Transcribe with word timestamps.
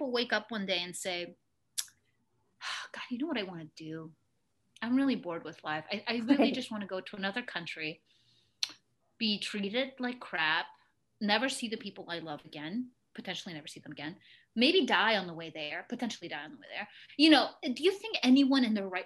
people 0.00 0.12
wake 0.12 0.32
up 0.32 0.46
one 0.50 0.64
day 0.64 0.80
and 0.82 0.96
say, 0.96 1.34
oh, 2.62 2.88
God, 2.94 3.02
you 3.10 3.18
know 3.18 3.26
what 3.26 3.36
I 3.36 3.42
want 3.42 3.60
to 3.60 3.84
do? 3.84 4.10
I'm 4.80 4.96
really 4.96 5.14
bored 5.14 5.44
with 5.44 5.62
life. 5.62 5.84
I, 5.92 6.02
I 6.08 6.22
really 6.24 6.52
just 6.52 6.70
want 6.70 6.80
to 6.82 6.86
go 6.86 7.02
to 7.02 7.16
another 7.16 7.42
country, 7.42 8.00
be 9.18 9.38
treated 9.38 9.90
like 9.98 10.18
crap, 10.18 10.64
never 11.20 11.50
see 11.50 11.68
the 11.68 11.76
people 11.76 12.06
I 12.08 12.20
love 12.20 12.40
again, 12.46 12.88
potentially 13.14 13.54
never 13.54 13.66
see 13.66 13.80
them 13.80 13.92
again, 13.92 14.16
maybe 14.56 14.86
die 14.86 15.18
on 15.18 15.26
the 15.26 15.34
way 15.34 15.52
there, 15.54 15.84
potentially 15.90 16.28
die 16.28 16.44
on 16.44 16.52
the 16.52 16.56
way 16.56 16.68
there. 16.74 16.88
You 17.18 17.28
know, 17.28 17.48
do 17.62 17.82
you 17.82 17.92
think 17.92 18.16
anyone 18.22 18.64
in 18.64 18.72
their 18.72 18.88
right 18.88 19.04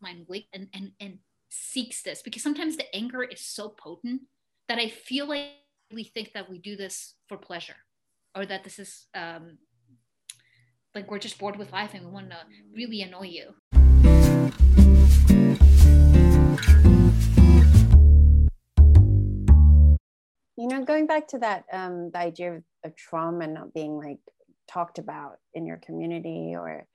mind 0.00 0.24
wake 0.26 0.46
and, 0.54 0.68
and, 0.72 0.92
and 1.00 1.18
seeks 1.50 2.02
this? 2.02 2.22
Because 2.22 2.42
sometimes 2.42 2.78
the 2.78 2.96
anger 2.96 3.22
is 3.22 3.42
so 3.42 3.68
potent 3.68 4.22
that 4.70 4.78
I 4.78 4.88
feel 4.88 5.28
like 5.28 5.50
we 5.92 6.04
think 6.04 6.32
that 6.32 6.48
we 6.48 6.58
do 6.58 6.76
this 6.76 7.16
for 7.28 7.36
pleasure 7.36 7.76
or 8.34 8.46
that 8.46 8.64
this 8.64 8.78
is 8.78 9.06
um, 9.14 9.58
like 10.94 11.10
we're 11.10 11.18
just 11.18 11.38
bored 11.38 11.56
with 11.56 11.72
life 11.72 11.94
and 11.94 12.04
we 12.04 12.10
want 12.10 12.30
to 12.30 12.36
really 12.74 13.02
annoy 13.02 13.26
you. 13.26 13.54
You 20.56 20.68
know, 20.68 20.84
going 20.84 21.06
back 21.06 21.28
to 21.28 21.38
that, 21.38 21.64
um, 21.72 22.10
the 22.12 22.18
idea 22.18 22.56
of, 22.56 22.62
of 22.84 22.96
trauma 22.96 23.46
not 23.46 23.72
being 23.72 23.96
like 23.96 24.18
talked 24.68 24.98
about 24.98 25.36
in 25.54 25.64
your 25.64 25.78
community 25.78 26.54
or 26.54 26.86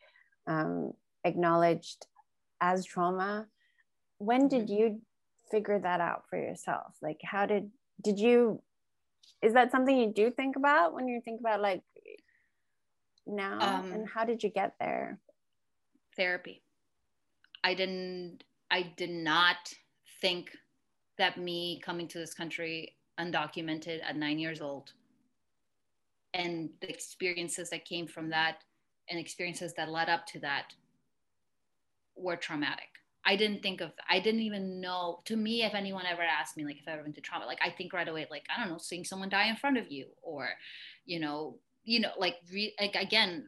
um, 0.45 0.91
acknowledged 1.23 2.05
as 2.61 2.85
trauma, 2.85 3.47
when 4.19 4.47
did 4.47 4.67
mm-hmm. 4.67 4.73
you 4.73 5.01
figure 5.49 5.79
that 5.79 6.01
out 6.01 6.23
for 6.29 6.37
yourself? 6.37 6.95
Like, 7.01 7.19
how 7.23 7.45
did 7.45 7.71
did 8.03 8.19
you? 8.19 8.61
Is 9.41 9.53
that 9.53 9.71
something 9.71 9.97
you 9.97 10.11
do 10.13 10.31
think 10.31 10.55
about 10.57 10.93
when 10.93 11.07
you 11.07 11.21
think 11.23 11.39
about 11.39 11.61
like 11.61 11.81
now? 13.27 13.59
Um, 13.59 13.91
and 13.91 14.07
how 14.07 14.25
did 14.25 14.43
you 14.43 14.49
get 14.49 14.75
there? 14.79 15.19
Therapy. 16.15 16.61
I 17.63 17.73
didn't 17.73 18.43
i 18.71 18.81
did 18.97 19.09
not 19.09 19.73
think 20.21 20.51
that 21.17 21.37
me 21.37 21.81
coming 21.83 22.07
to 22.07 22.19
this 22.19 22.33
country 22.33 22.95
undocumented 23.19 23.99
at 24.03 24.17
nine 24.17 24.39
years 24.39 24.61
old 24.61 24.91
and 26.33 26.69
the 26.81 26.89
experiences 26.89 27.69
that 27.69 27.85
came 27.85 28.07
from 28.07 28.29
that 28.29 28.57
and 29.09 29.19
experiences 29.19 29.73
that 29.73 29.89
led 29.89 30.09
up 30.09 30.25
to 30.25 30.39
that 30.39 30.73
were 32.17 32.35
traumatic. 32.35 32.89
I 33.23 33.35
didn't 33.35 33.63
think 33.63 33.81
of 33.81 33.91
i 34.07 34.19
didn't 34.19 34.41
even 34.41 34.79
know 34.79 35.21
to 35.25 35.35
me 35.35 35.63
if 35.63 35.73
anyone 35.73 36.05
ever 36.05 36.21
asked 36.21 36.55
me 36.57 36.63
like 36.63 36.77
if 36.77 36.87
i 36.87 36.91
ever 36.91 37.01
been 37.01 37.13
to 37.13 37.21
trauma 37.21 37.47
like 37.47 37.57
i 37.63 37.71
think 37.71 37.91
right 37.91 38.07
away 38.07 38.27
like 38.29 38.45
i 38.55 38.61
don't 38.61 38.71
know 38.71 38.77
seeing 38.77 39.03
someone 39.03 39.29
die 39.29 39.47
in 39.47 39.55
front 39.55 39.79
of 39.79 39.91
you 39.91 40.05
or 40.21 40.49
you 41.07 41.19
know 41.19 41.57
you 41.85 41.99
know 41.99 42.11
like 42.17 42.35
re- 42.51 42.75
like 42.79 42.95
again 42.95 43.47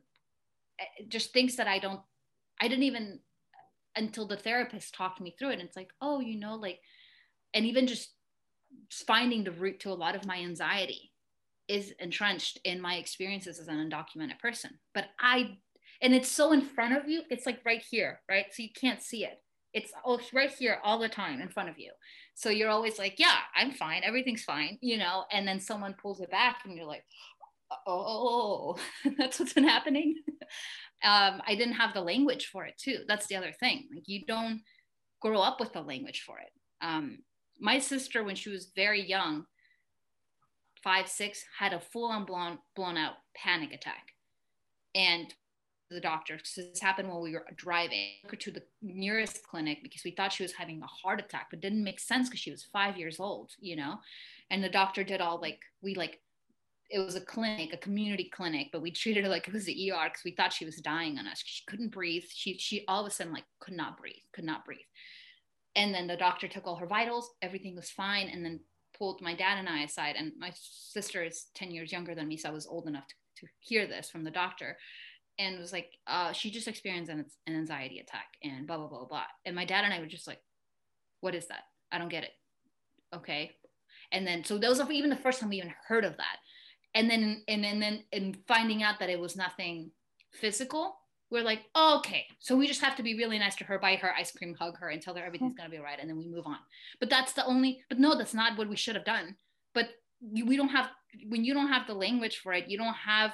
eh, 0.79 1.03
just 1.09 1.33
things 1.33 1.55
that 1.57 1.67
i 1.67 1.79
don't 1.79 1.99
i 2.61 2.67
didn't 2.67 2.83
even 2.83 3.19
until 3.97 4.27
the 4.27 4.37
therapist 4.37 4.93
talked 4.93 5.19
me 5.19 5.35
through 5.37 5.49
it. 5.49 5.53
And 5.53 5.63
it's 5.63 5.75
like 5.75 5.91
oh 6.01 6.19
you 6.19 6.39
know 6.39 6.55
like 6.55 6.79
and 7.53 7.65
even 7.65 7.87
just 7.87 8.13
finding 8.91 9.43
the 9.43 9.51
root 9.51 9.79
to 9.81 9.91
a 9.91 9.93
lot 9.93 10.15
of 10.15 10.25
my 10.25 10.37
anxiety 10.37 11.11
is 11.67 11.93
entrenched 11.99 12.59
in 12.63 12.79
my 12.79 12.95
experiences 12.95 13.59
as 13.59 13.67
an 13.67 13.89
undocumented 13.89 14.39
person. 14.39 14.71
But 14.93 15.05
i 15.19 15.57
and 16.01 16.13
it's 16.13 16.29
so 16.29 16.53
in 16.53 16.61
front 16.61 16.95
of 16.95 17.09
you. 17.09 17.23
It's 17.29 17.45
like 17.45 17.59
right 17.65 17.81
here 17.81 18.21
right? 18.29 18.45
So 18.51 18.63
you 18.63 18.69
can't 18.79 19.01
see 19.01 19.25
it. 19.25 19.41
It's 19.73 19.91
oh, 20.05 20.19
right 20.33 20.51
here 20.51 20.79
all 20.83 20.99
the 20.99 21.09
time 21.09 21.41
in 21.41 21.49
front 21.49 21.69
of 21.69 21.77
you. 21.77 21.91
So 22.35 22.49
you're 22.49 22.69
always 22.69 22.99
like 22.99 23.15
yeah 23.17 23.37
i'm 23.55 23.71
fine. 23.71 24.03
Everything's 24.03 24.43
fine 24.43 24.77
you 24.81 24.97
know? 24.97 25.25
And 25.31 25.47
then 25.47 25.59
someone 25.59 25.95
pulls 25.99 26.21
it 26.21 26.31
back 26.31 26.61
and 26.65 26.75
you're 26.77 26.85
like 26.85 27.03
oh, 27.85 28.77
that's 29.17 29.39
what's 29.39 29.53
been 29.53 29.67
happening. 29.67 30.15
um, 31.03 31.41
I 31.45 31.55
didn't 31.55 31.73
have 31.73 31.93
the 31.93 32.01
language 32.01 32.47
for 32.47 32.65
it 32.65 32.77
too. 32.77 32.99
That's 33.07 33.27
the 33.27 33.35
other 33.35 33.51
thing. 33.59 33.87
Like 33.93 34.07
you 34.07 34.25
don't 34.25 34.61
grow 35.21 35.41
up 35.41 35.59
with 35.59 35.73
the 35.73 35.81
language 35.81 36.23
for 36.25 36.39
it. 36.39 36.51
Um, 36.81 37.19
my 37.59 37.79
sister, 37.79 38.23
when 38.23 38.35
she 38.35 38.49
was 38.49 38.71
very 38.75 39.01
young, 39.01 39.45
five, 40.83 41.07
six, 41.07 41.43
had 41.57 41.73
a 41.73 41.79
full 41.79 42.05
on 42.05 42.25
blown, 42.25 42.59
blown 42.75 42.97
out 42.97 43.13
panic 43.35 43.73
attack. 43.73 44.13
And 44.95 45.33
the 45.89 45.99
doctor, 45.99 46.39
so 46.43 46.61
this 46.61 46.81
happened 46.81 47.07
while 47.07 47.21
we 47.21 47.33
were 47.33 47.45
driving 47.55 48.09
her 48.29 48.35
to 48.35 48.51
the 48.51 48.63
nearest 48.81 49.43
clinic 49.43 49.79
because 49.81 50.01
we 50.03 50.11
thought 50.11 50.33
she 50.33 50.43
was 50.43 50.53
having 50.53 50.81
a 50.81 50.87
heart 50.87 51.19
attack, 51.19 51.47
but 51.49 51.61
didn't 51.61 51.83
make 51.83 51.99
sense 51.99 52.29
because 52.29 52.41
she 52.41 52.51
was 52.51 52.63
five 52.63 52.97
years 52.97 53.19
old, 53.19 53.51
you 53.59 53.75
know? 53.75 53.95
And 54.49 54.63
the 54.63 54.69
doctor 54.69 55.03
did 55.03 55.21
all 55.21 55.39
like, 55.41 55.59
we 55.81 55.95
like 55.95 56.19
it 56.89 56.99
was 56.99 57.15
a 57.15 57.21
clinic, 57.21 57.73
a 57.73 57.77
community 57.77 58.29
clinic, 58.33 58.69
but 58.71 58.81
we 58.81 58.91
treated 58.91 59.23
her 59.25 59.29
like 59.29 59.47
it 59.47 59.53
was 59.53 59.65
the 59.65 59.91
ER 59.91 60.05
because 60.05 60.23
we 60.23 60.31
thought 60.31 60.53
she 60.53 60.65
was 60.65 60.77
dying 60.77 61.17
on 61.17 61.27
us. 61.27 61.41
She 61.43 61.63
couldn't 61.67 61.91
breathe. 61.91 62.23
She 62.29 62.57
she 62.57 62.85
all 62.87 63.01
of 63.01 63.07
a 63.07 63.13
sudden 63.13 63.33
like 63.33 63.43
could 63.59 63.73
not 63.73 63.97
breathe, 63.97 64.15
could 64.33 64.45
not 64.45 64.65
breathe. 64.65 64.79
And 65.75 65.93
then 65.93 66.07
the 66.07 66.17
doctor 66.17 66.47
took 66.47 66.65
all 66.65 66.77
her 66.77 66.87
vitals, 66.87 67.29
everything 67.41 67.75
was 67.75 67.89
fine, 67.89 68.29
and 68.29 68.43
then 68.43 68.61
pulled 68.97 69.21
my 69.21 69.35
dad 69.35 69.59
and 69.59 69.69
I 69.69 69.83
aside. 69.83 70.15
And 70.17 70.31
my 70.39 70.51
sister 70.55 71.23
is 71.23 71.47
10 71.55 71.71
years 71.71 71.91
younger 71.91 72.15
than 72.15 72.27
me, 72.27 72.37
so 72.37 72.49
I 72.49 72.53
was 72.53 72.65
old 72.65 72.87
enough 72.87 73.05
to, 73.07 73.15
to 73.41 73.51
hear 73.59 73.85
this 73.85 74.09
from 74.09 74.23
the 74.23 74.31
doctor. 74.31 74.77
And 75.37 75.59
was 75.59 75.71
like, 75.71 75.91
uh, 76.07 76.31
she 76.31 76.49
just 76.49 76.67
experienced 76.67 77.11
an, 77.11 77.23
an 77.45 77.55
anxiety 77.55 77.99
attack 77.99 78.25
and 78.43 78.65
blah, 78.65 78.77
blah, 78.77 78.87
blah, 78.87 79.05
blah. 79.05 79.25
And 79.45 79.55
my 79.55 79.65
dad 79.65 79.83
and 79.83 79.93
I 79.93 79.99
were 79.99 80.07
just 80.07 80.25
like, 80.25 80.41
what 81.21 81.35
is 81.35 81.45
that? 81.47 81.65
I 81.91 81.99
don't 81.99 82.09
get 82.09 82.23
it. 82.23 82.31
Okay. 83.15 83.51
And 84.11 84.25
then, 84.25 84.43
so 84.43 84.57
that 84.57 84.69
was 84.69 84.81
even 84.89 85.11
the 85.11 85.15
first 85.15 85.39
time 85.39 85.49
we 85.49 85.57
even 85.57 85.73
heard 85.87 86.05
of 86.05 86.17
that 86.17 86.37
and 86.93 87.09
then 87.09 87.43
and, 87.47 87.63
then 87.63 88.03
and 88.11 88.37
finding 88.47 88.83
out 88.83 88.99
that 88.99 89.09
it 89.09 89.19
was 89.19 89.35
nothing 89.35 89.91
physical 90.33 90.97
we're 91.29 91.43
like 91.43 91.61
oh, 91.75 91.97
okay 91.97 92.25
so 92.39 92.55
we 92.55 92.67
just 92.67 92.81
have 92.81 92.95
to 92.95 93.03
be 93.03 93.15
really 93.15 93.37
nice 93.37 93.55
to 93.55 93.63
her 93.63 93.79
buy 93.79 93.95
her 93.95 94.13
ice 94.13 94.31
cream 94.31 94.55
hug 94.59 94.77
her 94.77 94.89
and 94.89 95.01
tell 95.01 95.15
her 95.15 95.25
everything's 95.25 95.55
going 95.55 95.69
to 95.69 95.71
be 95.71 95.77
all 95.77 95.83
right 95.83 95.99
and 95.99 96.09
then 96.09 96.17
we 96.17 96.27
move 96.27 96.45
on. 96.45 96.57
But 96.99 97.09
that's 97.09 97.33
the 97.33 97.45
only 97.45 97.83
but 97.89 97.99
no 97.99 98.17
that's 98.17 98.33
not 98.33 98.57
what 98.57 98.69
we 98.69 98.75
should 98.75 98.95
have 98.95 99.05
done. 99.05 99.35
But 99.73 99.89
we 100.21 100.57
don't 100.57 100.69
have 100.69 100.89
when 101.27 101.43
you 101.43 101.53
don't 101.53 101.67
have 101.67 101.87
the 101.87 101.93
language 101.93 102.37
for 102.37 102.53
it 102.53 102.69
you 102.69 102.77
don't 102.77 102.93
have 102.93 103.31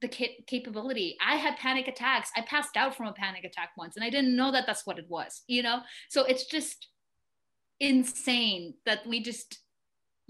the 0.00 0.08
capability. 0.08 1.16
I 1.24 1.36
had 1.36 1.56
panic 1.58 1.86
attacks. 1.86 2.32
I 2.36 2.40
passed 2.40 2.76
out 2.76 2.96
from 2.96 3.06
a 3.06 3.12
panic 3.12 3.44
attack 3.44 3.70
once 3.76 3.96
and 3.96 4.04
i 4.04 4.10
didn't 4.10 4.34
know 4.34 4.50
that 4.50 4.64
that's 4.66 4.86
what 4.86 4.98
it 4.98 5.06
was 5.08 5.42
you 5.46 5.62
know? 5.62 5.80
So 6.08 6.24
it's 6.24 6.46
just 6.46 6.88
insane 7.78 8.74
that 8.86 9.06
we 9.06 9.22
just 9.22 9.58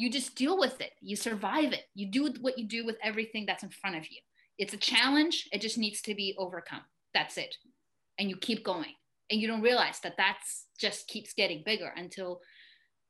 you 0.02 0.10
just 0.10 0.34
deal 0.34 0.58
with 0.58 0.80
it. 0.80 0.92
You 1.00 1.16
survive 1.16 1.72
it. 1.72 1.84
You 1.94 2.10
do 2.10 2.32
what 2.40 2.58
you 2.58 2.66
do 2.66 2.84
with 2.84 2.96
everything 3.02 3.44
that's 3.46 3.62
in 3.62 3.70
front 3.70 3.96
of 3.96 4.04
you. 4.10 4.18
It's 4.58 4.74
a 4.74 4.78
challenge. 4.78 5.48
It 5.52 5.60
just 5.60 5.78
needs 5.78 6.00
to 6.02 6.14
be 6.14 6.34
overcome. 6.38 6.82
That's 7.14 7.38
it. 7.38 7.56
And 8.18 8.28
you 8.28 8.36
keep 8.36 8.64
going. 8.64 8.94
And 9.30 9.40
you 9.40 9.48
don't 9.48 9.62
realize 9.62 10.00
that 10.00 10.16
that's 10.16 10.66
just 10.78 11.08
keeps 11.08 11.32
getting 11.32 11.62
bigger 11.64 11.92
until 11.96 12.40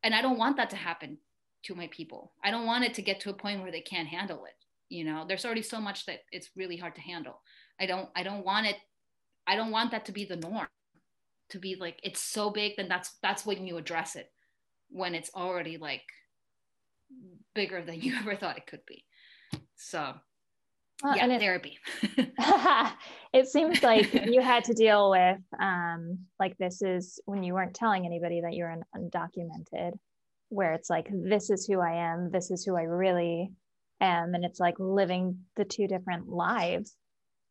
and 0.05 0.15
i 0.15 0.21
don't 0.21 0.39
want 0.39 0.57
that 0.57 0.71
to 0.71 0.77
happen 0.77 1.19
to 1.65 1.75
my 1.75 1.89
people. 1.93 2.33
I 2.45 2.51
don't 2.51 2.67
want 2.67 2.85
it 2.85 2.95
to 2.95 3.03
get 3.03 3.21
to 3.21 3.31
a 3.31 3.35
point 3.35 3.63
where 3.63 3.73
they 3.73 3.81
can't 3.81 4.09
handle 4.09 4.45
it 4.45 4.55
you 4.89 5.05
know? 5.05 5.25
There's 5.27 5.47
already 5.47 5.63
so 5.63 5.81
much 5.81 6.05
that 6.05 6.19
it's 6.33 6.51
really 6.55 6.77
hard 6.77 6.95
to 6.97 7.01
handle. 7.01 7.41
I 7.81 7.87
don't 7.87 8.09
i 8.15 8.23
don't 8.23 8.45
want 8.45 8.67
it 8.67 8.77
i 9.47 9.57
don't 9.57 9.73
want 9.73 9.91
that 9.91 10.05
to 10.05 10.13
be 10.13 10.25
the 10.25 10.37
norm 10.37 10.69
to 11.51 11.59
be 11.59 11.75
like 11.75 11.99
it's 12.03 12.21
so 12.21 12.51
big 12.51 12.77
then 12.77 12.89
that's 12.89 13.19
that's 13.23 13.45
when 13.45 13.67
you 13.67 13.77
address 13.77 14.15
it 14.15 14.31
when 14.89 15.15
it's 15.15 15.31
already 15.35 15.79
like 15.79 16.05
bigger 17.55 17.83
than 17.83 18.01
you 18.01 18.15
ever 18.21 18.37
thought 18.37 18.57
it 18.57 18.67
could 18.67 18.85
be. 18.87 19.05
So, 19.77 20.15
well, 21.03 21.17
yeah, 21.17 21.39
therapy. 21.39 21.79
it 23.33 23.49
seems 23.49 23.83
like 23.83 24.13
you 24.27 24.41
had 24.41 24.65
to 24.65 24.75
deal 24.75 25.11
with, 25.11 25.39
um, 25.61 26.19
like, 26.39 26.57
this 26.59 26.83
is 26.83 27.21
when 27.25 27.43
you 27.43 27.55
weren't 27.55 27.75
telling 27.75 28.07
anybody 28.07 28.41
that 28.43 28.55
you're 28.55 28.71
an 28.71 28.85
undocumented, 28.97 29.93
where 30.49 30.75
it's 30.75 30.91
like, 30.91 31.09
this 31.11 31.51
is 31.51 31.67
who 31.67 31.81
I 31.81 32.13
am, 32.13 32.31
this 32.31 32.51
is 32.51 32.65
who 32.65 32.77
I 32.77 32.83
really 32.83 33.51
am. 34.01 34.35
And 34.35 34.45
it's 34.45 34.61
like 34.61 34.75
living 34.79 35.39
the 35.57 35.65
two 35.65 35.89
different 35.89 36.29
lives 36.29 36.95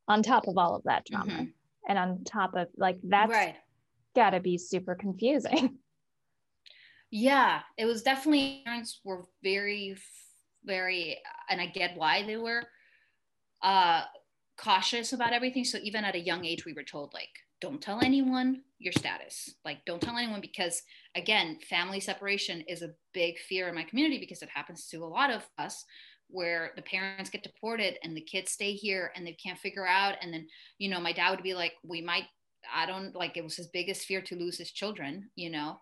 on 0.07 0.23
top 0.23 0.47
of 0.47 0.57
all 0.57 0.75
of 0.75 0.83
that 0.83 1.05
trauma. 1.05 1.31
Mm-hmm. 1.31 1.45
And 1.89 1.97
on 1.97 2.23
top 2.23 2.55
of 2.55 2.67
like, 2.77 2.97
that's 3.03 3.31
right. 3.31 3.55
got 4.15 4.29
to 4.31 4.39
be 4.39 4.57
super 4.57 4.95
confusing. 4.95 5.77
Yeah 7.11 7.61
it 7.77 7.85
was 7.85 8.01
definitely 8.01 8.61
parents 8.65 9.01
were 9.03 9.25
very 9.43 9.95
very 10.63 11.17
and 11.49 11.61
i 11.61 11.65
get 11.65 11.95
why 11.97 12.25
they 12.25 12.37
were 12.37 12.63
uh 13.61 14.03
cautious 14.61 15.13
about 15.13 15.33
everything. 15.33 15.65
So 15.65 15.79
even 15.81 16.03
at 16.03 16.15
a 16.15 16.19
young 16.19 16.45
age 16.45 16.65
we 16.65 16.73
were 16.73 16.83
told 16.83 17.13
like 17.13 17.29
don't 17.59 17.81
tell 17.81 17.99
anyone 18.03 18.61
your 18.79 18.93
status. 18.93 19.53
Like 19.65 19.83
don't 19.85 20.01
tell 20.01 20.17
anyone 20.17 20.41
because 20.41 20.81
again 21.15 21.57
family 21.69 21.99
separation 21.99 22.61
is 22.61 22.81
a 22.81 22.93
big 23.13 23.39
fear 23.39 23.67
in 23.69 23.75
my 23.75 23.83
community 23.83 24.19
because 24.19 24.41
it 24.41 24.49
happens 24.53 24.87
to 24.87 25.03
a 25.03 25.05
lot 25.05 25.31
of 25.31 25.47
us 25.57 25.83
where 26.27 26.71
the 26.75 26.81
parents 26.83 27.29
get 27.29 27.43
deported 27.43 27.97
and 28.03 28.15
the 28.15 28.21
kids 28.21 28.51
stay 28.51 28.73
here 28.73 29.11
and 29.15 29.25
they 29.25 29.33
can't 29.33 29.59
figure 29.59 29.87
out. 29.87 30.15
And 30.21 30.33
then 30.33 30.47
you 30.77 30.89
know 30.89 30.99
my 30.99 31.11
dad 31.13 31.31
would 31.31 31.43
be 31.43 31.53
like 31.53 31.73
we 31.83 32.01
might 32.01 32.25
i 32.73 32.85
don't 32.85 33.15
like 33.15 33.37
it 33.37 33.43
was 33.43 33.55
his 33.55 33.67
biggest 33.67 34.05
fear 34.05 34.21
to 34.21 34.35
lose 34.35 34.57
his 34.57 34.71
children 34.71 35.29
you 35.35 35.49
know? 35.49 35.79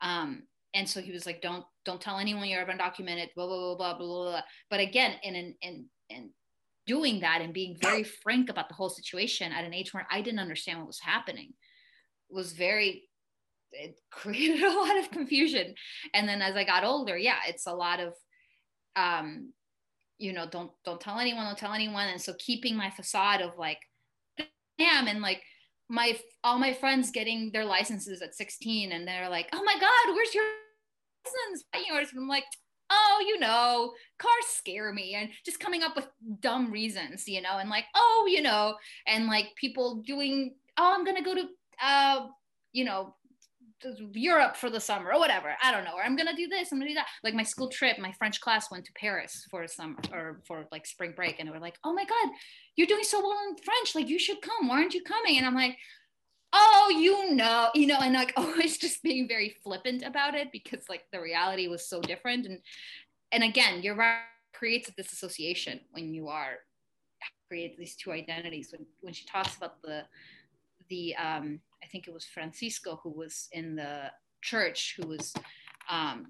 Um 0.00 0.44
and 0.74 0.88
so 0.88 1.00
he 1.00 1.12
was 1.12 1.26
like 1.26 1.42
don't 1.42 1.64
don't 1.84 2.00
tell 2.00 2.18
anyone 2.18 2.48
you're 2.48 2.64
undocumented 2.64 3.28
blah 3.34 3.46
blah 3.46 3.74
blah 3.74 3.76
blah 3.76 3.98
blah 3.98 4.30
blah 4.30 4.40
but 4.70 4.80
again 4.80 5.14
in 5.22 5.34
an 5.34 5.54
in 5.62 5.86
in 6.08 6.30
doing 6.86 7.20
that 7.20 7.40
and 7.40 7.54
being 7.54 7.76
very 7.80 8.02
frank 8.02 8.48
about 8.50 8.68
the 8.68 8.74
whole 8.74 8.88
situation 8.88 9.52
at 9.52 9.64
an 9.64 9.74
age 9.74 9.94
where 9.94 10.06
I 10.10 10.20
didn't 10.20 10.40
understand 10.40 10.78
what 10.78 10.88
was 10.88 11.00
happening 11.00 11.52
was 12.30 12.52
very 12.52 13.08
it 13.72 13.94
created 14.10 14.62
a 14.62 14.70
lot 14.70 14.98
of 14.98 15.10
confusion. 15.10 15.74
And 16.12 16.28
then 16.28 16.42
as 16.42 16.56
i 16.56 16.64
got 16.64 16.84
older 16.84 17.16
yeah 17.16 17.38
it's 17.46 17.66
a 17.66 17.74
lot 17.74 18.00
of 18.00 18.14
um 18.96 19.52
you 20.18 20.32
know 20.32 20.46
don't 20.46 20.70
don't 20.84 21.00
tell 21.00 21.18
anyone 21.18 21.46
don't 21.46 21.58
tell 21.58 21.72
anyone. 21.72 22.08
And 22.08 22.20
so 22.20 22.34
keeping 22.38 22.76
my 22.76 22.90
facade 22.90 23.40
of 23.40 23.56
like 23.58 23.78
damn 24.78 25.06
and 25.06 25.20
like 25.20 25.42
my 25.88 26.18
all 26.42 26.58
my 26.58 26.72
friends 26.72 27.10
getting 27.10 27.50
their 27.52 27.64
licenses 27.64 28.22
at 28.22 28.34
16 28.34 28.92
and 28.92 29.06
they're 29.06 29.28
like 29.28 29.48
oh 29.52 29.62
my 29.62 29.74
god 29.74 30.14
where's 30.14 30.34
your 30.34 30.44
license 31.24 31.64
yours 31.88 32.08
and 32.12 32.20
i'm 32.20 32.28
like 32.28 32.44
oh 32.90 33.24
you 33.26 33.38
know 33.38 33.92
cars 34.18 34.46
scare 34.46 34.92
me 34.92 35.14
and 35.14 35.30
just 35.44 35.60
coming 35.60 35.82
up 35.82 35.96
with 35.96 36.08
dumb 36.40 36.70
reasons 36.70 37.26
you 37.26 37.40
know 37.40 37.58
and 37.58 37.70
like 37.70 37.84
oh 37.94 38.28
you 38.30 38.42
know 38.42 38.74
and 39.06 39.26
like 39.26 39.46
people 39.56 40.02
doing 40.06 40.54
oh 40.78 40.94
i'm 40.94 41.04
gonna 41.04 41.22
go 41.22 41.34
to 41.34 41.44
uh 41.82 42.26
you 42.72 42.84
know 42.84 43.14
Europe 44.12 44.56
for 44.56 44.70
the 44.70 44.80
summer 44.80 45.12
or 45.12 45.18
whatever. 45.18 45.56
I 45.62 45.72
don't 45.72 45.84
know. 45.84 45.94
Or 45.94 46.04
I'm 46.04 46.16
gonna 46.16 46.36
do 46.36 46.46
this. 46.46 46.70
I'm 46.70 46.78
gonna 46.78 46.90
do 46.90 46.94
that. 46.94 47.08
Like 47.24 47.34
my 47.34 47.42
school 47.42 47.68
trip, 47.68 47.98
my 47.98 48.12
French 48.12 48.40
class 48.40 48.70
went 48.70 48.84
to 48.84 48.92
Paris 48.92 49.46
for 49.50 49.66
summer 49.66 49.96
or 50.12 50.40
for 50.46 50.66
like 50.70 50.86
spring 50.86 51.12
break, 51.16 51.36
and 51.38 51.48
they 51.48 51.52
were 51.52 51.58
like, 51.58 51.78
"Oh 51.84 51.92
my 51.92 52.04
God, 52.04 52.30
you're 52.76 52.86
doing 52.86 53.04
so 53.04 53.20
well 53.20 53.36
in 53.48 53.56
French. 53.56 53.94
Like 53.94 54.08
you 54.08 54.18
should 54.18 54.40
come. 54.40 54.68
Why 54.68 54.76
aren't 54.76 54.94
you 54.94 55.02
coming?" 55.02 55.36
And 55.36 55.46
I'm 55.46 55.54
like, 55.54 55.76
"Oh, 56.52 56.94
you 56.96 57.34
know, 57.34 57.68
you 57.74 57.86
know," 57.86 57.98
and 58.00 58.14
like 58.14 58.32
always 58.36 58.78
just 58.78 59.02
being 59.02 59.28
very 59.28 59.56
flippant 59.62 60.02
about 60.02 60.34
it 60.34 60.52
because 60.52 60.88
like 60.88 61.04
the 61.12 61.20
reality 61.20 61.68
was 61.68 61.88
so 61.88 62.00
different. 62.00 62.46
And 62.46 62.60
and 63.32 63.44
again, 63.44 63.82
you're 63.82 63.96
right. 63.96 64.20
Creates 64.52 64.90
this 64.96 65.12
association 65.12 65.80
when 65.92 66.12
you 66.14 66.28
are 66.28 66.58
create 67.48 67.76
these 67.76 67.96
two 67.96 68.12
identities. 68.12 68.72
When 68.72 68.86
when 69.00 69.14
she 69.14 69.26
talks 69.26 69.56
about 69.56 69.82
the 69.82 70.04
the 70.88 71.14
um 71.16 71.60
I 71.82 71.86
think 71.86 72.06
it 72.06 72.14
was 72.14 72.24
Francisco 72.24 73.00
who 73.02 73.10
was 73.10 73.48
in 73.52 73.76
the 73.76 74.10
church 74.42 74.94
who 74.96 75.08
was, 75.08 75.34
um, 75.88 76.26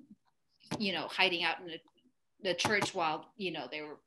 you 0.79 0.93
know, 0.93 1.09
hiding 1.09 1.43
out 1.43 1.61
in 1.61 1.67
the, 1.67 1.81
the 2.43 2.55
church 2.55 2.95
while, 2.95 3.33
you 3.37 3.53
know, 3.53 3.67
they 3.71 3.81
were, 3.83 3.99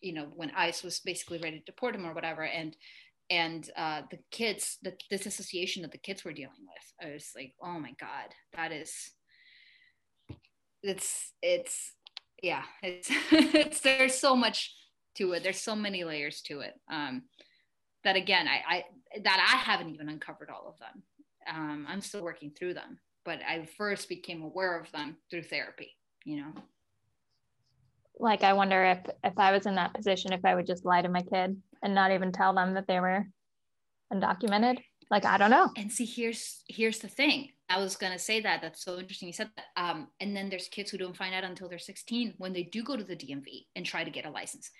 you 0.00 0.12
know, 0.12 0.26
when 0.36 0.50
ICE 0.50 0.82
was 0.82 1.00
basically 1.00 1.38
ready 1.38 1.58
to 1.58 1.64
deport 1.64 1.94
him 1.94 2.06
or 2.06 2.12
whatever. 2.12 2.44
And, 2.44 2.76
and 3.30 3.68
uh, 3.76 4.02
the 4.10 4.18
kids, 4.30 4.78
the 4.82 4.94
disassociation 5.10 5.82
that 5.82 5.92
the 5.92 5.98
kids 5.98 6.24
were 6.24 6.32
dealing 6.32 6.52
with, 6.60 7.08
I 7.08 7.12
was 7.12 7.30
like, 7.34 7.54
oh 7.62 7.78
my 7.78 7.94
God, 7.98 8.34
that 8.54 8.72
is, 8.72 9.10
it's, 10.82 11.32
it's, 11.42 11.92
yeah, 12.42 12.64
it's, 12.82 13.10
it's, 13.30 13.80
there's 13.80 14.18
so 14.18 14.36
much 14.36 14.74
to 15.16 15.32
it. 15.32 15.42
There's 15.42 15.60
so 15.60 15.74
many 15.74 16.04
layers 16.04 16.42
to 16.42 16.60
it. 16.60 16.74
Um, 16.90 17.22
that 18.04 18.16
again, 18.16 18.46
I, 18.46 18.76
I 18.76 18.84
that 19.22 19.52
I 19.52 19.56
haven't 19.56 19.90
even 19.94 20.08
uncovered 20.08 20.50
all 20.50 20.68
of 20.68 20.78
them. 20.78 21.02
Um, 21.50 21.86
I'm 21.88 22.00
still 22.00 22.22
working 22.22 22.50
through 22.50 22.74
them, 22.74 22.98
but 23.24 23.38
I 23.46 23.66
first 23.76 24.08
became 24.08 24.42
aware 24.42 24.78
of 24.78 24.90
them 24.92 25.16
through 25.30 25.44
therapy. 25.44 25.96
You 26.24 26.36
know, 26.36 26.52
like 28.18 28.42
I 28.42 28.52
wonder 28.52 28.84
if 28.84 28.98
if 29.24 29.38
I 29.38 29.52
was 29.52 29.66
in 29.66 29.74
that 29.76 29.94
position, 29.94 30.32
if 30.32 30.44
I 30.44 30.54
would 30.54 30.66
just 30.66 30.84
lie 30.84 31.02
to 31.02 31.08
my 31.08 31.22
kid 31.22 31.56
and 31.84 31.94
not 31.94 32.10
even 32.10 32.32
tell 32.32 32.54
them 32.54 32.74
that 32.74 32.88
they 32.88 32.98
were 32.98 33.26
undocumented. 34.12 34.78
Like 35.10 35.24
I 35.24 35.36
don't 35.36 35.50
know. 35.50 35.70
And 35.76 35.92
see, 35.92 36.06
here's 36.06 36.64
here's 36.68 36.98
the 36.98 37.08
thing. 37.08 37.50
I 37.68 37.78
was 37.78 37.94
gonna 37.94 38.18
say 38.18 38.40
that. 38.40 38.62
That's 38.62 38.82
so 38.82 38.98
interesting. 38.98 39.28
You 39.28 39.34
said 39.34 39.50
that. 39.56 39.66
Um, 39.76 40.08
and 40.18 40.34
then 40.34 40.48
there's 40.48 40.68
kids 40.68 40.90
who 40.90 40.98
don't 40.98 41.16
find 41.16 41.34
out 41.34 41.44
until 41.44 41.68
they're 41.68 41.78
16 41.78 42.34
when 42.38 42.52
they 42.52 42.64
do 42.64 42.82
go 42.82 42.96
to 42.96 43.04
the 43.04 43.14
DMV 43.14 43.66
and 43.76 43.86
try 43.86 44.02
to 44.02 44.10
get 44.10 44.26
a 44.26 44.30
license 44.30 44.70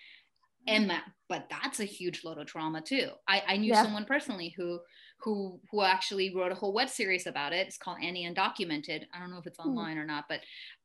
and 0.66 0.90
that 0.90 1.04
but 1.28 1.46
that's 1.50 1.80
a 1.80 1.84
huge 1.84 2.24
load 2.24 2.38
of 2.38 2.46
trauma 2.46 2.80
too 2.80 3.08
i, 3.28 3.42
I 3.46 3.56
knew 3.56 3.72
yeah. 3.72 3.82
someone 3.82 4.04
personally 4.04 4.54
who 4.56 4.80
who 5.20 5.60
who 5.70 5.82
actually 5.82 6.34
wrote 6.34 6.52
a 6.52 6.54
whole 6.54 6.72
web 6.72 6.88
series 6.88 7.26
about 7.26 7.52
it 7.52 7.66
it's 7.66 7.78
called 7.78 7.98
annie 8.02 8.28
undocumented 8.28 9.04
i 9.14 9.18
don't 9.18 9.30
know 9.30 9.38
if 9.38 9.46
it's 9.46 9.58
hmm. 9.60 9.68
online 9.68 9.98
or 9.98 10.06
not 10.06 10.24
but 10.28 10.40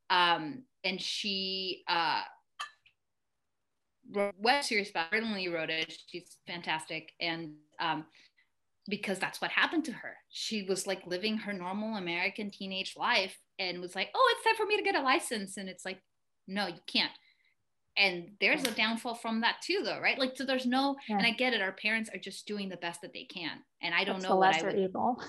um 0.10 0.64
and 0.84 1.02
she 1.02 1.84
uh 1.88 2.22
web 4.14 4.64
series 4.64 4.90
about 4.90 5.12
originally 5.14 5.48
wrote 5.48 5.70
it. 5.70 5.94
She's 6.08 6.38
fantastic. 6.48 7.12
And 7.20 7.54
um 7.80 8.06
because 8.88 9.20
that's 9.20 9.40
what 9.40 9.52
happened 9.52 9.86
to 9.86 9.92
her. 9.92 10.16
She 10.30 10.64
was 10.64 10.88
like 10.88 11.06
living 11.06 11.38
her 11.38 11.54
normal 11.54 11.96
american 11.96 12.50
teenage 12.50 12.96
life 12.98 13.38
and 13.60 13.82
was 13.82 13.96
like 13.96 14.10
oh 14.16 14.34
it's 14.36 14.46
time 14.46 14.56
for 14.56 14.66
me 14.66 14.78
to 14.78 14.84
get 14.84 14.96
a 14.96 15.02
license. 15.02 15.58
And 15.58 15.70
it's 15.70 15.86
like 15.86 16.02
no 16.48 16.68
you 16.68 16.82
can't. 16.88 17.12
And 17.98 18.32
there's 18.40 18.64
a 18.64 18.72
downfall 18.72 19.16
from 19.16 19.42
that 19.42 19.58
too 19.62 19.82
though 19.84 20.00
right? 20.00 20.18
Like 20.18 20.36
so 20.36 20.46
there's 20.46 20.66
no 20.66 20.96
yeah. 21.08 21.18
and 21.18 21.26
i 21.26 21.32
get 21.32 21.54
it 21.54 21.62
our 21.62 21.74
parents 21.74 22.10
are 22.14 22.20
just 22.20 22.48
doing 22.48 22.70
the 22.70 22.78
best 22.78 23.02
that 23.02 23.14
they 23.14 23.26
can. 23.26 23.60
And 23.82 23.94
i 23.94 24.04
don't 24.04 24.20
That's 24.20 24.30
know 24.30 24.38
what 24.38 24.56
i 24.56 24.64
would 24.64 24.78
evil. 24.78 25.22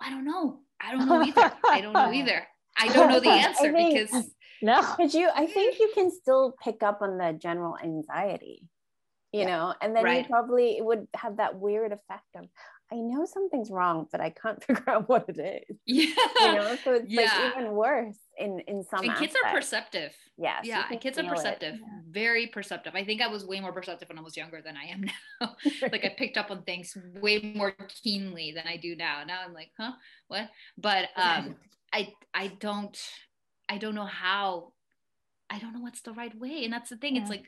I 0.00 0.10
don't 0.10 0.24
know. 0.24 0.60
I 0.80 0.92
don't 0.92 1.06
know 1.06 1.22
either. 1.22 1.52
I 1.68 1.80
don't 1.80 1.92
know 1.92 2.12
either. 2.12 2.46
I 2.78 2.88
don't 2.88 3.08
know 3.08 3.20
the 3.20 3.30
answer 3.30 3.72
because 3.72 4.30
no 4.62 4.82
but 4.98 5.14
you 5.14 5.28
i 5.34 5.46
think 5.46 5.78
you 5.78 5.90
can 5.94 6.10
still 6.10 6.54
pick 6.62 6.82
up 6.82 7.02
on 7.02 7.18
the 7.18 7.32
general 7.32 7.76
anxiety 7.82 8.62
you 9.32 9.40
yeah. 9.40 9.46
know 9.46 9.74
and 9.80 9.94
then 9.94 10.04
right. 10.04 10.22
you 10.22 10.28
probably 10.28 10.78
would 10.80 11.06
have 11.14 11.38
that 11.38 11.58
weird 11.58 11.92
effect 11.92 12.24
of 12.36 12.46
I 12.92 12.96
know 12.96 13.24
something's 13.24 13.70
wrong, 13.70 14.06
but 14.12 14.20
I 14.20 14.30
can't 14.30 14.62
figure 14.64 14.88
out 14.88 15.08
what 15.08 15.28
it 15.28 15.38
is. 15.38 15.76
Yeah. 15.86 16.06
You 16.40 16.54
know, 16.54 16.76
so 16.84 16.94
it's 16.94 17.10
yeah. 17.10 17.22
like 17.22 17.56
even 17.56 17.72
worse 17.72 18.18
in 18.38 18.60
in 18.60 18.84
some. 18.84 19.04
And 19.04 19.16
kids 19.16 19.34
are 19.44 19.52
perceptive. 19.52 20.12
Yes. 20.36 20.64
Yeah, 20.64 20.84
and 20.90 21.00
kids 21.00 21.18
are 21.18 21.24
perceptive. 21.24 21.74
Yeah. 21.74 22.00
Very 22.10 22.46
perceptive. 22.46 22.94
I 22.94 23.04
think 23.04 23.22
I 23.22 23.28
was 23.28 23.44
way 23.44 23.60
more 23.60 23.72
perceptive 23.72 24.08
when 24.08 24.18
I 24.18 24.22
was 24.22 24.36
younger 24.36 24.60
than 24.62 24.76
I 24.76 24.84
am 24.86 25.02
now. 25.40 25.56
like 25.90 26.04
I 26.04 26.14
picked 26.16 26.36
up 26.36 26.50
on 26.50 26.62
things 26.62 26.96
way 27.20 27.52
more 27.56 27.74
keenly 28.02 28.52
than 28.52 28.66
I 28.66 28.76
do 28.76 28.94
now. 28.94 29.22
Now 29.26 29.40
I'm 29.44 29.54
like, 29.54 29.70
huh, 29.78 29.92
what? 30.28 30.48
But 30.76 31.08
um, 31.16 31.56
I 31.92 32.12
I 32.34 32.48
don't 32.60 32.98
I 33.68 33.78
don't 33.78 33.94
know 33.94 34.06
how. 34.06 34.72
I 35.48 35.58
don't 35.60 35.72
know 35.72 35.80
what's 35.80 36.02
the 36.02 36.12
right 36.12 36.36
way, 36.38 36.64
and 36.64 36.72
that's 36.72 36.90
the 36.90 36.96
thing. 36.96 37.16
It's 37.16 37.30
like 37.30 37.44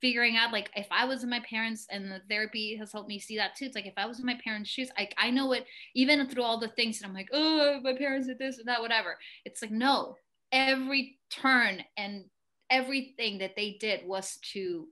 figuring 0.00 0.36
out 0.36 0.52
like 0.52 0.70
if 0.74 0.86
I 0.90 1.04
was 1.04 1.22
in 1.22 1.30
my 1.30 1.40
parents 1.40 1.86
and 1.90 2.10
the 2.10 2.20
therapy 2.28 2.76
has 2.76 2.92
helped 2.92 3.08
me 3.08 3.18
see 3.18 3.36
that 3.36 3.54
too. 3.54 3.66
It's 3.66 3.74
like 3.74 3.86
if 3.86 3.94
I 3.96 4.06
was 4.06 4.18
in 4.18 4.26
my 4.26 4.38
parents' 4.42 4.70
shoes, 4.70 4.90
like 4.98 5.14
I 5.18 5.30
know 5.30 5.52
it 5.52 5.66
even 5.94 6.26
through 6.28 6.42
all 6.42 6.58
the 6.58 6.68
things 6.68 6.98
that 6.98 7.06
I'm 7.06 7.14
like, 7.14 7.28
oh, 7.32 7.80
my 7.82 7.94
parents 7.94 8.26
did 8.26 8.38
this 8.38 8.58
and 8.58 8.68
that, 8.68 8.80
whatever. 8.80 9.16
It's 9.44 9.62
like 9.62 9.70
no, 9.70 10.16
every 10.52 11.18
turn 11.30 11.82
and 11.96 12.24
everything 12.70 13.38
that 13.38 13.56
they 13.56 13.76
did 13.80 14.06
was 14.06 14.38
to 14.52 14.86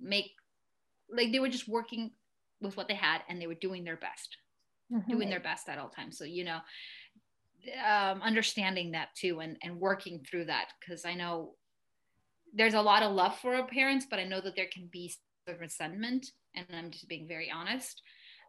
make 0.00 0.30
like 1.10 1.32
they 1.32 1.40
were 1.40 1.48
just 1.48 1.68
working 1.68 2.10
with 2.60 2.76
what 2.76 2.88
they 2.88 2.94
had 2.94 3.22
and 3.28 3.40
they 3.40 3.46
were 3.46 3.54
doing 3.54 3.84
their 3.84 3.96
best, 3.96 4.36
mm-hmm. 4.92 5.10
doing 5.10 5.30
their 5.30 5.40
best 5.40 5.68
at 5.68 5.78
all 5.78 5.90
times. 5.90 6.18
So 6.18 6.24
you 6.24 6.44
know, 6.44 6.58
um, 7.86 8.22
understanding 8.22 8.92
that 8.92 9.08
too 9.16 9.40
and 9.40 9.56
and 9.62 9.78
working 9.80 10.24
through 10.28 10.46
that 10.46 10.68
because 10.80 11.04
I 11.04 11.14
know 11.14 11.54
there's 12.54 12.74
a 12.74 12.82
lot 12.82 13.02
of 13.02 13.12
love 13.12 13.38
for 13.38 13.54
our 13.54 13.66
parents, 13.66 14.06
but 14.08 14.18
I 14.18 14.24
know 14.24 14.40
that 14.40 14.54
there 14.56 14.68
can 14.72 14.88
be 14.90 15.12
resentment, 15.58 16.26
and 16.54 16.66
I'm 16.72 16.90
just 16.90 17.08
being 17.08 17.26
very 17.26 17.50
honest, 17.50 18.00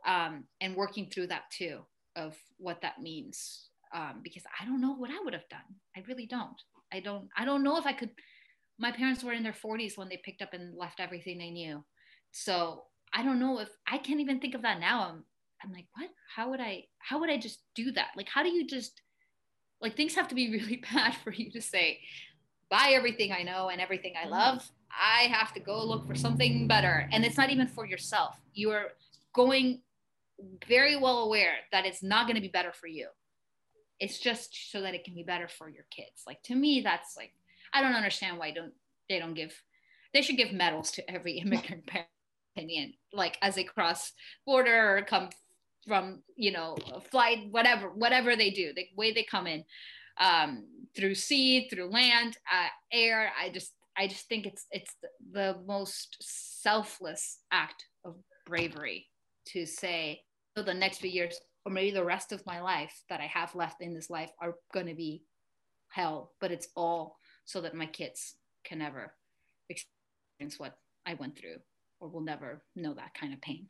um, 0.05 0.45
and 0.61 0.75
working 0.75 1.09
through 1.09 1.27
that 1.27 1.43
too 1.51 1.79
of 2.15 2.35
what 2.57 2.81
that 2.81 3.01
means, 3.01 3.69
um, 3.93 4.21
because 4.23 4.43
I 4.59 4.65
don't 4.65 4.79
know 4.79 4.93
what 4.93 5.09
I 5.09 5.19
would 5.23 5.33
have 5.33 5.49
done. 5.49 5.59
I 5.97 6.01
really 6.07 6.27
don't. 6.27 6.61
I 6.93 6.99
don't. 6.99 7.27
I 7.35 7.45
don't 7.45 7.63
know 7.63 7.77
if 7.77 7.85
I 7.85 7.93
could. 7.93 8.11
My 8.77 8.91
parents 8.91 9.23
were 9.23 9.33
in 9.33 9.43
their 9.43 9.53
40s 9.53 9.97
when 9.97 10.09
they 10.09 10.21
picked 10.23 10.41
up 10.41 10.53
and 10.53 10.77
left 10.77 10.99
everything 10.99 11.37
they 11.37 11.49
knew, 11.49 11.83
so 12.31 12.83
I 13.13 13.23
don't 13.23 13.39
know 13.39 13.59
if 13.59 13.69
I 13.87 13.97
can't 13.97 14.19
even 14.19 14.39
think 14.39 14.55
of 14.55 14.61
that 14.61 14.79
now. 14.79 15.09
I'm. 15.09 15.23
I'm 15.63 15.71
like, 15.71 15.87
what? 15.95 16.09
How 16.35 16.51
would 16.51 16.59
I? 16.59 16.83
How 16.99 17.19
would 17.19 17.29
I 17.29 17.37
just 17.37 17.59
do 17.75 17.91
that? 17.93 18.09
Like, 18.15 18.27
how 18.29 18.43
do 18.43 18.49
you 18.49 18.67
just? 18.67 19.01
Like 19.85 19.95
things 19.95 20.15
have 20.15 20.27
to 20.29 20.35
be 20.35 20.49
really 20.57 20.83
bad 20.91 21.15
for 21.23 21.31
you 21.31 21.51
to 21.51 21.61
say, 21.61 21.99
buy 22.71 22.93
everything 22.95 23.31
I 23.31 23.43
know 23.43 23.69
and 23.69 23.79
everything 23.79 24.13
I 24.19 24.25
mm. 24.25 24.31
love. 24.31 24.67
I 24.89 25.27
have 25.27 25.53
to 25.53 25.59
go 25.59 25.85
look 25.85 26.07
for 26.07 26.15
something 26.15 26.67
better. 26.67 27.07
And 27.11 27.23
it's 27.23 27.37
not 27.37 27.51
even 27.51 27.67
for 27.67 27.85
yourself. 27.85 28.35
You 28.55 28.71
are 28.71 28.93
going 29.33 29.81
very 30.67 30.95
well 30.95 31.19
aware 31.19 31.53
that 31.71 31.85
it's 31.85 32.01
not 32.01 32.25
going 32.25 32.35
to 32.35 32.41
be 32.41 32.47
better 32.47 32.73
for 32.73 32.87
you. 32.87 33.09
It's 33.99 34.17
just 34.17 34.71
so 34.71 34.81
that 34.81 34.95
it 34.95 35.03
can 35.03 35.13
be 35.13 35.21
better 35.21 35.47
for 35.47 35.69
your 35.69 35.85
kids. 35.91 36.23
Like 36.25 36.41
to 36.43 36.55
me, 36.55 36.81
that's 36.81 37.15
like 37.15 37.33
I 37.71 37.83
don't 37.83 37.93
understand 37.93 38.39
why 38.39 38.51
don't 38.51 38.73
they 39.07 39.19
don't 39.19 39.35
give 39.35 39.53
they 40.15 40.23
should 40.23 40.37
give 40.37 40.51
medals 40.51 40.91
to 40.93 41.11
every 41.11 41.33
immigrant 41.43 41.85
parent 41.85 42.07
opinion, 42.55 42.93
like 43.13 43.37
as 43.43 43.53
they 43.53 43.63
cross 43.63 44.13
border 44.47 44.97
or 44.97 45.03
come 45.03 45.29
from, 45.87 46.21
you 46.35 46.51
know, 46.51 46.75
flight, 47.11 47.47
whatever, 47.51 47.89
whatever 47.89 48.35
they 48.35 48.49
do, 48.49 48.73
the 48.73 48.87
way 48.95 49.11
they 49.11 49.23
come 49.23 49.47
in 49.47 49.63
um, 50.19 50.65
through 50.95 51.15
sea, 51.15 51.67
through 51.69 51.89
land, 51.89 52.37
uh, 52.51 52.67
air. 52.91 53.31
I 53.39 53.49
just 53.49 53.73
I 53.97 54.07
just 54.07 54.27
think 54.27 54.45
it's 54.45 54.65
it's 54.71 54.95
the 55.31 55.57
most 55.65 56.17
selfless 56.21 57.39
act 57.51 57.85
of 58.03 58.15
bravery 58.45 59.07
to 59.47 59.65
say 59.65 60.21
for 60.55 60.63
the 60.63 60.73
next 60.73 60.99
few 60.99 61.09
years 61.09 61.39
or 61.65 61.71
maybe 61.71 61.91
the 61.91 62.03
rest 62.03 62.31
of 62.31 62.45
my 62.45 62.61
life 62.61 63.03
that 63.09 63.21
I 63.21 63.25
have 63.25 63.55
left 63.55 63.81
in 63.81 63.93
this 63.93 64.09
life 64.09 64.29
are 64.39 64.55
going 64.73 64.87
to 64.87 64.93
be 64.93 65.23
hell, 65.89 66.31
but 66.39 66.51
it's 66.51 66.67
all 66.75 67.17
so 67.45 67.61
that 67.61 67.73
my 67.73 67.85
kids 67.85 68.35
can 68.63 68.79
never 68.79 69.13
experience 69.69 70.59
what 70.59 70.77
I 71.05 71.15
went 71.15 71.37
through 71.37 71.57
or 71.99 72.09
will 72.09 72.21
never 72.21 72.61
know 72.75 72.93
that 72.93 73.13
kind 73.13 73.33
of 73.33 73.41
pain 73.41 73.67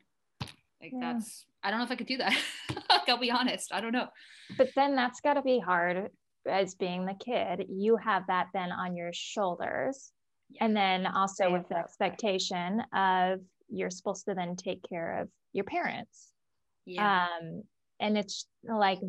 like 0.80 0.92
yeah. 0.92 1.12
that's 1.12 1.46
i 1.66 1.70
don't 1.70 1.78
know 1.78 1.84
if 1.84 1.90
i 1.90 1.96
could 1.96 2.06
do 2.06 2.16
that 2.16 2.36
i'll 3.08 3.18
be 3.18 3.30
honest 3.30 3.72
i 3.72 3.80
don't 3.80 3.92
know 3.92 4.06
but 4.56 4.68
then 4.76 4.94
that's 4.94 5.20
got 5.20 5.34
to 5.34 5.42
be 5.42 5.58
hard 5.58 6.08
as 6.48 6.74
being 6.74 7.04
the 7.04 7.14
kid 7.14 7.66
you 7.68 7.96
have 7.96 8.22
that 8.28 8.46
then 8.54 8.70
on 8.70 8.96
your 8.96 9.10
shoulders 9.12 10.12
yeah. 10.50 10.64
and 10.64 10.76
then 10.76 11.06
also 11.06 11.52
with 11.52 11.68
the 11.68 11.76
expectation 11.76 12.80
of 12.94 13.40
you're 13.68 13.90
supposed 13.90 14.24
to 14.26 14.34
then 14.34 14.54
take 14.54 14.80
care 14.88 15.20
of 15.20 15.28
your 15.52 15.64
parents 15.64 16.28
yeah 16.86 17.26
um 17.40 17.62
and 17.98 18.16
it's 18.16 18.46
like 18.62 19.00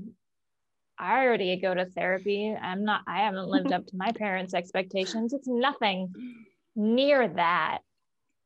I 0.99 1.25
already 1.25 1.55
go 1.59 1.73
to 1.73 1.85
therapy. 1.85 2.55
I'm 2.59 2.83
not, 2.83 3.01
I 3.07 3.19
haven't 3.19 3.47
lived 3.47 3.71
up 3.71 3.85
to 3.85 3.97
my 3.97 4.11
parents' 4.15 4.53
expectations. 4.53 5.33
It's 5.33 5.47
nothing 5.47 6.11
near 6.75 7.27
that, 7.27 7.79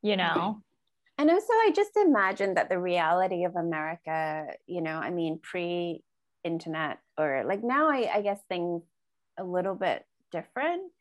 you 0.02 0.18
know? 0.18 0.62
And 1.18 1.30
also, 1.30 1.54
I 1.54 1.72
just 1.76 1.96
imagine 1.98 2.56
that 2.56 2.70
the 2.70 2.80
reality 2.80 3.44
of 3.44 3.56
America, 3.56 4.48
you 4.66 4.82
know, 4.82 4.98
I 4.98 5.12
mean, 5.12 5.40
pre 5.42 6.04
internet 6.44 7.00
or 7.18 7.44
like 7.46 7.64
now, 7.64 7.90
I, 7.90 8.10
I 8.14 8.22
guess 8.22 8.40
things 8.50 8.82
a 9.38 9.44
little 9.44 9.76
bit 9.76 10.06
different 10.32 10.92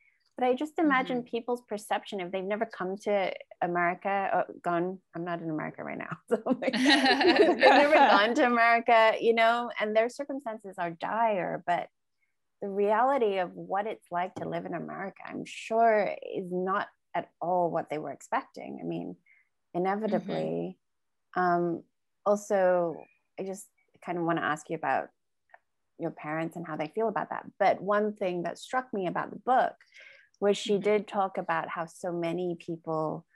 but 0.40 0.46
I 0.46 0.54
just 0.54 0.78
imagine 0.78 1.18
mm-hmm. 1.18 1.26
people's 1.26 1.60
perception 1.68 2.18
if 2.18 2.32
they've 2.32 2.42
never 2.42 2.64
come 2.64 2.96
to 3.04 3.30
America 3.60 4.30
or 4.32 4.46
gone, 4.62 4.98
I'm 5.14 5.22
not 5.22 5.42
in 5.42 5.50
America 5.50 5.84
right 5.84 5.98
now. 5.98 6.16
So 6.30 6.40
like, 6.46 6.72
they've 6.72 7.58
never 7.58 7.94
gone 7.94 8.34
to 8.36 8.46
America, 8.46 9.12
you 9.20 9.34
know, 9.34 9.70
and 9.78 9.94
their 9.94 10.08
circumstances 10.08 10.76
are 10.78 10.92
dire, 10.92 11.62
but 11.66 11.88
the 12.62 12.70
reality 12.70 13.36
of 13.36 13.50
what 13.54 13.86
it's 13.86 14.06
like 14.10 14.34
to 14.36 14.48
live 14.48 14.64
in 14.64 14.72
America, 14.72 15.20
I'm 15.26 15.44
sure 15.44 16.08
is 16.34 16.46
not 16.50 16.88
at 17.14 17.28
all 17.42 17.70
what 17.70 17.90
they 17.90 17.98
were 17.98 18.12
expecting. 18.12 18.78
I 18.82 18.86
mean, 18.86 19.16
inevitably. 19.74 20.78
Mm-hmm. 21.36 21.40
Um, 21.40 21.82
also, 22.26 22.96
I 23.38 23.44
just 23.44 23.66
kind 24.04 24.18
of 24.18 24.24
want 24.24 24.38
to 24.38 24.44
ask 24.44 24.68
you 24.68 24.76
about 24.76 25.08
your 25.98 26.10
parents 26.10 26.56
and 26.56 26.66
how 26.66 26.76
they 26.76 26.90
feel 26.94 27.08
about 27.08 27.30
that. 27.30 27.44
But 27.58 27.82
one 27.82 28.14
thing 28.14 28.42
that 28.44 28.58
struck 28.58 28.92
me 28.92 29.06
about 29.06 29.30
the 29.30 29.38
book 29.38 29.74
was 30.40 30.56
she 30.56 30.74
mm-hmm. 30.74 30.82
did 30.82 31.08
talk 31.08 31.38
about 31.38 31.68
how 31.68 31.86
so 31.86 32.12
many 32.12 32.56
people 32.58 33.26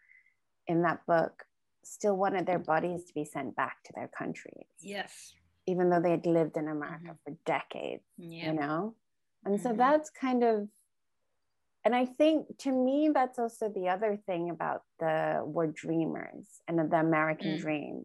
in 0.66 0.82
that 0.82 1.04
book 1.06 1.44
still 1.84 2.16
wanted 2.16 2.46
their 2.46 2.58
bodies 2.58 3.04
to 3.04 3.14
be 3.14 3.24
sent 3.24 3.54
back 3.54 3.76
to 3.84 3.92
their 3.94 4.08
countries. 4.08 4.66
Yes. 4.80 5.34
Even 5.66 5.90
though 5.90 6.00
they 6.00 6.12
had 6.12 6.26
lived 6.26 6.56
in 6.56 6.68
America 6.68 7.10
mm-hmm. 7.10 7.32
for 7.32 7.36
decades, 7.44 8.02
you 8.16 8.54
know? 8.54 8.94
And 9.44 9.58
mm-hmm. 9.58 9.62
so 9.62 9.74
that's 9.74 10.08
kind 10.08 10.42
of, 10.42 10.68
and 11.84 11.94
I 11.94 12.06
think 12.06 12.46
to 12.60 12.72
me, 12.72 13.10
that's 13.12 13.38
also 13.38 13.68
the 13.68 13.88
other 13.88 14.18
thing 14.26 14.50
about 14.50 14.82
the 15.00 15.42
word 15.44 15.74
dreamers 15.74 16.46
and 16.66 16.78
the 16.78 16.96
American 16.98 17.56
mm. 17.58 17.60
dream, 17.60 18.04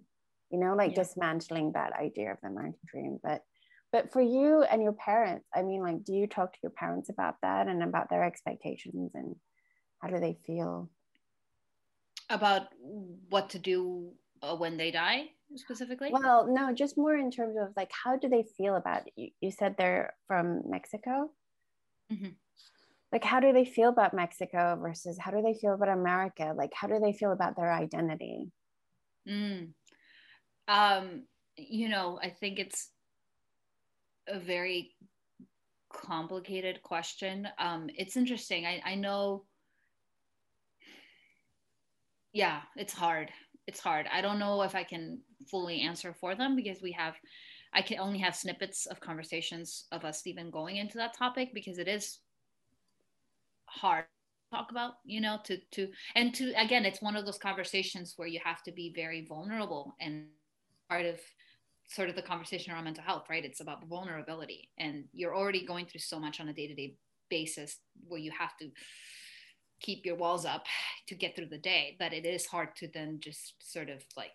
you 0.51 0.59
know, 0.59 0.75
like 0.75 0.91
yeah. 0.91 1.03
dismantling 1.03 1.73
that 1.73 1.93
idea 1.93 2.31
of 2.31 2.37
the 2.41 2.49
American 2.49 2.79
dream. 2.91 3.19
But 3.23 3.41
but 3.91 4.11
for 4.11 4.21
you 4.21 4.63
and 4.63 4.81
your 4.81 4.93
parents 4.93 5.47
i 5.55 5.61
mean 5.61 5.81
like 5.81 6.03
do 6.03 6.13
you 6.13 6.27
talk 6.27 6.53
to 6.53 6.59
your 6.63 6.71
parents 6.71 7.09
about 7.09 7.35
that 7.41 7.67
and 7.67 7.83
about 7.83 8.09
their 8.09 8.23
expectations 8.23 9.11
and 9.13 9.35
how 10.01 10.09
do 10.09 10.19
they 10.19 10.37
feel 10.45 10.89
about 12.29 12.67
what 13.29 13.49
to 13.49 13.59
do 13.59 14.11
uh, 14.41 14.55
when 14.55 14.77
they 14.77 14.91
die 14.91 15.25
specifically 15.55 16.09
well 16.11 16.47
no 16.47 16.73
just 16.73 16.97
more 16.97 17.15
in 17.15 17.31
terms 17.31 17.55
of 17.59 17.69
like 17.75 17.91
how 18.03 18.15
do 18.15 18.29
they 18.29 18.43
feel 18.57 18.75
about 18.75 19.07
it 19.07 19.13
you, 19.15 19.29
you 19.41 19.51
said 19.51 19.75
they're 19.77 20.13
from 20.27 20.61
mexico 20.69 21.29
mm-hmm. 22.11 22.29
Like 23.11 23.23
how 23.23 23.39
do 23.39 23.51
they 23.53 23.65
feel 23.65 23.89
about 23.89 24.13
mexico 24.13 24.77
versus 24.81 25.17
how 25.19 25.31
do 25.31 25.41
they 25.41 25.53
feel 25.53 25.73
about 25.73 25.89
america 25.89 26.53
like 26.55 26.71
how 26.73 26.87
do 26.87 26.99
they 26.99 27.13
feel 27.13 27.31
about 27.31 27.55
their 27.55 27.71
identity 27.71 28.51
mm. 29.27 29.67
um 30.67 31.23
you 31.57 31.89
know 31.89 32.19
i 32.21 32.29
think 32.29 32.59
it's 32.59 32.89
a 34.27 34.39
very 34.39 34.91
complicated 35.91 36.81
question. 36.83 37.47
Um, 37.57 37.89
it's 37.97 38.17
interesting. 38.17 38.65
I, 38.65 38.81
I 38.85 38.95
know, 38.95 39.45
yeah, 42.31 42.61
it's 42.75 42.93
hard. 42.93 43.31
It's 43.67 43.79
hard. 43.79 44.07
I 44.11 44.21
don't 44.21 44.39
know 44.39 44.61
if 44.61 44.75
I 44.75 44.83
can 44.83 45.19
fully 45.49 45.81
answer 45.81 46.13
for 46.13 46.35
them 46.35 46.55
because 46.55 46.81
we 46.81 46.91
have, 46.93 47.15
I 47.73 47.81
can 47.81 47.99
only 47.99 48.19
have 48.19 48.35
snippets 48.35 48.85
of 48.85 48.99
conversations 48.99 49.85
of 49.91 50.05
us 50.05 50.25
even 50.25 50.51
going 50.51 50.77
into 50.77 50.97
that 50.97 51.17
topic 51.17 51.49
because 51.53 51.77
it 51.77 51.87
is 51.87 52.19
hard 53.69 54.05
to 54.05 54.57
talk 54.57 54.71
about 54.71 54.93
you 55.05 55.21
know 55.21 55.37
to 55.43 55.57
to 55.71 55.87
and 56.15 56.33
to 56.33 56.51
again 56.53 56.85
it's 56.85 57.01
one 57.01 57.15
of 57.15 57.25
those 57.25 57.37
conversations 57.37 58.13
where 58.17 58.27
you 58.27 58.39
have 58.43 58.63
to 58.63 58.71
be 58.71 58.91
very 58.95 59.25
vulnerable 59.25 59.95
and 59.99 60.25
part 60.89 61.05
of 61.05 61.19
sort 61.89 62.09
of 62.09 62.15
the 62.15 62.21
conversation 62.21 62.71
around 62.71 62.83
mental 62.83 63.03
health, 63.03 63.25
right? 63.29 63.43
It's 63.43 63.61
about 63.61 63.87
vulnerability, 63.87 64.69
and 64.77 65.05
you're 65.11 65.35
already 65.35 65.65
going 65.65 65.87
through 65.87 66.01
so 66.01 66.19
much 66.19 66.39
on 66.39 66.47
a 66.47 66.53
day 66.53 66.67
to 66.67 66.75
day 66.75 66.95
basis 67.29 67.79
where 68.07 68.19
you 68.19 68.31
have 68.31 68.55
to 68.57 68.69
keep 69.81 70.05
your 70.05 70.15
walls 70.15 70.45
up 70.45 70.65
to 71.07 71.15
get 71.15 71.35
through 71.35 71.47
the 71.47 71.57
day 71.57 71.95
that 71.99 72.13
it 72.13 72.25
is 72.25 72.45
hard 72.45 72.75
to 72.75 72.87
then 72.93 73.19
just 73.19 73.53
sort 73.59 73.89
of 73.89 74.03
like 74.17 74.31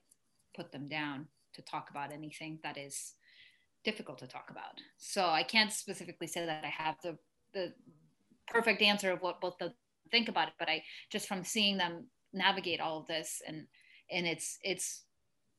put 0.57 0.73
them 0.73 0.89
down 0.89 1.27
to 1.53 1.63
talk 1.63 1.91
about 1.91 2.13
anything 2.13 2.59
that 2.63 2.79
is 2.79 3.15
difficult 3.85 4.19
to 4.19 4.27
talk 4.27 4.49
about. 4.51 4.81
So 4.97 5.27
I 5.27 5.43
can't 5.43 5.73
specifically 5.73 6.27
say 6.27 6.47
that 6.47 6.65
I 6.65 6.69
have 6.69 6.97
the 7.03 7.17
the 7.53 7.73
perfect 8.47 8.83
answer 8.83 9.13
of 9.13 9.21
what 9.21 9.41
both 9.41 9.57
the 9.59 9.73
think 10.11 10.29
about 10.29 10.49
it, 10.49 10.55
but 10.59 10.69
I 10.69 10.83
just 11.11 11.27
from 11.27 11.45
seeing 11.45 11.77
them 11.77 12.07
navigate 12.33 12.81
all 12.81 12.99
of 12.99 13.07
this 13.07 13.41
and 13.47 13.67
and 14.11 14.27
it's 14.27 14.59
it's 14.63 15.05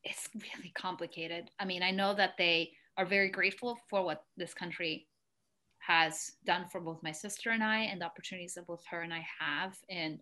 it's 0.03 0.29
really 0.35 0.71
complicated. 0.75 1.49
I 1.59 1.65
mean, 1.65 1.83
I 1.83 1.91
know 1.91 2.13
that 2.13 2.33
they 2.37 2.71
are 2.97 3.05
very 3.05 3.29
grateful 3.29 3.77
for 3.89 4.03
what 4.03 4.23
this 4.37 4.53
country 4.53 5.07
has 5.79 6.31
done 6.45 6.65
for 6.71 6.79
both 6.79 7.03
my 7.03 7.11
sister 7.11 7.51
and 7.51 7.63
I 7.63 7.79
and 7.81 8.01
the 8.01 8.05
opportunities 8.05 8.53
that 8.53 8.67
both 8.67 8.83
her 8.89 9.01
and 9.01 9.13
I 9.13 9.25
have 9.39 9.77
and 9.89 10.19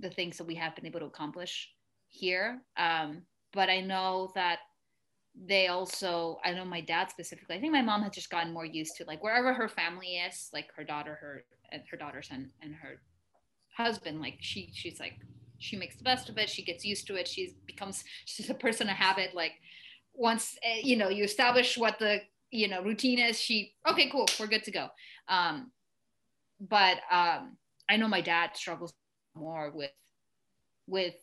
the 0.00 0.10
things 0.10 0.38
that 0.38 0.46
we 0.46 0.54
have 0.54 0.74
been 0.76 0.86
able 0.86 1.00
to 1.00 1.06
accomplish 1.06 1.70
here. 2.08 2.62
Um, 2.76 3.22
but 3.52 3.68
I 3.68 3.80
know 3.80 4.32
that 4.34 4.60
they 5.34 5.66
also, 5.68 6.38
I 6.44 6.52
know 6.52 6.64
my 6.64 6.80
dad 6.80 7.10
specifically, 7.10 7.56
I 7.56 7.60
think 7.60 7.72
my 7.72 7.82
mom 7.82 8.02
has 8.02 8.12
just 8.12 8.30
gotten 8.30 8.52
more 8.52 8.64
used 8.64 8.96
to 8.96 9.04
like 9.04 9.22
wherever 9.22 9.52
her 9.52 9.68
family 9.68 10.16
is, 10.16 10.50
like 10.52 10.68
her 10.76 10.84
daughter, 10.84 11.18
her 11.20 11.44
and 11.72 11.82
her 11.90 11.96
daughters 11.96 12.28
and, 12.30 12.50
and 12.62 12.74
her 12.74 13.00
husband, 13.76 14.20
like 14.20 14.36
she, 14.40 14.70
she's 14.72 15.00
like, 15.00 15.14
she 15.58 15.76
makes 15.76 15.96
the 15.96 16.04
best 16.04 16.28
of 16.28 16.36
it 16.36 16.48
she 16.50 16.62
gets 16.62 16.84
used 16.84 17.06
to 17.06 17.14
it 17.14 17.26
she 17.26 17.54
becomes 17.66 18.04
she's 18.24 18.50
a 18.50 18.54
person 18.54 18.88
of 18.88 18.96
habit 18.96 19.34
like 19.34 19.52
once 20.12 20.56
eh, 20.62 20.80
you 20.82 20.96
know 20.96 21.08
you 21.08 21.24
establish 21.24 21.78
what 21.78 21.98
the 21.98 22.20
you 22.50 22.68
know 22.68 22.82
routine 22.82 23.18
is 23.18 23.40
she 23.40 23.74
okay 23.88 24.10
cool 24.10 24.26
we're 24.38 24.46
good 24.46 24.64
to 24.64 24.70
go. 24.70 24.88
Um 25.28 25.70
but 26.60 26.98
um 27.10 27.56
i 27.88 27.96
know 27.96 28.08
my 28.08 28.20
dad 28.20 28.50
struggles 28.54 28.92
more 29.34 29.72
with 29.74 29.90
with 30.86 31.14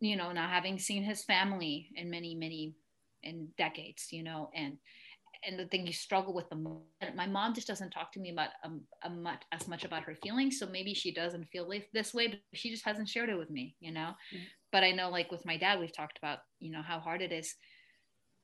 you 0.00 0.16
know 0.16 0.32
not 0.32 0.50
having 0.50 0.78
seen 0.78 1.02
his 1.02 1.22
family 1.24 1.90
in 1.94 2.10
many 2.10 2.34
many 2.34 2.74
in 3.22 3.48
decades 3.56 4.08
you 4.10 4.22
know 4.22 4.50
and 4.54 4.78
and 5.46 5.58
the 5.58 5.66
thing 5.66 5.86
you 5.86 5.92
struggle 5.92 6.34
with 6.34 6.48
the 6.48 6.56
most. 6.56 6.82
My 7.14 7.26
mom 7.26 7.54
just 7.54 7.66
doesn't 7.66 7.90
talk 7.90 8.12
to 8.12 8.20
me 8.20 8.30
about 8.30 8.50
um, 8.64 8.82
a 9.02 9.10
much, 9.10 9.42
as 9.52 9.68
much 9.68 9.84
about 9.84 10.02
her 10.04 10.14
feelings. 10.14 10.58
So 10.58 10.66
maybe 10.66 10.94
she 10.94 11.12
doesn't 11.12 11.48
feel 11.48 11.70
this 11.92 12.14
way, 12.14 12.28
but 12.28 12.40
she 12.54 12.70
just 12.70 12.84
hasn't 12.84 13.08
shared 13.08 13.28
it 13.28 13.38
with 13.38 13.50
me, 13.50 13.76
you 13.80 13.92
know? 13.92 14.14
Mm-hmm. 14.34 14.44
But 14.72 14.84
I 14.84 14.90
know 14.92 15.10
like 15.10 15.30
with 15.30 15.46
my 15.46 15.56
dad, 15.56 15.80
we've 15.80 15.94
talked 15.94 16.18
about, 16.18 16.38
you 16.58 16.70
know, 16.70 16.82
how 16.82 16.98
hard 16.98 17.22
it 17.22 17.32
is 17.32 17.54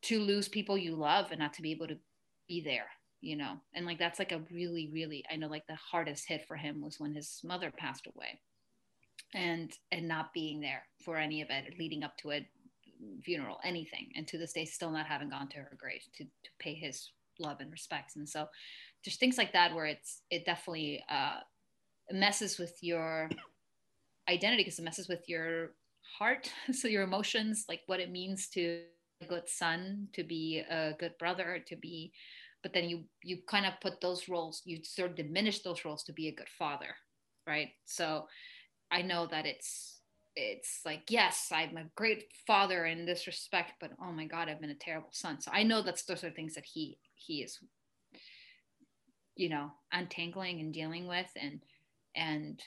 to 0.03 0.21
lose 0.21 0.49
people 0.49 0.79
you 0.79 0.95
love 0.95 1.31
and 1.31 1.41
not 1.41 1.55
to 1.55 1.63
be 1.63 1.73
able 1.73 1.89
to 1.89 1.99
be 2.49 2.63
there, 2.63 2.87
you 3.21 3.37
know? 3.37 3.55
And 3.75 3.87
like, 3.87 3.99
that's 3.99 4.19
like 4.19 4.33
a 4.33 4.43
really, 4.53 4.91
really, 4.93 5.25
I 5.31 5.37
know 5.37 5.49
like 5.49 5.67
the 5.67 5.77
hardest 5.77 6.29
hit 6.29 6.47
for 6.47 6.57
him 6.57 6.81
was 6.81 7.01
when 7.01 7.15
his 7.15 7.41
mother 7.45 7.73
passed 7.77 8.07
away 8.07 8.41
and, 9.35 9.73
and 9.91 10.07
not 10.07 10.33
being 10.33 10.61
there 10.61 10.87
for 11.05 11.17
any 11.17 11.43
of 11.43 11.49
it 11.51 11.75
leading 11.79 12.05
up 12.05 12.17
to 12.19 12.31
it 12.31 12.47
funeral, 13.23 13.59
anything. 13.65 14.11
And 14.17 14.27
to 14.29 14.39
this 14.39 14.53
day, 14.53 14.65
still 14.65 14.91
not 14.91 15.07
having 15.07 15.31
gone 15.31 15.49
to 15.49 15.59
her 15.59 15.77
grave 15.79 16.03
to, 16.17 16.25
to 16.25 16.51
pay 16.59 16.75
his 16.75 17.11
love 17.39 17.59
and 17.61 17.71
respects. 17.71 18.17
And 18.17 18.29
so 18.29 18.47
there's 19.05 19.17
things 19.17 19.39
like 19.39 19.53
that 19.53 19.75
where 19.75 19.87
it's, 19.87 20.23
it 20.31 20.45
definitely 20.45 21.03
uh, 21.11 21.41
messes 22.13 22.59
with 22.59 22.77
your 22.83 23.29
identity 24.29 24.63
because 24.63 24.79
it 24.79 24.85
messes 24.85 25.09
with 25.09 25.29
your 25.29 25.73
heart. 26.19 26.51
so 26.73 26.89
your 26.89 27.03
emotions, 27.03 27.67
like 27.69 27.81
what 27.87 28.01
it 28.01 28.11
means 28.11 28.49
to 28.51 28.83
a 29.23 29.27
good 29.27 29.49
son, 29.49 30.09
to 30.13 30.25
be 30.25 30.63
a 30.71 30.93
good 30.99 31.17
brother, 31.19 31.63
to 31.67 31.77
be, 31.77 32.13
but 32.63 32.73
then 32.73 32.89
you, 32.89 33.05
you 33.23 33.39
kind 33.49 33.67
of 33.67 33.75
put 33.81 34.01
those 34.01 34.29
roles, 34.29 34.63
you 34.65 34.83
sort 34.83 35.11
of 35.11 35.17
diminish 35.17 35.63
those 35.63 35.85
roles 35.85 36.03
to 36.05 36.13
be 36.13 36.29
a 36.29 36.35
good 36.35 36.49
father. 36.59 36.95
Right. 37.47 37.69
So 37.85 38.27
I 38.91 39.03
know 39.03 39.27
that 39.27 39.45
it's, 39.45 39.94
it's 40.37 40.81
like 40.85 41.03
yes 41.09 41.51
i'm 41.53 41.77
a 41.77 41.85
great 41.95 42.25
father 42.47 42.87
in 42.87 43.07
this 43.07 43.27
respect 43.27 43.75
but 43.81 43.93
oh 44.03 44.11
my 44.11 44.25
god 44.25 44.49
i've 44.49 44.61
been 44.61 44.71
a 44.71 44.75
terrible 44.75 45.11
son 45.13 45.41
so 45.41 45.51
i 45.53 45.63
know 45.63 45.81
that's 45.81 46.05
those 46.05 46.25
are 46.25 46.31
things 46.31 46.55
that 46.55 46.65
he 46.65 46.99
he 47.15 47.43
is 47.43 47.61
you 49.37 49.49
know 49.49 49.71
untangling 49.93 50.61
and 50.61 50.75
dealing 50.75 51.07
with 51.07 51.31
and 51.41 51.61
and 52.17 52.63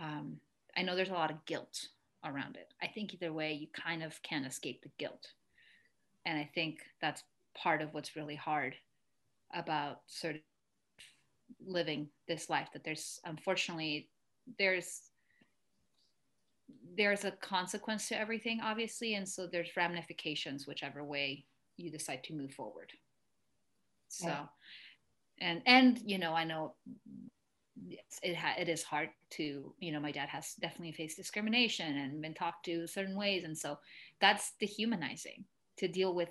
um, 0.00 0.38
i 0.76 0.82
know 0.82 0.96
there's 0.96 1.10
a 1.10 1.14
lot 1.14 1.30
of 1.30 1.44
guilt 1.44 1.88
around 2.24 2.56
it. 2.56 2.72
I 2.82 2.86
think 2.86 3.14
either 3.14 3.32
way, 3.32 3.52
you 3.52 3.68
kind 3.72 4.02
of 4.02 4.20
can't 4.22 4.46
escape 4.46 4.82
the 4.82 4.90
guilt. 4.98 5.32
And 6.26 6.38
I 6.38 6.48
think 6.54 6.78
that's 7.00 7.22
part 7.54 7.82
of 7.82 7.92
what's 7.92 8.16
really 8.16 8.34
hard 8.34 8.74
about 9.54 10.00
sort 10.06 10.36
of 10.36 10.40
living 11.64 12.08
this 12.26 12.48
life 12.50 12.68
that 12.72 12.82
there's 12.82 13.20
unfortunately 13.24 14.08
there's 14.58 15.10
there's 16.96 17.24
a 17.24 17.30
consequence 17.30 18.08
to 18.08 18.18
everything 18.18 18.60
obviously 18.62 19.14
and 19.14 19.28
so 19.28 19.46
there's 19.46 19.76
ramifications 19.76 20.66
whichever 20.66 21.04
way 21.04 21.44
you 21.76 21.90
decide 21.90 22.22
to 22.24 22.34
move 22.34 22.52
forward 22.52 22.92
so 24.08 24.28
yeah. 24.28 24.46
and 25.40 25.62
and 25.66 26.00
you 26.04 26.18
know 26.18 26.32
i 26.32 26.44
know 26.44 26.74
it 28.22 28.36
ha- 28.36 28.54
it 28.58 28.68
is 28.68 28.82
hard 28.82 29.08
to 29.30 29.74
you 29.80 29.92
know 29.92 30.00
my 30.00 30.12
dad 30.12 30.28
has 30.28 30.54
definitely 30.60 30.92
faced 30.92 31.16
discrimination 31.16 31.96
and 31.98 32.22
been 32.22 32.34
talked 32.34 32.64
to 32.64 32.86
certain 32.86 33.16
ways 33.16 33.44
and 33.44 33.56
so 33.56 33.78
that's 34.20 34.52
dehumanizing 34.60 35.44
to 35.76 35.88
deal 35.88 36.14
with 36.14 36.30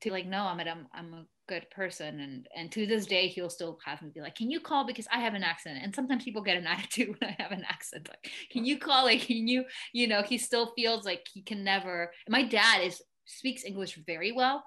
to 0.00 0.10
like 0.10 0.26
no 0.26 0.44
i'm 0.44 0.60
a, 0.60 0.86
I'm 0.94 1.14
a 1.14 1.24
good 1.52 1.70
person 1.70 2.20
and 2.20 2.48
and 2.56 2.72
to 2.72 2.86
this 2.86 3.04
day 3.04 3.28
he'll 3.28 3.50
still 3.50 3.78
have 3.84 4.00
me 4.00 4.10
be 4.14 4.20
like 4.20 4.34
can 4.34 4.50
you 4.50 4.60
call? 4.60 4.86
Because 4.86 5.06
i 5.12 5.18
have 5.18 5.34
an 5.34 5.42
accent. 5.42 5.78
And 5.82 5.94
sometimes 5.94 6.24
people 6.24 6.42
get 6.42 6.56
an 6.56 6.66
attitude 6.74 7.14
when 7.18 7.30
i 7.30 7.42
have 7.42 7.52
an 7.52 7.64
accent 7.68 8.08
like 8.08 8.30
can 8.50 8.64
you 8.64 8.78
call? 8.78 9.04
Like 9.04 9.22
can 9.22 9.46
you 9.46 9.64
you 9.92 10.06
know? 10.06 10.22
He 10.22 10.38
still 10.38 10.72
feels 10.74 11.04
like 11.04 11.26
he 11.32 11.42
can 11.42 11.62
never 11.64 12.12
my 12.28 12.42
dad 12.42 12.82
is 12.82 13.02
speaks 13.26 13.64
english 13.64 13.98
very 14.06 14.32
well. 14.32 14.64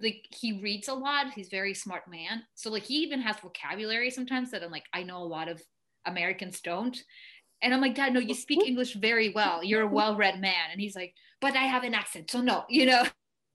Like 0.00 0.24
he 0.30 0.60
reads 0.62 0.86
a 0.86 0.94
lot. 0.94 1.32
He's 1.34 1.48
very 1.48 1.74
smart 1.74 2.04
man. 2.08 2.42
So 2.54 2.70
like 2.70 2.84
he 2.84 2.98
even 2.98 3.20
has 3.20 3.36
vocabulary 3.38 4.10
sometimes 4.10 4.50
that 4.52 4.62
i'm 4.62 4.70
like 4.70 4.86
i 4.92 5.02
know 5.02 5.18
a 5.22 5.32
lot 5.36 5.48
of 5.48 5.60
americans 6.06 6.60
don't. 6.60 6.96
And 7.62 7.74
i'm 7.74 7.80
like 7.80 7.96
dad 7.96 8.12
no 8.12 8.20
you 8.20 8.34
speak 8.34 8.64
english 8.72 8.94
very 8.94 9.30
well. 9.30 9.64
You're 9.64 9.88
a 9.88 9.94
well-read 9.98 10.40
man. 10.40 10.70
And 10.70 10.80
he's 10.80 10.94
like 10.94 11.14
but 11.40 11.56
i 11.56 11.64
have 11.64 11.84
an 11.84 11.94
accent 11.94 12.30
so 12.30 12.40
no 12.40 12.64
you 12.78 12.86
know 12.86 13.04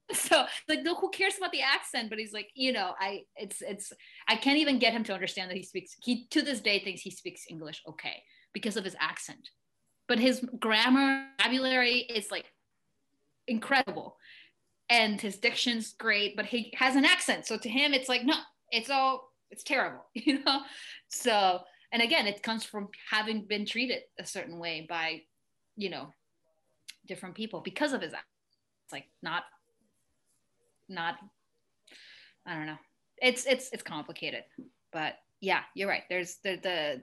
so 0.12 0.44
like 0.68 0.82
no 0.82 0.94
who 0.94 1.10
cares 1.10 1.36
about 1.38 1.52
the 1.52 1.62
accent? 1.62 2.10
But 2.10 2.18
he's 2.18 2.32
like 2.32 2.48
you 2.54 2.72
know 2.72 2.94
i 3.00 3.22
it's 3.36 3.62
it's 3.62 3.92
i 4.28 4.36
can't 4.36 4.58
even 4.58 4.78
get 4.78 4.92
him 4.92 5.04
to 5.04 5.14
understand 5.14 5.50
that 5.50 5.56
he 5.56 5.62
speaks 5.62 5.96
he 6.02 6.26
to 6.28 6.42
this 6.42 6.60
day 6.60 6.78
thinks 6.80 7.00
he 7.00 7.10
speaks 7.10 7.44
english 7.48 7.82
okay 7.88 8.22
because 8.52 8.76
of 8.76 8.84
his 8.84 8.96
accent. 9.00 9.50
But 10.06 10.18
his 10.18 10.44
grammar 10.60 11.26
vocabulary 11.38 12.00
is 12.00 12.30
like 12.30 12.44
incredible. 13.48 14.16
And 14.90 15.20
his 15.20 15.38
diction's 15.38 15.94
great 15.94 16.36
but 16.36 16.46
he 16.46 16.72
has 16.76 16.96
an 16.96 17.04
accent. 17.04 17.46
So 17.46 17.56
to 17.56 17.68
him 17.68 17.94
it's 17.94 18.08
like 18.08 18.24
no 18.24 18.34
it's 18.70 18.90
all 18.90 19.30
it's 19.50 19.62
terrible 19.62 20.04
you 20.14 20.44
know? 20.44 20.60
So 21.08 21.60
and 21.92 22.02
again 22.02 22.26
it 22.26 22.42
comes 22.42 22.64
from 22.64 22.88
having 23.10 23.46
been 23.46 23.64
treated 23.64 24.02
a 24.18 24.26
certain 24.26 24.58
way 24.58 24.86
by 24.88 25.22
you 25.76 25.88
know 25.88 26.12
different 27.06 27.34
people 27.34 27.60
because 27.60 27.92
of 27.92 28.00
his 28.00 28.12
accent 28.12 28.26
it's 28.84 28.92
like 28.92 29.06
not 29.22 29.44
not 30.88 31.16
i 32.46 32.54
don't 32.54 32.66
know 32.66 32.78
it's 33.18 33.46
it's 33.46 33.70
it's 33.72 33.82
complicated 33.82 34.44
but 34.92 35.14
yeah 35.40 35.60
you're 35.74 35.88
right 35.88 36.02
there's 36.08 36.36
the 36.42 36.58
the 36.62 37.02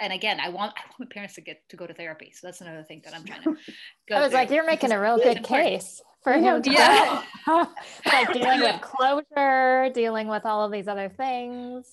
and 0.00 0.14
again, 0.14 0.40
I 0.40 0.48
want 0.48 0.72
I 0.76 0.82
want 0.98 1.12
parents 1.12 1.34
to 1.34 1.42
get 1.42 1.68
to 1.68 1.76
go 1.76 1.86
to 1.86 1.92
therapy. 1.92 2.32
So 2.34 2.46
that's 2.46 2.62
another 2.62 2.82
thing 2.82 3.02
that 3.04 3.14
I'm 3.14 3.22
trying 3.22 3.42
to 3.42 3.56
go. 4.08 4.16
I 4.16 4.20
was 4.20 4.30
through. 4.30 4.38
like, 4.38 4.50
you're 4.50 4.64
making 4.64 4.92
a 4.92 5.00
real 5.00 5.18
good 5.18 5.44
case 5.44 6.00
for 6.24 6.32
him 6.32 6.62
to 6.62 6.70
yeah. 6.70 7.22
like 8.06 8.32
dealing 8.32 8.60
with 8.60 8.80
closure, 8.80 9.90
dealing 9.92 10.26
with 10.28 10.46
all 10.46 10.64
of 10.64 10.72
these 10.72 10.88
other 10.88 11.10
things. 11.10 11.86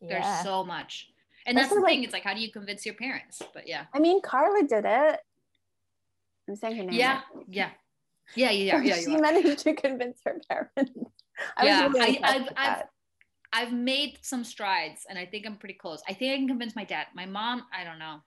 There's 0.00 0.22
yeah. 0.22 0.42
so 0.42 0.62
much. 0.62 1.08
And 1.46 1.56
that's, 1.56 1.68
that's 1.68 1.76
the 1.76 1.82
like, 1.82 1.92
thing. 1.92 2.04
It's 2.04 2.12
like, 2.12 2.22
how 2.22 2.34
do 2.34 2.40
you 2.40 2.52
convince 2.52 2.84
your 2.84 2.94
parents? 2.94 3.42
But 3.54 3.66
yeah. 3.66 3.84
I 3.94 3.98
mean, 3.98 4.20
Karla 4.20 4.66
did 4.66 4.84
it. 4.86 5.20
I'm 6.48 6.56
saying 6.56 6.76
her 6.76 6.84
name. 6.84 6.92
Yeah. 6.92 7.20
Right. 7.34 7.46
Yeah. 7.48 7.70
Yeah, 8.34 8.50
yeah, 8.50 8.80
yeah. 8.82 8.96
she 8.96 9.16
managed 9.16 9.58
to 9.60 9.74
convince 9.74 10.20
her 10.24 10.40
parents. 10.48 10.92
I 11.56 11.64
yeah, 11.64 11.86
really 11.88 12.22
I, 12.22 12.32
have 12.32 12.48
I've, 12.56 12.82
I've 13.52 13.72
made 13.72 14.18
some 14.22 14.44
strides, 14.44 15.04
and 15.08 15.18
I 15.18 15.26
think 15.26 15.46
I'm 15.46 15.56
pretty 15.56 15.74
close. 15.74 16.02
I 16.08 16.14
think 16.14 16.32
I 16.32 16.36
can 16.36 16.48
convince 16.48 16.74
my 16.74 16.84
dad. 16.84 17.06
My 17.14 17.26
mom, 17.26 17.64
I 17.76 17.84
don't 17.84 17.98
know. 17.98 18.18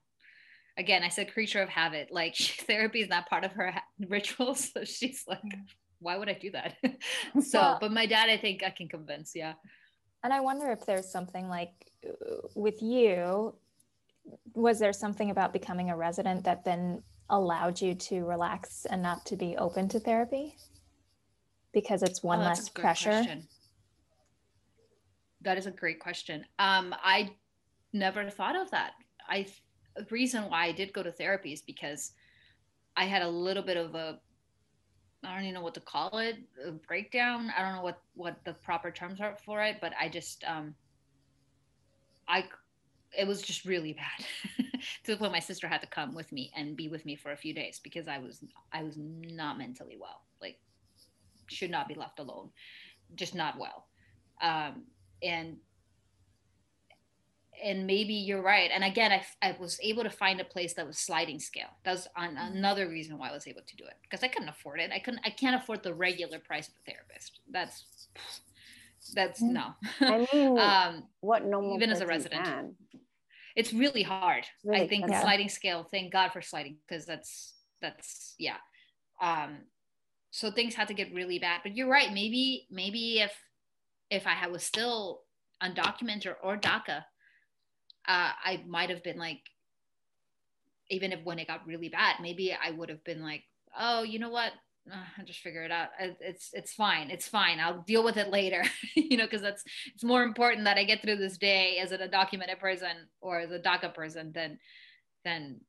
Again, 0.77 1.03
I 1.03 1.09
said 1.09 1.33
creature 1.33 1.61
of 1.61 1.69
habit. 1.69 2.09
Like 2.11 2.35
therapy 2.67 3.01
is 3.01 3.09
not 3.09 3.29
part 3.29 3.43
of 3.43 3.51
her 3.53 3.71
ha- 3.71 3.83
rituals, 4.07 4.71
so 4.73 4.83
she's 4.83 5.23
like, 5.27 5.41
mm. 5.41 5.61
why 5.99 6.17
would 6.17 6.29
I 6.29 6.33
do 6.33 6.51
that? 6.51 6.75
so, 7.41 7.59
well, 7.59 7.77
but 7.81 7.91
my 7.91 8.05
dad, 8.05 8.29
I 8.29 8.37
think 8.37 8.63
I 8.63 8.69
can 8.69 8.87
convince. 8.87 9.33
Yeah. 9.35 9.53
And 10.23 10.33
I 10.33 10.39
wonder 10.39 10.71
if 10.71 10.85
there's 10.85 11.09
something 11.11 11.47
like 11.49 11.73
uh, 12.05 12.47
with 12.55 12.81
you. 12.81 13.55
Was 14.53 14.79
there 14.79 14.93
something 14.93 15.29
about 15.29 15.53
becoming 15.53 15.91
a 15.91 15.95
resident 15.95 16.45
that 16.45 16.65
then 16.65 17.03
allowed 17.29 17.81
you 17.81 17.95
to 17.95 18.25
relax 18.25 18.85
enough 18.85 19.23
to 19.25 19.35
be 19.35 19.57
open 19.57 19.87
to 19.89 19.99
therapy? 19.99 20.55
Because 21.73 22.03
it's 22.03 22.23
one 22.23 22.39
oh, 22.39 22.43
less 22.43 22.69
pressure? 22.69 23.09
question. 23.09 23.47
that 25.41 25.57
is 25.57 25.67
a 25.67 25.71
great 25.71 25.99
question. 25.99 26.45
Um, 26.59 26.95
i 27.03 27.29
never 27.93 28.29
thought 28.29 28.55
of 28.55 28.69
that. 28.71 28.91
I 29.27 29.47
the 29.95 30.05
reason 30.11 30.43
why 30.49 30.65
i 30.65 30.71
did 30.71 30.91
go 30.93 31.01
to 31.01 31.11
therapy 31.11 31.53
is 31.53 31.61
because 31.61 32.11
i 32.97 33.05
had 33.05 33.21
a 33.21 33.29
little 33.29 33.63
bit 33.63 33.77
of 33.77 33.95
a 33.95 34.19
i 35.23 35.33
don't 35.33 35.43
even 35.43 35.53
know 35.53 35.61
what 35.61 35.73
to 35.73 35.79
call 35.79 36.17
it 36.19 36.35
a 36.65 36.71
breakdown. 36.71 37.51
I 37.57 37.61
don't 37.61 37.75
know 37.75 37.81
what 37.81 38.01
what 38.13 38.43
the 38.45 38.53
proper 38.53 38.91
terms 38.91 39.21
are 39.21 39.37
for 39.45 39.61
it 39.61 39.77
but 39.81 39.93
i 39.99 40.09
just 40.09 40.43
um 40.45 40.75
i 42.27 42.43
it 43.17 43.27
was 43.27 43.41
just 43.41 43.65
really 43.65 43.93
bad 43.93 44.25
to 45.03 45.11
the 45.11 45.17
point 45.17 45.31
my 45.31 45.39
sister 45.39 45.67
had 45.67 45.81
to 45.81 45.87
come 45.87 46.13
with 46.13 46.31
me 46.31 46.51
and 46.55 46.75
be 46.75 46.87
with 46.87 47.05
me 47.05 47.15
for 47.15 47.31
a 47.31 47.37
few 47.37 47.53
days 47.53 47.79
because 47.83 48.07
I 48.07 48.17
was 48.17 48.43
I 48.71 48.83
was 48.83 48.95
not 48.97 49.57
mentally 49.57 49.97
well, 49.99 50.21
like 50.41 50.57
should 51.47 51.71
not 51.71 51.87
be 51.87 51.95
left 51.95 52.19
alone, 52.19 52.49
just 53.15 53.35
not 53.35 53.57
well, 53.59 53.87
um, 54.41 54.83
and 55.23 55.57
and 57.63 57.87
maybe 57.87 58.13
you're 58.13 58.41
right. 58.41 58.69
And 58.73 58.83
again, 58.83 59.11
I, 59.11 59.25
I 59.41 59.55
was 59.59 59.79
able 59.81 60.03
to 60.03 60.09
find 60.09 60.41
a 60.41 60.45
place 60.45 60.73
that 60.73 60.85
was 60.85 60.97
sliding 60.97 61.39
scale. 61.39 61.69
That 61.83 61.93
was 61.93 62.07
on 62.15 62.35
mm-hmm. 62.35 62.57
another 62.57 62.89
reason 62.89 63.17
why 63.17 63.29
I 63.29 63.33
was 63.33 63.47
able 63.47 63.61
to 63.65 63.75
do 63.75 63.85
it 63.85 63.93
because 64.03 64.23
I 64.23 64.27
couldn't 64.27 64.49
afford 64.49 64.79
it. 64.79 64.91
I 64.91 64.99
couldn't. 64.99 65.21
I 65.25 65.29
can't 65.29 65.61
afford 65.61 65.83
the 65.83 65.93
regular 65.93 66.39
price 66.39 66.67
of 66.67 66.73
a 66.75 66.91
therapist. 66.91 67.39
That's 67.51 67.85
that's 69.13 69.41
mm. 69.41 69.51
no. 69.51 69.67
I 70.01 70.27
mean, 70.33 70.59
um, 70.59 71.03
what 71.21 71.45
normal 71.45 71.75
even 71.75 71.91
as 71.91 72.01
a 72.01 72.07
resident. 72.07 72.43
Can 72.43 72.75
it's 73.55 73.73
really 73.73 74.03
hard. 74.03 74.45
Really, 74.63 74.81
I 74.81 74.87
think 74.87 75.05
yeah. 75.07 75.21
sliding 75.21 75.49
scale. 75.49 75.87
Thank 75.89 76.11
God 76.11 76.31
for 76.31 76.41
sliding 76.41 76.77
because 76.87 77.05
that's 77.05 77.53
that's 77.81 78.35
yeah. 78.37 78.57
Um, 79.21 79.59
so 80.31 80.51
things 80.51 80.75
had 80.75 80.89
to 80.89 80.93
get 80.93 81.13
really 81.13 81.39
bad. 81.39 81.61
But 81.63 81.77
you're 81.77 81.89
right. 81.89 82.11
Maybe 82.13 82.67
maybe 82.69 83.21
if 83.21 83.33
if 84.09 84.27
I 84.27 84.47
was 84.47 84.63
still 84.63 85.21
undocumented 85.63 86.35
or 86.43 86.57
DACA, 86.57 87.03
uh, 88.07 88.31
I 88.43 88.63
might 88.67 88.89
have 88.89 89.03
been 89.03 89.17
like, 89.17 89.41
even 90.89 91.11
if 91.11 91.23
when 91.23 91.39
it 91.39 91.47
got 91.47 91.65
really 91.65 91.89
bad, 91.89 92.17
maybe 92.21 92.53
I 92.53 92.71
would 92.71 92.89
have 92.89 93.03
been 93.03 93.23
like, 93.23 93.43
oh, 93.77 94.03
you 94.03 94.19
know 94.19 94.29
what? 94.29 94.51
Uh, 94.91 94.97
I 95.17 95.23
just 95.23 95.39
figure 95.39 95.63
it 95.63 95.71
out. 95.71 95.89
It's 95.99 96.49
it's 96.53 96.73
fine. 96.73 97.09
It's 97.09 97.27
fine. 97.27 97.59
I'll 97.59 97.83
deal 97.87 98.03
with 98.03 98.17
it 98.17 98.29
later. 98.29 98.63
you 98.95 99.17
know, 99.17 99.25
because 99.25 99.41
that's 99.41 99.63
it's 99.93 100.03
more 100.03 100.23
important 100.23 100.65
that 100.65 100.77
I 100.77 100.83
get 100.83 101.01
through 101.01 101.17
this 101.17 101.37
day 101.37 101.79
as 101.79 101.91
a 101.91 102.07
documented 102.07 102.59
person 102.59 103.07
or 103.21 103.39
as 103.39 103.51
a 103.51 103.59
DACA 103.59 103.93
person 103.93 104.31
than 104.33 104.59
than 105.23 105.61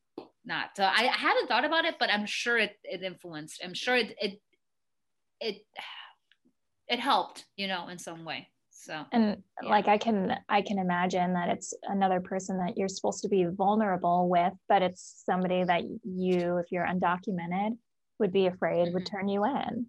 not. 0.45 0.71
So 0.77 0.85
I, 0.85 1.09
I 1.09 1.17
hadn't 1.17 1.49
thought 1.49 1.65
about 1.65 1.87
it, 1.87 1.97
but 1.99 2.11
I'm 2.11 2.27
sure 2.27 2.59
it 2.59 2.77
it 2.85 3.03
influenced. 3.03 3.63
I'm 3.65 3.75
sure 3.75 3.97
it 3.97 4.15
it 4.21 4.41
it 5.41 5.63
it 6.89 7.01
helped. 7.01 7.47
You 7.57 7.69
know, 7.69 7.89
in 7.89 7.99
some 7.99 8.25
way. 8.25 8.49
So 8.71 9.03
and 9.13 9.43
yeah. 9.63 9.69
like 9.71 9.89
I 9.89 9.97
can 9.97 10.37
I 10.51 10.61
can 10.61 10.79
imagine 10.79 11.33
that 11.33 11.49
it's 11.49 11.73
another 11.85 12.21
person 12.21 12.59
that 12.59 12.77
you're 12.77 12.89
supposed 12.89 13.23
to 13.23 13.29
be 13.29 13.47
vulnerable 13.47 14.29
with, 14.29 14.53
but 14.69 14.83
it's 14.83 15.23
somebody 15.25 15.65
that 15.65 15.83
you, 16.05 16.59
if 16.59 16.71
you're 16.71 16.87
undocumented 16.87 17.79
would 18.19 18.33
be 18.33 18.47
afraid 18.47 18.93
would 18.93 19.05
mm-hmm. 19.05 19.17
turn 19.17 19.29
you 19.29 19.45
in 19.45 19.87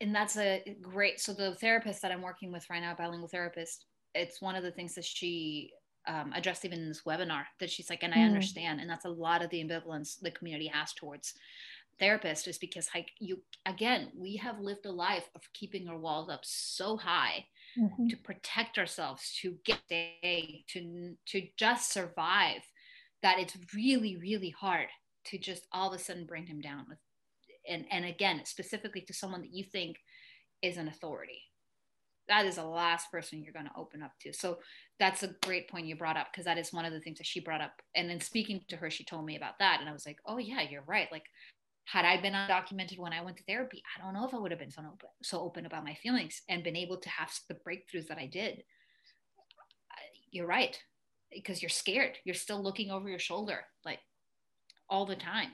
and 0.00 0.14
that's 0.14 0.36
a 0.36 0.76
great 0.80 1.20
so 1.20 1.32
the 1.32 1.54
therapist 1.56 2.02
that 2.02 2.12
i'm 2.12 2.22
working 2.22 2.52
with 2.52 2.68
right 2.70 2.82
now 2.82 2.94
bilingual 2.94 3.28
therapist 3.28 3.86
it's 4.14 4.40
one 4.40 4.56
of 4.56 4.62
the 4.62 4.70
things 4.70 4.94
that 4.94 5.04
she 5.04 5.70
um, 6.08 6.32
addressed 6.34 6.64
even 6.64 6.78
in 6.78 6.88
this 6.88 7.02
webinar 7.04 7.44
that 7.58 7.70
she's 7.70 7.90
like 7.90 8.02
and 8.02 8.14
i 8.14 8.18
mm. 8.18 8.26
understand 8.26 8.80
and 8.80 8.88
that's 8.88 9.04
a 9.04 9.10
lot 9.10 9.42
of 9.42 9.50
the 9.50 9.62
ambivalence 9.62 10.20
the 10.20 10.30
community 10.30 10.68
has 10.68 10.92
towards 10.92 11.34
therapists 12.00 12.46
is 12.46 12.58
because 12.58 12.88
like 12.94 13.10
you 13.18 13.40
again 13.64 14.08
we 14.16 14.36
have 14.36 14.60
lived 14.60 14.86
a 14.86 14.92
life 14.92 15.28
of 15.34 15.42
keeping 15.54 15.88
our 15.88 15.98
walls 15.98 16.28
up 16.28 16.40
so 16.42 16.96
high 16.96 17.44
mm-hmm. 17.78 18.06
to 18.06 18.16
protect 18.18 18.78
ourselves 18.78 19.36
to 19.40 19.56
get 19.64 19.80
day 19.88 20.64
to 20.68 21.14
to 21.26 21.42
just 21.56 21.92
survive 21.92 22.60
that 23.22 23.38
it's 23.38 23.56
really 23.74 24.16
really 24.16 24.50
hard 24.50 24.88
to 25.26 25.38
just 25.38 25.66
all 25.72 25.92
of 25.92 25.98
a 25.98 26.02
sudden 26.02 26.26
bring 26.26 26.46
him 26.46 26.60
down 26.60 26.84
with 26.88 26.98
and 27.68 27.84
and 27.90 28.04
again 28.04 28.42
specifically 28.44 29.00
to 29.02 29.12
someone 29.12 29.40
that 29.42 29.52
you 29.52 29.64
think 29.64 29.96
is 30.62 30.76
an 30.76 30.88
authority. 30.88 31.42
That 32.28 32.46
is 32.46 32.56
the 32.56 32.64
last 32.64 33.10
person 33.12 33.42
you're 33.42 33.52
going 33.52 33.66
to 33.66 33.76
open 33.76 34.02
up 34.02 34.10
to. 34.22 34.32
So 34.32 34.58
that's 34.98 35.22
a 35.22 35.34
great 35.44 35.68
point 35.68 35.86
you 35.86 35.94
brought 35.94 36.16
up 36.16 36.28
because 36.32 36.46
that 36.46 36.58
is 36.58 36.72
one 36.72 36.84
of 36.84 36.92
the 36.92 36.98
things 36.98 37.18
that 37.18 37.26
she 37.26 37.38
brought 37.38 37.60
up. 37.60 37.80
And 37.94 38.10
then 38.10 38.20
speaking 38.20 38.62
to 38.68 38.76
her 38.76 38.90
she 38.90 39.04
told 39.04 39.24
me 39.24 39.36
about 39.36 39.58
that 39.60 39.80
and 39.80 39.88
i 39.88 39.92
was 39.92 40.06
like 40.06 40.18
oh 40.26 40.38
yeah 40.38 40.62
you're 40.62 40.84
right. 40.86 41.08
Like 41.12 41.24
had 41.84 42.04
i 42.04 42.20
been 42.20 42.32
undocumented 42.32 42.98
when 42.98 43.12
i 43.12 43.22
went 43.22 43.36
to 43.36 43.44
therapy 43.44 43.80
i 43.96 44.02
don't 44.02 44.12
know 44.12 44.26
if 44.26 44.34
i 44.34 44.38
would 44.38 44.50
have 44.50 44.58
been 44.58 44.72
so 44.72 44.80
open 44.82 45.08
so 45.22 45.40
open 45.40 45.66
about 45.66 45.84
my 45.84 45.94
feelings 45.94 46.42
and 46.48 46.64
been 46.64 46.74
able 46.74 46.96
to 46.96 47.08
have 47.08 47.30
the 47.48 47.54
breakthroughs 47.54 48.08
that 48.08 48.18
i 48.18 48.26
did. 48.26 48.62
You're 50.32 50.48
right 50.48 50.76
because 51.32 51.62
you're 51.62 51.68
scared. 51.68 52.18
You're 52.24 52.34
still 52.34 52.62
looking 52.62 52.90
over 52.90 53.08
your 53.08 53.18
shoulder. 53.18 53.60
Like 53.84 54.00
all 54.88 55.06
the 55.06 55.16
time. 55.16 55.50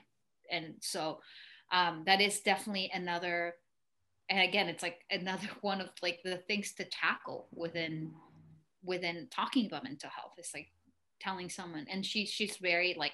And 0.51 0.75
so 0.81 1.19
um, 1.71 2.03
that 2.05 2.21
is 2.21 2.41
definitely 2.41 2.91
another 2.93 3.55
and 4.29 4.39
again 4.39 4.69
it's 4.69 4.83
like 4.83 4.99
another 5.11 5.47
one 5.61 5.81
of 5.81 5.89
like 6.01 6.19
the 6.23 6.37
things 6.47 6.73
to 6.73 6.85
tackle 6.85 7.47
within 7.53 8.11
within 8.83 9.27
talking 9.31 9.65
about 9.65 9.83
mental 9.83 10.09
health 10.09 10.33
it's 10.37 10.53
like 10.53 10.67
telling 11.19 11.49
someone 11.49 11.85
and 11.89 12.05
she 12.05 12.25
she's 12.25 12.57
very 12.57 12.95
like 12.97 13.13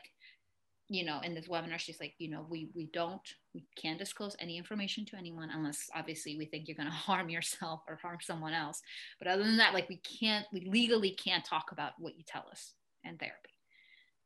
you 0.88 1.06
know 1.06 1.20
in 1.22 1.34
this 1.34 1.48
webinar 1.48 1.78
she's 1.78 2.00
like 2.00 2.14
you 2.18 2.30
know 2.30 2.46
we 2.50 2.70
we 2.76 2.90
don't 2.92 3.36
we 3.54 3.64
can't 3.76 4.00
disclose 4.00 4.36
any 4.40 4.58
information 4.58 5.06
to 5.06 5.16
anyone 5.16 5.50
unless 5.52 5.90
obviously 5.96 6.38
we 6.38 6.46
think 6.46 6.68
you're 6.68 6.78
going 6.78 6.88
to 6.90 6.94
harm 6.94 7.30
yourself 7.30 7.82
or 7.88 7.98
harm 8.02 8.18
someone 8.22 8.54
else. 8.54 8.82
But 9.20 9.28
other 9.28 9.44
than 9.44 9.58
that 9.58 9.74
like 9.74 9.90
we 9.90 9.98
can't 9.98 10.46
we 10.52 10.62
legally 10.62 11.12
can't 11.12 11.46
talk 11.46 11.72
about 11.72 11.94
what 12.00 12.18
you 12.18 12.24
tell 12.26 12.46
us 12.52 12.74
in 13.04 13.18
therapy. 13.18 13.54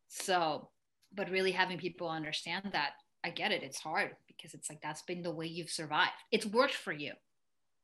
So 0.07 0.69
but 1.13 1.29
really 1.29 1.51
having 1.51 1.77
people 1.77 2.09
understand 2.09 2.69
that 2.71 2.91
i 3.23 3.29
get 3.29 3.51
it 3.51 3.63
it's 3.63 3.79
hard 3.79 4.11
because 4.27 4.53
it's 4.53 4.69
like 4.69 4.81
that's 4.81 5.03
been 5.03 5.21
the 5.21 5.31
way 5.31 5.45
you've 5.45 5.69
survived 5.69 6.11
it's 6.31 6.45
worked 6.45 6.73
for 6.73 6.93
you 6.93 7.13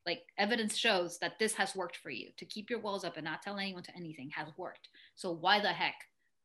like 0.05 0.21
evidence 0.37 0.77
shows 0.77 1.19
that 1.19 1.37
this 1.39 1.53
has 1.53 1.75
worked 1.75 1.97
for 1.97 2.09
you 2.09 2.29
to 2.37 2.45
keep 2.45 2.69
your 2.69 2.79
walls 2.79 3.03
up 3.03 3.17
and 3.17 3.25
not 3.25 3.41
tell 3.41 3.57
anyone 3.57 3.83
to 3.83 3.95
anything 3.95 4.29
has 4.33 4.47
worked 4.57 4.87
so 5.15 5.31
why 5.31 5.59
the 5.59 5.67
heck 5.67 5.95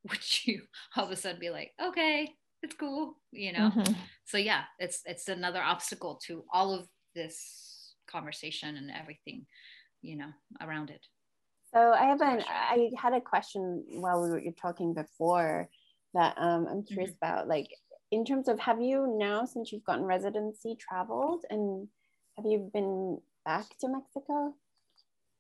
would 0.09 0.47
you 0.47 0.63
all 0.97 1.05
of 1.05 1.11
a 1.11 1.17
sudden 1.17 1.41
be 1.41 1.51
like, 1.51 1.73
okay, 1.83 2.31
it's 2.63 2.75
cool, 2.75 3.17
you 3.33 3.53
know? 3.53 3.71
Mm-hmm. 3.75 3.93
So 4.25 4.39
yeah, 4.39 4.63
it's 4.79 5.03
it's 5.07 5.29
another 5.29 5.63
obstacle 5.63 6.21
to 6.27 6.45
all 6.53 6.75
of 6.75 6.89
this 7.15 7.95
conversation 8.07 8.77
and 8.77 8.91
everything, 8.91 9.47
you 10.03 10.17
know, 10.17 10.31
around 10.61 10.91
it. 10.91 11.07
So 11.73 11.93
I 11.93 12.05
have 12.05 12.21
an 12.21 12.43
I 12.49 12.91
had 12.97 13.15
a 13.15 13.21
question 13.21 13.85
while 13.89 14.23
we 14.23 14.31
were 14.31 14.43
talking 14.61 14.95
before 14.95 15.69
that 16.15 16.35
um, 16.39 16.67
I'm 16.71 16.83
curious 16.85 17.11
mm-hmm. 17.11 17.33
about, 17.33 17.49
like 17.49 17.69
in 18.11 18.25
terms 18.25 18.49
of 18.49 18.59
have 18.61 18.81
you 18.81 19.17
now 19.19 19.45
since 19.45 19.73
you've 19.73 19.85
gotten 19.85 20.05
residency 20.05 20.77
traveled 20.79 21.45
and 21.51 21.89
have 22.37 22.47
you 22.47 22.71
been 22.73 23.19
back 23.45 23.67
to 23.81 23.89
Mexico? 23.89 24.55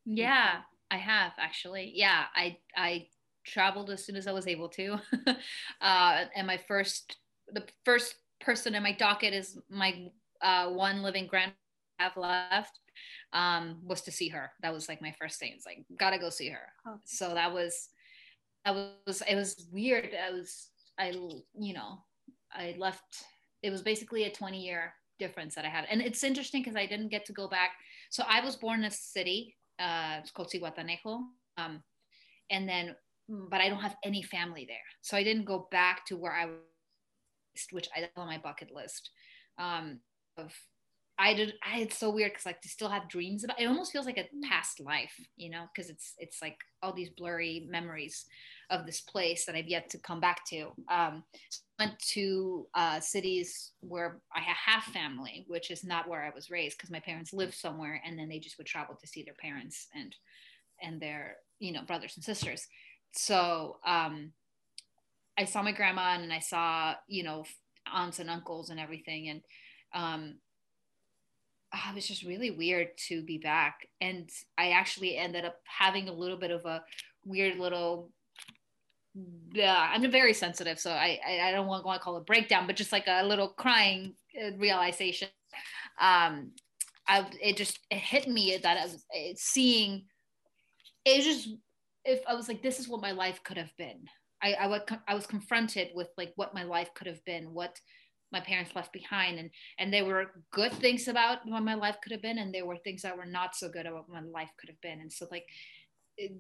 Yeah, 0.04 0.60
I 0.90 0.96
have 0.96 1.32
actually. 1.38 1.92
Yeah, 1.94 2.24
I 2.34 2.58
I 2.76 3.06
traveled 3.44 3.90
as 3.90 4.04
soon 4.04 4.16
as 4.16 4.26
I 4.26 4.32
was 4.32 4.46
able 4.46 4.68
to. 4.70 4.98
uh, 5.80 6.24
and 6.34 6.46
my 6.46 6.58
first, 6.68 7.16
the 7.52 7.64
first 7.84 8.16
person 8.40 8.74
in 8.74 8.82
my 8.82 8.92
docket 8.92 9.34
is 9.34 9.58
my 9.70 10.08
uh, 10.42 10.70
one 10.70 11.02
living 11.02 11.26
grand 11.26 11.52
have 11.98 12.16
left 12.16 12.78
um, 13.32 13.78
was 13.82 14.02
to 14.02 14.12
see 14.12 14.28
her. 14.28 14.50
That 14.62 14.72
was 14.72 14.88
like 14.88 15.00
my 15.00 15.14
first 15.18 15.38
thing. 15.38 15.52
It's 15.54 15.66
like 15.66 15.84
gotta 15.98 16.18
go 16.18 16.30
see 16.30 16.48
her. 16.48 16.72
Oh. 16.87 16.98
So 17.04 17.34
that 17.34 17.52
was 17.52 17.88
that 18.64 18.74
was 19.07 19.22
it 19.29 19.35
was 19.35 19.66
weird. 19.72 20.11
I 20.14 20.31
was 20.31 20.68
I 20.98 21.11
you 21.59 21.74
know 21.74 21.98
I 22.53 22.74
left. 22.79 23.24
It 23.62 23.70
was 23.70 23.83
basically 23.83 24.24
a 24.24 24.31
20 24.31 24.62
year 24.62 24.92
difference 25.18 25.55
that 25.55 25.64
I 25.64 25.68
had, 25.68 25.87
and 25.90 26.00
it's 26.00 26.24
interesting 26.24 26.62
because 26.62 26.77
I 26.77 26.87
didn't 26.87 27.09
get 27.09 27.24
to 27.27 27.33
go 27.33 27.48
back. 27.48 27.70
So 28.11 28.24
I 28.29 28.44
was 28.44 28.57
born 28.57 28.81
in 28.81 28.87
a 28.87 28.90
city. 28.90 29.57
Uh, 29.79 30.18
it's 30.20 30.31
called 30.31 30.50
Zihuatanejo. 30.53 31.20
Um, 31.57 31.83
and 32.50 32.68
then 32.68 32.94
but 33.29 33.61
I 33.61 33.68
don't 33.68 33.81
have 33.81 33.96
any 34.05 34.22
family 34.22 34.66
there. 34.68 34.77
So 35.00 35.16
I 35.16 35.24
didn't 35.24 35.46
go 35.46 35.68
back 35.70 36.05
to 36.07 36.16
where 36.16 36.33
I 36.33 36.46
was, 36.46 36.57
which 37.70 37.88
I 37.96 38.09
on 38.16 38.27
my 38.27 38.38
bucket 38.38 38.70
list. 38.72 39.11
Um, 39.59 40.00
of 40.37 40.53
I 41.18 41.35
did. 41.35 41.55
I 41.64 41.81
it's 41.81 41.96
so 41.96 42.11
weird 42.11 42.33
because 42.33 42.46
like 42.46 42.61
to 42.62 42.68
still 42.68 42.88
have 42.88 43.09
dreams 43.09 43.44
about. 43.44 43.61
It 43.61 43.66
almost 43.66 43.92
feels 43.92 44.07
like 44.07 44.18
a 44.18 44.29
past 44.46 44.81
life, 44.81 45.14
you 45.37 45.48
know, 45.48 45.66
because 45.72 45.90
it's 45.90 46.14
it's 46.18 46.42
like 46.42 46.57
all 46.83 46.92
these 46.92 47.11
blurry 47.11 47.66
memories 47.70 48.24
of 48.70 48.87
this 48.87 49.00
place 49.00 49.44
that 49.44 49.55
I've 49.55 49.68
yet 49.68 49.90
to 49.90 49.98
come 49.98 50.20
back 50.20 50.44
to. 50.50 50.72
Um, 50.90 51.24
went 51.79 51.98
to 51.98 52.66
uh, 52.74 53.00
cities 53.00 53.72
where 53.81 54.20
I 54.35 54.40
have 54.40 54.85
family, 54.85 55.44
which 55.48 55.70
is 55.70 55.83
not 55.83 56.09
where 56.09 56.22
I 56.22 56.31
was 56.35 56.50
raised 56.50 56.79
because 56.79 56.90
my 56.90 57.00
parents 57.00 57.33
lived 57.33 57.55
somewhere, 57.55 58.00
and 58.07 58.18
then 58.18 58.29
they 58.29 58.38
just 58.38 58.59
would 58.59 58.66
travel 58.66 58.96
to 59.00 59.07
see 59.07 59.22
their 59.22 59.35
parents 59.35 59.88
and 59.94 60.14
and 60.83 61.00
their 61.00 61.37
you 61.59 61.72
know 61.72 61.83
brothers 61.83 62.12
and 62.16 62.24
sisters 62.24 62.66
so 63.16 63.79
um, 63.87 64.33
I 65.38 65.44
saw 65.44 65.62
my 65.62 65.72
grandma 65.72 66.14
and 66.14 66.33
I 66.33 66.40
saw, 66.40 66.94
you 67.09 67.22
know, 67.22 67.44
aunts 67.92 68.18
and 68.18 68.31
uncles 68.31 68.70
and 68.70 68.81
everything. 68.81 69.29
And 69.29 69.40
um, 69.94 70.35
oh, 71.74 71.90
it 71.90 71.94
was 71.94 72.07
just 72.07 72.24
really 72.24 72.50
weird 72.50 72.88
to 73.09 73.22
be 73.22 73.38
back. 73.38 73.88
And 74.00 74.29
I 74.59 74.70
actually 74.70 75.16
ended 75.16 75.44
up 75.44 75.57
having 75.64 76.09
a 76.09 76.12
little 76.12 76.37
bit 76.37 76.50
of 76.50 76.64
a 76.64 76.83
weird 77.24 77.59
little 77.59 78.11
yeah, 79.53 79.90
I'm 79.92 80.11
very 80.11 80.35
sensitive, 80.35 80.79
so 80.79 80.90
I 80.90 81.18
I, 81.27 81.53
don't 81.53 81.66
want, 81.66 81.85
want 81.85 82.00
to 82.00 82.05
call 82.05 82.16
it 82.16 82.27
breakdown, 82.27 82.66
but 82.66 82.77
just 82.77 82.92
like 82.92 83.07
a 83.07 83.24
little 83.24 83.48
crying 83.48 84.14
uh, 84.40 84.57
realization. 84.57 85.29
Um, 86.00 86.53
I 87.07 87.27
it 87.40 87.57
just 87.57 87.79
it 87.90 87.98
hit 87.98 88.29
me 88.29 88.59
that 88.62 88.79
I 88.79 88.85
was 88.85 89.05
seeing. 89.37 90.07
It 91.05 91.22
just 91.22 91.48
if 92.05 92.20
I 92.27 92.35
was 92.35 92.48
like, 92.48 92.62
this 92.62 92.79
is 92.79 92.88
what 92.88 93.00
my 93.00 93.12
life 93.12 93.42
could 93.44 93.57
have 93.57 93.72
been. 93.79 94.05
I, 94.42 94.55
I, 94.55 94.81
I 95.09 95.14
was 95.14 95.27
confronted 95.27 95.88
with 95.94 96.09
like 96.18 96.33
what 96.37 96.55
my 96.55 96.64
life 96.64 96.90
could 96.94 97.07
have 97.07 97.24
been, 97.24 97.55
what 97.55 97.79
my 98.31 98.40
parents 98.40 98.74
left 98.74 98.92
behind. 98.92 99.38
And, 99.38 99.50
and 99.79 99.92
there 99.92 100.05
were 100.05 100.33
good 100.53 100.72
things 100.72 101.09
about 101.09 101.38
what 101.46 101.62
my 101.62 101.74
life 101.74 101.96
could 102.03 102.12
have 102.12 102.20
been. 102.20 102.38
And 102.38 102.53
there 102.53 102.66
were 102.66 102.77
things 102.77 103.03
that 103.03 103.16
were 103.16 103.24
not 103.24 103.57
so 103.57 103.70
good 103.70 103.87
about 103.87 104.09
what 104.09 104.22
my 104.22 104.29
life 104.29 104.50
could 104.59 104.68
have 104.68 104.81
been. 104.83 105.00
And 105.00 105.11
so 105.11 105.27
like 105.31 105.46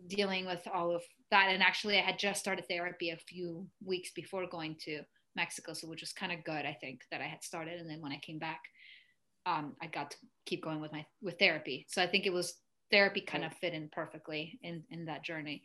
dealing 0.06 0.46
with 0.46 0.66
all 0.72 0.94
of 0.94 1.02
that. 1.30 1.48
And 1.50 1.62
actually 1.62 1.98
I 1.98 2.02
had 2.02 2.18
just 2.18 2.40
started 2.40 2.66
therapy 2.68 3.10
a 3.10 3.16
few 3.16 3.66
weeks 3.84 4.10
before 4.14 4.46
going 4.46 4.76
to 4.84 5.02
Mexico. 5.36 5.72
So 5.72 5.88
which 5.88 6.00
was 6.00 6.12
kind 6.12 6.32
of 6.32 6.44
good, 6.44 6.64
I 6.66 6.76
think 6.80 7.02
that 7.10 7.20
I 7.20 7.26
had 7.26 7.42
started. 7.42 7.80
And 7.80 7.88
then 7.88 8.00
when 8.00 8.12
I 8.12 8.18
came 8.18 8.38
back, 8.38 8.60
um, 9.46 9.74
I 9.82 9.86
got 9.86 10.10
to 10.12 10.16
keep 10.46 10.62
going 10.62 10.80
with 10.80 10.92
my, 10.92 11.04
with 11.20 11.38
therapy. 11.38 11.86
So 11.88 12.02
I 12.02 12.06
think 12.06 12.26
it 12.26 12.32
was 12.32 12.54
therapy 12.90 13.20
kind 13.20 13.44
of 13.44 13.52
fit 13.54 13.74
in 13.74 13.88
perfectly 13.92 14.58
in 14.62 14.82
in 14.90 15.04
that 15.06 15.24
journey 15.24 15.62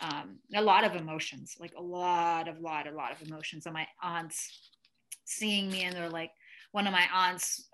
um, 0.00 0.38
a 0.54 0.62
lot 0.62 0.84
of 0.84 0.94
emotions 0.94 1.56
like 1.58 1.72
a 1.76 1.82
lot 1.82 2.46
of 2.46 2.60
lot 2.60 2.86
a 2.86 2.90
lot 2.90 3.10
of 3.10 3.26
emotions 3.26 3.66
and 3.66 3.74
my 3.74 3.86
aunts 4.02 4.70
seeing 5.24 5.68
me 5.70 5.82
and 5.82 5.96
they're 5.96 6.08
like 6.08 6.30
one 6.72 6.86
of 6.86 6.92
my 6.92 7.06
aunts 7.12 7.67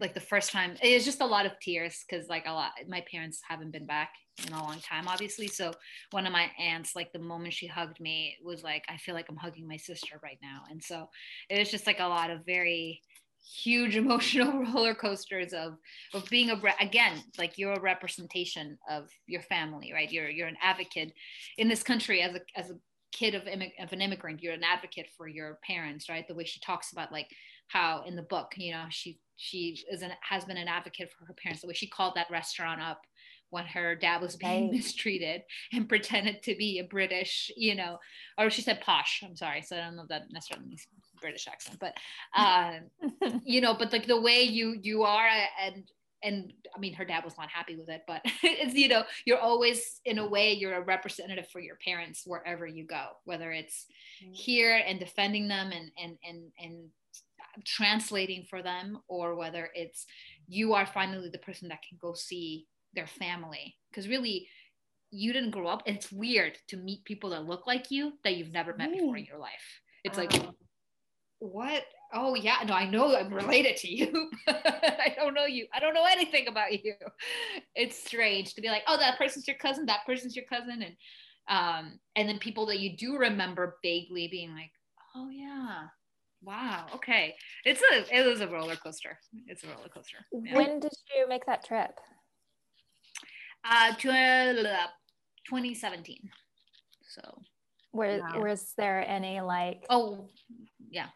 like 0.00 0.14
the 0.14 0.20
first 0.20 0.52
time 0.52 0.76
it 0.82 0.94
was 0.94 1.04
just 1.04 1.20
a 1.20 1.26
lot 1.26 1.46
of 1.46 1.52
tears 1.60 2.04
because 2.08 2.28
like 2.28 2.44
a 2.46 2.52
lot 2.52 2.70
my 2.88 3.02
parents 3.10 3.40
haven't 3.48 3.72
been 3.72 3.86
back 3.86 4.10
in 4.46 4.52
a 4.52 4.62
long 4.62 4.78
time 4.80 5.08
obviously. 5.08 5.48
So 5.48 5.72
one 6.10 6.26
of 6.26 6.32
my 6.32 6.50
aunts 6.58 6.94
like 6.94 7.12
the 7.12 7.18
moment 7.18 7.54
she 7.54 7.66
hugged 7.66 8.00
me 8.00 8.36
was 8.42 8.62
like 8.62 8.84
i 8.88 8.96
feel 8.96 9.14
like 9.14 9.26
i'm 9.28 9.36
hugging 9.36 9.68
my 9.68 9.76
sister 9.76 10.20
right 10.22 10.38
now. 10.42 10.62
And 10.70 10.82
so 10.82 11.08
it 11.50 11.58
was 11.58 11.70
just 11.70 11.86
like 11.86 12.00
a 12.00 12.06
lot 12.06 12.30
of 12.30 12.46
very 12.46 13.00
huge 13.44 13.96
emotional 14.04 14.62
roller 14.64 14.94
coasters 14.94 15.52
of 15.52 15.74
of 16.14 16.28
being 16.30 16.50
a 16.50 16.60
again 16.80 17.20
like 17.36 17.58
you're 17.58 17.72
a 17.72 17.80
representation 17.80 18.78
of 18.88 19.08
your 19.26 19.42
family 19.42 19.92
right? 19.92 20.12
You're 20.12 20.30
you're 20.30 20.48
an 20.48 20.56
advocate 20.62 21.12
in 21.58 21.68
this 21.68 21.82
country 21.82 22.22
as 22.22 22.34
a 22.36 22.40
as 22.56 22.70
a 22.70 22.78
kid 23.12 23.34
of, 23.34 23.42
of 23.42 23.92
an 23.92 24.00
immigrant. 24.00 24.42
You're 24.42 24.54
an 24.54 24.64
advocate 24.64 25.08
for 25.16 25.28
your 25.28 25.58
parents 25.66 26.08
right? 26.08 26.26
The 26.26 26.34
way 26.34 26.44
she 26.44 26.60
talks 26.60 26.92
about 26.92 27.12
like 27.12 27.28
how 27.68 28.04
in 28.06 28.16
the 28.16 28.22
book 28.22 28.52
you 28.56 28.72
know 28.72 28.84
she 28.90 29.18
she 29.36 29.84
is 29.90 30.02
an 30.02 30.12
has 30.28 30.44
been 30.44 30.56
an 30.56 30.68
advocate 30.68 31.10
for 31.10 31.24
her 31.24 31.34
parents 31.34 31.62
the 31.62 31.68
way 31.68 31.74
she 31.74 31.86
called 31.86 32.14
that 32.14 32.30
restaurant 32.30 32.80
up 32.80 33.02
when 33.52 33.66
her 33.66 33.94
dad 33.94 34.22
was 34.22 34.34
being 34.34 34.64
right. 34.64 34.72
mistreated 34.76 35.42
and 35.74 35.88
pretended 35.88 36.42
to 36.42 36.56
be 36.56 36.78
a 36.78 36.84
British, 36.84 37.50
you 37.54 37.74
know, 37.74 37.98
or 38.38 38.48
she 38.48 38.62
said 38.62 38.80
posh. 38.80 39.22
I'm 39.22 39.36
sorry, 39.36 39.60
so 39.60 39.76
I 39.76 39.80
don't 39.80 39.96
know 39.96 40.02
if 40.02 40.08
that 40.08 40.32
necessarily 40.32 40.68
means 40.68 40.86
British 41.20 41.46
accent, 41.46 41.78
but 41.78 41.94
uh, 42.34 42.78
you 43.44 43.60
know, 43.60 43.74
but 43.74 43.92
like 43.92 44.06
the 44.06 44.20
way 44.20 44.42
you 44.42 44.78
you 44.82 45.02
are 45.02 45.28
and 45.62 45.84
and 46.22 46.52
I 46.74 46.78
mean 46.78 46.94
her 46.94 47.04
dad 47.04 47.24
was 47.24 47.36
not 47.36 47.50
happy 47.50 47.76
with 47.76 47.90
it, 47.90 48.02
but 48.06 48.22
it's 48.42 48.74
you 48.74 48.88
know, 48.88 49.04
you're 49.26 49.38
always 49.38 50.00
in 50.06 50.18
a 50.18 50.26
way 50.26 50.54
you're 50.54 50.74
a 50.74 50.82
representative 50.82 51.48
for 51.50 51.60
your 51.60 51.76
parents 51.84 52.22
wherever 52.26 52.66
you 52.66 52.86
go, 52.86 53.04
whether 53.24 53.52
it's 53.52 53.86
mm-hmm. 54.22 54.32
here 54.32 54.82
and 54.86 54.98
defending 54.98 55.48
them 55.48 55.72
and 55.72 55.90
and 56.02 56.16
and 56.26 56.42
and 56.58 56.88
translating 57.64 58.44
for 58.48 58.62
them 58.62 58.98
or 59.08 59.34
whether 59.34 59.70
it's 59.74 60.06
you 60.48 60.74
are 60.74 60.86
finally 60.86 61.28
the 61.28 61.38
person 61.38 61.68
that 61.68 61.82
can 61.88 61.98
go 62.00 62.14
see 62.14 62.66
their 62.94 63.06
family 63.06 63.76
because 63.90 64.08
really 64.08 64.48
you 65.10 65.32
didn't 65.32 65.50
grow 65.50 65.66
up 65.66 65.82
it's 65.86 66.10
weird 66.10 66.56
to 66.68 66.76
meet 66.76 67.04
people 67.04 67.30
that 67.30 67.46
look 67.46 67.66
like 67.66 67.90
you 67.90 68.12
that 68.24 68.36
you've 68.36 68.52
never 68.52 68.74
met 68.76 68.92
before 68.92 69.16
in 69.16 69.24
your 69.24 69.38
life 69.38 69.80
it's 70.04 70.18
like 70.18 70.32
what? 71.42 71.82
Oh 72.14 72.34
yeah, 72.36 72.58
no, 72.66 72.74
I 72.74 72.88
know 72.88 73.16
I'm 73.16 73.32
related 73.34 73.76
to 73.78 73.92
you. 73.92 74.30
I 74.46 75.12
don't 75.16 75.34
know 75.34 75.46
you. 75.46 75.66
I 75.74 75.80
don't 75.80 75.94
know 75.94 76.06
anything 76.08 76.46
about 76.46 76.72
you. 76.84 76.94
It's 77.74 78.04
strange 78.04 78.54
to 78.54 78.60
be 78.60 78.68
like, 78.68 78.82
oh, 78.86 78.96
that 78.98 79.18
person's 79.18 79.48
your 79.48 79.56
cousin. 79.56 79.86
That 79.86 80.06
person's 80.06 80.36
your 80.36 80.44
cousin, 80.44 80.82
and 80.82 80.96
um, 81.48 81.98
and 82.14 82.28
then 82.28 82.38
people 82.38 82.66
that 82.66 82.78
you 82.78 82.96
do 82.96 83.16
remember 83.16 83.76
vaguely 83.82 84.28
being 84.28 84.54
like, 84.54 84.70
oh 85.16 85.30
yeah, 85.30 85.86
wow, 86.42 86.86
okay. 86.94 87.34
It's 87.64 87.82
a 87.92 88.16
it 88.16 88.26
was 88.26 88.40
a 88.40 88.48
roller 88.48 88.76
coaster. 88.76 89.18
It's 89.46 89.64
a 89.64 89.68
roller 89.68 89.88
coaster. 89.88 90.18
Yeah. 90.32 90.56
When 90.56 90.80
did 90.80 90.92
you 91.14 91.28
make 91.28 91.46
that 91.46 91.64
trip? 91.64 91.98
Uh, 93.64 93.94
to, 93.94 94.10
uh 94.10 94.86
2017. 95.48 96.18
So. 97.08 97.42
Was, 97.94 98.22
wow. 98.22 98.40
was 98.40 98.72
there 98.78 99.04
any 99.06 99.40
like? 99.42 99.84
Oh, 99.90 100.30
yeah 100.90 101.08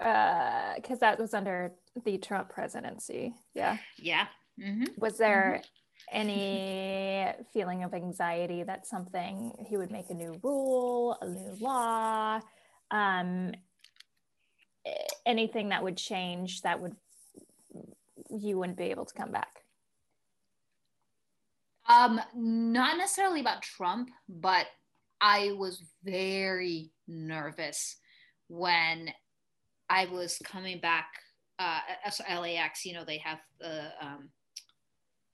Uh 0.00 0.74
because 0.76 0.98
uh, 0.98 1.00
that 1.00 1.18
was 1.18 1.34
under 1.34 1.72
the 2.04 2.18
Trump 2.18 2.50
presidency. 2.50 3.34
Yeah. 3.54 3.78
Yeah. 3.98 4.26
Mm-hmm. 4.60 4.84
Was 4.98 5.18
there 5.18 5.62
mm-hmm. 5.62 6.18
any 6.18 7.32
feeling 7.52 7.84
of 7.84 7.94
anxiety 7.94 8.62
that 8.62 8.86
something 8.86 9.52
he 9.68 9.76
would 9.76 9.90
make 9.90 10.10
a 10.10 10.14
new 10.14 10.38
rule, 10.42 11.16
a 11.20 11.28
new 11.28 11.56
law, 11.60 12.40
um, 12.90 13.52
anything 15.26 15.68
that 15.70 15.82
would 15.82 15.96
change 15.96 16.62
that 16.62 16.80
would 16.80 16.96
you 18.30 18.58
wouldn't 18.58 18.78
be 18.78 18.84
able 18.84 19.04
to 19.04 19.14
come 19.14 19.30
back? 19.30 19.64
Um, 21.88 22.20
not 22.34 22.96
necessarily 22.96 23.40
about 23.40 23.62
Trump, 23.62 24.10
but 24.28 24.66
I 25.20 25.52
was 25.52 25.82
very 26.04 26.90
nervous 27.06 27.96
when 28.48 29.12
I 29.90 30.06
was 30.06 30.38
coming 30.44 30.80
back 30.80 31.06
uh, 31.58 31.80
LAX, 32.40 32.84
you 32.84 32.94
know, 32.94 33.04
they 33.04 33.18
have 33.18 33.38
the 33.60 33.90
um, 34.00 34.30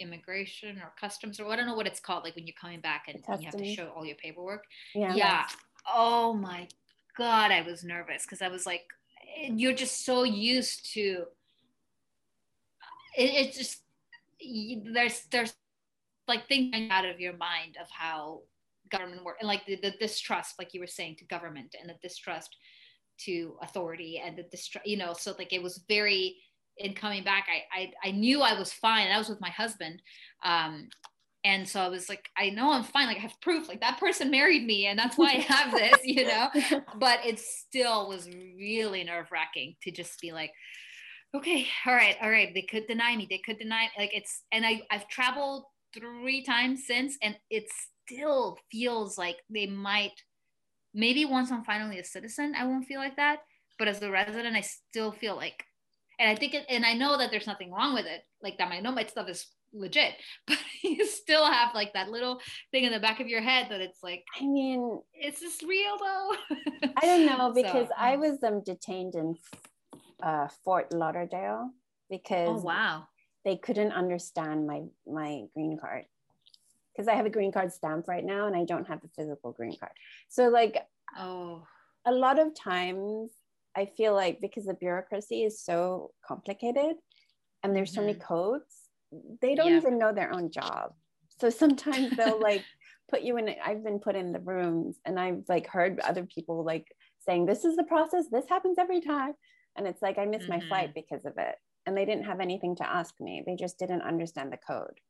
immigration 0.01 0.79
or 0.79 0.93
customs 1.01 1.41
or 1.41 1.51
I 1.51 1.57
don't 1.57 1.67
know 1.67 1.75
what 1.75 1.87
it's 1.87 2.01
called, 2.01 2.25
like 2.25 2.37
when 2.37 2.47
you're 2.47 2.55
coming 2.61 2.81
back 2.81 3.05
and, 3.09 3.23
and 3.27 3.41
you 3.41 3.47
have 3.47 3.57
to 3.57 3.75
show 3.75 3.89
all 3.97 4.05
your 4.05 4.17
paperwork. 4.17 4.65
Yeah. 4.95 5.15
Yeah. 5.15 5.47
Oh 5.93 6.35
my 6.35 6.69
God, 7.17 7.51
I 7.51 7.63
was 7.63 7.83
nervous 7.85 8.25
because 8.25 8.43
I 8.43 8.49
was 8.49 8.67
like, 8.67 8.83
you're 9.39 9.75
just 9.75 10.05
so 10.05 10.25
used 10.25 10.93
to 10.93 11.25
it, 13.17 13.47
it 13.47 13.53
just 13.53 13.83
there's 14.95 15.25
there's 15.31 15.55
like 16.27 16.47
thinking 16.47 16.91
out 16.91 17.05
of 17.05 17.21
your 17.21 17.37
mind 17.37 17.77
of 17.81 17.89
how 17.91 18.41
government 18.91 19.25
work 19.25 19.37
and 19.41 19.49
like 19.49 19.65
the, 19.67 19.77
the 19.83 19.93
distrust 19.99 20.55
like 20.59 20.75
you 20.75 20.81
were 20.81 20.87
saying 20.87 21.17
to 21.17 21.25
government 21.25 21.75
and 21.81 21.89
the 21.89 21.95
distrust 22.03 22.57
to 23.19 23.57
authority 23.63 24.23
and 24.25 24.37
the 24.37 24.45
distrust, 24.45 24.87
you 24.87 24.97
know, 24.97 25.13
so 25.13 25.35
like 25.39 25.53
it 25.53 25.63
was 25.63 25.83
very 25.89 26.37
in 26.79 26.95
coming 26.95 27.25
back, 27.25 27.49
I, 27.51 27.81
I, 27.81 28.09
I 28.09 28.11
knew 28.13 28.41
I 28.41 28.57
was 28.59 28.73
fine. 28.73 29.09
I 29.09 29.19
was 29.19 29.29
with 29.29 29.41
my 29.41 29.51
husband. 29.51 30.01
Um, 30.45 30.89
and 31.49 31.67
so 31.67 31.81
I 31.81 31.89
was 31.89 32.11
like, 32.11 32.29
I 32.37 32.51
know 32.51 32.73
I'm 32.73 32.85
fine. 32.85 33.07
Like 33.07 33.17
I 33.17 33.21
have 33.21 33.41
proof, 33.41 33.69
like 33.69 33.81
that 33.81 33.99
person 33.99 34.31
married 34.31 34.67
me 34.67 34.85
and 34.85 34.99
that's 34.99 35.17
why 35.17 35.29
I 35.29 35.41
have 35.41 35.73
this, 35.73 35.97
you 36.05 36.27
know, 36.27 36.51
but 36.99 37.25
it 37.25 37.39
still 37.39 38.07
was 38.07 38.29
really 38.29 39.03
nerve 39.03 39.33
wracking 39.33 39.75
to 39.83 39.91
just 39.91 40.21
be 40.21 40.31
like, 40.31 40.53
okay, 41.35 41.67
all 41.87 41.95
right, 41.95 42.17
all 42.21 42.31
right. 42.31 42.53
They 42.53 42.67
could 42.71 42.87
deny 42.87 43.17
me. 43.17 43.27
They 43.31 43.39
could 43.39 43.59
deny 43.59 43.89
like 43.97 44.11
it's, 44.13 44.43
and 44.53 44.67
I 44.67 44.83
I've 44.91 45.09
traveled 45.09 45.65
three 45.95 46.43
times 46.43 46.87
since 46.87 47.17
and 47.23 47.35
it 47.49 47.65
still 48.07 48.59
feels 48.71 49.17
like 49.17 49.39
they 49.49 49.67
might 49.67 50.13
maybe 50.93 51.25
once 51.25 51.51
I'm 51.51 51.65
finally 51.65 51.99
a 51.99 52.05
citizen, 52.05 52.55
I 52.59 52.67
won't 52.67 52.85
feel 52.85 53.01
like 53.01 53.17
that. 53.17 53.39
But 53.79 53.89
as 53.89 54.03
a 54.03 54.11
resident, 54.11 54.55
I 54.55 54.61
still 54.61 55.13
feel 55.13 55.35
like, 55.35 55.65
and 56.21 56.29
I 56.29 56.35
think, 56.35 56.53
it, 56.53 56.67
and 56.69 56.85
I 56.85 56.93
know 56.93 57.17
that 57.17 57.31
there's 57.31 57.47
nothing 57.47 57.73
wrong 57.73 57.95
with 57.95 58.05
it. 58.05 58.21
Like 58.43 58.59
that, 58.59 58.71
I 58.71 58.81
know 58.81 58.93
my 58.93 59.05
stuff 59.05 59.31
is 59.31 59.47
legit, 59.73 60.15
but 60.47 60.59
you 60.83 61.07
still 61.07 61.45
have 61.45 61.75
like 61.75 61.93
that 61.95 62.11
little 62.11 62.41
thing 62.71 62.85
in 62.85 62.93
the 62.93 63.01
back 63.01 63.21
of 63.21 63.29
your 63.29 63.41
head 63.41 63.69
that 63.71 63.81
it's 63.81 64.03
like, 64.03 64.25
I 64.41 64.47
mean, 64.47 65.01
is 65.23 65.41
this 65.41 65.63
real 65.63 65.97
though? 65.99 66.33
I 66.97 67.07
don't 67.07 67.27
know 67.27 67.53
because 67.55 67.89
so, 67.89 67.95
I 67.97 68.17
was 68.17 68.43
um, 68.43 68.63
detained 68.65 69.15
in 69.15 69.37
uh, 70.23 70.49
Fort 70.65 70.93
Lauderdale 70.93 71.71
because 72.11 72.49
oh, 72.49 72.65
wow 72.65 73.05
they 73.45 73.57
couldn't 73.57 73.93
understand 73.93 74.67
my 74.67 74.83
my 75.07 75.43
green 75.55 75.79
card 75.79 76.05
because 76.93 77.09
I 77.09 77.15
have 77.15 77.27
a 77.27 77.31
green 77.31 77.53
card 77.53 77.73
stamp 77.73 78.09
right 78.09 78.25
now 78.25 78.47
and 78.47 78.57
I 78.57 78.65
don't 78.65 78.89
have 78.89 79.03
a 79.05 79.09
physical 79.17 79.53
green 79.53 79.77
card. 79.79 79.93
So 80.29 80.49
like 80.49 80.77
oh 81.17 81.65
a 82.07 82.13
lot 82.13 82.39
of 82.39 82.55
times 82.55 83.31
I 83.77 83.87
feel 83.87 84.15
like 84.15 84.41
because 84.41 84.65
the 84.65 84.75
bureaucracy 84.75 85.45
is 85.45 85.63
so 85.63 86.11
complicated 86.27 86.97
and 87.63 87.75
there's 87.75 87.93
so 87.93 88.01
mm-hmm. 88.01 88.09
many 88.09 88.19
codes, 88.19 88.88
they 89.41 89.55
don't 89.55 89.71
yeah. 89.71 89.79
even 89.79 89.99
know 89.99 90.13
their 90.13 90.33
own 90.33 90.51
job. 90.51 90.93
So 91.41 91.51
sometimes 91.51 92.17
they'll 92.17 92.41
like 92.51 92.65
put 93.11 93.23
you 93.23 93.37
in 93.39 93.55
I've 93.65 93.85
been 93.85 93.99
put 93.99 94.17
in 94.17 94.33
the 94.33 94.41
rooms 94.41 94.97
and 95.05 95.19
I've 95.19 95.43
like 95.49 95.67
heard 95.67 96.01
other 96.01 96.27
people 96.27 96.65
like 96.65 96.87
saying 97.27 97.47
this 97.47 97.65
is 97.65 97.77
the 97.77 97.85
process, 97.85 98.27
this 98.31 98.49
happens 98.49 98.79
every 98.79 99.01
time. 99.01 99.35
And 99.77 99.87
it's 99.87 100.03
like 100.03 100.19
I 100.19 100.25
missed 100.25 100.49
mm-hmm. 100.49 100.61
my 100.61 100.69
flight 100.69 100.91
mm-hmm. 100.91 101.01
because 101.07 101.25
of 101.25 101.35
it. 101.39 101.55
And 101.87 101.97
they 101.97 102.05
didn't 102.05 102.25
have 102.25 102.41
anything 102.41 102.77
to 102.77 102.89
ask 102.89 103.15
me. 103.21 103.43
They 103.47 103.57
just 103.57 103.79
didn't 103.79 104.03
understand 104.03 104.53
the 104.53 104.59
code. 104.59 105.01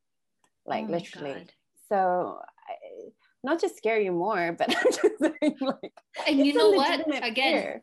Like 0.65 0.85
oh 0.87 0.91
literally. 0.91 1.33
God 1.33 1.51
so 1.89 2.39
I, 2.69 3.09
not 3.43 3.59
to 3.59 3.69
scare 3.69 3.99
you 3.99 4.11
more 4.11 4.55
but 4.57 4.69
i'm 4.77 4.91
just 4.91 5.19
saying 5.19 5.57
like 5.59 5.93
and 6.27 6.45
you 6.45 6.53
know 6.53 6.69
what 6.69 7.23
again 7.23 7.81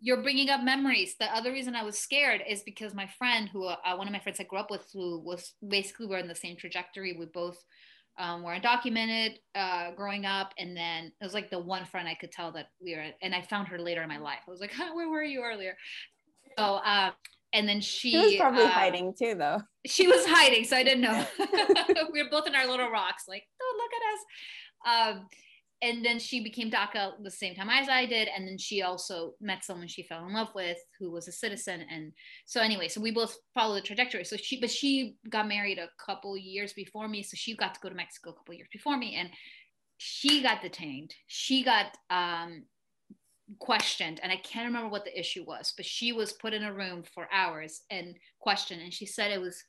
you're 0.00 0.22
bringing 0.22 0.48
up 0.50 0.62
memories. 0.62 1.16
The 1.18 1.26
other 1.34 1.52
reason 1.52 1.74
i 1.74 1.84
was 1.84 1.98
scared 1.98 2.42
is 2.48 2.62
because 2.62 2.94
my 2.94 3.08
friend 3.18 3.48
who 3.48 3.66
uh, 3.66 3.76
one 3.96 4.06
of 4.06 4.12
my 4.12 4.20
friends 4.20 4.40
i 4.40 4.44
grew 4.44 4.58
up 4.58 4.70
with 4.70 4.86
who 4.92 5.20
was 5.20 5.52
basically 5.66 6.06
we're 6.06 6.18
in 6.18 6.28
the 6.28 6.34
same 6.34 6.56
trajectory. 6.56 7.16
We 7.18 7.26
both 7.26 7.58
um, 8.18 8.42
were 8.42 8.54
undocumented 8.54 9.36
uh, 9.54 9.92
growing 9.92 10.26
up. 10.26 10.52
And 10.58 10.76
then 10.76 11.06
it 11.06 11.24
was 11.24 11.34
like 11.34 11.50
the 11.50 11.58
one 11.58 11.84
friend 11.84 12.08
i 12.08 12.14
could 12.14 12.32
tell 12.32 12.52
that 12.52 12.68
we 12.82 12.96
were 12.96 13.06
and 13.22 13.34
i 13.34 13.42
found 13.42 13.68
her 13.68 13.78
later 13.78 14.02
in 14.02 14.08
my 14.08 14.18
life. 14.18 14.40
I 14.46 14.50
was 14.50 14.60
like 14.60 14.72
where 14.94 15.08
were 15.08 15.22
you 15.22 15.42
earlier? 15.42 15.76
So 16.58 16.80
um, 16.84 17.12
and 17.52 17.68
then 17.68 17.80
she, 17.80 18.12
she 18.12 18.18
was 18.18 18.34
probably 18.36 18.64
uh, 18.64 18.68
hiding 18.68 19.12
too 19.18 19.34
though. 19.34 19.60
she 19.86 20.06
was 20.06 20.24
hiding 20.26 20.64
so 20.64 20.76
i 20.76 20.82
didn't 20.82 21.02
know. 21.02 21.26
We 22.12 22.22
were 22.22 22.30
both 22.30 22.46
in 22.46 22.54
our 22.54 22.66
little 22.66 22.90
rocks 22.90 23.24
like 23.28 23.44
oh 23.60 23.78
look 23.78 23.92
at 24.00 24.04
us. 24.12 25.18
Um, 25.18 25.26
and 25.82 26.04
then 26.04 26.18
she 26.18 26.42
became 26.42 26.70
DACA 26.70 27.12
the 27.22 27.30
same 27.30 27.54
time 27.54 27.70
as 27.70 27.88
I 27.88 28.04
did. 28.04 28.28
And 28.28 28.46
then 28.46 28.58
she 28.58 28.82
also 28.82 29.34
met 29.40 29.64
someone 29.64 29.88
she 29.88 30.02
fell 30.02 30.26
in 30.26 30.34
love 30.34 30.54
with 30.54 30.76
who 30.98 31.10
was 31.10 31.26
a 31.26 31.32
citizen. 31.32 31.84
And 31.90 32.12
so 32.44 32.60
anyway, 32.60 32.88
so 32.88 33.00
we 33.00 33.10
both 33.10 33.34
follow 33.54 33.74
the 33.74 33.80
trajectory. 33.80 34.24
So 34.24 34.36
she, 34.36 34.60
but 34.60 34.70
she 34.70 35.16
got 35.30 35.48
married 35.48 35.78
a 35.78 35.88
couple 36.04 36.36
years 36.36 36.74
before 36.74 37.08
me. 37.08 37.22
So 37.22 37.34
she 37.34 37.56
got 37.56 37.74
to 37.74 37.80
go 37.80 37.88
to 37.88 37.94
Mexico 37.94 38.30
a 38.30 38.34
couple 38.34 38.54
years 38.54 38.68
before 38.70 38.98
me. 38.98 39.16
And 39.16 39.30
she 39.96 40.42
got 40.42 40.60
detained. 40.60 41.14
She 41.28 41.62
got 41.62 41.96
um, 42.10 42.64
questioned 43.58 44.20
and 44.22 44.30
i 44.30 44.36
can't 44.36 44.66
remember 44.66 44.88
what 44.88 45.04
the 45.04 45.18
issue 45.18 45.44
was 45.44 45.74
but 45.76 45.84
she 45.84 46.12
was 46.12 46.34
put 46.34 46.54
in 46.54 46.62
a 46.62 46.72
room 46.72 47.02
for 47.02 47.26
hours 47.32 47.82
and 47.90 48.14
questioned 48.38 48.80
and 48.80 48.94
she 48.94 49.04
said 49.04 49.32
it 49.32 49.40
was 49.40 49.64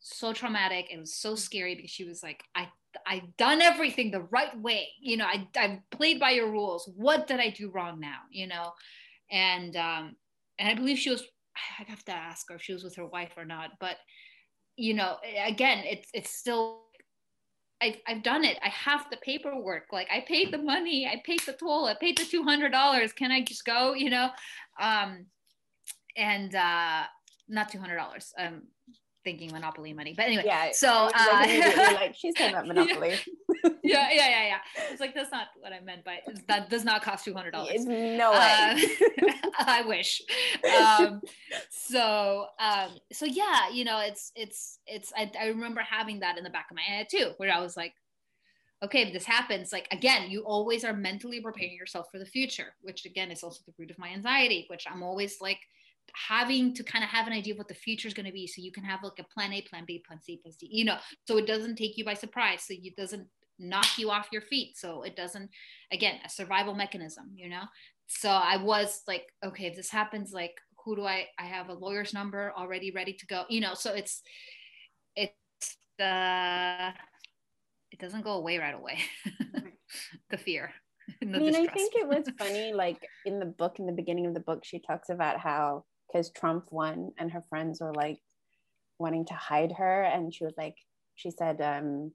so 0.00 0.32
traumatic 0.32 0.86
it 0.92 1.00
was 1.00 1.14
so 1.16 1.34
scary 1.34 1.74
because 1.74 1.90
she 1.90 2.04
was 2.04 2.22
like 2.22 2.42
i 2.54 2.68
i've 3.06 3.36
done 3.36 3.60
everything 3.60 4.10
the 4.10 4.26
right 4.30 4.58
way 4.60 4.88
you 5.00 5.16
know 5.16 5.26
i 5.26 5.46
I've 5.56 5.78
played 5.90 6.20
by 6.20 6.30
your 6.30 6.50
rules 6.50 6.90
what 6.96 7.26
did 7.26 7.40
i 7.40 7.50
do 7.50 7.70
wrong 7.70 8.00
now 8.00 8.18
you 8.30 8.46
know 8.46 8.72
and 9.30 9.76
um 9.76 10.16
and 10.58 10.68
i 10.68 10.74
believe 10.74 10.98
she 10.98 11.10
was 11.10 11.22
i 11.80 11.84
have 11.88 12.04
to 12.04 12.12
ask 12.12 12.48
her 12.48 12.56
if 12.56 12.62
she 12.62 12.72
was 12.72 12.84
with 12.84 12.96
her 12.96 13.06
wife 13.06 13.32
or 13.36 13.44
not 13.44 13.70
but 13.80 13.96
you 14.76 14.94
know 14.94 15.16
again 15.46 15.82
it's 15.84 16.08
it's 16.12 16.30
still 16.30 16.84
I've, 17.82 17.96
I've 18.06 18.22
done 18.22 18.44
it. 18.44 18.58
I 18.62 18.68
have 18.68 19.06
the 19.10 19.18
paperwork. 19.18 19.86
Like 19.92 20.08
I 20.10 20.24
paid 20.26 20.52
the 20.52 20.58
money, 20.58 21.06
I 21.06 21.20
paid 21.26 21.40
the 21.44 21.52
toll, 21.52 21.84
I 21.86 21.94
paid 21.94 22.16
the 22.16 22.24
$200. 22.24 23.14
Can 23.14 23.30
I 23.30 23.42
just 23.42 23.64
go, 23.66 23.92
you 23.92 24.08
know? 24.08 24.30
Um, 24.80 25.26
and 26.16 26.54
uh, 26.54 27.02
not 27.48 27.70
$200. 27.70 28.32
Um, 28.38 28.62
thinking 29.24 29.50
monopoly 29.52 29.92
money 29.92 30.14
but 30.16 30.26
anyway 30.26 30.42
yeah 30.44 30.70
so 30.72 31.10
uh, 31.14 31.46
like 31.94 32.14
she's 32.16 32.34
talking 32.34 32.52
about 32.52 32.66
monopoly. 32.66 33.14
Yeah 33.82 34.10
yeah 34.10 34.28
yeah 34.28 34.46
yeah. 34.46 34.58
It's 34.90 35.00
like 35.00 35.14
that's 35.14 35.30
not 35.30 35.48
what 35.58 35.72
i 35.72 35.80
meant 35.80 36.04
by 36.04 36.20
that 36.48 36.68
does 36.68 36.84
not 36.84 37.02
cost 37.02 37.26
$200 37.26 37.52
no 37.86 38.30
way. 38.32 38.38
Uh, 38.38 39.32
i 39.58 39.82
wish. 39.86 40.20
Um, 40.78 41.22
so 41.70 42.46
um, 42.58 42.90
so 43.12 43.24
yeah 43.24 43.70
you 43.72 43.84
know 43.84 44.00
it's 44.00 44.32
it's 44.34 44.78
it's 44.86 45.12
I, 45.16 45.30
I 45.40 45.46
remember 45.46 45.80
having 45.80 46.20
that 46.20 46.36
in 46.36 46.44
the 46.44 46.50
back 46.50 46.66
of 46.70 46.76
my 46.76 46.82
head 46.82 47.06
too 47.10 47.32
where 47.38 47.52
i 47.52 47.60
was 47.60 47.76
like 47.76 47.94
okay, 48.84 49.02
if 49.02 49.12
this 49.12 49.24
happens, 49.24 49.72
like 49.72 49.88
again, 49.90 50.30
you 50.30 50.42
always 50.42 50.84
are 50.84 50.92
mentally 50.92 51.40
preparing 51.40 51.74
yourself 51.74 52.06
for 52.12 52.18
the 52.18 52.26
future, 52.26 52.74
which 52.82 53.06
again 53.06 53.30
is 53.30 53.42
also 53.42 53.60
the 53.66 53.72
root 53.78 53.90
of 53.90 53.98
my 53.98 54.08
anxiety, 54.10 54.66
which 54.68 54.84
I'm 54.90 55.02
always 55.02 55.40
like 55.40 55.60
having 56.28 56.74
to 56.74 56.82
kind 56.82 57.04
of 57.04 57.10
have 57.10 57.26
an 57.26 57.32
idea 57.32 57.52
of 57.52 57.58
what 57.58 57.68
the 57.68 57.74
future 57.74 58.08
is 58.08 58.14
going 58.14 58.26
to 58.26 58.32
be 58.32 58.46
so 58.46 58.62
you 58.62 58.72
can 58.72 58.84
have 58.84 59.02
like 59.02 59.18
a 59.18 59.24
plan 59.34 59.52
a 59.52 59.60
plan 59.62 59.84
b 59.86 60.02
plan 60.06 60.20
c 60.22 60.36
plan 60.36 60.54
d 60.58 60.68
you 60.70 60.84
know 60.84 60.96
so 61.26 61.36
it 61.36 61.46
doesn't 61.46 61.76
take 61.76 61.98
you 61.98 62.04
by 62.04 62.14
surprise 62.14 62.62
so 62.62 62.74
it 62.76 62.96
doesn't 62.96 63.26
knock 63.58 63.98
you 63.98 64.10
off 64.10 64.28
your 64.32 64.42
feet 64.42 64.76
so 64.76 65.02
it 65.02 65.16
doesn't 65.16 65.48
again 65.92 66.18
a 66.24 66.28
survival 66.28 66.74
mechanism 66.74 67.30
you 67.34 67.48
know 67.48 67.64
so 68.06 68.28
I 68.28 68.56
was 68.56 69.02
like, 69.06 69.26
okay, 69.44 69.66
if 69.66 69.76
this 69.76 69.90
happens, 69.90 70.32
like, 70.32 70.54
who 70.84 70.96
do 70.96 71.04
I? 71.04 71.26
I 71.38 71.44
have 71.44 71.68
a 71.68 71.74
lawyer's 71.74 72.12
number 72.12 72.52
already 72.56 72.90
ready 72.90 73.14
to 73.14 73.26
go. 73.26 73.44
You 73.48 73.60
know, 73.60 73.74
so 73.74 73.94
it's 73.94 74.22
it's 75.16 75.76
the 75.98 76.04
uh, 76.04 76.92
it 77.90 77.98
doesn't 77.98 78.22
go 78.22 78.32
away 78.32 78.58
right 78.58 78.74
away. 78.74 78.98
the 80.30 80.36
fear. 80.36 80.72
I 81.22 81.24
mean, 81.24 81.52
distrust. 81.52 81.70
I 81.70 81.72
think 81.72 81.94
it 81.94 82.08
was 82.08 82.28
funny. 82.38 82.72
Like 82.74 82.98
in 83.24 83.38
the 83.38 83.46
book, 83.46 83.78
in 83.78 83.86
the 83.86 83.92
beginning 83.92 84.26
of 84.26 84.34
the 84.34 84.40
book, 84.40 84.64
she 84.64 84.78
talks 84.78 85.08
about 85.08 85.38
how 85.38 85.84
because 86.14 86.30
Trump 86.30 86.66
won 86.70 87.12
and 87.18 87.32
her 87.32 87.42
friends 87.48 87.80
were 87.80 87.92
like 87.92 88.20
wanting 88.98 89.26
to 89.26 89.34
hide 89.34 89.72
her, 89.72 90.02
and 90.02 90.32
she 90.32 90.44
was 90.44 90.54
like, 90.56 90.76
she 91.16 91.30
said, 91.30 91.60
um, 91.60 92.12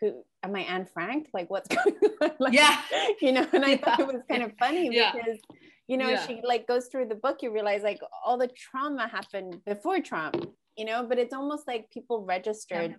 "Who 0.00 0.22
am 0.42 0.54
I, 0.54 0.60
Anne 0.60 0.86
Frank? 0.92 1.28
Like, 1.34 1.50
what's 1.50 1.68
going 1.74 1.96
on?" 2.22 2.30
like, 2.38 2.52
yeah, 2.52 2.80
you 3.20 3.32
know. 3.32 3.46
And 3.52 3.64
I 3.64 3.70
yeah. 3.70 3.76
thought 3.78 4.00
it 4.00 4.06
was 4.06 4.22
kind 4.30 4.42
of 4.42 4.52
funny 4.58 4.88
yeah. 4.92 5.12
because 5.12 5.40
you 5.88 5.96
know 5.96 6.10
yeah. 6.10 6.26
she 6.26 6.40
like 6.44 6.68
goes 6.68 6.86
through 6.86 7.06
the 7.06 7.16
book, 7.16 7.38
you 7.42 7.52
realize 7.52 7.82
like 7.82 8.00
all 8.24 8.38
the 8.38 8.48
trauma 8.48 9.08
happened 9.08 9.60
before 9.66 10.00
Trump, 10.00 10.46
you 10.76 10.84
know. 10.84 11.04
But 11.08 11.18
it's 11.18 11.34
almost 11.34 11.66
like 11.66 11.90
people 11.90 12.24
registered 12.24 12.96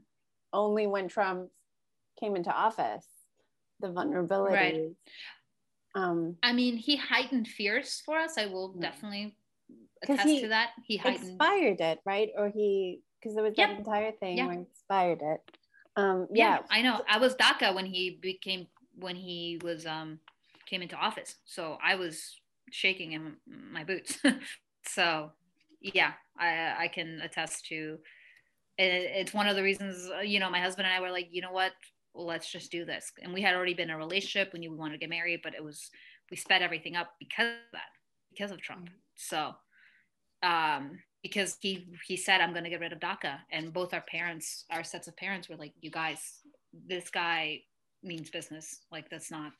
only 0.51 0.85
when 0.87 1.07
Trump 1.07 1.49
came 2.19 2.35
into 2.35 2.51
office 2.51 3.07
the 3.79 3.89
vulnerability. 3.89 4.55
Right. 4.55 4.89
Um, 5.93 6.35
I 6.43 6.53
mean, 6.53 6.77
he 6.77 6.95
heightened 6.95 7.47
fears 7.47 8.01
for 8.05 8.17
us. 8.17 8.37
I 8.37 8.45
will 8.45 8.73
definitely 8.73 9.35
attest 10.03 10.23
he 10.23 10.41
to 10.41 10.47
that. 10.49 10.71
He 10.85 10.97
heightened. 10.97 11.29
inspired 11.29 11.81
it, 11.81 11.99
right? 12.05 12.29
Or 12.37 12.49
he, 12.49 13.01
because 13.19 13.35
there 13.35 13.43
was 13.43 13.55
that 13.55 13.69
yep. 13.69 13.77
entire 13.79 14.11
thing 14.11 14.37
yep. 14.37 14.47
where 14.47 14.55
he 14.55 14.59
inspired 14.61 15.21
it. 15.21 15.41
Um, 15.95 16.27
yeah. 16.31 16.59
yeah, 16.59 16.59
I 16.69 16.81
know. 16.81 17.01
I 17.07 17.17
was 17.17 17.35
DACA 17.35 17.75
when 17.75 17.85
he 17.85 18.19
became 18.21 18.67
when 18.95 19.15
he 19.15 19.59
was 19.63 19.85
um 19.85 20.19
came 20.65 20.81
into 20.81 20.95
office, 20.95 21.35
so 21.45 21.77
I 21.83 21.95
was 21.95 22.39
shaking 22.71 23.11
in 23.11 23.35
my 23.45 23.83
boots. 23.83 24.17
so 24.85 25.31
yeah, 25.81 26.13
I 26.37 26.75
I 26.79 26.87
can 26.87 27.19
attest 27.21 27.65
to. 27.67 27.99
It, 28.77 29.11
it's 29.15 29.33
one 29.33 29.47
of 29.47 29.57
the 29.57 29.63
reasons 29.63 30.09
you 30.23 30.39
know 30.39 30.49
my 30.49 30.61
husband 30.61 30.87
and 30.87 30.95
I 30.95 31.01
were 31.01 31.11
like, 31.11 31.27
you 31.29 31.41
know 31.41 31.51
what, 31.51 31.73
let's 32.13 32.51
just 32.51 32.71
do 32.71 32.85
this. 32.85 33.11
And 33.21 33.33
we 33.33 33.41
had 33.41 33.55
already 33.55 33.73
been 33.73 33.89
in 33.89 33.95
a 33.95 33.97
relationship. 33.97 34.51
We 34.53 34.59
knew 34.59 34.71
we 34.71 34.77
wanted 34.77 34.93
to 34.93 34.99
get 34.99 35.09
married, 35.09 35.41
but 35.43 35.55
it 35.55 35.63
was, 35.63 35.89
we 36.29 36.37
sped 36.37 36.61
everything 36.61 36.95
up 36.95 37.13
because 37.19 37.47
of 37.47 37.71
that, 37.73 37.89
because 38.29 38.51
of 38.51 38.61
Trump. 38.61 38.89
So, 39.15 39.53
um, 40.43 40.99
because 41.23 41.57
he, 41.61 41.87
he 42.07 42.17
said, 42.17 42.41
I'm 42.41 42.51
going 42.51 42.63
to 42.63 42.69
get 42.69 42.79
rid 42.79 42.93
of 42.93 42.99
DACA. 42.99 43.39
And 43.51 43.73
both 43.73 43.93
our 43.93 44.01
parents, 44.01 44.65
our 44.71 44.83
sets 44.83 45.07
of 45.07 45.15
parents 45.15 45.49
were 45.49 45.55
like, 45.55 45.73
you 45.81 45.91
guys, 45.91 46.39
this 46.87 47.09
guy 47.09 47.61
means 48.03 48.29
business. 48.29 48.79
Like, 48.91 49.09
that's 49.09 49.29
not, 49.29 49.51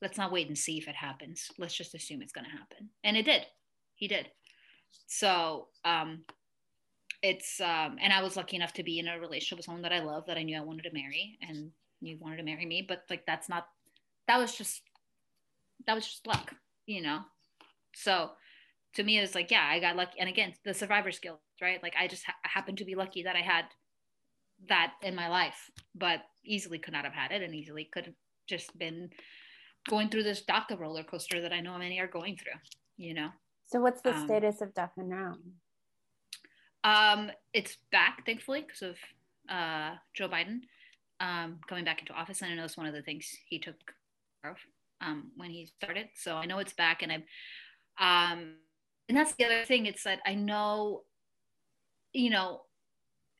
let's 0.00 0.16
not 0.16 0.32
wait 0.32 0.48
and 0.48 0.56
see 0.56 0.78
if 0.78 0.88
it 0.88 0.94
happens. 0.94 1.50
Let's 1.58 1.76
just 1.76 1.94
assume 1.94 2.22
it's 2.22 2.32
going 2.32 2.46
to 2.46 2.50
happen. 2.50 2.88
And 3.04 3.16
it 3.16 3.24
did. 3.24 3.46
He 3.94 4.08
did. 4.08 4.28
So, 5.06 5.68
um, 5.84 6.22
it's 7.22 7.60
um 7.60 7.96
and 8.00 8.12
i 8.12 8.22
was 8.22 8.36
lucky 8.36 8.56
enough 8.56 8.72
to 8.72 8.82
be 8.82 8.98
in 8.98 9.08
a 9.08 9.18
relationship 9.18 9.58
with 9.58 9.64
someone 9.64 9.82
that 9.82 9.92
i 9.92 10.00
love 10.00 10.24
that 10.26 10.36
i 10.36 10.42
knew 10.42 10.56
i 10.56 10.60
wanted 10.60 10.82
to 10.82 10.92
marry 10.92 11.38
and 11.48 11.70
you 12.00 12.18
wanted 12.20 12.36
to 12.36 12.42
marry 12.42 12.66
me 12.66 12.84
but 12.86 13.04
like 13.08 13.24
that's 13.26 13.48
not 13.48 13.66
that 14.28 14.38
was 14.38 14.54
just 14.54 14.82
that 15.86 15.94
was 15.94 16.06
just 16.06 16.26
luck 16.26 16.54
you 16.86 17.02
know 17.02 17.20
so 17.94 18.30
to 18.96 19.04
me 19.04 19.18
it's 19.18 19.34
like 19.34 19.50
yeah 19.50 19.66
i 19.70 19.78
got 19.78 19.96
lucky 19.96 20.18
and 20.18 20.28
again 20.28 20.52
the 20.64 20.74
survivor 20.74 21.12
skills 21.12 21.38
right 21.62 21.82
like 21.82 21.94
i 21.98 22.06
just 22.06 22.24
ha- 22.24 22.34
happened 22.42 22.78
to 22.78 22.84
be 22.84 22.94
lucky 22.94 23.22
that 23.22 23.36
i 23.36 23.40
had 23.40 23.64
that 24.68 24.94
in 25.02 25.14
my 25.14 25.28
life 25.28 25.70
but 25.94 26.20
easily 26.44 26.78
could 26.78 26.92
not 26.92 27.04
have 27.04 27.12
had 27.12 27.30
it 27.30 27.42
and 27.42 27.54
easily 27.54 27.88
could 27.92 28.06
have 28.06 28.14
just 28.48 28.76
been 28.78 29.10
going 29.88 30.08
through 30.08 30.24
this 30.24 30.42
DACA 30.42 30.78
roller 30.78 31.02
coaster 31.02 31.40
that 31.40 31.52
I 31.52 31.60
know 31.60 31.78
many 31.78 32.00
are 32.00 32.06
going 32.06 32.36
through, 32.36 32.58
you 32.96 33.14
know. 33.14 33.28
So 33.66 33.80
what's 33.80 34.02
the 34.02 34.14
um, 34.14 34.26
status 34.26 34.60
of 34.60 34.74
DACA 34.74 34.98
now? 34.98 35.36
Um, 36.84 37.30
it's 37.52 37.78
back, 37.90 38.24
thankfully, 38.26 38.62
because 38.62 38.82
of 38.82 38.96
uh, 39.48 39.96
Joe 40.14 40.28
Biden 40.28 40.60
um, 41.20 41.58
coming 41.68 41.84
back 41.84 42.00
into 42.00 42.12
office. 42.12 42.42
And 42.42 42.52
I 42.52 42.54
know 42.54 42.64
it's 42.64 42.76
one 42.76 42.86
of 42.86 42.94
the 42.94 43.02
things 43.02 43.28
he 43.48 43.58
took 43.58 43.74
care 44.42 44.52
of 44.52 44.58
um, 45.00 45.30
when 45.36 45.50
he 45.50 45.66
started. 45.66 46.08
So 46.14 46.36
I 46.36 46.46
know 46.46 46.58
it's 46.58 46.74
back, 46.74 47.02
and 47.02 47.12
I'm, 47.12 47.24
um, 47.98 48.54
and 49.08 49.16
that's 49.16 49.34
the 49.34 49.44
other 49.44 49.64
thing. 49.64 49.86
It's 49.86 50.04
that 50.04 50.20
I 50.26 50.34
know, 50.34 51.02
you 52.12 52.30
know, 52.30 52.62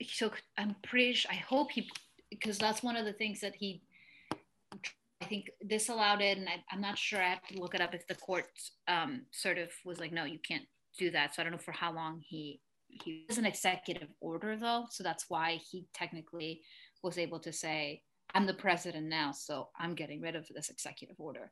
so 0.04 0.30
I'm 0.56 0.76
pretty 0.82 1.14
sure. 1.14 1.30
I 1.30 1.36
hope 1.36 1.70
he, 1.72 1.88
because 2.30 2.58
that's 2.58 2.82
one 2.82 2.96
of 2.96 3.04
the 3.04 3.12
things 3.12 3.40
that 3.40 3.54
he. 3.56 3.82
I 5.22 5.24
think 5.24 5.50
this 5.60 5.88
allowed 5.88 6.20
it, 6.20 6.38
and 6.38 6.48
I, 6.48 6.62
am 6.72 6.80
not 6.80 6.98
sure. 6.98 7.20
I 7.20 7.30
have 7.30 7.46
to 7.48 7.58
look 7.58 7.74
it 7.74 7.80
up 7.80 7.94
if 7.94 8.06
the 8.06 8.14
court 8.14 8.46
um, 8.86 9.22
sort 9.32 9.58
of 9.58 9.70
was 9.84 9.98
like, 9.98 10.12
no, 10.12 10.24
you 10.24 10.38
can't 10.46 10.64
do 10.98 11.10
that. 11.10 11.34
So 11.34 11.42
I 11.42 11.44
don't 11.44 11.52
know 11.52 11.58
for 11.58 11.72
how 11.72 11.92
long 11.92 12.22
he 12.24 12.60
he 12.88 13.24
was 13.28 13.38
an 13.38 13.46
executive 13.46 14.08
order 14.20 14.56
though, 14.56 14.86
so 14.90 15.02
that's 15.02 15.26
why 15.28 15.60
he 15.70 15.86
technically 15.92 16.62
was 17.02 17.18
able 17.18 17.40
to 17.40 17.52
say, 17.52 18.02
"I'm 18.34 18.46
the 18.46 18.54
president 18.54 19.06
now, 19.08 19.32
so 19.32 19.68
I'm 19.78 19.94
getting 19.94 20.20
rid 20.20 20.36
of 20.36 20.46
this 20.54 20.70
executive 20.70 21.16
order." 21.18 21.50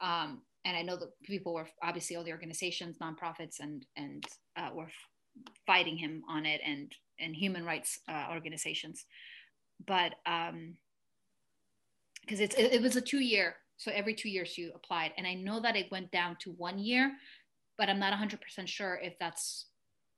Um, 0.00 0.42
and 0.64 0.76
I 0.76 0.82
know 0.82 0.96
that 0.96 1.10
people 1.22 1.54
were 1.54 1.68
obviously 1.82 2.16
all 2.16 2.24
the 2.24 2.32
organizations, 2.32 2.98
nonprofits, 2.98 3.60
and 3.60 3.84
and 3.96 4.24
uh, 4.56 4.70
were 4.74 4.88
fighting 5.66 5.96
him 5.96 6.22
on 6.28 6.46
it, 6.46 6.60
and 6.64 6.92
and 7.18 7.34
human 7.34 7.64
rights 7.64 7.98
uh, 8.08 8.26
organizations, 8.30 9.04
but 9.86 10.14
because 10.24 10.50
um, 10.52 10.74
it's 12.26 12.54
it, 12.54 12.74
it 12.74 12.82
was 12.82 12.96
a 12.96 13.00
two 13.00 13.20
year, 13.20 13.56
so 13.76 13.90
every 13.94 14.14
two 14.14 14.28
years 14.28 14.58
you 14.58 14.72
applied, 14.74 15.12
and 15.16 15.26
I 15.26 15.34
know 15.34 15.60
that 15.60 15.76
it 15.76 15.90
went 15.90 16.10
down 16.10 16.36
to 16.40 16.50
one 16.52 16.78
year, 16.78 17.12
but 17.78 17.88
I'm 17.88 17.98
not 17.98 18.12
100% 18.12 18.38
sure 18.66 19.00
if 19.02 19.18
that's 19.18 19.66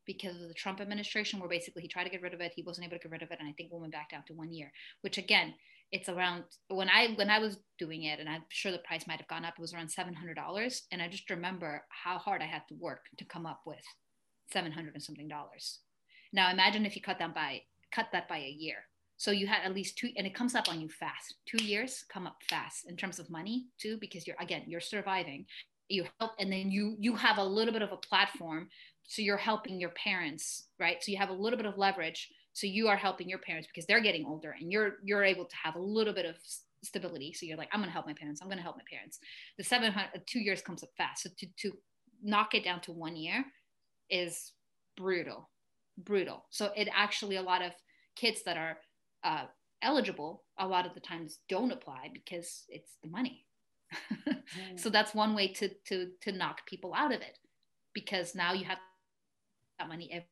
because 0.04 0.40
of 0.42 0.48
the 0.48 0.54
Trump 0.54 0.80
administration, 0.80 1.38
where 1.38 1.48
basically 1.48 1.82
he 1.82 1.88
tried 1.88 2.04
to 2.04 2.10
get 2.10 2.22
rid 2.22 2.34
of 2.34 2.40
it, 2.40 2.52
he 2.56 2.62
wasn't 2.62 2.86
able 2.86 2.96
to 2.96 3.02
get 3.02 3.12
rid 3.12 3.22
of 3.22 3.30
it, 3.30 3.38
and 3.38 3.48
I 3.48 3.52
think 3.52 3.72
we 3.72 3.78
went 3.78 3.92
back 3.92 4.10
down 4.10 4.24
to 4.26 4.34
one 4.34 4.52
year. 4.52 4.72
Which 5.02 5.18
again, 5.18 5.54
it's 5.92 6.08
around 6.08 6.44
when 6.68 6.88
I 6.88 7.12
when 7.16 7.30
I 7.30 7.38
was 7.38 7.58
doing 7.78 8.04
it, 8.04 8.18
and 8.18 8.28
I'm 8.28 8.44
sure 8.48 8.72
the 8.72 8.78
price 8.78 9.06
might 9.06 9.18
have 9.18 9.28
gone 9.28 9.44
up. 9.44 9.54
It 9.56 9.60
was 9.60 9.74
around 9.74 9.90
seven 9.90 10.14
hundred 10.14 10.36
dollars, 10.36 10.82
and 10.90 11.02
I 11.02 11.08
just 11.08 11.28
remember 11.30 11.84
how 11.90 12.18
hard 12.18 12.42
I 12.42 12.46
had 12.46 12.62
to 12.68 12.74
work 12.74 13.04
to 13.18 13.24
come 13.24 13.46
up 13.46 13.60
with 13.66 13.84
seven 14.52 14.72
hundred 14.72 14.94
and 14.94 15.02
something 15.02 15.28
dollars. 15.28 15.80
Now 16.32 16.50
imagine 16.50 16.86
if 16.86 16.96
you 16.96 17.02
cut 17.02 17.18
that 17.18 17.34
by 17.34 17.62
cut 17.94 18.06
that 18.12 18.28
by 18.28 18.38
a 18.38 18.56
year. 18.58 18.76
So 19.18 19.30
you 19.30 19.46
had 19.46 19.62
at 19.64 19.74
least 19.74 19.98
two, 19.98 20.08
and 20.16 20.26
it 20.26 20.34
comes 20.34 20.54
up 20.54 20.68
on 20.68 20.80
you 20.80 20.88
fast. 20.88 21.34
Two 21.46 21.62
years 21.62 22.04
come 22.12 22.26
up 22.26 22.38
fast 22.48 22.88
in 22.88 22.96
terms 22.96 23.18
of 23.18 23.30
money 23.30 23.66
too, 23.78 23.98
because 24.00 24.26
you're 24.26 24.36
again 24.40 24.64
you're 24.66 24.80
surviving. 24.80 25.46
You 25.88 26.06
help, 26.20 26.32
and 26.38 26.50
then 26.50 26.70
you 26.70 26.96
you 26.98 27.14
have 27.16 27.36
a 27.36 27.44
little 27.44 27.72
bit 27.72 27.82
of 27.82 27.92
a 27.92 27.96
platform 27.98 28.68
so 29.04 29.20
you're 29.20 29.36
helping 29.36 29.80
your 29.80 29.90
parents 29.90 30.68
right 30.78 31.02
so 31.02 31.10
you 31.10 31.18
have 31.18 31.28
a 31.28 31.34
little 31.34 31.56
bit 31.56 31.66
of 31.66 31.76
leverage 31.76 32.30
so 32.52 32.66
you 32.66 32.88
are 32.88 32.96
helping 32.96 33.28
your 33.28 33.38
parents 33.38 33.66
because 33.66 33.86
they're 33.86 34.02
getting 34.02 34.26
older 34.26 34.54
and 34.58 34.70
you're 34.70 34.96
you're 35.02 35.24
able 35.24 35.44
to 35.44 35.56
have 35.62 35.74
a 35.74 35.80
little 35.80 36.12
bit 36.12 36.26
of 36.26 36.36
stability. 36.84 37.32
So 37.32 37.46
you're 37.46 37.56
like 37.56 37.68
i'm 37.72 37.80
going 37.80 37.88
to 37.88 37.92
help 37.92 38.06
my 38.06 38.14
parents. 38.14 38.40
I'm 38.42 38.48
going 38.48 38.58
to 38.58 38.62
help 38.62 38.76
my 38.76 38.84
parents. 38.90 39.18
The 39.58 39.64
700 39.64 40.22
two 40.26 40.40
years 40.40 40.62
comes 40.62 40.82
up 40.82 40.90
fast. 40.96 41.22
So 41.22 41.30
to, 41.38 41.46
to 41.60 41.72
knock 42.22 42.54
it 42.54 42.64
down 42.64 42.80
to 42.82 42.92
one 42.92 43.16
year 43.16 43.44
is 44.10 44.52
brutal 44.96 45.48
brutal. 45.98 46.44
So 46.50 46.70
it 46.76 46.88
actually 46.94 47.36
a 47.36 47.42
lot 47.42 47.62
of 47.62 47.72
kids 48.16 48.42
that 48.44 48.56
are 48.56 48.78
uh, 49.24 49.44
eligible 49.82 50.44
a 50.58 50.66
lot 50.66 50.86
of 50.86 50.94
the 50.94 51.00
times 51.00 51.38
don't 51.48 51.72
apply 51.72 52.10
because 52.12 52.64
it's 52.68 52.96
the 53.02 53.10
money. 53.10 53.44
Mm. 54.52 54.78
so 54.78 54.90
that's 54.90 55.14
one 55.14 55.34
way 55.34 55.48
to 55.48 55.70
to 55.86 56.10
to 56.20 56.32
knock 56.32 56.66
people 56.66 56.92
out 56.92 57.12
of 57.12 57.22
it 57.22 57.38
because 57.94 58.34
now 58.34 58.52
you 58.52 58.66
have 58.66 58.76
that 59.78 59.88
money 59.88 60.10
ever. 60.12 60.26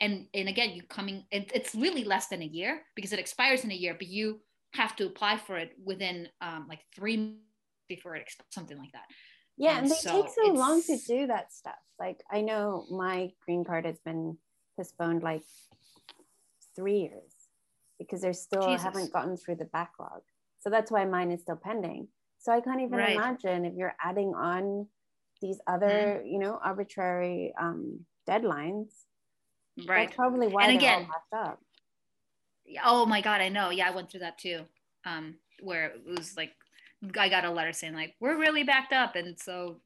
And 0.00 0.26
and 0.32 0.48
again, 0.48 0.70
you 0.70 0.82
coming 0.82 1.24
it, 1.30 1.50
it's 1.54 1.74
really 1.74 2.04
less 2.04 2.28
than 2.28 2.42
a 2.42 2.46
year 2.46 2.82
because 2.94 3.12
it 3.12 3.18
expires 3.18 3.64
in 3.64 3.70
a 3.70 3.74
year, 3.74 3.94
but 3.94 4.08
you 4.08 4.40
have 4.74 4.96
to 4.96 5.06
apply 5.06 5.36
for 5.36 5.58
it 5.58 5.72
within 5.84 6.28
um, 6.40 6.66
like 6.68 6.80
three 6.94 7.38
before 7.88 8.14
it 8.16 8.22
expires 8.22 8.46
something 8.50 8.78
like 8.78 8.92
that. 8.92 9.04
Yeah, 9.56 9.72
and, 9.72 9.82
and 9.82 9.90
they 9.90 9.96
so 9.96 10.22
take 10.22 10.32
so 10.32 10.52
long 10.52 10.82
to 10.82 10.96
do 11.06 11.26
that 11.26 11.52
stuff. 11.52 11.74
Like 11.98 12.20
I 12.30 12.40
know 12.40 12.86
my 12.90 13.30
green 13.44 13.64
card 13.64 13.84
has 13.84 13.98
been 13.98 14.38
postponed 14.76 15.22
like 15.22 15.42
three 16.74 17.00
years 17.00 17.32
because 17.98 18.22
they're 18.22 18.32
still 18.32 18.66
Jesus. 18.66 18.82
haven't 18.82 19.12
gotten 19.12 19.36
through 19.36 19.56
the 19.56 19.66
backlog. 19.66 20.22
So 20.60 20.70
that's 20.70 20.90
why 20.90 21.04
mine 21.04 21.30
is 21.30 21.42
still 21.42 21.60
pending. 21.62 22.08
So 22.38 22.52
I 22.52 22.60
can't 22.60 22.80
even 22.80 22.98
right. 22.98 23.16
imagine 23.16 23.66
if 23.66 23.74
you're 23.74 23.94
adding 24.02 24.34
on 24.34 24.86
these 25.42 25.58
other, 25.66 26.22
mm. 26.24 26.32
you 26.32 26.38
know, 26.38 26.58
arbitrary 26.62 27.52
um, 27.60 28.00
deadlines. 28.28 28.88
Right. 29.86 30.08
That's 30.08 30.16
probably 30.16 30.48
why 30.48 30.66
and 30.66 30.76
again, 30.76 31.06
all 31.32 31.40
up. 31.40 31.60
Oh 32.84 33.06
my 33.06 33.20
God, 33.20 33.40
I 33.40 33.48
know. 33.48 33.70
Yeah, 33.70 33.88
I 33.88 33.94
went 33.94 34.10
through 34.10 34.20
that 34.20 34.38
too. 34.38 34.62
Um, 35.04 35.36
where 35.60 35.86
it 35.86 36.02
was 36.06 36.36
like, 36.36 36.52
I 37.18 37.28
got 37.28 37.44
a 37.44 37.50
letter 37.50 37.72
saying 37.72 37.94
like, 37.94 38.14
we're 38.20 38.38
really 38.38 38.62
backed 38.62 38.92
up. 38.92 39.16
And 39.16 39.38
so 39.38 39.80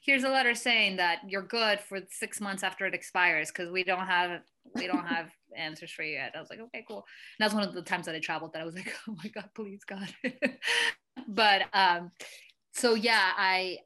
here's 0.00 0.24
a 0.24 0.28
letter 0.28 0.54
saying 0.54 0.96
that 0.96 1.20
you're 1.28 1.42
good 1.42 1.80
for 1.80 2.00
six 2.10 2.40
months 2.40 2.62
after 2.62 2.86
it 2.86 2.94
expires 2.94 3.50
because 3.50 3.70
we 3.70 3.84
don't 3.84 4.06
have 4.06 4.40
we 4.74 4.86
don't 4.86 5.06
have 5.06 5.30
answers 5.56 5.90
for 5.90 6.02
you 6.02 6.14
yet. 6.14 6.32
I 6.34 6.40
was 6.40 6.50
like, 6.50 6.60
okay, 6.60 6.84
cool. 6.86 7.04
And 7.38 7.44
that's 7.44 7.54
one 7.54 7.66
of 7.66 7.74
the 7.74 7.82
times 7.82 8.06
that 8.06 8.14
I 8.14 8.20
traveled 8.20 8.52
that 8.52 8.62
I 8.62 8.64
was 8.64 8.74
like, 8.74 8.92
oh 9.08 9.16
my 9.22 9.28
God, 9.28 9.48
please 9.54 9.82
God. 9.84 10.08
but 11.28 11.62
um, 11.72 12.10
so 12.72 12.94
yeah, 12.94 13.30
I 13.36 13.78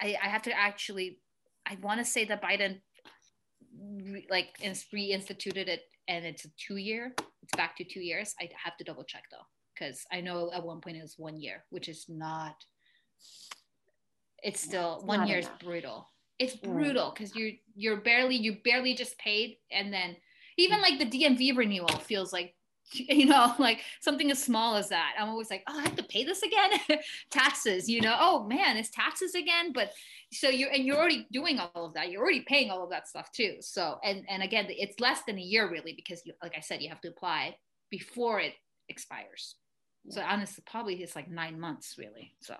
I, 0.00 0.16
I 0.22 0.28
have 0.28 0.42
to 0.42 0.58
actually, 0.58 1.18
I 1.66 1.76
want 1.82 2.00
to 2.00 2.04
say 2.04 2.24
that 2.24 2.42
Biden 2.42 2.80
re, 3.90 4.26
like 4.30 4.56
it's 4.60 4.86
reinstituted 4.94 5.68
it 5.68 5.82
and 6.08 6.24
it's 6.24 6.44
a 6.44 6.48
two 6.56 6.76
year, 6.76 7.14
it's 7.42 7.56
back 7.56 7.76
to 7.76 7.84
two 7.84 8.00
years. 8.00 8.34
I 8.40 8.48
have 8.62 8.76
to 8.78 8.84
double 8.84 9.04
check 9.04 9.24
though, 9.30 9.46
because 9.74 10.04
I 10.12 10.20
know 10.20 10.50
at 10.52 10.64
one 10.64 10.80
point 10.80 10.96
it 10.96 11.02
was 11.02 11.14
one 11.18 11.40
year, 11.40 11.64
which 11.70 11.88
is 11.88 12.06
not, 12.08 12.56
it's 14.42 14.60
still 14.60 14.96
it's 14.96 15.04
one 15.04 15.26
year 15.26 15.38
enough. 15.38 15.52
is 15.52 15.64
brutal. 15.64 16.08
It's 16.38 16.56
brutal 16.56 17.12
because 17.14 17.36
you're, 17.36 17.52
you're 17.74 18.00
barely, 18.00 18.36
you 18.36 18.56
barely 18.64 18.94
just 18.94 19.18
paid. 19.18 19.58
And 19.70 19.92
then 19.92 20.16
even 20.56 20.78
mm. 20.78 20.82
like 20.82 20.98
the 20.98 21.04
DMV 21.04 21.56
renewal 21.56 21.88
feels 21.88 22.32
like 22.32 22.54
you 23.08 23.26
know, 23.26 23.54
like 23.58 23.80
something 24.00 24.30
as 24.30 24.42
small 24.42 24.76
as 24.76 24.88
that. 24.88 25.14
I'm 25.18 25.28
always 25.28 25.50
like, 25.50 25.62
oh, 25.68 25.78
I 25.78 25.82
have 25.82 25.96
to 25.96 26.02
pay 26.04 26.24
this 26.24 26.42
again. 26.42 26.98
taxes, 27.30 27.88
you 27.88 28.00
know, 28.00 28.16
oh 28.18 28.46
man, 28.46 28.76
it's 28.76 28.90
taxes 28.90 29.34
again. 29.34 29.72
But 29.72 29.92
so 30.32 30.48
you're 30.48 30.70
and 30.70 30.84
you're 30.84 30.96
already 30.96 31.26
doing 31.32 31.58
all 31.58 31.84
of 31.86 31.94
that. 31.94 32.10
You're 32.10 32.22
already 32.22 32.44
paying 32.46 32.70
all 32.70 32.84
of 32.84 32.90
that 32.90 33.08
stuff 33.08 33.30
too. 33.32 33.56
So 33.60 33.98
and 34.02 34.24
and 34.28 34.42
again, 34.42 34.66
it's 34.68 35.00
less 35.00 35.22
than 35.26 35.38
a 35.38 35.42
year 35.42 35.70
really 35.70 35.92
because 35.94 36.22
you, 36.24 36.32
like 36.42 36.54
I 36.56 36.60
said, 36.60 36.82
you 36.82 36.88
have 36.88 37.00
to 37.02 37.08
apply 37.08 37.56
before 37.90 38.40
it 38.40 38.54
expires. 38.88 39.56
So 40.08 40.22
honestly, 40.22 40.64
probably 40.66 40.94
it's 41.02 41.16
like 41.16 41.30
nine 41.30 41.60
months 41.60 41.96
really. 41.98 42.34
So 42.40 42.56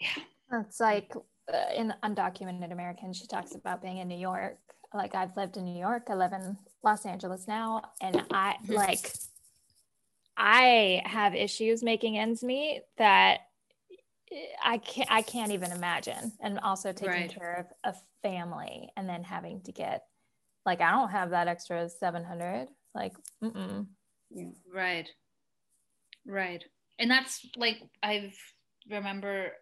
yeah, 0.00 0.60
it's 0.60 0.80
like 0.80 1.12
uh, 1.52 1.74
in 1.74 1.92
undocumented 2.04 2.72
American, 2.72 3.12
she 3.12 3.26
talks 3.26 3.54
about 3.54 3.82
being 3.82 3.98
in 3.98 4.08
New 4.08 4.18
York 4.18 4.58
like 4.94 5.14
I've 5.14 5.36
lived 5.36 5.56
in 5.56 5.64
New 5.64 5.78
York, 5.78 6.04
I 6.08 6.14
live 6.14 6.32
in 6.32 6.56
Los 6.82 7.04
Angeles 7.04 7.46
now, 7.48 7.82
and 8.00 8.24
I 8.32 8.56
like 8.68 9.12
I 10.36 11.02
have 11.04 11.34
issues 11.34 11.82
making 11.82 12.16
ends 12.16 12.42
meet 12.42 12.84
that 12.96 13.40
I 14.62 14.78
can't 14.78 15.10
I 15.10 15.22
can't 15.22 15.52
even 15.52 15.72
imagine. 15.72 16.32
And 16.40 16.58
also 16.60 16.92
taking 16.92 17.08
right. 17.08 17.34
care 17.34 17.66
of 17.84 17.94
a 17.94 17.96
family 18.22 18.90
and 18.96 19.08
then 19.08 19.24
having 19.24 19.62
to 19.62 19.72
get 19.72 20.04
like 20.64 20.80
I 20.80 20.90
don't 20.92 21.10
have 21.10 21.30
that 21.30 21.48
extra 21.48 21.88
700 21.88 22.68
like 22.94 23.14
mm 23.42 23.86
yeah. 24.30 24.44
right 24.72 25.08
right 26.26 26.62
and 26.98 27.10
that's 27.10 27.46
like 27.56 27.78
I've 28.02 28.36
remember 28.90 29.52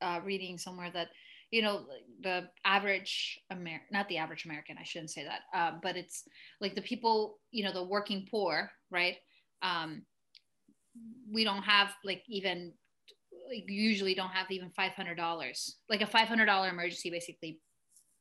uh, 0.00 0.20
reading 0.24 0.58
somewhere 0.58 0.90
that 0.92 1.08
you 1.50 1.62
know 1.62 1.86
the 2.22 2.48
average 2.64 3.40
Amer- 3.52 3.82
not 3.90 4.08
the 4.08 4.18
average 4.18 4.44
american 4.44 4.76
i 4.78 4.84
shouldn't 4.84 5.10
say 5.10 5.24
that 5.24 5.40
uh, 5.54 5.76
but 5.82 5.96
it's 5.96 6.24
like 6.60 6.74
the 6.74 6.82
people 6.82 7.38
you 7.50 7.64
know 7.64 7.72
the 7.72 7.84
working 7.84 8.26
poor 8.30 8.70
right 8.90 9.16
um, 9.62 10.02
we 11.32 11.44
don't 11.44 11.62
have 11.62 11.94
like 12.04 12.22
even 12.28 12.72
like 13.48 13.64
usually 13.68 14.14
don't 14.14 14.30
have 14.30 14.50
even 14.50 14.70
$500 14.70 15.70
like 15.88 16.02
a 16.02 16.06
$500 16.06 16.70
emergency 16.70 17.10
basically 17.10 17.60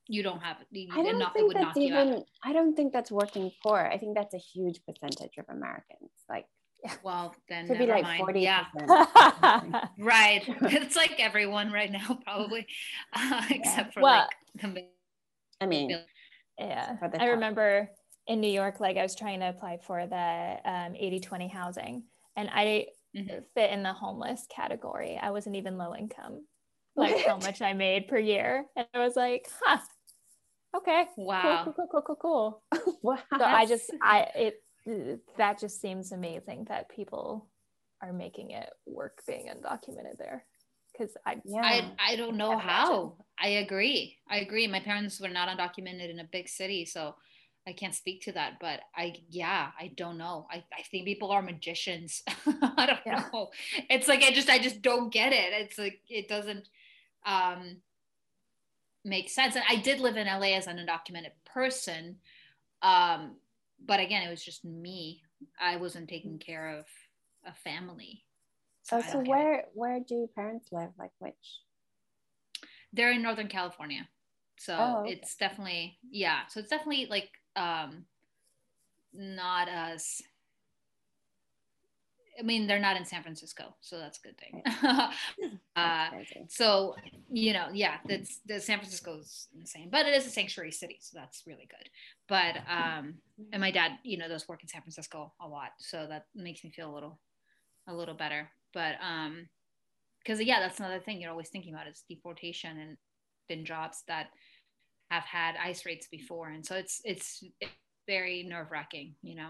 you 0.07 0.21
don't 0.21 0.39
have 0.39 0.57
you, 0.71 0.87
I 0.93 1.01
don't 1.01 1.19
not, 1.19 1.33
think 1.33 1.53
that's 1.53 1.77
even 1.77 2.23
I 2.43 2.53
don't 2.53 2.75
think 2.75 2.93
that's 2.93 3.11
working 3.11 3.51
poor. 3.63 3.89
I 3.91 3.97
think 3.97 4.15
that's 4.15 4.35
a 4.35 4.37
huge 4.37 4.79
percentage 4.85 5.37
of 5.39 5.45
Americans. 5.49 6.11
Like 6.29 6.45
well, 7.03 7.35
then 7.49 7.67
to 7.67 7.77
be 7.77 7.85
like 7.85 8.03
mind. 8.03 8.19
40 8.19 8.39
yeah. 8.39 8.65
right. 9.99 10.43
It's 10.61 10.95
like 10.95 11.19
everyone 11.19 11.71
right 11.71 11.91
now, 11.91 12.19
probably, 12.23 12.67
uh, 13.13 13.41
except 13.49 13.93
for 13.93 14.01
well, 14.01 14.27
like. 14.63 14.85
I 15.61 15.65
mean, 15.65 15.97
yeah. 16.59 16.95
I 17.19 17.27
remember 17.27 17.89
in 18.27 18.41
New 18.41 18.49
York, 18.49 18.79
like 18.79 18.97
I 18.97 19.03
was 19.03 19.15
trying 19.15 19.39
to 19.39 19.49
apply 19.49 19.79
for 19.85 20.05
the 20.05 20.57
um, 20.65 20.95
20 20.95 21.47
housing, 21.47 22.03
and 22.35 22.49
I 22.51 22.87
mm-hmm. 23.15 23.39
fit 23.53 23.71
in 23.71 23.83
the 23.83 23.93
homeless 23.93 24.45
category. 24.53 25.19
I 25.21 25.31
wasn't 25.31 25.55
even 25.55 25.77
low 25.77 25.95
income, 25.95 26.45
like 26.95 27.15
what? 27.15 27.25
how 27.25 27.37
much 27.37 27.61
I 27.61 27.73
made 27.73 28.07
per 28.07 28.17
year. 28.17 28.65
And 28.75 28.87
I 28.93 28.99
was 28.99 29.15
like, 29.15 29.47
huh, 29.63 29.79
okay. 30.77 31.05
Wow. 31.17 31.63
Cool, 31.63 31.73
cool, 31.73 31.87
cool, 31.91 32.01
cool, 32.01 32.15
cool. 32.15 32.63
cool. 32.73 32.99
wow. 33.01 33.19
So 33.37 33.43
I 33.43 33.65
just, 33.65 33.91
I, 34.01 34.27
it, 34.35 34.63
that 35.37 35.59
just 35.59 35.81
seems 35.81 36.11
amazing 36.11 36.65
that 36.69 36.89
people 36.89 37.47
are 38.01 38.13
making 38.13 38.51
it 38.51 38.69
work 38.85 39.21
being 39.27 39.47
undocumented 39.47 40.17
there 40.17 40.45
because 40.91 41.15
I, 41.25 41.41
yeah. 41.43 41.61
I 41.61 41.91
I 41.99 42.15
don't 42.15 42.37
know 42.37 42.57
how. 42.57 43.15
I 43.39 43.47
agree. 43.47 44.17
I 44.29 44.39
agree. 44.39 44.67
My 44.67 44.79
parents 44.79 45.19
were 45.19 45.29
not 45.29 45.49
undocumented 45.49 46.09
in 46.09 46.19
a 46.19 46.29
big 46.31 46.47
city, 46.47 46.85
so 46.85 47.15
I 47.67 47.73
can't 47.73 47.95
speak 47.95 48.21
to 48.23 48.31
that. 48.33 48.53
But 48.61 48.81
I 48.95 49.15
yeah, 49.29 49.71
I 49.79 49.91
don't 49.95 50.17
know. 50.17 50.47
I, 50.51 50.63
I 50.77 50.83
think 50.83 51.05
people 51.05 51.31
are 51.31 51.41
magicians. 51.41 52.23
I 52.27 52.85
don't 52.85 52.99
yeah. 53.05 53.25
know. 53.33 53.49
It's 53.89 54.07
like 54.07 54.23
I 54.23 54.31
just 54.31 54.49
I 54.49 54.59
just 54.59 54.81
don't 54.81 55.11
get 55.11 55.33
it. 55.33 55.53
It's 55.53 55.77
like 55.77 55.99
it 56.09 56.27
doesn't 56.27 56.67
um 57.25 57.77
make 59.03 59.29
sense. 59.29 59.55
And 59.55 59.65
I 59.69 59.77
did 59.77 59.99
live 59.99 60.17
in 60.17 60.27
LA 60.27 60.55
as 60.55 60.67
an 60.67 60.77
undocumented 60.77 61.31
person. 61.45 62.17
Um, 62.81 63.35
but 63.83 63.99
again, 63.99 64.23
it 64.23 64.29
was 64.29 64.43
just 64.43 64.65
me. 64.65 65.21
I 65.59 65.77
wasn't 65.77 66.09
taking 66.09 66.39
care 66.39 66.77
of 66.77 66.85
a 67.45 67.53
family. 67.53 68.23
So, 68.83 68.97
oh, 68.97 69.11
so 69.11 69.19
where 69.19 69.65
where 69.73 69.99
do 69.99 70.15
your 70.15 70.27
parents 70.27 70.67
live? 70.71 70.89
Like 70.97 71.11
which? 71.19 71.33
They're 72.93 73.11
in 73.11 73.21
Northern 73.21 73.47
California. 73.47 74.07
So 74.57 74.75
oh, 74.79 75.01
okay. 75.01 75.13
it's 75.13 75.35
definitely 75.35 75.97
yeah. 76.09 76.41
So 76.49 76.59
it's 76.59 76.69
definitely 76.69 77.07
like 77.09 77.29
um 77.55 78.05
not 79.13 79.67
as 79.69 80.21
I 82.37 82.43
mean, 82.43 82.67
they're 82.67 82.79
not 82.79 82.97
in 82.97 83.05
San 83.05 83.23
Francisco, 83.23 83.75
so 83.81 83.97
that's 83.97 84.19
a 84.19 84.21
good 84.21 84.37
thing. 84.37 84.61
uh, 85.75 86.09
so, 86.49 86.95
you 87.31 87.53
know, 87.53 87.67
yeah, 87.73 87.97
that's 88.05 88.39
the 88.45 88.59
San 88.59 88.79
Francisco's 88.79 89.47
insane, 89.57 89.89
but 89.91 90.05
it 90.05 90.13
is 90.13 90.25
a 90.25 90.29
sanctuary 90.29 90.71
city, 90.71 90.97
so 90.99 91.17
that's 91.17 91.43
really 91.47 91.67
good. 91.69 91.89
But 92.27 92.57
um, 92.69 93.15
and 93.51 93.61
my 93.61 93.71
dad, 93.71 93.93
you 94.03 94.17
know, 94.17 94.27
does 94.27 94.47
work 94.47 94.61
in 94.63 94.67
San 94.67 94.81
Francisco 94.81 95.33
a 95.41 95.47
lot, 95.47 95.71
so 95.77 96.07
that 96.09 96.25
makes 96.35 96.63
me 96.63 96.71
feel 96.71 96.91
a 96.91 96.93
little, 96.93 97.19
a 97.87 97.93
little 97.93 98.15
better. 98.15 98.49
But 98.73 98.95
um, 99.01 99.47
because 100.19 100.41
yeah, 100.41 100.59
that's 100.59 100.79
another 100.79 100.99
thing 100.99 101.21
you're 101.21 101.31
always 101.31 101.49
thinking 101.49 101.73
about 101.73 101.87
is 101.87 102.03
deportation 102.09 102.77
and 102.79 102.97
in 103.47 103.63
jobs 103.63 104.03
that 104.07 104.27
have 105.11 105.23
had 105.23 105.55
ICE 105.63 105.85
raids 105.85 106.07
before, 106.11 106.49
and 106.49 106.65
so 106.65 106.75
it's 106.75 107.01
it's, 107.05 107.43
it's 107.61 107.71
very 108.07 108.43
nerve 108.43 108.71
wracking, 108.71 109.15
you 109.21 109.35
know. 109.35 109.49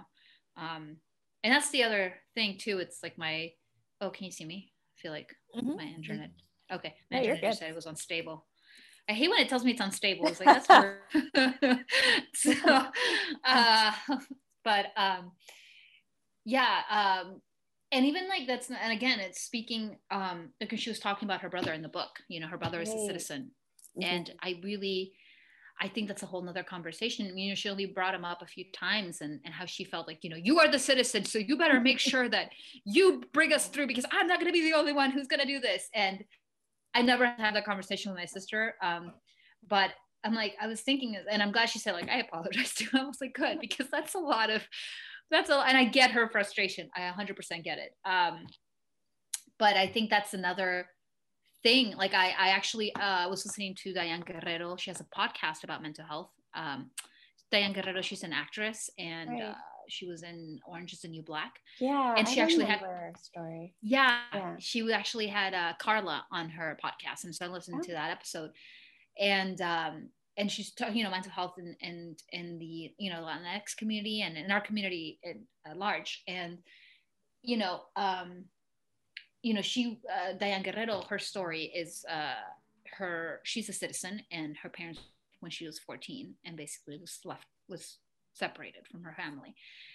Um, 0.58 0.98
and 1.46 1.54
that's 1.54 1.70
the 1.70 1.84
other 1.84 2.16
thing 2.34 2.58
too. 2.58 2.80
It's 2.80 3.04
like 3.04 3.20
my 3.20 3.52
oh 4.02 4.10
can 4.10 4.26
you 4.26 4.32
see 4.32 4.46
me? 4.46 4.74
I 4.98 5.02
feel 5.02 5.12
like 5.12 5.30
mm-hmm. 5.56 5.78
my 5.78 5.84
internet 5.84 6.32
okay. 6.74 6.96
My 7.12 7.20
internet 7.20 7.42
just 7.44 7.60
said 7.60 7.70
it 7.70 7.76
was 7.76 7.86
unstable. 7.86 8.48
I 9.08 9.14
hate 9.14 9.30
when 9.30 9.40
it 9.40 9.48
tells 9.48 9.64
me 9.64 9.72
it's 9.72 9.82
unstable. 9.82 10.26
It's 10.28 10.40
like 10.40 10.66
that's 10.66 10.68
so 12.34 12.54
uh 13.46 13.92
but 14.64 14.88
um 14.98 15.34
yeah 16.46 16.82
um 16.90 17.42
and 17.92 18.06
even 18.06 18.28
like 18.28 18.48
that's 18.48 18.72
and 18.72 18.92
again 18.92 19.20
it's 19.20 19.42
speaking 19.42 19.98
um 20.10 20.50
because 20.60 20.80
she 20.80 20.90
was 20.90 21.00
talking 21.00 21.28
about 21.28 21.42
her 21.42 21.50
brother 21.50 21.74
in 21.74 21.84
the 21.84 21.90
book. 21.90 22.10
You 22.28 22.40
know 22.40 22.48
her 22.48 22.58
brother 22.58 22.82
is 22.82 22.90
a 22.90 23.06
citizen. 23.06 23.52
Mm-hmm. 23.98 24.14
and 24.14 24.34
i 24.44 24.60
really 24.62 25.14
I 25.82 25.90
think 25.90 26.08
that's 26.08 26.24
a 26.24 26.26
whole 26.26 26.42
nother 26.42 26.64
conversation. 26.64 27.38
You 27.38 27.50
know, 27.50 27.56
she 27.56 27.70
only 27.70 27.86
brought 27.86 28.16
him 28.16 28.24
up 28.24 28.42
a 28.42 28.48
few 28.48 28.66
times 28.72 29.22
and, 29.22 29.40
and 29.44 29.54
how 29.54 29.66
she 29.66 29.84
felt 29.84 30.08
like, 30.08 30.24
you 30.24 30.30
know, 30.30 30.38
you 30.38 30.60
are 30.60 30.70
the 30.70 30.80
citizen. 30.80 31.26
So 31.26 31.38
you 31.38 31.58
better 31.58 31.82
make 31.82 32.00
sure 32.12 32.30
that 32.30 32.52
you 32.86 33.24
bring 33.34 33.52
us 33.52 33.68
through 33.68 33.88
because 33.88 34.06
I'm 34.12 34.28
not 34.28 34.40
going 34.40 34.52
to 34.52 34.54
be 34.54 34.70
the 34.70 34.78
only 34.78 34.94
one 34.94 35.12
who's 35.12 35.28
going 35.28 35.42
to 35.42 35.46
do 35.46 35.60
this. 35.60 35.90
And 35.94 36.24
I 36.94 37.02
never 37.02 37.26
had 37.26 37.56
that 37.56 37.66
conversation 37.66 38.12
with 38.12 38.20
my 38.20 38.26
sister. 38.26 38.76
Um, 38.82 39.12
but 39.68 39.92
I'm 40.24 40.34
like, 40.34 40.56
I 40.62 40.68
was 40.68 40.82
thinking, 40.82 41.18
and 41.30 41.44
I'm 41.44 41.52
glad 41.52 41.70
she 41.70 41.80
said, 41.80 41.94
like, 41.94 42.10
I 42.10 42.20
apologize 42.20 42.74
to 42.76 42.86
him. 42.86 42.90
I 42.94 43.06
was 43.06 43.20
like, 43.20 43.34
good, 43.34 43.60
because 43.60 43.88
that's 43.92 44.16
a 44.16 44.20
lot 44.20 44.50
of, 44.50 44.64
that's 45.30 45.50
a, 45.50 45.56
and 45.56 45.78
I 45.78 45.86
get 45.86 46.12
her 46.12 46.30
frustration. 46.30 46.90
I 46.96 47.02
100% 47.02 47.64
get 47.64 47.80
it. 47.80 47.92
Um, 48.10 48.46
but 49.60 49.76
I 49.76 49.88
think 49.88 50.10
that's 50.10 50.34
another 50.34 50.88
thing. 51.66 51.96
Like 51.98 52.14
I, 52.14 52.28
I 52.46 52.50
actually 52.50 52.94
uh, 52.96 53.28
was 53.28 53.44
listening 53.44 53.74
to 53.82 53.92
Diane 53.92 54.22
Guerrero. 54.22 54.78
She 54.78 54.92
has 54.92 55.02
a 55.02 55.06
podcast 55.06 55.64
about 55.64 55.82
mental 55.82 56.06
health. 56.06 56.30
Um, 56.54 56.92
Diane 57.52 57.74
Guerrero, 57.74 58.02
she's 58.02 58.24
an 58.24 58.34
actress 58.34 58.90
and 59.00 59.32
right. 59.32 59.42
uh, 59.42 59.56
she 59.90 60.06
was 60.08 60.22
in 60.22 60.60
Orange 60.68 60.94
is 60.94 61.02
the 61.02 61.08
New 61.08 61.24
Black. 61.24 61.54
Yeah. 61.80 62.14
And 62.16 62.28
she 62.28 62.40
I 62.40 62.44
actually 62.44 62.66
had 62.66 62.82
a 62.82 63.12
story. 63.20 63.74
Yeah, 63.82 64.20
yeah. 64.34 64.56
She 64.60 64.94
actually 64.94 65.28
had 65.28 65.54
uh, 65.56 65.74
Karla 65.80 66.26
on 66.32 66.50
her 66.50 66.78
podcast. 66.84 67.24
And 67.24 67.34
so 67.34 67.46
I 67.46 67.50
listened 67.50 67.78
oh. 67.80 67.88
to 67.88 67.92
that 67.94 68.12
episode. 68.12 68.52
And 69.20 69.60
um, 69.62 70.10
and 70.38 70.52
she's 70.52 70.72
talking, 70.72 70.98
you 70.98 71.04
know, 71.04 71.10
mental 71.10 71.32
health 71.32 71.56
and 71.58 71.76
and 71.82 72.22
in 72.32 72.60
the 72.60 72.94
you 72.98 73.10
know 73.12 73.22
Latinx 73.22 73.78
community 73.78 74.22
and 74.22 74.38
in 74.38 74.52
our 74.52 74.62
community 74.62 75.20
at 75.66 75.78
large. 75.78 76.22
And 76.28 76.58
you 77.42 77.58
know, 77.58 77.82
um, 77.96 78.46
you 79.46 79.54
know, 79.54 79.62
she, 79.62 80.00
uh, 80.16 80.34
Diane 80.42 80.64
Guerrero, 80.64 81.04
her 81.08 81.20
story 81.20 81.66
is 81.66 82.04
uh, 82.10 82.42
her, 82.98 83.42
she's 83.44 83.70
a 83.70 83.74
citizen 83.74 84.16
and 84.32 84.58
her 84.58 84.70
parents, 84.70 85.00
when 85.42 85.52
she 85.52 85.68
was 85.68 85.78
14 85.78 86.34
and 86.46 86.58
basically 86.58 86.98
was 86.98 87.20
left, 87.24 87.46
was 87.70 88.00
separated 88.34 88.88
from 88.92 89.04
her 89.04 89.14
family 89.16 89.54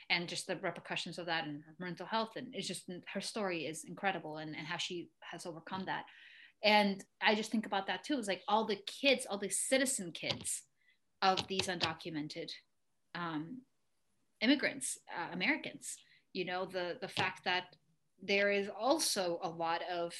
and 0.08 0.28
just 0.28 0.46
the 0.46 0.56
repercussions 0.56 1.18
of 1.18 1.26
that 1.26 1.46
and 1.46 1.62
her 1.66 1.74
mental 1.84 2.06
health. 2.06 2.32
And 2.36 2.46
it's 2.52 2.68
just, 2.68 2.88
her 3.12 3.20
story 3.20 3.66
is 3.66 3.84
incredible 3.84 4.36
and, 4.36 4.54
and 4.56 4.66
how 4.66 4.76
she 4.76 5.08
has 5.32 5.46
overcome 5.46 5.84
that. 5.86 6.04
and 6.62 7.04
i 7.22 7.34
just 7.34 7.50
think 7.50 7.66
about 7.66 7.86
that 7.86 8.04
too 8.04 8.18
it's 8.18 8.28
like 8.28 8.42
all 8.46 8.66
the 8.66 8.78
kids 8.86 9.26
all 9.28 9.38
the 9.38 9.48
citizen 9.48 10.12
kids 10.12 10.62
of 11.22 11.46
these 11.48 11.68
undocumented 11.68 12.50
um, 13.14 13.62
immigrants 14.40 14.98
uh, 15.16 15.32
americans 15.32 15.96
you 16.32 16.44
know 16.44 16.66
the 16.66 16.96
the 17.00 17.08
fact 17.08 17.44
that 17.44 17.64
there 18.22 18.50
is 18.50 18.68
also 18.78 19.38
a 19.42 19.48
lot 19.48 19.82
of 19.90 20.12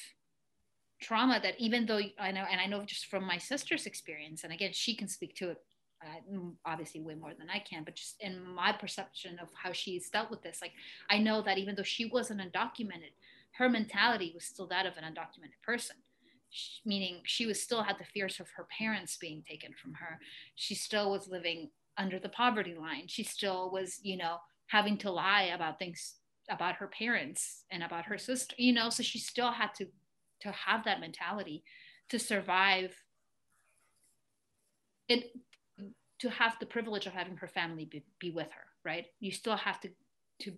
trauma 1.01 1.39
that 1.41 1.55
even 1.59 1.85
though 1.85 1.99
i 2.19 2.31
know 2.31 2.45
and 2.51 2.61
i 2.61 2.65
know 2.65 2.83
just 2.83 3.07
from 3.07 3.25
my 3.25 3.37
sister's 3.37 3.85
experience 3.85 4.43
and 4.43 4.53
again 4.53 4.71
she 4.71 4.95
can 4.95 5.07
speak 5.07 5.35
to 5.35 5.49
it 5.49 5.57
uh, 6.03 6.37
obviously 6.65 7.01
way 7.01 7.15
more 7.15 7.33
than 7.37 7.49
I 7.49 7.59
can, 7.59 7.83
but 7.83 7.95
just 7.95 8.15
in 8.21 8.43
my 8.43 8.71
perception 8.71 9.37
of 9.39 9.49
how 9.53 9.71
she's 9.71 10.09
dealt 10.09 10.31
with 10.31 10.41
this, 10.41 10.59
like 10.61 10.73
I 11.09 11.19
know 11.19 11.41
that 11.43 11.57
even 11.57 11.75
though 11.75 11.83
she 11.83 12.05
wasn't 12.05 12.41
undocumented, 12.41 13.13
her 13.57 13.69
mentality 13.69 14.31
was 14.33 14.45
still 14.45 14.67
that 14.67 14.85
of 14.85 14.93
an 14.97 15.03
undocumented 15.03 15.61
person. 15.63 15.97
Meaning 16.85 17.21
she 17.23 17.45
was 17.45 17.61
still 17.61 17.83
had 17.83 17.97
the 17.97 18.05
fears 18.05 18.39
of 18.39 18.49
her 18.57 18.67
parents 18.77 19.15
being 19.17 19.43
taken 19.47 19.71
from 19.81 19.93
her. 19.93 20.19
She 20.55 20.75
still 20.75 21.11
was 21.11 21.29
living 21.29 21.69
under 21.97 22.19
the 22.19 22.29
poverty 22.29 22.73
line. 22.73 23.07
She 23.07 23.23
still 23.23 23.71
was 23.71 23.99
you 24.03 24.17
know 24.17 24.37
having 24.67 24.97
to 24.97 25.11
lie 25.11 25.51
about 25.53 25.79
things 25.79 26.15
about 26.51 26.75
her 26.75 26.87
parents 26.87 27.63
and 27.71 27.81
about 27.81 28.05
her 28.05 28.17
sister 28.17 28.53
you 28.57 28.73
know 28.73 28.89
so 28.89 29.01
she 29.01 29.17
still 29.17 29.51
had 29.51 29.73
to 29.73 29.87
to 30.39 30.51
have 30.51 30.83
that 30.83 30.99
mentality 30.99 31.63
to 32.09 32.19
survive 32.19 32.95
it 35.07 35.31
to 36.19 36.29
have 36.29 36.55
the 36.59 36.65
privilege 36.65 37.07
of 37.07 37.13
having 37.13 37.37
her 37.37 37.47
family 37.47 37.85
be, 37.85 38.03
be 38.19 38.29
with 38.29 38.51
her 38.51 38.71
right? 38.83 39.07
You 39.19 39.31
still 39.31 39.55
have 39.55 39.79
to 39.81 39.89
to 40.39 40.53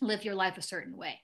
live 0.00 0.24
your 0.24 0.34
life 0.34 0.58
a 0.58 0.62
certain 0.62 0.96
way. 0.96 1.20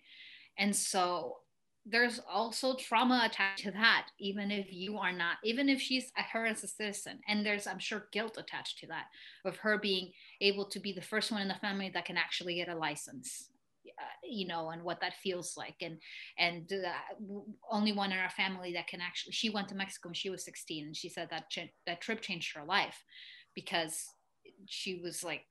And 0.58 0.74
so 0.74 1.38
there's 1.86 2.20
also 2.30 2.76
trauma 2.76 3.22
attached 3.26 3.64
to 3.64 3.70
that 3.70 4.06
even 4.18 4.50
if 4.50 4.72
you 4.72 4.96
are 4.96 5.12
not 5.12 5.36
even 5.44 5.68
if 5.68 5.80
she's 5.80 6.10
her 6.32 6.46
as 6.46 6.64
a 6.64 6.68
citizen. 6.68 7.20
And 7.28 7.44
there's 7.44 7.66
i'm 7.66 7.78
sure 7.78 8.06
guilt 8.12 8.36
attached 8.38 8.78
to 8.78 8.86
that 8.86 9.06
of 9.44 9.58
her 9.58 9.78
being 9.78 10.12
able 10.40 10.64
to 10.66 10.80
be 10.80 10.92
the 10.92 11.02
first 11.02 11.30
one 11.30 11.42
in 11.42 11.48
the 11.48 11.54
family 11.54 11.90
that 11.92 12.06
can 12.06 12.16
actually 12.16 12.54
get 12.54 12.68
a 12.68 12.74
license 12.74 13.50
uh, 13.98 14.18
you 14.22 14.46
know 14.46 14.70
and 14.70 14.82
what 14.82 15.00
that 15.00 15.14
feels 15.22 15.54
like. 15.56 15.76
And 15.80 15.98
and 16.38 16.70
uh, 16.72 17.48
only 17.70 17.92
one 17.92 18.12
in 18.12 18.18
our 18.18 18.30
family 18.30 18.72
that 18.72 18.88
can 18.88 19.00
actually 19.00 19.32
she 19.32 19.50
went 19.50 19.68
to 19.68 19.74
mexico 19.74 20.08
when 20.08 20.14
she 20.14 20.30
was 20.30 20.44
16 20.44 20.86
and 20.86 20.96
she 20.96 21.08
said 21.08 21.28
that 21.30 21.50
ch- 21.50 21.72
that 21.86 22.00
trip 22.00 22.20
changed 22.20 22.56
her 22.56 22.64
life 22.64 23.02
because 23.54 24.04
she 24.66 25.00
was 25.02 25.22
like 25.22 25.42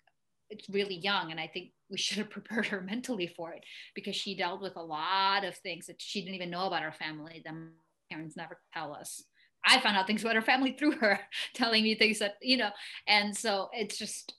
it's 0.50 0.70
really 0.70 0.96
young 0.96 1.32
and 1.32 1.40
i 1.40 1.48
think 1.48 1.70
we 1.90 1.98
should 2.04 2.18
have 2.18 2.30
prepared 2.30 2.68
her 2.68 2.82
mentally 2.82 3.28
for 3.28 3.52
it 3.54 3.64
because 3.96 4.16
she 4.16 4.36
dealt 4.36 4.62
with 4.62 4.76
a 4.76 4.84
lot 4.84 5.44
of 5.44 5.56
things 5.58 5.88
that 5.88 6.02
she 6.02 6.22
didn't 6.22 6.36
even 6.36 6.50
know 6.50 6.68
about 6.68 6.84
her 6.84 6.92
family 6.92 7.42
that 7.44 7.54
parents 8.12 8.38
never 8.38 8.60
tell 8.74 8.94
us. 8.94 9.24
I 9.66 9.80
found 9.80 9.96
out 9.96 10.08
things 10.08 10.24
about 10.24 10.36
her 10.36 10.42
family 10.42 10.72
through 10.80 10.98
her 10.98 11.20
telling 11.54 11.84
me 11.84 11.96
things 11.96 12.20
that 12.20 12.36
you 12.42 12.58
know 12.58 12.70
and 13.08 13.36
so 13.36 13.70
it's 13.74 13.98
just 13.98 14.34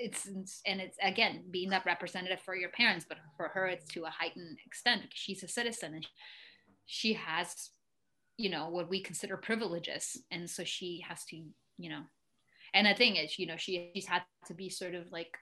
it's 0.00 0.26
and 0.66 0.80
it's 0.80 0.96
again 1.02 1.42
being 1.50 1.68
that 1.70 1.84
representative 1.84 2.40
for 2.40 2.56
your 2.56 2.70
parents 2.70 3.04
but 3.08 3.18
for 3.36 3.48
her 3.48 3.66
it's 3.66 3.86
to 3.86 4.04
a 4.04 4.10
heightened 4.10 4.58
extent 4.66 5.02
because 5.02 5.18
she's 5.18 5.42
a 5.42 5.48
citizen 5.48 5.94
and 5.94 6.06
she 6.86 7.12
has 7.12 7.70
you 8.36 8.48
know 8.48 8.70
what 8.70 8.88
we 8.88 9.02
consider 9.02 9.36
privileges 9.36 10.16
and 10.30 10.48
so 10.48 10.64
she 10.64 11.04
has 11.06 11.24
to 11.24 11.36
you 11.76 11.90
know 11.90 12.00
and 12.72 12.86
the 12.86 12.94
thing 12.94 13.16
is 13.16 13.38
you 13.38 13.46
know 13.46 13.56
she 13.56 13.90
she's 13.94 14.06
had 14.06 14.22
to 14.46 14.54
be 14.54 14.70
sort 14.70 14.94
of 14.94 15.10
like 15.12 15.36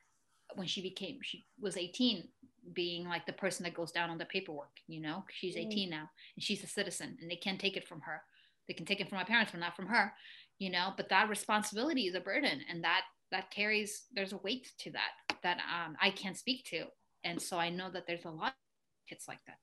when 0.56 0.66
she 0.66 0.82
became 0.82 1.18
she 1.22 1.46
was 1.60 1.76
18 1.76 2.24
being 2.72 3.06
like 3.06 3.24
the 3.26 3.32
person 3.32 3.64
that 3.64 3.74
goes 3.74 3.92
down 3.92 4.10
on 4.10 4.18
the 4.18 4.24
paperwork 4.24 4.72
you 4.88 5.00
know 5.00 5.24
she's 5.30 5.54
mm. 5.54 5.66
18 5.66 5.90
now 5.90 6.10
and 6.36 6.42
she's 6.42 6.64
a 6.64 6.66
citizen 6.66 7.16
and 7.20 7.30
they 7.30 7.36
can't 7.36 7.60
take 7.60 7.76
it 7.76 7.86
from 7.86 8.00
her 8.00 8.22
they 8.66 8.74
can 8.74 8.84
take 8.84 9.00
it 9.00 9.08
from 9.08 9.18
my 9.18 9.24
parents 9.24 9.52
but 9.52 9.60
not 9.60 9.76
from 9.76 9.86
her 9.86 10.12
you 10.58 10.70
know 10.70 10.92
but 10.96 11.08
that 11.08 11.28
responsibility 11.28 12.06
is 12.06 12.14
a 12.14 12.20
burden 12.20 12.60
and 12.68 12.82
that 12.82 13.02
that 13.30 13.50
carries 13.50 14.04
there's 14.12 14.32
a 14.32 14.38
weight 14.38 14.72
to 14.78 14.90
that 14.90 15.12
that 15.42 15.58
um, 15.58 15.96
i 16.00 16.10
can't 16.10 16.36
speak 16.36 16.64
to. 16.64 16.84
And 17.24 17.40
so 17.40 17.58
i 17.58 17.68
know 17.68 17.90
that 17.90 18.06
there's 18.06 18.24
a 18.24 18.30
lot 18.30 18.48
of 18.48 19.08
kids 19.08 19.24
like 19.28 19.40
that 19.46 19.58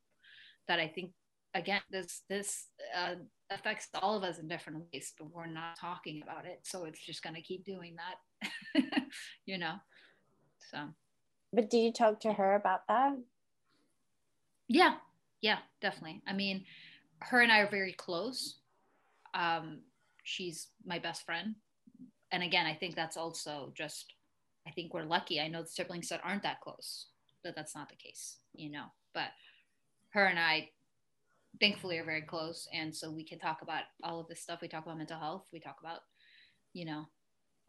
that 0.68 0.80
i 0.80 0.88
think 0.88 1.11
again 1.53 1.82
this 1.89 2.24
this 2.30 2.68
uh, 2.95 3.16
affects 3.49 3.88
all 4.01 4.18
of 4.18 4.24
us 4.24 4.39
in 4.39 4.47
different 4.47 4.84
ways 4.91 5.13
but 5.18 5.32
we're 5.32 5.45
not 5.45 5.78
talking 5.80 6.22
about 6.24 6.45
it. 6.45 6.59
So 6.63 6.86
it's 6.86 7.03
just 7.03 7.24
going 7.24 7.36
to 7.36 7.41
keep 7.41 7.63
doing 7.66 7.95
that 7.95 8.51
you 9.45 9.57
know? 9.57 9.76
So. 10.72 10.89
But 11.53 11.70
do 11.70 11.78
you 11.78 11.93
talk 11.93 12.20
to 12.22 12.34
her 12.34 12.55
about 12.55 12.82
that? 12.88 13.13
Yeah. 14.68 14.95
Yeah 15.41 15.59
definitely. 15.82 16.22
I 16.28 16.34
mean 16.34 16.66
her 17.22 17.41
and 17.41 17.51
i 17.51 17.59
are 17.59 17.70
very 17.70 17.93
close. 17.93 18.59
Um 19.34 19.82
she's 20.24 20.68
my 20.86 20.99
best 20.99 21.26
friend 21.26 21.55
and 22.36 22.43
again 22.43 22.65
i 22.65 22.73
think 22.73 22.95
that's 22.95 23.17
also 23.17 23.71
just 23.75 24.13
i 24.67 24.71
think 24.71 24.93
we're 24.93 25.03
lucky. 25.03 25.39
I 25.39 25.47
know 25.47 25.63
the 25.63 25.67
siblings 25.67 26.09
that 26.09 26.21
aren't 26.23 26.43
that 26.43 26.61
close 26.61 27.07
but 27.43 27.55
that's 27.55 27.75
not 27.75 27.89
the 27.89 27.95
case 27.95 28.38
you 28.53 28.71
know 28.71 28.86
but 29.13 29.29
her 30.09 30.25
and 30.25 30.39
i 30.39 30.69
thankfully 31.59 31.97
are 31.97 32.05
very 32.05 32.21
close. 32.21 32.67
And 32.73 32.95
so 32.95 33.11
we 33.11 33.23
can 33.23 33.39
talk 33.39 33.61
about 33.61 33.83
all 34.03 34.19
of 34.19 34.27
this 34.27 34.41
stuff. 34.41 34.59
We 34.61 34.67
talk 34.67 34.86
about 34.86 34.97
mental 34.97 35.19
health. 35.19 35.45
We 35.51 35.59
talk 35.59 35.77
about 35.81 35.99
you 36.73 36.86
know 36.86 37.05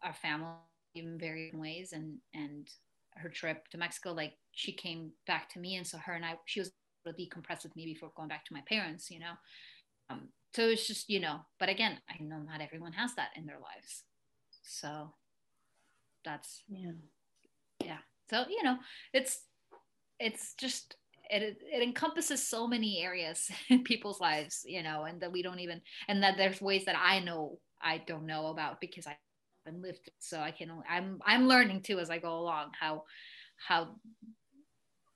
our 0.03 0.15
family 0.15 0.49
in 0.95 1.19
various 1.19 1.55
ways. 1.55 1.93
And 1.93 2.19
and 2.35 2.69
her 3.15 3.31
trip 3.31 3.67
to 3.71 3.79
mexico 3.79 4.13
like 4.13 4.35
she 4.53 4.73
came 4.73 5.11
back 5.27 5.49
to 5.51 5.59
me. 5.59 5.77
And 5.77 5.87
so 5.87 5.99
her 5.99 6.13
and 6.13 6.25
i 6.25 6.35
she 6.45 6.61
was 6.61 6.73
able 7.07 7.17
to 7.17 7.23
decompress 7.23 7.63
with 7.63 7.77
me 7.77 7.87
before 7.87 8.13
going 8.17 8.29
back 8.29 8.45
to 8.47 8.55
my 8.55 8.63
parents 8.69 9.11
you 9.11 9.21
know? 9.21 9.33
Um, 10.11 10.29
so 10.55 10.69
it's 10.69 10.87
just 10.87 11.11
you 11.11 11.19
know 11.19 11.41
but 11.59 11.69
again 11.69 11.99
i 12.09 12.23
know 12.23 12.39
not 12.39 12.61
everyone 12.61 12.93
has 12.93 13.15
that 13.17 13.31
in 13.35 13.45
their 13.45 13.59
lives 13.59 14.05
so 14.67 15.13
that's 16.25 16.63
yeah. 16.69 16.93
Yeah. 17.83 17.99
So 18.29 18.45
you 18.49 18.63
know 18.63 18.77
it's 19.13 19.41
it's 20.19 20.55
just 20.55 20.97
it, 21.31 21.59
it 21.61 21.83
encompasses 21.83 22.47
so 22.47 22.67
many 22.67 23.03
areas 23.03 23.51
in 23.69 23.83
people's 23.83 24.21
lives 24.21 24.63
you 24.67 24.83
know 24.83 25.05
and 25.05 25.21
that 25.21 25.33
we 25.33 25.43
don't 25.43 25.61
even 25.61 25.81
and 26.09 26.23
that 26.23 26.37
there's 26.37 26.61
ways 26.61 26.85
that 26.85 26.97
i 27.01 27.19
know 27.21 27.59
i 27.83 27.99
don't 28.07 28.27
know 28.27 28.47
about 28.47 28.81
because 28.81 29.07
i 29.07 29.17
haven't 29.65 29.83
lived 29.83 30.07
it. 30.07 30.15
So 30.19 30.41
i 30.41 30.51
can 30.51 30.71
i'm 30.89 31.19
i'm 31.25 31.49
learning 31.49 31.83
too 31.83 31.99
as 31.99 32.11
i 32.11 32.19
go 32.19 32.39
along 32.39 32.71
how 32.79 33.05
how 33.57 33.97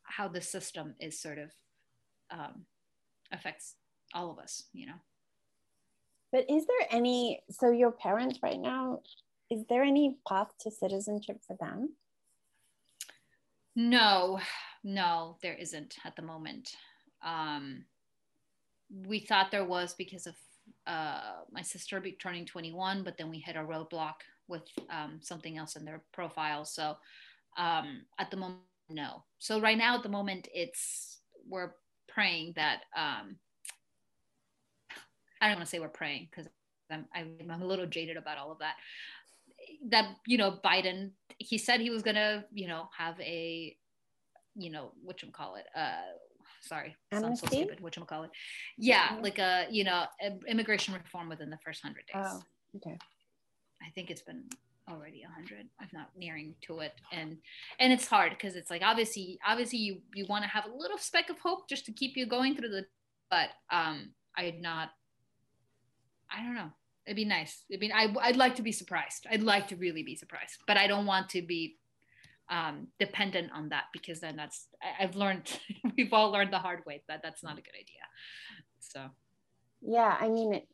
how 0.03 0.28
the 0.28 0.40
system 0.40 0.94
is 1.01 1.20
sort 1.20 1.38
of 1.38 1.51
um, 2.32 2.64
affects 3.32 3.74
all 4.14 4.30
of 4.30 4.38
us 4.38 4.64
you 4.72 4.86
know. 4.86 5.01
But 6.32 6.46
is 6.48 6.66
there 6.66 6.86
any 6.90 7.42
so 7.51 7.70
your 7.70 7.92
parents 7.92 8.38
right 8.42 8.61
now 8.61 9.01
is 9.51 9.64
there 9.68 9.82
any 9.82 10.16
path 10.28 10.53
to 10.61 10.70
citizenship 10.70 11.40
for 11.46 11.57
them 11.61 11.90
no 13.76 14.40
no, 14.82 15.36
there 15.42 15.55
isn't 15.55 15.96
at 16.05 16.16
the 16.16 16.22
moment. 16.22 16.74
Um, 17.22 17.84
we 19.07 19.20
thought 19.20 19.51
there 19.51 19.64
was 19.64 19.94
because 19.94 20.26
of 20.26 20.34
uh, 20.86 21.42
my 21.53 21.62
sister 21.62 22.03
turning 22.20 22.46
21, 22.46 23.03
but 23.05 23.18
then 23.18 23.30
we 23.30 23.38
hit 23.38 23.57
a 23.57 23.61
roadblock 23.61 24.14
with 24.48 24.62
um, 24.88 25.18
something 25.20 25.59
else 25.59 25.76
in 25.76 25.84
their 25.84 26.03
profile. 26.12 26.64
So 26.64 26.96
um, 27.57 28.03
at 28.18 28.30
the 28.30 28.36
moment, 28.36 28.61
no. 28.88 29.24
So 29.38 29.61
right 29.61 29.78
now, 29.78 29.96
at 29.96 30.03
the 30.03 30.09
moment, 30.09 30.48
it's 30.53 31.20
we're 31.48 31.72
praying 32.09 32.55
that 32.57 32.82
um, 32.96 33.36
I 35.40 35.48
don't 35.48 35.57
want 35.57 35.66
to 35.66 35.70
say 35.70 35.78
we're 35.78 35.88
praying 35.88 36.28
because 36.30 36.51
I'm, 36.90 37.07
I'm 37.14 37.62
a 37.62 37.66
little 37.66 37.86
jaded 37.86 38.16
about 38.16 38.38
all 38.38 38.51
of 38.51 38.59
that. 38.59 38.74
That 39.89 40.16
you 40.26 40.37
know, 40.37 40.59
Biden, 40.64 41.12
he 41.39 41.57
said 41.57 41.81
he 41.81 41.91
was 41.91 42.03
gonna, 42.03 42.45
you 42.53 42.68
know, 42.68 42.89
have 42.97 43.18
a 43.20 43.76
you 44.55 44.70
know 44.70 44.93
what 45.03 45.22
you 45.22 45.31
call 45.31 45.55
it 45.57 45.66
uh 45.76 46.03
sorry 46.61 46.95
sounds 47.12 47.41
so 47.41 47.47
stupid 47.47 47.81
what 47.81 47.97
you 47.97 48.05
call 48.05 48.24
it 48.24 48.31
yeah 48.76 49.16
like 49.22 49.39
a 49.39 49.66
you 49.70 49.85
know 49.85 50.05
immigration 50.47 50.93
reform 50.95 51.28
within 51.28 51.51
the 51.51 51.59
first 51.64 51.83
100 51.83 52.05
days. 52.07 52.33
Oh 52.33 52.43
okay. 52.76 52.99
I 53.83 53.91
think 53.95 54.11
it's 54.11 54.22
been 54.22 54.45
already 54.89 55.22
100 55.22 55.66
i'm 55.81 55.89
not 55.93 56.11
nearing 56.16 56.55
to 56.62 56.81
it. 56.81 56.93
And 57.12 57.39
and 57.78 57.93
it's 57.93 58.07
hard 58.07 58.33
because 58.33 58.57
it's 58.57 58.70
like 58.70 58.83
obviously 58.85 59.39
obviously 59.47 59.78
you 59.78 60.01
you 60.14 60.26
want 60.28 60.45
to 60.45 60.51
have 60.51 60.66
a 60.66 60.76
little 60.76 60.99
speck 60.99 61.31
of 61.31 61.39
hope 61.39 61.68
just 61.68 61.87
to 61.87 61.93
keep 61.93 62.16
you 62.16 62.26
going 62.26 62.57
through 62.57 62.70
the 62.70 62.87
but 63.31 63.51
um 63.70 64.11
i'd 64.37 64.61
not 64.61 64.91
i 66.31 66.43
don't 66.43 66.55
know 66.55 66.70
it'd 67.11 67.17
be 67.17 67.25
nice. 67.25 67.65
I 67.75 67.77
mean 67.77 67.93
I, 67.93 68.15
i'd 68.23 68.37
like 68.37 68.55
to 68.57 68.63
be 68.63 68.73
surprised. 68.73 69.27
I'd 69.29 69.43
like 69.43 69.67
to 69.69 69.77
really 69.77 70.05
be 70.05 70.15
surprised 70.15 70.59
but 70.67 70.77
i 70.77 70.87
don't 70.87 71.07
want 71.07 71.29
to 71.31 71.43
be 71.43 71.77
um, 72.49 72.89
dependent 72.99 73.53
on 73.53 73.69
that 73.69 73.85
because 73.93 74.19
then 74.19 74.35
that's 74.37 74.67
I, 74.83 75.03
have 75.03 75.15
learned 75.15 75.47
we've 75.97 76.13
all 76.13 76.31
learned 76.31 76.53
the 76.53 76.59
hard 76.59 76.85
way 76.85 77.03
that 77.09 77.21
that's 77.23 77.43
not 77.45 77.59
a 77.59 77.63
good 77.63 77.75
idea. 77.75 78.05
So. 78.81 79.01
Yeah 79.83 80.17
i 80.21 80.29
mean 80.29 80.55
it, 80.55 80.69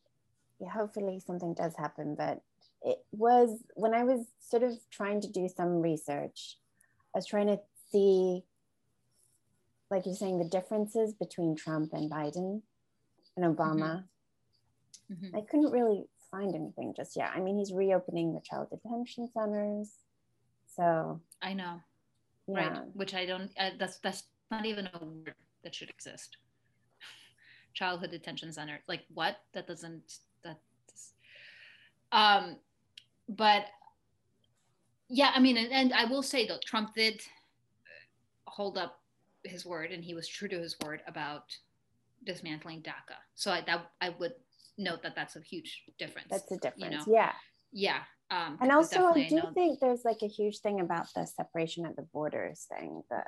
yeah, 0.58 0.70
hopefully 0.70 1.20
something 1.24 1.54
does 1.54 1.74
happen 1.76 2.14
but 2.16 2.40
it 2.82 2.98
was 3.12 3.62
when 3.74 3.94
i 3.94 4.04
was 4.04 4.20
sort 4.40 4.62
of 4.62 4.72
trying 4.90 5.20
to 5.20 5.28
do 5.28 5.48
some 5.54 5.80
research 5.80 6.58
i 7.14 7.18
was 7.18 7.26
trying 7.26 7.46
to 7.46 7.58
see 7.92 8.42
like 9.90 10.06
you're 10.06 10.14
saying 10.14 10.38
the 10.38 10.48
differences 10.48 11.12
between 11.12 11.54
trump 11.54 11.92
and 11.92 12.10
biden 12.10 12.62
and 13.36 13.56
obama. 13.56 14.04
I 15.34 15.40
couldn't 15.42 15.70
really 15.70 16.06
find 16.30 16.54
anything 16.54 16.94
just 16.96 17.16
yet. 17.16 17.30
I 17.34 17.40
mean, 17.40 17.58
he's 17.58 17.72
reopening 17.72 18.34
the 18.34 18.40
child 18.40 18.68
detention 18.70 19.28
centers. 19.32 19.90
So 20.74 21.20
I 21.42 21.54
know, 21.54 21.80
yeah. 22.46 22.68
right? 22.68 22.82
Which 22.94 23.14
I 23.14 23.26
don't. 23.26 23.50
Uh, 23.58 23.70
that's 23.78 23.98
that's 23.98 24.24
not 24.50 24.66
even 24.66 24.88
a 24.92 25.04
word 25.04 25.34
that 25.64 25.74
should 25.74 25.90
exist. 25.90 26.36
Childhood 27.74 28.10
detention 28.10 28.52
center, 28.52 28.80
like 28.88 29.02
what? 29.14 29.36
That 29.54 29.66
doesn't. 29.66 30.18
that, 30.44 30.58
Um, 32.12 32.56
but 33.28 33.66
yeah, 35.08 35.32
I 35.34 35.40
mean, 35.40 35.56
and, 35.56 35.72
and 35.72 35.92
I 35.92 36.04
will 36.04 36.22
say 36.22 36.46
though, 36.46 36.58
Trump 36.64 36.94
did 36.94 37.20
hold 38.46 38.76
up 38.76 39.00
his 39.44 39.64
word, 39.64 39.92
and 39.92 40.04
he 40.04 40.14
was 40.14 40.28
true 40.28 40.48
to 40.48 40.58
his 40.58 40.76
word 40.84 41.02
about 41.06 41.56
dismantling 42.24 42.82
DACA. 42.82 43.16
So 43.34 43.50
I, 43.50 43.62
that 43.66 43.90
I 44.00 44.10
would 44.18 44.34
note 44.78 45.02
that 45.02 45.14
that's 45.14 45.36
a 45.36 45.40
huge 45.40 45.84
difference. 45.98 46.28
That's 46.30 46.50
a 46.52 46.56
difference. 46.58 47.06
You 47.06 47.12
know? 47.12 47.18
Yeah. 47.18 47.32
Yeah. 47.72 47.98
Um, 48.30 48.58
and 48.60 48.72
also, 48.72 49.06
I 49.06 49.28
do 49.28 49.36
know- 49.36 49.52
think 49.52 49.80
there's 49.80 50.04
like 50.04 50.22
a 50.22 50.26
huge 50.28 50.58
thing 50.58 50.80
about 50.80 51.06
the 51.14 51.26
separation 51.26 51.86
at 51.86 51.94
the 51.96 52.02
borders 52.02 52.66
thing. 52.68 53.02
The 53.10 53.22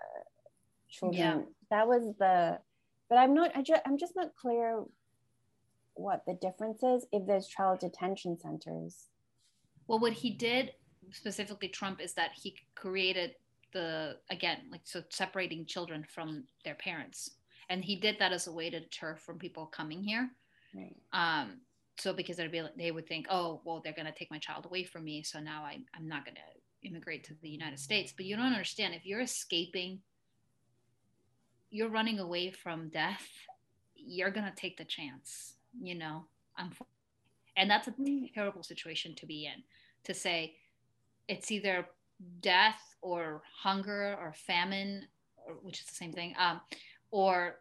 children 0.88 1.20
Yeah. 1.20 1.42
that 1.70 1.86
was 1.86 2.03
the, 2.18 2.61
but 3.09 3.18
I'm 3.18 3.34
not. 3.34 3.57
I 3.57 3.62
just 3.62 3.82
I'm 3.86 3.96
just 3.99 4.16
not 4.16 4.34
clear 4.34 4.84
what 5.94 6.24
the 6.26 6.34
difference 6.34 6.82
is 6.82 7.07
if 7.12 7.26
there's 7.26 7.46
child 7.46 7.80
detention 7.80 8.38
centers. 8.38 9.07
Well, 9.86 9.99
what 10.01 10.12
he 10.12 10.30
did 10.30 10.72
specifically, 11.12 11.68
Trump, 11.68 12.01
is 12.01 12.14
that 12.14 12.32
he 12.34 12.57
created 12.74 13.34
the 13.72 14.18
again, 14.30 14.62
like 14.70 14.80
so 14.84 15.03
separating 15.11 15.64
children 15.66 16.05
from 16.05 16.44
their 16.64 16.74
parents, 16.74 17.36
and 17.68 17.84
he 17.84 17.96
did 17.96 18.18
that 18.18 18.32
as 18.32 18.46
a 18.49 18.53
way 18.53 18.68
to 18.70 18.80
deter 18.80 19.14
from 19.16 19.38
people 19.38 19.66
coming 19.66 20.03
here. 20.03 20.30
Right. 20.75 20.97
Um, 21.12 21.61
so 21.99 22.12
because 22.12 22.37
they'd 22.37 22.53
be, 22.53 22.62
they 22.77 22.91
would 22.91 23.09
think, 23.09 23.27
oh, 23.31 23.61
well, 23.64 23.81
they're 23.83 23.93
gonna 23.93 24.12
take 24.12 24.31
my 24.31 24.39
child 24.39 24.66
away 24.66 24.85
from 24.85 25.05
me, 25.05 25.23
so 25.23 25.41
now 25.41 25.62
I, 25.64 25.79
I'm 25.95 26.09
not 26.09 26.25
gonna 26.25 26.39
immigrate 26.83 27.25
to 27.25 27.35
the 27.43 27.49
United 27.49 27.79
States. 27.79 28.12
But 28.16 28.27
you 28.27 28.37
don't 28.37 28.47
understand 28.47 28.95
if 28.95 29.05
you're 29.05 29.21
escaping, 29.21 30.01
you're 31.71 31.91
running 31.91 32.19
away 32.19 32.51
from 32.51 32.89
death. 32.89 33.29
You're 33.97 34.31
gonna 34.31 34.53
take 34.55 34.77
the 34.77 34.85
chance, 34.85 35.55
you 35.81 35.95
know. 35.95 36.25
I'm, 36.57 36.71
and 37.57 37.71
that's 37.71 37.89
a 37.89 37.95
terrible 38.35 38.62
situation 38.62 39.14
to 39.16 39.27
be 39.27 39.47
in. 39.47 39.62
To 40.05 40.14
say 40.14 40.55
it's 41.27 41.51
either 41.51 41.87
death 42.41 42.81
or 43.03 43.43
hunger 43.62 44.16
or 44.21 44.33
famine, 44.33 45.07
or, 45.37 45.55
which 45.62 45.81
is 45.81 45.87
the 45.87 45.95
same 45.95 46.12
thing, 46.12 46.35
um, 46.39 46.61
or 47.11 47.61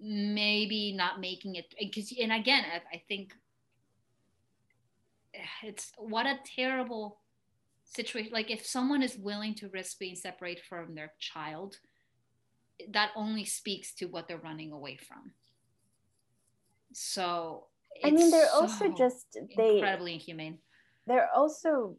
maybe 0.00 0.92
not 0.92 1.20
making 1.20 1.56
it 1.56 1.74
because 1.78 2.12
and 2.20 2.32
again 2.32 2.64
I, 2.64 2.96
I 2.96 3.02
think 3.08 3.34
it's 5.62 5.92
what 5.98 6.26
a 6.26 6.38
terrible 6.56 7.18
situation 7.84 8.32
like 8.32 8.50
if 8.50 8.64
someone 8.64 9.02
is 9.02 9.16
willing 9.16 9.54
to 9.56 9.68
risk 9.68 9.98
being 9.98 10.14
separated 10.14 10.64
from 10.64 10.94
their 10.94 11.12
child 11.18 11.76
that 12.88 13.10
only 13.14 13.44
speaks 13.44 13.94
to 13.94 14.06
what 14.06 14.26
they're 14.26 14.38
running 14.38 14.72
away 14.72 14.96
from 14.96 15.32
so 16.92 17.66
I 18.02 18.10
mean, 18.10 18.30
they're 18.30 18.50
also 18.54 18.94
just 18.96 19.36
they 19.56 19.74
incredibly 19.74 20.14
inhumane 20.14 20.58
they're 21.06 21.28
also 21.34 21.96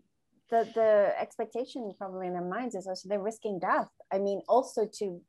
the 0.52 0.70
the 0.76 1.14
expectation 1.20 1.94
probably 1.98 2.28
in 2.28 2.34
their 2.34 2.44
minds 2.44 2.76
is 2.76 2.86
also 2.86 3.10
they're 3.10 3.22
risking 3.22 3.58
death. 3.58 3.90
I 4.12 4.20
mean, 4.20 4.42
also 4.48 4.86
to 5.00 5.22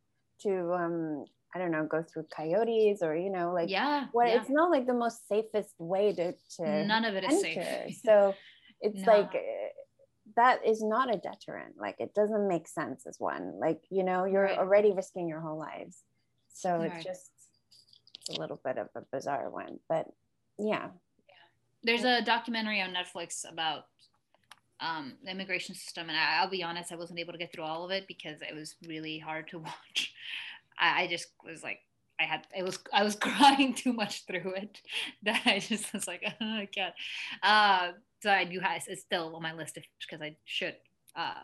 to 0.43 0.73
um 0.75 1.25
I 1.55 1.59
don't 1.59 1.71
know 1.71 1.85
go 1.87 2.03
through 2.03 2.27
coyotes 2.35 3.03
or 3.03 3.15
you 3.17 3.31
know 3.31 3.53
like 3.53 3.69
yeah, 3.71 4.07
what 4.13 4.29
yeah. 4.29 4.37
it's 4.41 4.49
not 4.51 4.71
like 4.71 4.87
the 4.87 4.95
most 4.95 5.29
safest 5.29 5.75
way 5.79 6.13
to 6.15 6.33
to 6.57 6.85
none 6.87 7.05
of 7.05 7.15
it 7.15 7.25
is 7.25 7.45
enter. 7.45 7.63
safe 7.65 7.97
So 8.05 8.35
it's 8.81 9.03
No. 9.03 9.13
like 9.13 9.35
uh, 9.35 9.69
that 10.37 10.65
is 10.67 10.83
not 10.83 11.13
a 11.15 11.19
deterrent. 11.19 11.75
Like 11.79 11.97
it 11.99 12.15
doesn't 12.15 12.49
make 12.49 12.67
sense 12.69 13.07
as 13.07 13.17
one. 13.21 13.59
Like 13.61 13.83
you 13.91 14.03
know 14.05 14.25
you're 14.25 14.45
Right. 14.45 14.59
already 14.59 14.93
risking 14.93 15.29
your 15.29 15.41
whole 15.41 15.59
lives. 15.59 16.03
So 16.55 16.79
Right. 16.79 16.93
it's 16.93 17.05
just 17.05 17.31
it's 18.15 18.37
a 18.37 18.41
little 18.41 18.61
bit 18.65 18.79
of 18.79 18.89
a 18.95 19.03
bizarre 19.13 19.51
one, 19.51 19.79
but 19.89 20.07
yeah. 20.59 20.89
there's 21.83 22.05
a 22.05 22.23
documentary 22.23 22.81
on 22.81 22.95
Netflix 22.95 23.45
about 23.51 23.87
um, 24.81 25.15
the 25.25 25.31
immigration 25.31 25.75
system, 25.75 26.09
and 26.09 26.17
I, 26.19 26.39
I'll 26.41 26.49
be 26.51 26.63
honest, 26.63 26.93
I 26.93 26.97
wasn't 26.97 27.19
able 27.21 27.33
to 27.33 27.39
get 27.39 27.53
through 27.53 27.65
all 27.65 27.85
of 27.85 27.91
it 27.91 28.07
because 28.09 28.41
it 28.43 28.55
was 28.55 28.75
really 28.87 29.19
hard 29.19 29.49
to 29.49 29.59
watch. 29.69 30.13
I, 30.79 31.03
I 31.03 31.07
just 31.07 31.29
was 31.45 31.62
like, 31.62 31.81
I 32.20 32.25
had, 32.25 32.47
it 32.57 32.62
was, 32.62 32.79
I 32.93 33.03
was 33.03 33.16
crying 33.20 33.75
too 33.75 33.93
much 33.93 34.27
through 34.27 34.55
it 34.55 34.81
that 35.23 35.43
I 35.47 35.59
just 35.59 35.93
was 35.93 36.07
like, 36.07 36.23
oh, 36.25 36.31
I 36.41 36.68
can't. 36.73 36.95
Uh, 37.43 37.93
so 38.23 38.31
I 38.31 38.45
do 38.45 38.61
have, 38.61 38.83
it's 38.87 39.03
still 39.03 39.35
on 39.35 39.43
my 39.43 39.53
list 39.53 39.79
because 40.01 40.23
I 40.23 40.37
should 40.45 40.77
uh, 41.16 41.43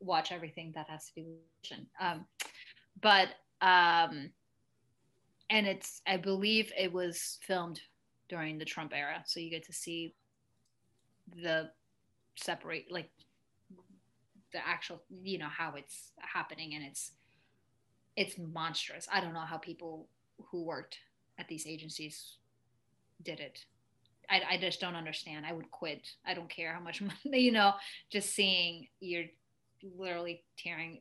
watch 0.00 0.32
everything 0.32 0.72
that 0.74 0.88
has 0.88 1.06
to 1.06 1.20
do 1.20 1.26
with 1.26 1.38
religion. 1.62 1.86
Um, 2.00 2.26
but 3.00 3.28
um, 3.60 4.30
and 5.50 5.66
it's, 5.66 6.02
I 6.06 6.16
believe 6.16 6.72
it 6.76 6.92
was 6.92 7.38
filmed 7.42 7.80
during 8.28 8.58
the 8.58 8.64
Trump 8.64 8.92
era. 8.94 9.22
So 9.26 9.40
you 9.40 9.50
get 9.50 9.64
to 9.66 9.72
see 9.72 10.14
the 11.42 11.70
separate, 12.36 12.86
like 12.90 13.10
the 14.52 14.58
actual, 14.66 15.02
you 15.22 15.38
know, 15.38 15.48
how 15.48 15.74
it's 15.76 16.12
happening, 16.18 16.74
and 16.74 16.84
it's 16.84 17.12
it's 18.16 18.36
monstrous. 18.38 19.06
I 19.12 19.20
don't 19.20 19.34
know 19.34 19.40
how 19.40 19.58
people 19.58 20.08
who 20.50 20.64
worked 20.64 20.98
at 21.38 21.48
these 21.48 21.66
agencies 21.66 22.36
did 23.22 23.40
it. 23.40 23.64
I, 24.28 24.42
I 24.52 24.58
just 24.58 24.80
don't 24.80 24.96
understand. 24.96 25.46
I 25.46 25.52
would 25.52 25.70
quit. 25.70 26.08
I 26.26 26.34
don't 26.34 26.48
care 26.48 26.72
how 26.72 26.80
much 26.80 27.02
money, 27.24 27.40
you 27.40 27.52
know, 27.52 27.74
just 28.10 28.34
seeing 28.34 28.88
you're 29.00 29.26
literally 29.82 30.42
tearing 30.58 31.00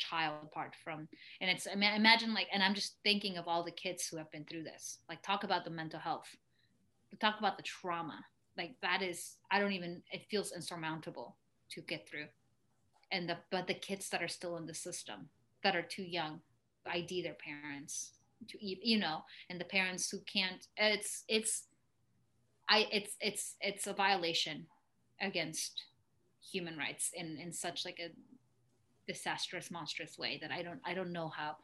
child 0.00 0.36
apart 0.42 0.74
from 0.82 1.06
and 1.42 1.50
it's 1.50 1.66
ima- 1.66 1.94
imagine 1.94 2.32
like 2.32 2.46
and 2.54 2.62
i'm 2.62 2.74
just 2.74 2.96
thinking 3.04 3.36
of 3.36 3.46
all 3.46 3.62
the 3.62 3.70
kids 3.70 4.06
who 4.06 4.16
have 4.16 4.30
been 4.30 4.44
through 4.44 4.62
this 4.62 5.00
like 5.10 5.20
talk 5.20 5.44
about 5.44 5.62
the 5.62 5.70
mental 5.70 6.00
health 6.00 6.34
talk 7.20 7.38
about 7.38 7.58
the 7.58 7.62
trauma 7.62 8.18
like 8.56 8.74
that 8.80 9.02
is 9.02 9.36
i 9.50 9.58
don't 9.58 9.72
even 9.72 10.00
it 10.10 10.22
feels 10.30 10.52
insurmountable 10.52 11.36
to 11.70 11.82
get 11.82 12.08
through 12.08 12.24
and 13.12 13.28
the 13.28 13.36
but 13.50 13.66
the 13.66 13.74
kids 13.74 14.08
that 14.08 14.22
are 14.22 14.28
still 14.28 14.56
in 14.56 14.64
the 14.64 14.72
system 14.72 15.28
that 15.62 15.76
are 15.76 15.82
too 15.82 16.02
young 16.02 16.40
id 16.90 17.22
their 17.22 17.34
parents 17.34 18.12
to 18.48 18.64
eat 18.64 18.80
you 18.82 18.98
know 18.98 19.22
and 19.48 19.60
the 19.60 19.64
parents 19.64 20.10
who 20.10 20.18
can't 20.20 20.66
it's 20.76 21.24
it's 21.28 21.64
i 22.68 22.86
it's 22.92 23.16
it's 23.20 23.56
it's 23.60 23.86
a 23.86 23.92
violation 23.92 24.66
against 25.20 25.84
human 26.50 26.76
rights 26.76 27.10
in 27.14 27.36
in 27.36 27.52
such 27.52 27.84
like 27.84 27.98
a 28.00 28.10
disastrous 29.06 29.70
monstrous 29.70 30.18
way 30.18 30.38
that 30.40 30.50
i 30.50 30.62
don't 30.62 30.80
i 30.84 30.94
don't 30.94 31.12
know 31.12 31.28
how 31.28 31.56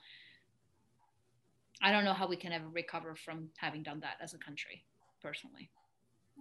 i 1.82 1.90
don't 1.90 2.04
know 2.04 2.12
how 2.12 2.26
we 2.26 2.36
can 2.36 2.52
ever 2.52 2.68
recover 2.68 3.14
from 3.14 3.48
having 3.56 3.82
done 3.82 4.00
that 4.00 4.16
as 4.20 4.34
a 4.34 4.38
country 4.38 4.84
personally 5.22 5.70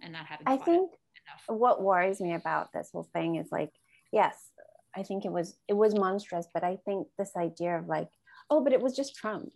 and 0.02 0.12
not 0.12 0.26
having 0.26 0.46
I 0.46 0.56
think 0.56 0.90
enough. 1.26 1.58
what 1.58 1.82
worries 1.82 2.20
me 2.20 2.34
about 2.34 2.72
this 2.72 2.90
whole 2.92 3.08
thing 3.12 3.36
is 3.36 3.48
like, 3.50 3.72
yes, 4.12 4.50
I 4.94 5.02
think 5.02 5.24
it 5.24 5.32
was 5.32 5.56
it 5.68 5.74
was 5.74 5.94
monstrous, 5.94 6.46
but 6.52 6.64
I 6.64 6.78
think 6.84 7.08
this 7.18 7.32
idea 7.36 7.78
of 7.78 7.86
like, 7.86 8.08
oh, 8.50 8.62
but 8.62 8.72
it 8.72 8.80
was 8.80 8.94
just 8.94 9.16
Trump, 9.16 9.52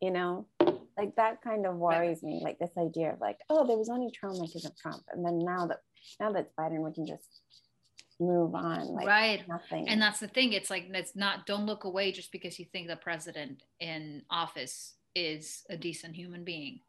you 0.00 0.10
know, 0.10 0.46
like 0.96 1.16
that 1.16 1.42
kind 1.42 1.66
of 1.66 1.76
worries 1.76 2.22
me. 2.22 2.40
Like 2.42 2.58
this 2.58 2.70
idea 2.78 3.12
of 3.12 3.20
like, 3.20 3.38
oh, 3.48 3.66
there 3.66 3.76
was 3.76 3.88
only 3.88 4.10
trauma 4.10 4.42
because 4.42 4.64
of 4.64 4.76
Trump, 4.76 5.02
and 5.12 5.24
then 5.24 5.38
now 5.38 5.66
that 5.66 5.78
now 6.20 6.32
that 6.32 6.40
it's 6.40 6.52
Biden, 6.58 6.84
we 6.84 6.92
can 6.92 7.06
just 7.06 7.42
move 8.20 8.54
on, 8.54 8.86
like 8.88 9.06
right 9.06 9.48
nothing. 9.48 9.88
and 9.88 10.00
that's 10.00 10.20
the 10.20 10.28
thing 10.28 10.52
it's 10.52 10.68
like 10.68 10.86
it's 10.90 11.16
not 11.16 11.46
don't 11.46 11.64
look 11.64 11.84
away 11.84 12.12
just 12.12 12.30
because 12.30 12.58
you 12.58 12.66
think 12.66 12.86
the 12.86 12.96
president 12.96 13.62
in 13.80 14.22
office 14.30 14.94
is 15.14 15.62
a 15.70 15.76
decent 15.76 16.14
human 16.14 16.44
being 16.44 16.80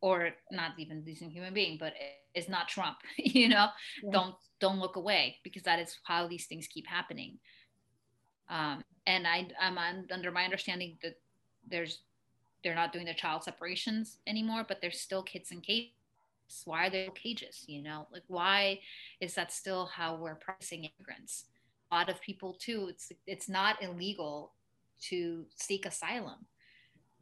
or 0.00 0.30
not 0.50 0.72
even 0.78 1.02
decent 1.02 1.30
human 1.30 1.52
being 1.52 1.76
but 1.78 1.92
is 2.34 2.48
not 2.48 2.68
trump 2.68 2.96
you 3.18 3.48
know 3.48 3.66
Yeah. 4.02 4.12
don't 4.12 4.34
don't 4.60 4.78
look 4.80 4.96
away 4.96 5.36
because 5.44 5.62
that 5.64 5.78
is 5.78 5.94
how 6.04 6.26
these 6.26 6.46
things 6.46 6.66
keep 6.66 6.86
happening 6.86 7.38
um, 8.48 8.82
and 9.08 9.26
i 9.26 9.48
i'm 9.60 9.76
on, 9.76 10.06
under 10.12 10.30
my 10.30 10.44
understanding 10.44 10.96
that 11.02 11.18
there's 11.68 12.02
they're 12.62 12.74
not 12.74 12.92
doing 12.92 13.06
the 13.06 13.14
child 13.14 13.42
separations 13.42 14.18
anymore 14.26 14.64
but 14.68 14.80
there's 14.80 15.00
still 15.00 15.22
kids 15.22 15.50
in 15.50 15.60
cages. 15.60 15.92
Why 16.64 16.86
are 16.86 16.90
there 16.90 17.10
cages 17.10 17.64
you 17.66 17.82
know? 17.82 18.06
Like 18.12 18.24
why 18.28 18.80
is 19.20 19.34
that 19.34 19.52
still 19.52 19.86
how 19.86 20.16
we're 20.16 20.34
processing 20.34 20.88
immigrants? 20.98 21.44
A 21.90 21.94
lot 21.94 22.08
of 22.08 22.20
people 22.20 22.54
too 22.54 22.88
it's 22.90 23.12
it's 23.26 23.48
not 23.48 23.82
illegal 23.82 24.52
to 25.08 25.44
seek 25.54 25.86
asylum 25.86 26.46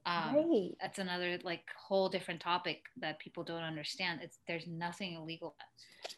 um, 0.06 0.34
right. 0.34 0.70
that's 0.80 0.98
another 0.98 1.38
like 1.42 1.64
whole 1.76 2.08
different 2.08 2.40
topic 2.40 2.82
that 2.98 3.18
people 3.18 3.44
don't 3.44 3.62
understand 3.62 4.20
it's 4.22 4.38
there's 4.46 4.66
nothing 4.66 5.14
illegal 5.14 5.54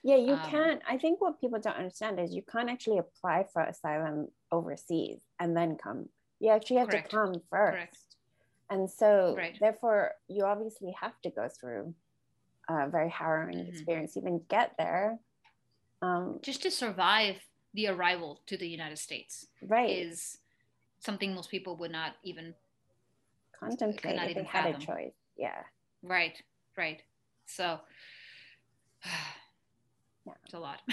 Yeah, 0.02 0.16
you 0.16 0.34
um, 0.34 0.50
can't. 0.50 0.82
I 0.88 0.98
think 0.98 1.20
what 1.20 1.40
people 1.40 1.58
don't 1.58 1.76
understand 1.76 2.20
is 2.20 2.34
you 2.34 2.42
can't 2.42 2.70
actually 2.70 2.98
apply 2.98 3.46
for 3.52 3.62
asylum 3.62 4.28
overseas 4.52 5.20
and 5.40 5.56
then 5.56 5.76
come. 5.76 6.08
You 6.40 6.50
actually 6.50 6.76
have 6.76 6.88
Correct. 6.88 7.10
to 7.10 7.16
come 7.16 7.32
first. 7.50 7.72
Correct. 7.72 7.96
And 8.70 8.90
so, 8.90 9.34
Right. 9.36 9.56
therefore, 9.60 10.12
you 10.28 10.44
obviously 10.44 10.94
have 11.00 11.18
to 11.22 11.30
go 11.30 11.48
through 11.48 11.94
a 12.68 12.88
very 12.88 13.08
harrowing 13.10 13.60
Mhm. 13.60 13.68
experience 13.68 14.16
even 14.16 14.44
get 14.48 14.76
there. 14.78 15.18
Um, 16.02 16.38
just 16.42 16.62
to 16.62 16.70
survive 16.70 17.36
the 17.74 17.88
arrival 17.88 18.42
to 18.46 18.56
the 18.56 18.68
United 18.68 18.98
States 18.98 19.46
right. 19.62 19.90
is 19.90 20.38
something 21.00 21.34
most 21.34 21.50
people 21.50 21.76
would 21.76 21.90
not 21.90 22.16
even 22.22 22.54
Contemplate 23.60 24.18
if 24.30 24.36
they 24.36 24.42
had 24.44 24.74
a 24.74 24.78
choice. 24.78 25.12
Yeah. 25.36 25.62
right, 26.02 26.36
right. 26.76 27.02
So 27.46 27.78
Yeah. 30.26 30.32
it's 30.44 30.54
a 30.54 30.58
lot. 30.58 30.80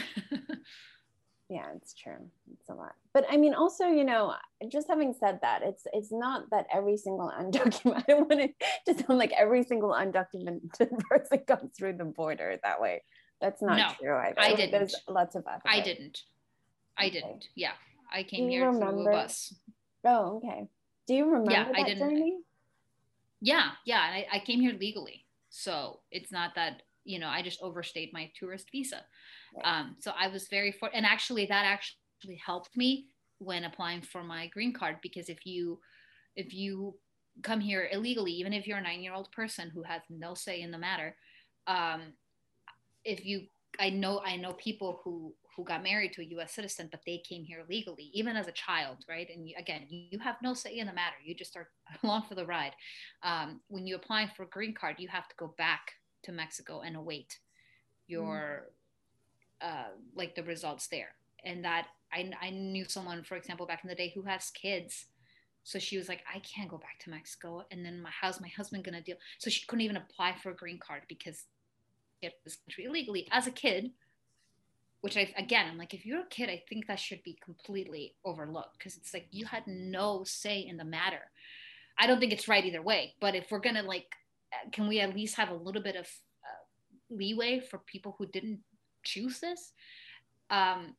Yeah, 1.47 1.67
it's 1.75 1.93
true. 1.93 2.27
It's 2.59 2.69
a 2.69 2.73
lot. 2.73 2.93
But 3.13 3.25
I 3.29 3.37
mean, 3.37 3.53
also, 3.53 3.85
you 3.85 4.03
know, 4.03 4.33
just 4.67 4.87
having 4.87 5.13
said 5.13 5.37
that, 5.43 5.61
it's 5.61 5.83
it's 5.93 6.11
not 6.11 6.49
that 6.49 6.65
every 6.73 6.97
single 6.97 7.31
undocumented. 7.39 7.97
I 7.97 8.03
don't 8.07 8.27
want 8.27 8.51
to 8.87 8.93
sound 8.95 9.19
like 9.19 9.31
every 9.37 9.61
single 9.61 9.91
undocumented 9.91 10.97
person 11.09 11.37
comes 11.45 11.69
through 11.77 11.97
the 11.97 12.05
border 12.05 12.57
that 12.63 12.81
way. 12.81 13.03
That's 13.41 13.61
not 13.61 13.77
No, 13.77 13.89
true 14.01 14.17
either. 14.17 14.39
I 14.39 14.55
didn't. 14.55 14.71
There's 14.71 14.95
lots 15.07 15.35
of 15.35 15.45
other. 15.45 15.61
I 15.67 15.81
didn't. 15.81 16.21
I 16.97 17.09
didn't. 17.09 17.45
Yeah. 17.55 17.73
I 18.11 18.23
came 18.23 18.49
here 18.49 18.73
through 18.73 19.07
a 19.07 19.11
bus. 19.11 19.53
Oh, 20.03 20.37
okay. 20.37 20.67
Do 21.07 21.13
you 21.13 21.25
remember 21.27 21.51
Yeah, 21.51 21.65
that 21.65 21.75
I 21.75 21.83
didn't- 21.83 21.99
journey? 22.09 22.37
Yeah, 23.45 23.69
yeah. 23.85 24.07
and 24.07 24.15
I, 24.15 24.37
I 24.37 24.39
came 24.39 24.59
here 24.59 24.73
legally. 24.79 25.23
So 25.49 25.99
it's 26.11 26.31
not 26.31 26.55
that, 26.55 26.81
you 27.03 27.19
know, 27.19 27.27
I 27.27 27.43
just 27.43 27.61
overstayed 27.61 28.09
my 28.11 28.31
tourist 28.37 28.69
visa. 28.71 29.01
Um, 29.63 29.95
so 29.99 30.11
I 30.19 30.27
was 30.27 30.47
very 30.47 30.71
for 30.71 30.89
and 30.93 31.05
actually 31.05 31.45
that 31.45 31.63
actually 31.65 32.41
helped 32.43 32.75
me 32.75 33.05
when 33.37 33.63
applying 33.63 34.01
for 34.01 34.23
my 34.23 34.47
green 34.47 34.73
card 34.73 34.97
because 35.01 35.29
if 35.29 35.45
you 35.45 35.79
if 36.35 36.53
you 36.53 36.95
come 37.43 37.59
here 37.59 37.87
illegally, 37.91 38.31
even 38.31 38.51
if 38.51 38.65
you're 38.67 38.79
a 38.79 38.81
nine 38.81 39.01
year 39.01 39.13
old 39.13 39.31
person 39.31 39.69
who 39.73 39.83
has 39.83 40.01
no 40.09 40.33
say 40.33 40.61
in 40.61 40.71
the 40.71 40.77
matter, 40.77 41.15
um, 41.67 42.01
if 43.03 43.23
you 43.23 43.43
I 43.79 43.91
know 43.91 44.21
I 44.25 44.37
know 44.37 44.53
people 44.53 45.01
who 45.03 45.33
who 45.55 45.63
got 45.63 45.83
married 45.83 46.13
to 46.13 46.21
a 46.21 46.25
U.S. 46.25 46.53
citizen, 46.53 46.89
but 46.91 47.01
they 47.05 47.17
came 47.17 47.43
here 47.43 47.63
legally, 47.69 48.09
even 48.13 48.35
as 48.35 48.47
a 48.47 48.51
child, 48.51 48.97
right? 49.07 49.27
And 49.33 49.47
you, 49.47 49.55
again, 49.57 49.85
you, 49.89 50.19
have 50.19 50.35
no 50.43 50.53
say 50.53 50.77
in 50.77 50.87
the 50.87 50.93
matter. 50.93 51.15
You 51.23 51.33
just 51.33 51.55
are 51.55 51.69
along 52.03 52.23
for 52.23 52.35
the 52.35 52.45
ride. 52.45 52.73
Um, 53.23 53.61
when 53.67 53.87
you 53.87 53.95
apply 53.95 54.29
for 54.35 54.43
a 54.43 54.47
green 54.47 54.73
card, 54.73 54.95
you 54.99 55.07
have 55.07 55.27
to 55.29 55.35
go 55.37 55.53
back 55.57 55.91
to 56.23 56.31
Mexico 56.31 56.81
and 56.81 56.95
await 56.95 57.39
your 58.07 58.69
uh, 59.61 59.89
like 60.15 60.35
the 60.35 60.43
results 60.43 60.87
there. 60.87 61.15
And 61.43 61.63
that 61.63 61.87
I, 62.11 62.31
I 62.41 62.49
knew 62.49 62.85
someone, 62.85 63.23
for 63.23 63.35
example, 63.35 63.65
back 63.65 63.81
in 63.83 63.89
the 63.89 63.95
day 63.95 64.11
who 64.13 64.23
has 64.23 64.49
kids. 64.49 65.05
So 65.63 65.79
she 65.79 65.97
was 65.97 66.09
like, 66.09 66.21
I 66.31 66.39
can't 66.39 66.69
go 66.69 66.77
back 66.77 66.99
to 67.01 67.09
Mexico. 67.09 67.63
And 67.71 67.85
then 67.85 68.01
my 68.01 68.11
house, 68.11 68.39
my 68.39 68.49
husband 68.49 68.83
gonna 68.83 69.01
deal. 69.01 69.17
So 69.39 69.49
she 69.49 69.65
couldn't 69.65 69.85
even 69.85 69.97
apply 69.97 70.35
for 70.41 70.51
a 70.51 70.55
green 70.55 70.79
card 70.79 71.03
because 71.07 71.45
this 72.21 72.57
country 72.57 72.85
illegally 72.85 73.27
as 73.31 73.47
a 73.47 73.51
kid. 73.51 73.91
Which 75.05 75.17
I 75.17 75.31
again, 75.37 75.67
I'm 75.69 75.77
like, 75.77 75.93
if 75.93 76.03
you're 76.03 76.21
a 76.21 76.27
kid, 76.31 76.49
I 76.49 76.63
think 76.67 76.87
that 76.87 76.99
should 76.99 77.21
be 77.21 77.37
completely 77.39 78.15
overlooked 78.25 78.79
because 78.79 78.97
it's 78.97 79.13
like 79.13 79.27
you 79.29 79.45
had 79.45 79.61
no 79.67 80.23
say 80.23 80.65
in 80.67 80.77
the 80.77 80.83
matter. 80.83 81.29
I 81.99 82.07
don't 82.07 82.19
think 82.19 82.33
it's 82.33 82.47
right 82.47 82.65
either 82.65 82.81
way. 82.81 83.13
But 83.21 83.35
if 83.35 83.51
we're 83.51 83.59
gonna 83.59 83.83
like, 83.83 84.07
uh, 84.51 84.67
can 84.71 84.87
we 84.87 85.01
at 85.01 85.13
least 85.13 85.35
have 85.35 85.49
a 85.49 85.53
little 85.53 85.83
bit 85.83 85.95
of 85.95 86.07
uh, 86.43 86.63
leeway 87.11 87.59
for 87.59 87.77
people 87.85 88.15
who 88.17 88.25
didn't 88.25 88.61
choose 89.03 89.39
this? 89.39 89.73
Um, 90.49 90.95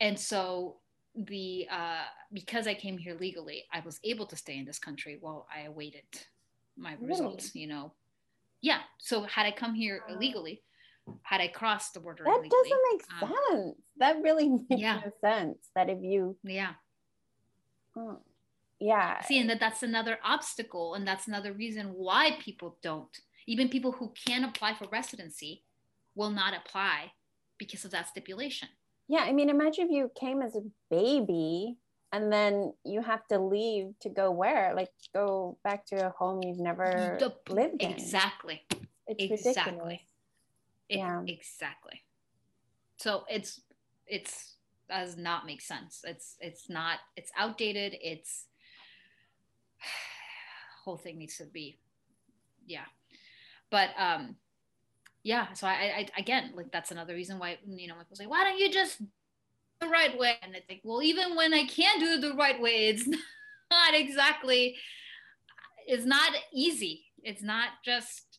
and 0.00 0.18
so 0.18 0.76
the 1.14 1.68
uh, 1.70 2.04
because 2.32 2.66
I 2.66 2.72
came 2.72 2.96
here 2.96 3.18
legally, 3.20 3.64
I 3.70 3.80
was 3.80 4.00
able 4.02 4.24
to 4.28 4.36
stay 4.36 4.56
in 4.56 4.64
this 4.64 4.78
country 4.78 5.18
while 5.20 5.46
I 5.54 5.66
awaited 5.66 6.08
my 6.78 6.94
Really? 6.94 7.08
results. 7.08 7.54
You 7.54 7.66
know, 7.66 7.92
yeah. 8.62 8.80
So 8.98 9.24
had 9.24 9.44
I 9.44 9.50
come 9.50 9.74
here 9.74 10.00
illegally, 10.08 10.62
had 11.22 11.40
I 11.40 11.48
crossed 11.48 11.94
the 11.94 12.00
border 12.00 12.24
That 12.24 12.38
illegally, 12.38 12.50
doesn't 12.50 12.80
make 12.92 13.02
um, 13.22 13.34
sense. 13.50 13.76
That 13.98 14.22
really 14.22 14.48
makes 14.70 14.80
yeah. 14.82 15.00
no 15.04 15.12
sense. 15.20 15.58
That 15.74 15.88
if 15.90 15.98
you, 16.02 16.36
yeah. 16.42 16.72
oh, 17.96 18.20
yeah, 18.80 19.22
See, 19.22 19.38
and 19.40 19.48
that 19.50 19.60
that's 19.60 19.82
another 19.82 20.18
obstacle, 20.24 20.94
and 20.94 21.06
that's 21.06 21.26
another 21.28 21.52
reason 21.52 21.88
why 21.94 22.36
people 22.40 22.76
don't. 22.82 23.16
Even 23.46 23.68
people 23.68 23.92
who 23.92 24.12
can 24.26 24.44
apply 24.44 24.74
for 24.74 24.86
residency 24.90 25.62
will 26.14 26.30
not 26.30 26.54
apply 26.54 27.12
because 27.58 27.84
of 27.84 27.90
that 27.92 28.08
stipulation. 28.08 28.68
yeah. 29.08 29.20
I 29.20 29.32
mean, 29.32 29.48
imagine 29.50 29.86
if 29.86 29.90
you 29.90 30.10
came 30.18 30.42
as 30.42 30.56
a 30.56 30.62
baby 30.90 31.76
and 32.12 32.32
then 32.32 32.72
you 32.84 33.00
have 33.02 33.26
to 33.28 33.38
leave 33.38 33.92
to 34.00 34.08
go 34.08 34.30
where? 34.30 34.72
Like 34.74 34.90
go 35.14 35.58
back 35.62 35.86
to 35.86 36.06
a 36.06 36.10
home 36.10 36.42
you've 36.42 36.58
never 36.58 37.16
The- 37.20 37.34
lived 37.52 37.82
in. 37.82 37.90
Exactly. 37.92 38.62
It's 39.06 39.46
exactly. 39.46 39.72
ridiculous. 39.72 40.00
Yeah. 40.88 41.22
Exactly. 41.26 42.02
So 42.96 43.24
it's 43.28 43.60
it's 44.06 44.56
does 44.88 45.16
not 45.16 45.46
make 45.46 45.60
sense. 45.60 46.02
It's 46.04 46.36
it's 46.40 46.68
not 46.68 46.98
it's 47.16 47.30
outdated. 47.36 47.96
It's 48.00 48.46
whole 50.84 50.96
thing 50.96 51.18
needs 51.18 51.38
to 51.38 51.44
be 51.44 51.78
yeah. 52.66 52.84
But 53.70 53.90
um 53.98 54.36
yeah, 55.22 55.52
so 55.54 55.66
I, 55.66 55.72
I 56.16 56.20
again 56.20 56.52
like 56.54 56.70
that's 56.70 56.90
another 56.90 57.14
reason 57.14 57.38
why 57.38 57.58
you 57.66 57.88
know 57.88 57.94
people 57.94 58.16
say, 58.16 58.26
why 58.26 58.44
don't 58.44 58.58
you 58.58 58.70
just 58.70 58.98
do 59.00 59.06
the 59.80 59.88
right 59.88 60.16
way? 60.18 60.36
And 60.42 60.54
I 60.54 60.60
think, 60.60 60.82
well, 60.84 61.02
even 61.02 61.34
when 61.34 61.54
I 61.54 61.64
can 61.64 61.98
do 61.98 62.06
it 62.06 62.20
the 62.20 62.34
right 62.34 62.60
way, 62.60 62.88
it's 62.88 63.06
not 63.70 63.94
exactly 63.94 64.76
it's 65.86 66.04
not 66.04 66.32
easy. 66.52 67.04
It's 67.22 67.42
not 67.42 67.68
just 67.84 68.38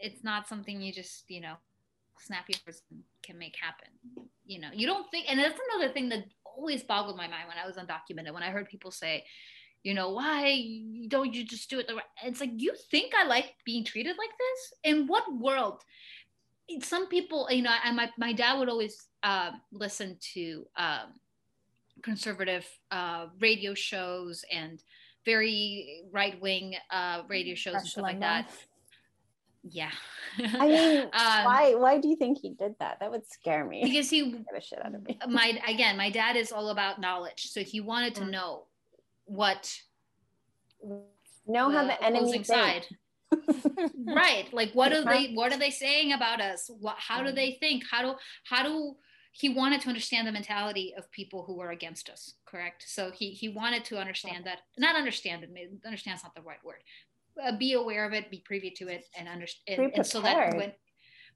it's 0.00 0.24
not 0.24 0.48
something 0.48 0.80
you 0.80 0.92
just, 0.92 1.24
you 1.28 1.40
know, 1.40 1.56
snap 2.20 2.46
person 2.64 3.04
can 3.22 3.38
make 3.38 3.56
happen. 3.60 3.88
You 4.44 4.60
know, 4.60 4.68
you 4.72 4.86
don't 4.86 5.10
think, 5.10 5.26
and 5.30 5.38
that's 5.38 5.58
another 5.72 5.92
thing 5.92 6.08
that 6.10 6.24
always 6.44 6.82
boggled 6.82 7.16
my 7.16 7.28
mind 7.28 7.48
when 7.48 7.58
I 7.58 7.66
was 7.66 7.76
undocumented. 7.76 8.32
When 8.32 8.42
I 8.42 8.50
heard 8.50 8.68
people 8.68 8.90
say, 8.90 9.24
you 9.82 9.94
know, 9.94 10.10
why 10.10 10.82
don't 11.08 11.32
you 11.32 11.44
just 11.44 11.70
do 11.70 11.78
it 11.78 11.86
the 11.86 11.94
right? 11.94 12.04
It's 12.24 12.40
like 12.40 12.50
you 12.56 12.74
think 12.90 13.12
I 13.14 13.26
like 13.26 13.54
being 13.64 13.84
treated 13.84 14.16
like 14.18 14.30
this? 14.38 14.92
In 14.92 15.06
what 15.06 15.24
world? 15.32 15.82
Some 16.82 17.08
people, 17.08 17.48
you 17.50 17.62
know, 17.62 17.72
I, 17.82 17.90
my 17.92 18.10
my 18.18 18.32
dad 18.32 18.58
would 18.58 18.68
always 18.68 19.06
uh, 19.22 19.52
listen 19.72 20.18
to 20.34 20.66
um, 20.76 21.14
conservative 22.02 22.66
uh, 22.90 23.26
radio 23.40 23.74
shows 23.74 24.44
and 24.52 24.82
very 25.24 26.02
right 26.12 26.40
wing 26.40 26.74
uh, 26.90 27.22
radio 27.28 27.54
shows 27.54 27.76
and 27.76 27.86
stuff 27.86 28.02
like 28.02 28.20
that. 28.20 28.50
Yeah. 29.62 29.90
I 30.38 30.68
mean, 30.68 31.00
Um, 31.12 31.44
why? 31.44 31.74
Why 31.76 31.98
do 31.98 32.08
you 32.08 32.16
think 32.16 32.38
he 32.38 32.50
did 32.50 32.76
that? 32.80 33.00
That 33.00 33.10
would 33.10 33.26
scare 33.26 33.64
me. 33.64 33.82
because 33.84 34.08
he 34.08 34.30
Get 34.30 34.44
the 34.54 34.60
shit 34.60 34.84
out 34.84 34.94
of 34.94 35.02
me. 35.04 35.18
my 35.28 35.60
again 35.68 35.96
my 35.96 36.10
dad 36.10 36.36
is 36.36 36.50
all 36.52 36.68
about 36.70 37.00
knowledge 37.00 37.46
so 37.50 37.62
he 37.62 37.80
wanted 37.80 38.14
to 38.16 38.22
Mm. 38.22 38.30
know 38.30 38.66
what 39.26 39.80
Know 41.46 41.70
how 41.70 41.84
the 41.86 42.02
enemy 42.02 42.42
side 42.44 42.86
right 44.06 44.52
like 44.52 44.72
what 44.72 44.92
are 44.92 45.04
they 45.04 45.32
what 45.34 45.52
are 45.52 45.58
they 45.58 45.70
saying 45.70 46.12
about 46.12 46.40
us 46.40 46.70
what 46.80 46.96
how 46.98 47.22
do 47.22 47.30
Mm. 47.30 47.34
they 47.34 47.52
think 47.60 47.84
how 47.90 48.02
do 48.02 48.14
how 48.44 48.62
do 48.62 48.96
he 49.32 49.48
wanted 49.48 49.80
to 49.82 49.88
understand 49.88 50.26
the 50.26 50.32
mentality 50.32 50.94
of 50.96 51.10
people 51.12 51.44
who 51.44 51.56
were 51.56 51.70
against 51.70 52.08
us 52.10 52.34
correct 52.46 52.84
so 52.86 53.10
he 53.10 53.30
he 53.32 53.48
wanted 53.48 53.84
to 53.84 53.98
understand 53.98 54.44
that 54.46 54.60
not 54.78 54.96
understand 54.96 55.44
it 55.44 55.50
understand's 55.84 56.22
not 56.22 56.34
the 56.34 56.42
right 56.42 56.62
word 56.64 56.82
uh, 57.42 57.56
be 57.56 57.74
aware 57.74 58.06
of 58.06 58.12
it 58.12 58.30
be 58.30 58.42
privy 58.44 58.70
to 58.70 58.88
it 58.88 59.04
and 59.16 59.28
understand 59.28 59.92
and 59.94 60.06
so 60.06 60.20
that 60.20 60.34
prepared. 60.34 60.56
when 60.56 60.72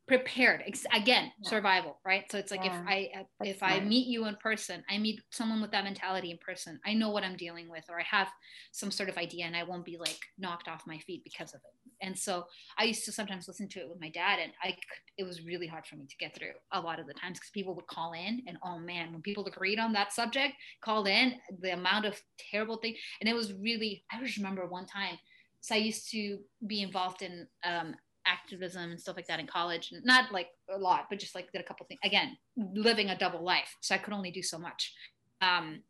prepared 0.06 0.62
Ex- 0.66 0.86
again 0.92 1.32
Yeah. 1.40 1.48
survival 1.48 1.98
right 2.04 2.30
so 2.30 2.36
it's 2.36 2.50
like 2.50 2.64
Yeah, 2.64 2.82
if 2.82 2.86
i 2.86 3.10
uh, 3.18 3.22
that's 3.40 3.50
if 3.56 3.62
i 3.62 3.80
meet 3.80 4.06
you 4.06 4.26
in 4.26 4.36
person 4.36 4.84
i 4.90 4.98
meet 4.98 5.20
someone 5.30 5.62
with 5.62 5.70
that 5.70 5.84
mentality 5.84 6.30
in 6.30 6.38
person 6.38 6.78
i 6.84 6.92
know 6.92 7.10
what 7.10 7.24
i'm 7.24 7.36
dealing 7.36 7.70
with 7.70 7.84
or 7.88 7.98
i 7.98 8.02
have 8.02 8.28
some 8.72 8.90
sort 8.90 9.08
of 9.08 9.16
idea 9.16 9.46
and 9.46 9.56
i 9.56 9.62
won't 9.62 9.84
be 9.84 9.96
like 9.96 10.18
knocked 10.36 10.68
off 10.68 10.86
my 10.86 10.98
feet 10.98 11.22
because 11.24 11.54
of 11.54 11.60
it 11.64 12.06
and 12.06 12.18
so 12.18 12.44
i 12.78 12.84
used 12.84 13.04
to 13.06 13.12
sometimes 13.12 13.48
listen 13.48 13.66
to 13.66 13.80
it 13.80 13.88
with 13.88 14.00
my 14.00 14.10
dad 14.10 14.38
and 14.42 14.52
I 14.62 14.76
it 15.16 15.24
was 15.24 15.42
really 15.44 15.66
hard 15.66 15.86
for 15.86 15.96
me 15.96 16.06
to 16.06 16.16
get 16.16 16.34
through 16.34 16.52
a 16.72 16.80
lot 16.80 17.00
of 17.00 17.06
the 17.06 17.14
times 17.14 17.38
because 17.38 17.50
people 17.50 17.74
would 17.76 17.86
call 17.86 18.12
in 18.12 18.42
and 18.46 18.58
oh 18.62 18.78
man 18.78 19.10
when 19.12 19.22
people 19.22 19.46
agreed 19.46 19.78
on 19.78 19.92
that 19.94 20.12
subject 20.12 20.54
called 20.82 21.08
in 21.08 21.34
the 21.60 21.72
amount 21.72 22.04
of 22.04 22.20
terrible 22.50 22.76
thing 22.76 22.94
and 23.20 23.28
it 23.28 23.34
was 23.34 23.54
really 23.54 24.04
i 24.12 24.20
just 24.20 24.36
remember 24.36 24.66
one 24.66 24.86
time 24.86 25.16
so 25.64 25.74
i 25.74 25.78
used 25.78 26.10
to 26.10 26.38
be 26.66 26.82
involved 26.82 27.22
in 27.22 27.46
um, 27.64 27.94
activism 28.26 28.90
and 28.90 29.00
stuff 29.00 29.16
like 29.16 29.26
that 29.26 29.40
in 29.40 29.46
college 29.46 29.92
not 30.04 30.30
like 30.30 30.48
a 30.74 30.78
lot 30.78 31.06
but 31.08 31.18
just 31.18 31.34
like 31.34 31.50
did 31.52 31.60
a 31.60 31.64
couple 31.64 31.86
things 31.86 32.00
again 32.04 32.36
living 32.74 33.08
a 33.10 33.18
double 33.18 33.42
life 33.42 33.74
so 33.80 33.94
i 33.94 33.98
could 33.98 34.12
only 34.12 34.30
do 34.30 34.42
so 34.42 34.58
much. 34.58 34.92
Um, 35.40 35.80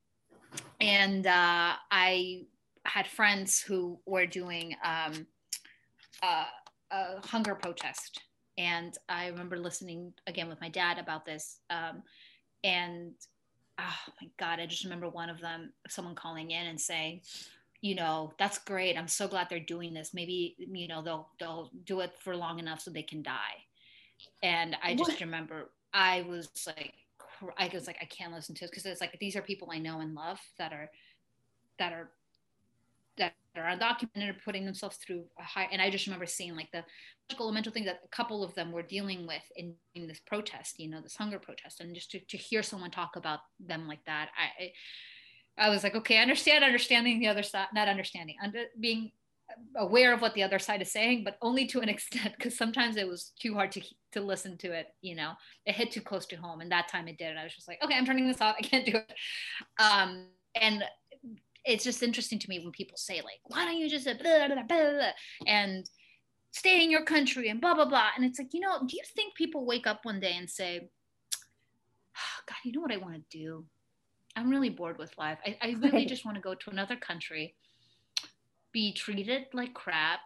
and 0.81 1.27
uh, 1.27 1.75
i 1.91 2.43
had 2.85 3.07
friends 3.07 3.61
who 3.61 3.99
were 4.07 4.27
doing 4.27 4.75
um, 4.85 5.27
a 6.23 7.27
hunger 7.27 7.55
protest 7.55 8.21
and 8.59 8.97
i 9.09 9.27
remember 9.27 9.57
listening 9.57 10.13
again 10.27 10.49
with 10.49 10.61
my 10.61 10.69
dad 10.69 10.99
about 10.99 11.25
this 11.25 11.59
um, 11.71 12.03
and 12.63 13.13
oh 13.81 14.13
my 14.21 14.29
god 14.39 14.61
i 14.61 14.67
just 14.67 14.85
remember 14.85 15.09
one 15.09 15.29
of 15.29 15.41
them 15.41 15.73
someone 15.89 16.15
calling 16.15 16.51
in 16.51 16.67
and 16.67 16.81
saying 16.81 17.21
you 17.85 17.95
know 17.95 18.33
that's 18.39 18.57
great 18.61 18.97
i'm 18.97 19.07
so 19.07 19.29
glad 19.29 19.47
they're 19.51 19.61
doing 19.61 19.93
this 19.93 20.15
maybe 20.15 20.57
mm, 20.59 20.81
you 20.81 20.89
know 20.89 21.03
they'll 21.03 21.29
they'll 21.39 21.71
do 21.85 22.01
it 22.01 22.13
for 22.19 22.35
long 22.35 22.59
enough 22.59 22.81
so 22.81 22.91
they 22.91 23.03
can 23.03 23.23
die 23.23 23.59
and 24.43 24.75
i 24.83 24.95
just 24.95 25.11
what? 25.11 25.21
remember 25.21 25.71
i 25.93 26.25
was 26.27 26.49
like 26.67 26.95
i 27.59 27.71
was 27.75 27.87
like 27.87 27.99
i 28.01 28.07
can't 28.07 28.33
listen 28.33 28.55
to 28.55 28.65
it 28.65 28.71
because 28.71 28.87
it's 28.87 29.03
like 29.03 29.15
these 29.21 29.37
are 29.37 29.43
people 29.43 29.69
i 29.71 29.79
know 29.79 30.01
and 30.01 30.15
love 30.15 30.41
that 30.59 30.73
are 30.73 30.91
that 31.79 31.93
are 31.93 32.09
that 33.19 33.35
are 33.55 33.77
undocumented 33.77 34.31
or 34.31 34.37
putting 34.43 34.65
themselves 34.65 34.97
through 34.97 35.23
a 35.39 35.43
high 35.43 35.69
and 35.71 35.83
i 35.83 35.91
just 35.91 36.07
remember 36.07 36.25
seeing 36.25 36.57
like 36.57 36.73
the 36.73 36.83
elemental 37.39 37.71
thing 37.71 37.85
that 37.85 38.01
a 38.03 38.09
couple 38.09 38.43
of 38.43 38.55
them 38.55 38.73
were 38.73 38.83
dealing 38.83 39.27
with 39.27 39.43
in, 39.57 39.75
in 39.95 40.09
this 40.09 40.21
protest 40.21 40.81
you 40.81 40.89
know 40.89 41.03
this 41.03 41.17
hunger 41.17 41.39
protest 41.39 41.81
and 41.81 41.95
just 41.95 42.11
to, 42.11 42.19
to 42.21 42.39
hear 42.39 42.63
someone 42.63 42.91
talk 42.91 43.17
about 43.17 43.41
them 43.61 43.87
like 43.87 44.03
that 44.07 44.31
i 44.39 44.73
I 45.57 45.69
was 45.71 45.85
like, 45.85 45.95
okay, 45.95 46.19
I 46.19 46.23
understand 46.23 46.65
understanding 46.65 47.21
the 47.21 47.29
other 47.29 47.43
side, 47.43 47.69
not 47.75 47.89
understanding, 47.89 48.37
under 48.43 48.65
being 48.81 49.13
aware 49.77 50.13
of 50.13 50.21
what 50.21 50.35
the 50.35 50.43
other 50.43 50.59
side 50.59 50.83
is 50.83 50.91
saying, 50.91 51.23
but 51.25 51.37
only 51.43 51.67
to 51.67 51.81
an 51.81 51.89
extent 51.95 52.35
because 52.37 52.57
sometimes 52.57 52.97
it 52.97 53.07
was 53.07 53.33
too 53.41 53.55
hard 53.55 53.73
to 53.73 53.83
to 54.13 54.21
listen 54.21 54.57
to 54.59 54.73
it. 54.73 54.89
You 55.01 55.17
know, 55.17 55.33
it 55.67 55.75
hit 55.75 55.93
too 55.93 56.01
close 56.01 56.27
to 56.27 56.37
home, 56.37 56.61
and 56.61 56.71
that 56.73 56.89
time 56.89 57.09
it 57.09 57.19
did. 57.19 57.31
And 57.31 57.39
I 57.39 57.45
was 57.45 57.55
just 57.55 57.69
like, 57.69 57.83
okay, 57.83 57.95
I'm 57.97 58.07
turning 58.07 58.27
this 58.27 58.41
off. 58.41 58.57
I 58.59 58.63
can't 58.63 58.87
do 58.87 58.97
it. 58.97 59.13
Um, 59.79 60.27
and 60.61 60.85
it's 61.65 61.85
just 61.85 62.03
interesting 62.03 62.39
to 62.39 62.49
me 62.49 62.61
when 62.61 62.73
people 62.73 62.97
say 62.97 63.17
like, 63.17 63.41
why 63.45 63.65
don't 63.65 63.79
you 63.79 63.89
just 63.89 64.05
blah, 64.05 64.49
blah, 64.49 64.63
blah, 64.63 65.11
and 65.47 65.89
stay 66.53 66.85
in 66.85 66.91
your 66.91 67.05
country 67.05 67.49
and 67.49 67.61
blah 67.61 67.75
blah 67.75 67.87
blah. 67.87 68.11
And 68.17 68.25
it's 68.25 68.39
like, 68.39 68.53
you 68.53 68.61
know, 68.61 68.81
do 68.87 68.97
you 68.97 69.03
think 69.15 69.35
people 69.35 69.67
wake 69.67 69.87
up 69.87 70.01
one 70.05 70.21
day 70.21 70.35
and 70.37 70.49
say, 70.49 70.89
oh, 72.17 72.43
God, 72.47 72.57
you 72.65 72.73
know 72.73 72.81
what 72.81 72.93
I 72.93 72.99
want 72.99 73.15
to 73.15 73.39
do? 73.39 73.65
I'm 74.37 74.51
really 74.51 74.71
bored 74.71 74.99
with 74.99 75.17
life. 75.17 75.39
I, 75.47 75.57
I 75.61 75.77
really 75.81 76.07
just 76.07 76.25
want 76.25 76.37
to 76.37 76.41
go 76.41 76.55
to 76.55 76.71
another 76.71 76.97
country, 76.97 77.55
be 78.73 78.93
treated 78.93 79.47
like 79.53 79.75
crap, 79.75 80.21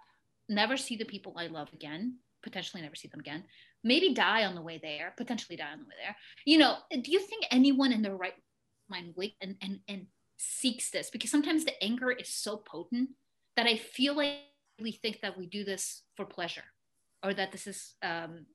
never 0.48 0.76
see 0.76 0.96
the 0.96 1.04
people 1.04 1.34
I 1.36 1.48
love 1.48 1.68
again, 1.72 2.16
potentially 2.42 2.82
never 2.82 2.94
see 2.94 3.08
them 3.08 3.20
again, 3.20 3.44
maybe 3.84 4.14
die 4.14 4.44
on 4.44 4.54
the 4.54 4.62
way 4.62 4.78
there, 4.82 5.14
potentially 5.16 5.56
die 5.56 5.72
on 5.72 5.78
the 5.78 5.84
way 5.84 5.94
there. 6.02 6.16
You 6.44 6.58
know, 6.58 6.76
do 6.90 7.10
you 7.10 7.20
think 7.20 7.44
anyone 7.50 7.92
in 7.92 8.02
their 8.02 8.16
right 8.16 8.34
mind 8.88 9.14
wake 9.16 9.36
and, 9.40 9.56
and, 9.60 9.80
and 9.88 10.06
seeks 10.38 10.90
this? 10.90 11.10
Because 11.10 11.30
sometimes 11.30 11.64
the 11.64 11.82
anger 11.82 12.10
is 12.10 12.28
so 12.28 12.56
potent 12.56 13.10
that 13.56 13.66
I 13.66 13.76
feel 13.76 14.16
like 14.16 14.38
we 14.80 14.92
think 14.92 15.20
that 15.20 15.36
we 15.36 15.46
do 15.46 15.64
this 15.64 16.02
for 16.16 16.24
pleasure 16.24 16.64
or 17.22 17.34
that 17.34 17.52
this 17.52 17.66
is 17.66 17.94
um, 18.02 18.46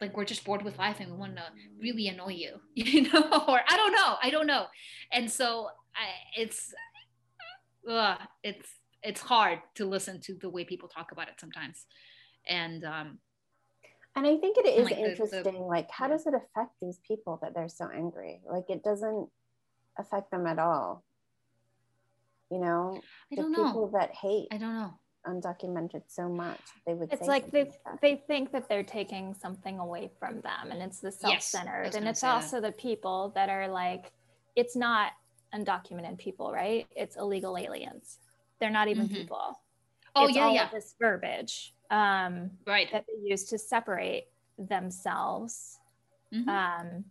like 0.00 0.16
we're 0.16 0.24
just 0.24 0.44
bored 0.44 0.62
with 0.62 0.78
life 0.78 1.00
and 1.00 1.10
we 1.10 1.16
want 1.16 1.36
to 1.36 1.42
really 1.80 2.08
annoy 2.08 2.32
you 2.32 2.60
you 2.74 3.02
know? 3.02 3.44
Or 3.48 3.60
i 3.68 3.76
don't 3.76 3.92
know 3.92 4.16
i 4.22 4.30
don't 4.30 4.46
know. 4.46 4.66
And 5.12 5.30
so 5.30 5.68
I, 5.94 6.40
it's 6.40 6.74
uh, 7.88 8.16
it's 8.42 8.68
it's 9.02 9.20
hard 9.20 9.60
to 9.76 9.86
listen 9.86 10.20
to 10.20 10.34
the 10.34 10.50
way 10.50 10.64
people 10.64 10.88
talk 10.88 11.12
about 11.12 11.28
it 11.28 11.34
sometimes. 11.40 11.86
And 12.48 12.84
um 12.84 13.18
and 14.14 14.26
i 14.26 14.36
think 14.36 14.56
it 14.58 14.66
is 14.66 14.84
like 14.84 14.98
interesting 14.98 15.42
the, 15.42 15.52
the, 15.52 15.58
like 15.58 15.90
how 15.90 16.08
does 16.08 16.26
it 16.26 16.34
affect 16.34 16.72
these 16.80 17.00
people 17.06 17.38
that 17.42 17.54
they're 17.54 17.68
so 17.68 17.88
angry? 17.94 18.40
Like 18.50 18.64
it 18.68 18.82
doesn't 18.82 19.28
affect 19.98 20.30
them 20.30 20.46
at 20.46 20.58
all. 20.58 21.04
You 22.50 22.60
know 22.60 23.00
I 23.32 23.36
don't 23.36 23.52
the 23.52 23.58
know. 23.58 23.66
people 23.66 23.90
that 23.94 24.14
hate. 24.14 24.48
I 24.52 24.58
don't 24.58 24.74
know 24.74 24.94
undocumented 25.26 26.02
so 26.06 26.28
much 26.28 26.60
they 26.86 26.94
would 26.94 27.12
it's 27.12 27.26
like 27.26 27.50
they 27.50 27.64
like 27.64 28.00
they 28.00 28.22
think 28.26 28.52
that 28.52 28.68
they're 28.68 28.82
taking 28.82 29.34
something 29.34 29.78
away 29.78 30.10
from 30.18 30.40
them 30.40 30.70
and 30.70 30.80
it's 30.82 31.00
the 31.00 31.10
self-centered 31.10 31.86
yes, 31.86 31.94
and 31.94 32.06
it's 32.06 32.24
also 32.24 32.60
that. 32.60 32.68
the 32.68 32.72
people 32.72 33.32
that 33.34 33.48
are 33.48 33.68
like 33.68 34.12
it's 34.54 34.76
not 34.76 35.12
undocumented 35.54 36.18
people 36.18 36.52
right? 36.52 36.86
It's 36.94 37.16
illegal 37.16 37.56
aliens. 37.56 38.18
They're 38.60 38.70
not 38.70 38.88
even 38.88 39.06
mm-hmm. 39.06 39.14
people. 39.14 39.60
Oh 40.14 40.26
it's 40.26 40.36
yeah 40.36 40.50
yeah. 40.50 40.68
this 40.72 40.94
verbiage 41.00 41.74
um 41.90 42.50
right. 42.66 42.88
that 42.92 43.04
they 43.06 43.28
use 43.28 43.44
to 43.44 43.58
separate 43.58 44.26
themselves. 44.58 45.78
Mm-hmm. 46.34 46.48
um 46.48 47.04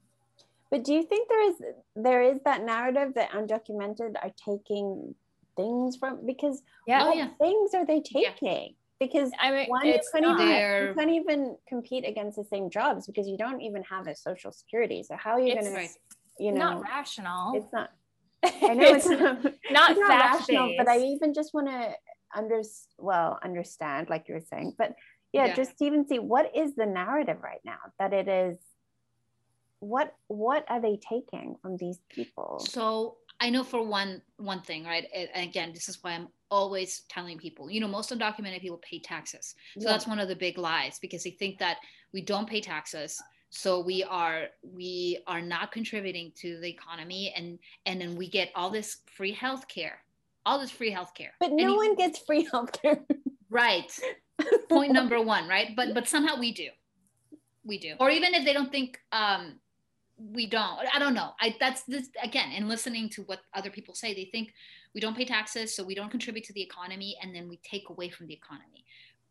but 0.71 0.83
do 0.83 0.93
you 0.93 1.03
think 1.03 1.29
there 1.29 1.49
is 1.49 1.55
there 1.95 2.23
is 2.23 2.39
that 2.43 2.63
narrative 2.65 3.13
that 3.15 3.31
undocumented 3.31 4.15
are 4.21 4.31
taking 4.35 5.15
things 5.55 5.97
from 5.97 6.25
because 6.25 6.61
yeah, 6.87 7.03
oh 7.03 7.07
what 7.07 7.15
oh, 7.15 7.17
yeah. 7.17 7.29
things 7.39 7.73
are 7.73 7.85
they 7.85 8.01
taking? 8.01 8.33
Yeah. 8.41 8.67
Because 8.99 9.29
I 9.39 9.51
mean, 9.51 9.67
one, 9.67 9.85
you 9.85 9.99
couldn't, 10.11 10.39
even, 10.39 10.87
you 10.87 10.93
couldn't 10.93 11.13
even 11.13 11.57
compete 11.67 12.07
against 12.07 12.37
the 12.37 12.45
same 12.45 12.69
jobs 12.69 13.05
because 13.05 13.27
you 13.27 13.37
don't 13.37 13.61
even 13.61 13.83
have 13.83 14.07
a 14.07 14.15
social 14.15 14.53
security. 14.53 15.03
So 15.03 15.17
how 15.17 15.31
are 15.31 15.39
you 15.39 15.53
going 15.53 15.65
to, 15.65 15.87
you 16.39 16.53
know, 16.53 16.79
not 16.79 16.83
rational. 16.83 17.53
It's 17.55 17.73
not. 17.73 17.89
I 18.43 18.73
know 18.73 18.83
it's, 18.83 19.05
it's 19.05 19.21
not, 19.21 19.43
not, 19.43 19.53
it's 19.91 19.99
not 19.99 20.09
rational, 20.09 20.75
but 20.77 20.87
I 20.87 20.99
even 20.99 21.33
just 21.33 21.53
want 21.53 21.67
to 21.67 21.93
under 22.33 22.61
well 22.97 23.39
understand, 23.43 24.09
like 24.09 24.27
you 24.27 24.35
were 24.35 24.41
saying, 24.49 24.73
but 24.77 24.93
yeah, 25.33 25.47
yeah, 25.47 25.55
just 25.55 25.81
even 25.81 26.07
see 26.07 26.19
what 26.19 26.55
is 26.55 26.75
the 26.75 26.85
narrative 26.85 27.37
right 27.41 27.61
now 27.65 27.77
that 27.99 28.13
it 28.13 28.27
is. 28.27 28.57
What 29.79 30.13
what 30.27 30.65
are 30.69 30.81
they 30.81 30.97
taking 30.97 31.57
from 31.61 31.75
these 31.77 31.99
people? 32.09 32.59
So 32.59 33.17
I 33.45 33.51
know 33.51 33.63
for 33.63 33.83
one 33.83 34.23
one 34.37 34.61
thing, 34.61 34.85
right? 34.85 35.05
And 35.13 35.29
again, 35.47 35.71
this 35.71 35.87
is 35.87 35.99
why 36.01 36.13
I'm 36.13 36.29
always 36.49 37.01
telling 37.09 37.37
people, 37.37 37.69
you 37.69 37.79
know, 37.79 37.87
most 37.87 38.09
undocumented 38.09 38.59
people 38.59 38.81
pay 38.81 38.97
taxes. 38.97 39.53
So 39.77 39.85
yeah. 39.85 39.91
that's 39.91 40.07
one 40.07 40.17
of 40.17 40.27
the 40.27 40.35
big 40.35 40.57
lies 40.57 40.97
because 40.97 41.23
they 41.23 41.29
think 41.29 41.59
that 41.59 41.77
we 42.11 42.21
don't 42.21 42.49
pay 42.49 42.59
taxes. 42.59 43.21
So 43.51 43.79
we 43.81 44.03
are 44.03 44.47
we 44.63 45.19
are 45.27 45.41
not 45.41 45.71
contributing 45.71 46.31
to 46.37 46.59
the 46.59 46.67
economy 46.67 47.35
and 47.37 47.59
and 47.85 48.01
then 48.01 48.15
we 48.15 48.27
get 48.27 48.49
all 48.55 48.71
this 48.71 48.97
free 49.15 49.33
health 49.33 49.67
care. 49.67 49.99
All 50.47 50.57
this 50.59 50.71
free 50.71 50.89
health 50.89 51.13
care. 51.13 51.33
But 51.39 51.51
no 51.51 51.65
and 51.65 51.75
one 51.75 51.95
gets 51.95 52.17
free 52.17 52.47
health 52.51 52.71
care. 52.81 52.99
right. 53.51 53.91
Point 54.69 54.91
number 54.91 55.21
one, 55.21 55.47
right? 55.47 55.75
But 55.75 55.93
but 55.93 56.07
somehow 56.07 56.39
we 56.39 56.51
do. 56.51 56.69
We 57.63 57.77
do. 57.77 57.93
Or 57.99 58.09
even 58.09 58.33
if 58.33 58.43
they 58.43 58.53
don't 58.53 58.71
think 58.71 58.99
um 59.11 59.59
we 60.17 60.45
don't 60.47 60.79
i 60.93 60.99
don't 60.99 61.13
know. 61.13 61.31
I 61.41 61.55
that's 61.59 61.83
this 61.83 62.09
again 62.23 62.51
in 62.51 62.69
listening 62.69 63.09
to 63.09 63.23
what 63.23 63.39
other 63.53 63.69
people 63.69 63.93
say 63.95 64.13
they 64.13 64.29
think 64.31 64.53
we 64.93 65.01
don't 65.01 65.15
pay 65.15 65.25
taxes 65.25 65.75
so 65.75 65.83
we 65.83 65.93
don't 65.95 66.09
contribute 66.09 66.45
to 66.45 66.53
the 66.53 66.61
economy 66.61 67.17
and 67.21 67.35
then 67.35 67.49
we 67.49 67.57
take 67.57 67.89
away 67.89 68.09
from 68.09 68.27
the 68.27 68.33
economy. 68.33 68.85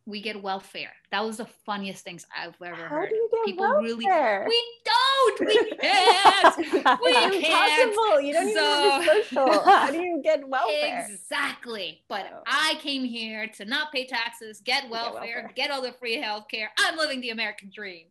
We 0.06 0.20
get 0.20 0.42
welfare. 0.42 0.92
That 1.10 1.24
was 1.24 1.38
the 1.38 1.46
funniest 1.64 2.04
things 2.04 2.26
i've 2.36 2.54
ever 2.62 2.74
How 2.74 2.88
heard. 2.88 3.08
do 3.08 3.14
you 3.14 3.28
get 3.32 3.44
people 3.46 3.64
welfare? 3.64 3.82
really 3.82 4.04
we 4.46 4.62
don't 4.84 5.40
we 5.40 5.76
can't 5.80 6.58
we 6.58 7.12
can't. 7.40 7.82
impossible. 7.82 8.20
you 8.20 8.32
don't 8.34 8.54
so, 8.54 9.02
even 9.02 9.24
social. 9.24 9.62
How 9.64 9.90
do 9.90 9.98
you 9.98 10.20
get 10.22 10.46
welfare? 10.46 11.06
Exactly. 11.10 12.02
But 12.10 12.26
oh. 12.30 12.42
i 12.46 12.74
came 12.80 13.04
here 13.04 13.46
to 13.56 13.64
not 13.64 13.90
pay 13.90 14.06
taxes 14.06 14.60
get 14.62 14.90
welfare, 14.90 15.12
get 15.12 15.14
welfare 15.14 15.52
get 15.56 15.70
all 15.70 15.80
the 15.80 15.92
free 15.92 16.16
health 16.20 16.44
care 16.50 16.70
i'm 16.78 16.98
living 16.98 17.22
the 17.22 17.30
american 17.30 17.70
dream 17.74 18.04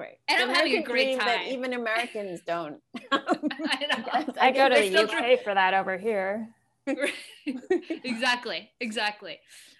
Right. 0.00 0.18
And 0.28 0.42
I'm 0.42 0.54
having 0.54 0.78
a 0.78 0.82
great 0.82 1.18
time. 1.18 1.26
That 1.26 1.48
even 1.48 1.74
Americans 1.74 2.40
don't. 2.46 2.80
I, 3.12 4.24
I, 4.40 4.48
I 4.48 4.50
go 4.50 4.70
to 4.70 4.74
the 4.74 5.02
UK 5.02 5.44
for 5.44 5.52
that 5.52 5.74
over 5.74 5.98
here. 5.98 6.48
exactly. 7.46 8.70
Exactly. 8.80 9.38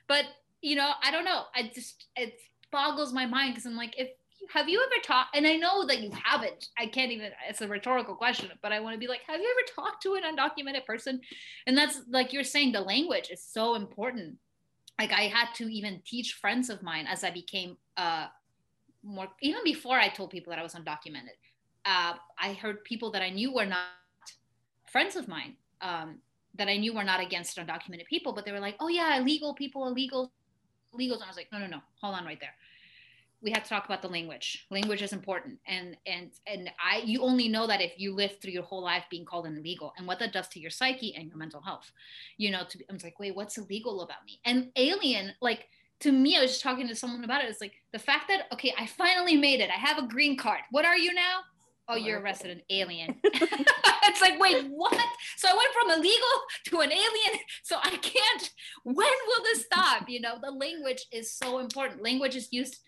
But 0.09 0.27
you 0.61 0.77
know, 0.77 0.91
I 1.03 1.11
don't 1.11 1.25
know. 1.25 1.45
I 1.55 1.71
just 1.75 2.05
it 2.17 2.35
boggles 2.71 3.15
my 3.15 3.25
mind 3.25 3.55
because 3.55 3.65
I'm 3.65 3.77
like, 3.77 3.95
if 3.99 4.11
have 4.53 4.69
you 4.69 4.81
ever 4.81 5.03
talked 5.05 5.37
and 5.37 5.47
i 5.47 5.55
know 5.55 5.87
that 5.87 6.01
you 6.01 6.11
haven't 6.25 6.69
i 6.79 6.87
can't 6.87 7.13
even 7.13 7.31
it's 7.49 7.61
a 7.61 7.69
rhetorical 7.69 8.15
question 8.15 8.51
but 8.63 8.73
i 8.73 8.81
want 8.81 8.95
to 8.95 8.99
be 8.99 9.07
like 9.07 9.21
have 9.27 9.39
you 9.39 9.47
ever 9.47 9.87
talked 9.87 10.03
to 10.03 10.15
an 10.15 10.23
undocumented 10.23 10.85
person 10.87 11.21
and 11.67 11.77
that's 11.77 12.01
like 12.09 12.33
you're 12.33 12.43
saying 12.43 12.73
the 12.73 12.81
language 12.81 13.29
is 13.31 13.45
so 13.45 13.75
important 13.75 14.37
like 14.99 15.13
i 15.13 15.25
had 15.29 15.47
to 15.55 15.69
even 15.69 16.01
teach 16.07 16.33
friends 16.41 16.71
of 16.71 16.83
mine 16.83 17.07
as 17.07 17.23
i 17.23 17.31
became 17.31 17.77
uh, 17.97 18.27
more 19.03 19.29
even 19.41 19.63
before 19.65 19.99
I 19.99 20.09
told 20.09 20.31
people 20.31 20.51
that 20.51 20.59
I 20.59 20.63
was 20.63 20.75
undocumented. 20.75 21.39
Uh, 21.85 22.15
I 22.39 22.53
heard 22.55 22.85
people 22.85 23.11
that 23.13 23.23
I 23.23 23.31
knew 23.31 23.53
were 23.53 23.67
not 23.67 23.87
friends 24.91 25.17
of 25.17 25.29
mine 25.29 25.57
um, 25.81 26.19
that 26.55 26.69
I 26.69 26.77
knew 26.77 26.93
were 26.93 27.05
not 27.05 27.21
against 27.21 27.57
undocumented 27.57 28.07
people, 28.07 28.33
but 28.33 28.45
they 28.45 28.53
were 28.53 28.61
like, 28.61 28.77
"Oh 28.81 28.89
yeah, 28.89 29.19
illegal 29.19 29.55
people, 29.55 29.87
illegal, 29.87 30.33
illegals." 30.95 31.15
And 31.15 31.25
I 31.25 31.29
was 31.29 31.37
like, 31.37 31.51
"No, 31.53 31.59
no, 31.59 31.67
no, 31.67 31.81
hold 32.01 32.15
on 32.15 32.25
right 32.25 32.41
there. 32.41 32.55
We 33.43 33.51
have 33.53 33.63
to 33.63 33.69
talk 33.71 33.87
about 33.87 34.03
the 34.03 34.09
language. 34.09 34.67
Language 34.71 35.01
is 35.01 35.15
important, 35.15 35.59
and 35.67 35.97
and 36.07 36.31
and 36.47 36.71
I 36.79 36.99
you 36.99 37.23
only 37.23 37.49
know 37.49 37.67
that 37.67 37.81
if 37.81 37.99
you 37.99 38.15
live 38.15 38.39
through 38.41 38.53
your 38.53 38.65
whole 38.65 38.83
life 38.83 39.05
being 39.11 39.25
called 39.25 39.47
an 39.47 39.57
illegal, 39.57 39.95
and 39.97 40.07
what 40.07 40.19
that 40.19 40.33
does 40.35 40.49
to 40.49 40.61
your 40.61 40.71
psyche 40.71 41.15
and 41.15 41.29
your 41.29 41.39
mental 41.39 41.63
health. 41.63 41.91
You 42.37 42.51
know, 42.51 42.65
to 42.69 42.79
be, 42.79 42.85
I 42.91 42.93
was 42.93 43.05
like, 43.05 43.19
wait, 43.19 43.35
what's 43.35 43.57
illegal 43.57 44.03
about 44.03 44.25
me? 44.27 44.41
And 44.45 44.71
alien, 44.77 45.33
like 45.41 45.69
to 46.01 46.13
me, 46.13 46.37
I 46.37 46.41
was 46.41 46.53
just 46.53 46.63
talking 46.63 46.89
to 46.89 46.97
someone 46.97 47.25
about 47.25 47.45
it. 47.45 47.51
It's 47.51 47.61
like 47.61 47.75
the 47.93 47.99
fact 47.99 48.29
that, 48.29 48.47
okay, 48.53 48.75
I 48.79 48.87
finally 48.87 49.37
made 49.37 49.61
it. 49.61 49.71
I 49.71 49.79
have 49.79 49.99
a 49.99 50.07
green 50.07 50.37
card. 50.37 50.61
What 50.71 50.85
are 50.85 50.97
you 50.97 51.13
now? 51.13 51.41
Oh, 51.89 51.97
you're 51.97 52.19
a 52.19 52.23
resident 52.23 52.63
alien. 52.71 53.17
it's 53.25 54.21
like, 54.21 54.41
wait, 54.41 54.67
what? 54.69 54.99
So 55.37 55.49
I 55.49 55.53
went 55.53 55.73
from 55.75 55.91
illegal 55.91 56.37
to 56.67 56.81
an 56.81 56.93
alien. 56.93 57.41
So 57.63 57.77
I 57.81 57.91
can't, 57.91 58.51
when 58.83 58.97
will 58.97 59.45
this 59.45 59.65
stop? 59.65 60.09
You 60.09 60.21
know, 60.21 60.39
the 60.43 60.51
language 60.51 61.05
is 61.13 61.33
so 61.33 61.61
important. 61.61 62.03
Language 62.03 62.35
is 62.35 62.49
used 62.51 62.79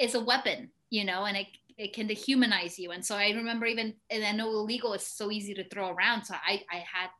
as 0.00 0.14
a 0.14 0.20
weapon, 0.20 0.70
you 0.88 1.04
know, 1.04 1.24
and 1.24 1.36
it, 1.36 1.46
it 1.76 1.92
can 1.92 2.08
dehumanize 2.08 2.78
you. 2.78 2.92
And 2.92 3.04
so 3.04 3.16
I 3.16 3.30
remember 3.30 3.66
even, 3.66 3.94
and 4.08 4.24
I 4.24 4.32
know 4.32 4.48
illegal 4.48 4.94
is 4.94 5.06
so 5.06 5.30
easy 5.30 5.52
to 5.54 5.68
throw 5.68 5.90
around. 5.90 6.24
So 6.24 6.34
I, 6.34 6.62
I 6.72 6.76
had 6.76 7.10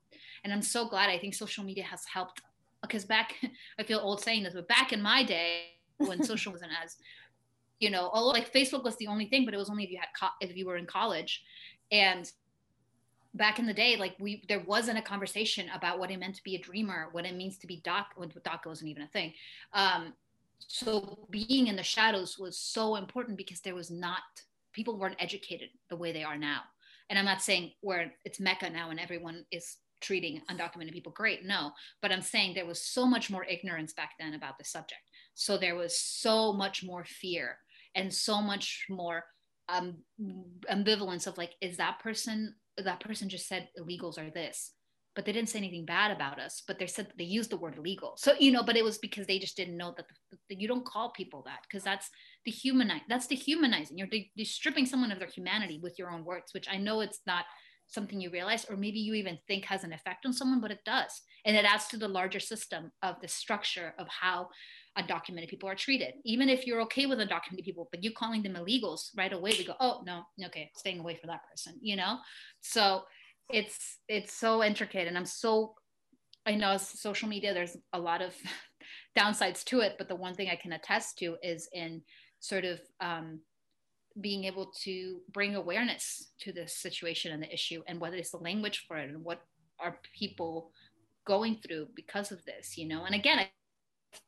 and 0.47 0.53
i'm 0.53 0.63
so 0.63 0.89
glad 0.89 1.11
i 1.11 1.19
think 1.19 1.35
social 1.35 1.65
media 1.65 1.83
has 1.83 2.05
helped 2.05 2.41
because 2.87 3.05
back 3.05 3.35
i 3.79 3.83
feel 3.83 3.99
old 3.99 4.21
saying 4.21 4.43
this 4.43 4.55
but 4.55 4.69
back 4.69 4.93
in 4.93 5.03
my 5.03 5.23
day 5.23 5.67
when 5.99 6.23
social 6.23 6.53
wasn't 6.53 6.71
as 6.83 6.97
you 7.79 7.91
know 7.91 8.11
although 8.13 8.31
like 8.31 8.53
facebook 8.53 8.85
was 8.85 8.97
the 8.97 9.07
only 9.07 9.27
thing 9.27 9.45
but 9.45 9.55
it 9.55 9.59
was 9.59 9.71
only 9.71 9.85
if 9.85 9.91
you 9.91 9.99
had 9.99 10.09
co- 10.19 10.35
if 10.41 10.57
you 10.57 10.67
were 10.67 10.77
in 10.77 10.87
college. 10.87 11.43
And 11.93 12.31
back 13.35 13.59
in 13.59 13.67
the 13.67 13.75
day 13.75 13.97
like 13.97 14.17
we 14.19 14.43
there 14.49 14.65
wasn't 14.67 14.99
a 14.99 15.03
conversation 15.03 15.69
about 15.75 15.99
what 15.99 16.11
it 16.11 16.19
meant 16.19 16.35
to 16.35 16.43
be 16.43 16.57
a 16.57 16.59
dreamer 16.59 17.09
what 17.13 17.27
it 17.27 17.37
means 17.37 17.59
to 17.59 17.67
be 17.67 17.83
doc 17.85 18.07
when 18.17 18.33
doc 18.45 18.65
wasn't 18.65 18.91
even 18.91 19.03
a 19.03 19.09
thing. 19.09 19.33
Um 19.73 20.15
so 20.59 21.27
being 21.31 21.67
in 21.67 21.77
the 21.77 21.83
shadows 21.83 22.39
was 22.39 22.59
so 22.59 22.97
important 22.97 23.37
because 23.37 23.61
there 23.61 23.75
was 23.75 23.91
not 23.91 24.23
people 24.73 24.99
weren't 24.99 25.17
educated 25.21 25.69
the 25.91 25.97
way 25.97 26.13
they 26.13 26.25
are 26.25 26.39
now. 26.39 26.63
And 27.09 27.19
i'm 27.19 27.25
not 27.25 27.43
saying 27.43 27.73
where 27.83 28.13
it's 28.25 28.41
mecca 28.41 28.71
now 28.71 28.91
and 28.91 28.99
everyone 28.99 29.45
is 29.53 29.77
treating 30.07 30.41
undocumented 30.51 30.93
people 30.93 31.13
great 31.13 31.45
no. 31.45 31.73
But 32.03 32.13
i'm 32.13 32.23
saying 32.23 32.55
there 32.55 32.67
was 32.67 32.83
so 32.83 33.07
much 33.07 33.31
more 33.31 33.45
ignorance 33.45 33.93
back 33.93 34.13
then 34.19 34.35
about 34.35 34.59
the 34.59 34.65
subject. 34.65 35.03
So 35.35 35.59
there 35.59 35.77
was 35.77 36.01
so 36.01 36.53
much 36.53 36.85
more 36.85 37.05
fear 37.05 37.59
and 37.95 38.13
so 38.13 38.41
much 38.41 38.87
more 38.89 39.25
um, 39.69 39.97
ambivalence 40.71 41.27
of 41.27 41.37
like 41.39 41.53
is 41.61 41.77
that 41.79 41.99
person 41.99 42.55
that 42.77 43.01
person 43.01 43.29
just 43.29 43.49
said 43.49 43.69
illegals 43.79 44.19
are 44.19 44.31
this 44.31 44.73
but 45.17 45.25
they 45.25 45.33
didn't 45.33 45.49
say 45.49 45.59
anything 45.59 45.85
bad 45.85 46.11
about 46.11 46.39
us 46.39 46.63
but 46.69 46.79
they 46.79 46.87
said 46.87 47.09
they 47.19 47.25
used 47.25 47.51
the 47.51 47.57
word 47.57 47.77
illegal 47.77 48.13
so 48.17 48.35
you 48.39 48.53
know 48.53 48.63
but 48.63 48.77
it 48.77 48.85
was 48.85 48.99
because 48.99 49.27
they 49.27 49.39
just 49.39 49.57
didn't 49.57 49.77
know 49.77 49.93
that, 49.97 50.07
the, 50.49 50.55
you 50.55 50.69
don't 50.69 50.85
call 50.85 51.11
people 51.11 51.43
that 51.47 51.61
because 51.69 51.83
that's 51.83 52.11
the 52.45 52.51
humanize 52.51 53.01
that's 53.09 53.27
dehumanizing. 53.27 53.99
You're, 53.99 54.07
de- 54.07 54.31
stripping 54.45 54.87
someone 54.87 55.11
of 55.11 55.19
their 55.19 55.29
humanity 55.29 55.81
with 55.83 55.99
your 55.99 56.11
own 56.11 56.25
words 56.25 56.53
which 56.53 56.69
i 56.71 56.77
know 56.77 57.01
it's 57.01 57.21
not 57.27 57.45
something 57.89 58.21
you 58.21 58.31
realize 58.31 58.67
or 58.69 58.77
maybe 58.77 58.99
you 58.99 59.15
even 59.15 59.39
think 59.47 59.65
has 59.65 59.85
an 59.85 59.93
effect 59.93 60.27
on 60.27 60.33
someone 60.33 60.61
but 60.61 60.71
it 60.71 60.85
does. 60.85 61.23
And 61.45 61.57
it 61.57 61.65
adds 61.65 61.87
to 61.89 61.97
the 61.97 62.09
larger 62.09 62.41
system 62.41 62.91
of 63.03 63.17
the 63.21 63.29
structure 63.29 63.95
of 63.99 64.09
how 64.09 64.49
undocumented 64.99 65.49
people 65.49 65.69
are 65.69 65.75
treated. 65.75 66.15
Even 66.25 66.49
if 66.49 66.67
you're 66.67 66.81
okay 66.83 67.07
with 67.07 67.19
undocumented 67.19 67.65
people 67.65 67.89
but 67.91 68.03
you 68.03 68.13
calling 68.13 68.43
them 68.43 68.55
illegals 68.55 69.11
right 69.17 69.33
away 69.33 69.53
we 69.59 69.65
go 69.65 69.75
oh 69.81 70.03
no 70.07 70.23
okay 70.45 70.71
staying 70.77 71.01
away 71.01 71.15
from 71.15 71.29
that 71.29 71.43
person 71.51 71.75
you 71.81 71.97
know? 71.97 72.19
So 72.61 73.03
it's 73.51 73.99
it's 74.09 74.33
so 74.33 74.63
intricate 74.63 75.07
and 75.07 75.17
i'm 75.17 75.27
so 75.27 75.75
i 76.47 76.55
know 76.55 76.77
social 76.77 77.29
media 77.29 77.55
there's 77.55 77.77
a 77.93 77.99
lot 77.99 78.23
of 78.23 78.35
downsides 79.19 79.65
to 79.65 79.81
it 79.81 79.95
but 79.99 80.09
the 80.09 80.17
one 80.17 80.35
thing 80.35 80.49
i 80.49 80.57
can 80.57 80.73
attest 80.73 81.19
to 81.19 81.37
is 81.43 81.69
in 81.73 82.03
sort 82.41 82.65
of 82.65 82.81
um, 83.01 83.41
being 84.21 84.45
able 84.45 84.73
to 84.85 85.21
bring 85.33 85.55
awareness 85.55 86.31
to 86.41 86.53
this 86.53 86.75
situation 86.77 87.33
and 87.33 87.43
the 87.43 87.53
issue 87.53 87.83
and 87.87 88.01
what 88.01 88.15
is 88.15 88.31
the 88.31 88.39
language 88.39 88.85
for 88.87 88.97
it 88.97 89.09
and 89.11 89.23
what 89.25 89.43
are 89.79 89.99
people 90.19 90.71
going 91.27 91.57
through 91.57 91.87
because 91.95 92.33
of 92.33 92.45
this 92.45 92.79
you 92.79 92.89
know? 92.89 93.05
And 93.05 93.15
again 93.15 93.39
I, 93.39 93.51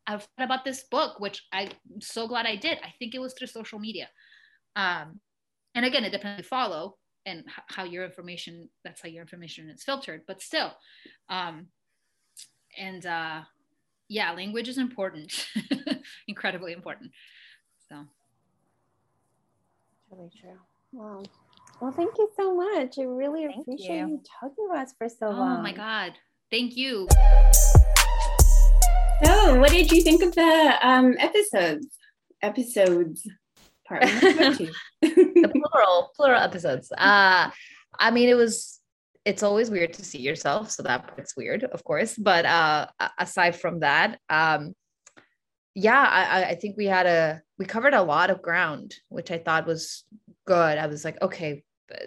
i've 0.06 0.22
thought 0.36 0.44
about 0.44 0.64
this 0.64 0.84
book 0.90 1.18
which 1.20 1.42
i'm 1.52 1.70
so 2.00 2.28
glad 2.28 2.46
i 2.46 2.56
did. 2.56 2.78
I 2.82 2.92
think 2.98 3.14
it 3.14 3.20
was 3.20 3.34
through 3.34 3.46
social 3.48 3.78
media. 3.78 4.08
Um, 4.76 5.20
and 5.74 5.84
again 5.84 6.04
it 6.04 6.10
depends 6.10 6.38
on 6.38 6.44
follow 6.44 6.96
and 7.24 7.44
how 7.68 7.84
your 7.84 8.04
information 8.04 8.68
that's 8.84 9.02
how 9.02 9.08
your 9.08 9.22
information 9.22 9.70
is 9.70 9.84
filtered 9.84 10.22
but 10.26 10.42
still 10.42 10.72
um, 11.28 11.66
and 12.76 13.06
uh, 13.06 13.40
yeah 14.08 14.32
language 14.32 14.68
is 14.68 14.78
important 14.78 15.46
incredibly 16.28 16.72
important 16.72 17.10
so 17.88 18.04
really 20.10 20.30
true. 20.40 20.56
Wow. 20.92 21.22
Well, 21.80 21.92
thank 21.92 22.16
you 22.18 22.28
so 22.36 22.54
much. 22.56 22.98
I 22.98 23.02
really 23.02 23.46
Thank 23.46 23.60
appreciate 23.60 23.98
you. 24.00 24.06
you. 24.08 24.22
talking 24.40 24.68
to 24.72 24.78
us 24.78 24.92
for 24.98 25.08
so 25.08 25.26
oh 25.26 25.30
long. 25.30 25.58
Oh 25.58 25.62
my 25.62 25.72
god 25.72 26.12
thank 26.50 26.76
you 26.76 27.06
So, 29.24 29.58
what 29.60 29.70
did 29.70 29.90
you 29.92 30.02
think 30.02 30.22
of 30.22 30.34
the 30.34 30.74
um, 30.82 31.14
episodes? 31.18 31.86
Episodes. 32.40 33.28
Part 33.86 34.04
one, 34.04 34.20
part 34.38 34.56
two. 34.58 34.70
the 35.02 35.62
plural 35.72 36.10
plural 36.14 36.40
episodes 36.42 36.92
uh 36.92 37.50
i 37.98 38.10
mean 38.10 38.28
it 38.28 38.34
was 38.34 38.80
it's 39.24 39.42
always 39.42 39.70
weird 39.70 39.94
to 39.94 40.04
see 40.04 40.18
yourself 40.20 40.70
so 40.70 40.82
that 40.82 41.06
part's 41.08 41.34
weird 41.36 41.64
of 41.64 41.82
course 41.84 42.14
but 42.18 42.44
uh 42.44 42.86
aside 43.18 43.56
from 43.56 43.80
that 43.80 44.18
um 44.28 44.74
yeah 45.74 46.02
i 46.06 46.40
I- 46.42 46.48
i 46.50 46.54
think 46.54 46.76
we 46.76 46.84
had 46.84 47.06
a 47.06 47.40
we 47.58 47.64
covered 47.64 47.94
a 47.94 48.02
lot 48.02 48.30
of 48.30 48.42
ground 48.42 48.94
which 49.08 49.30
i 49.30 49.38
thought 49.38 49.66
was 49.66 50.04
good 50.46 50.78
i 50.78 50.86
was 50.86 51.04
like 51.04 51.20
okay 51.22 51.62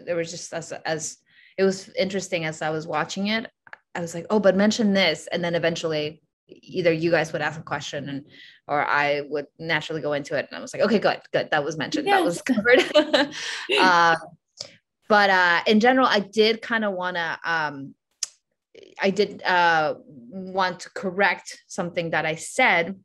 there 0.06 0.16
was 0.16 0.32
just 0.32 0.54
as 0.54 0.72
as 0.86 1.18
it 1.58 1.64
was 1.64 1.90
interesting 1.98 2.46
as 2.46 2.62
i 2.62 2.70
was 2.70 2.88
watching 2.88 3.28
it 3.28 3.50
i 3.96 4.02
was 4.02 4.16
like 4.16 4.26
oh 4.30 4.40
but 4.40 4.56
mention 4.56 4.94
this 4.94 5.28
and 5.32 5.44
then 5.44 5.56
eventually 5.56 6.22
either 6.48 6.92
you 6.92 7.12
guys 7.12 7.32
would 7.32 7.42
ask 7.42 7.60
a 7.60 7.64
question 7.64 8.10
and 8.10 8.26
or 8.68 8.86
I 8.88 9.22
would 9.28 9.48
naturally 9.60 10.02
go 10.02 10.14
into 10.14 10.38
it. 10.38 10.48
And 10.50 10.58
I 10.58 10.62
was 10.62 10.74
like, 10.74 10.84
okay, 10.84 11.00
good, 11.00 11.20
good. 11.34 11.50
That 11.52 11.64
was 11.64 11.78
mentioned. 11.78 12.08
That 12.08 12.24
was 12.24 12.42
covered. 12.54 12.80
uh, 13.80 14.16
but 15.10 15.30
uh, 15.30 15.60
in 15.68 15.82
general, 15.82 16.08
I 16.08 16.20
did 16.20 16.62
kind 16.62 16.86
of 16.86 16.94
want 16.94 17.18
to, 17.18 17.40
um, 17.44 17.96
I 19.02 19.10
did 19.10 19.44
uh, 19.44 19.96
want 20.08 20.82
to 20.82 20.90
correct 20.92 21.60
something 21.68 22.12
that 22.12 22.26
I 22.26 22.36
said 22.36 22.98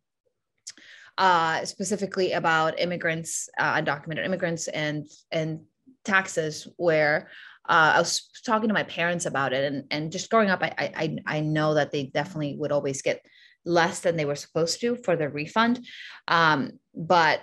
uh, 1.19 1.65
specifically 1.65 2.33
about 2.33 2.79
immigrants, 2.79 3.49
uh, 3.59 3.75
undocumented 3.75 4.25
immigrants 4.25 4.69
and, 4.69 5.09
and 5.31 5.61
taxes 6.05 6.69
where 6.77 7.29
uh, 7.69 7.93
I 7.97 7.99
was 7.99 8.29
talking 8.45 8.69
to 8.69 8.75
my 8.75 8.85
parents 8.85 9.27
about 9.27 9.53
it 9.53 9.73
and, 9.73 9.85
and 9.91 10.13
just 10.13 10.31
growing 10.31 10.51
up, 10.51 10.63
I, 10.63 10.73
I, 10.79 11.17
I 11.27 11.41
know 11.41 11.75
that 11.75 11.91
they 11.91 12.05
definitely 12.05 12.57
would 12.57 12.73
always 12.73 13.03
get 13.03 13.25
less 13.65 14.01
than 14.01 14.17
they 14.17 14.25
were 14.25 14.37
supposed 14.37 14.81
to 14.81 14.97
for 14.97 15.17
the 15.17 15.29
refund. 15.29 15.85
Um, 16.29 16.79
but 16.95 17.43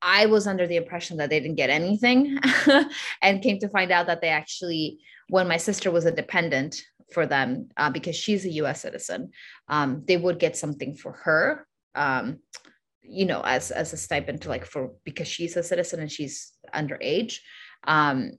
I 0.00 0.26
was 0.26 0.46
under 0.46 0.66
the 0.66 0.76
impression 0.76 1.18
that 1.18 1.30
they 1.30 1.40
didn't 1.40 1.56
get 1.56 1.70
anything 1.70 2.38
and 3.22 3.42
came 3.42 3.58
to 3.60 3.68
find 3.68 3.90
out 3.90 4.06
that 4.06 4.20
they 4.20 4.28
actually, 4.28 4.98
when 5.28 5.48
my 5.48 5.56
sister 5.56 5.90
was 5.90 6.04
a 6.04 6.12
dependent 6.12 6.82
for 7.12 7.26
them, 7.26 7.68
uh, 7.76 7.90
because 7.90 8.16
she's 8.16 8.44
a 8.44 8.50
US 8.50 8.82
citizen, 8.82 9.30
um, 9.68 10.04
they 10.06 10.16
would 10.16 10.38
get 10.38 10.56
something 10.56 10.94
for 10.94 11.12
her. 11.12 11.66
Um, 11.94 12.40
you 13.06 13.26
know, 13.26 13.42
as 13.42 13.70
as 13.70 13.92
a 13.92 13.96
stipend 13.96 14.42
to 14.42 14.48
like 14.48 14.64
for 14.64 14.92
because 15.04 15.28
she's 15.28 15.56
a 15.56 15.62
citizen 15.62 16.00
and 16.00 16.10
she's 16.10 16.52
underage. 16.74 17.38
Um, 17.86 18.32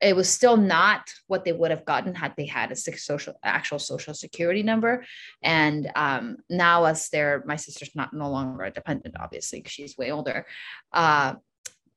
it 0.00 0.14
was 0.14 0.28
still 0.28 0.56
not 0.56 1.10
what 1.26 1.44
they 1.44 1.52
would 1.52 1.70
have 1.70 1.84
gotten 1.84 2.14
had 2.14 2.34
they 2.36 2.46
had 2.46 2.70
a 2.70 2.76
social 2.76 3.34
actual 3.42 3.78
social 3.78 4.14
security 4.14 4.62
number 4.62 5.04
and 5.42 5.90
um, 5.96 6.36
now 6.50 6.84
as 6.84 7.08
they're 7.08 7.42
my 7.46 7.56
sister's 7.56 7.94
not 7.94 8.12
no 8.12 8.30
longer 8.30 8.64
a 8.64 8.70
dependent 8.70 9.16
obviously 9.18 9.62
she's 9.66 9.96
way 9.96 10.10
older 10.10 10.46
uh, 10.92 11.34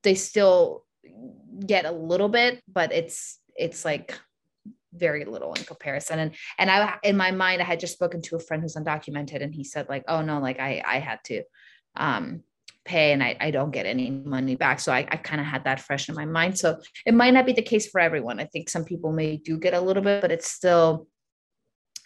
they 0.03 0.15
still 0.15 0.85
get 1.65 1.85
a 1.85 1.91
little 1.91 2.29
bit 2.29 2.61
but 2.71 2.93
it's 2.93 3.39
it's 3.55 3.83
like 3.83 4.17
very 4.93 5.25
little 5.25 5.53
in 5.53 5.63
comparison 5.63 6.19
and 6.19 6.35
and 6.57 6.71
i 6.71 6.97
in 7.03 7.15
my 7.15 7.31
mind 7.31 7.61
i 7.61 7.65
had 7.65 7.79
just 7.79 7.93
spoken 7.93 8.21
to 8.21 8.35
a 8.35 8.39
friend 8.39 8.63
who's 8.63 8.75
undocumented 8.75 9.43
and 9.43 9.53
he 9.53 9.63
said 9.63 9.87
like 9.87 10.03
oh 10.07 10.21
no 10.21 10.39
like 10.39 10.59
i 10.59 10.81
i 10.85 10.97
had 10.97 11.19
to 11.23 11.43
um 11.95 12.43
pay 12.85 13.11
and 13.13 13.23
I, 13.23 13.37
I 13.39 13.51
don't 13.51 13.71
get 13.71 13.85
any 13.85 14.09
money 14.09 14.55
back. 14.55 14.79
So 14.79 14.91
I, 14.91 15.07
I 15.11 15.17
kind 15.17 15.39
of 15.39 15.45
had 15.45 15.65
that 15.65 15.79
fresh 15.79 16.09
in 16.09 16.15
my 16.15 16.25
mind. 16.25 16.57
So 16.57 16.79
it 17.05 17.13
might 17.13 17.35
not 17.35 17.45
be 17.45 17.53
the 17.53 17.61
case 17.61 17.87
for 17.87 18.01
everyone. 18.01 18.39
I 18.39 18.45
think 18.45 18.67
some 18.67 18.83
people 18.83 19.11
may 19.11 19.37
do 19.37 19.57
get 19.57 19.75
a 19.75 19.81
little 19.81 20.01
bit, 20.01 20.21
but 20.21 20.31
it's 20.31 20.51
still 20.51 21.07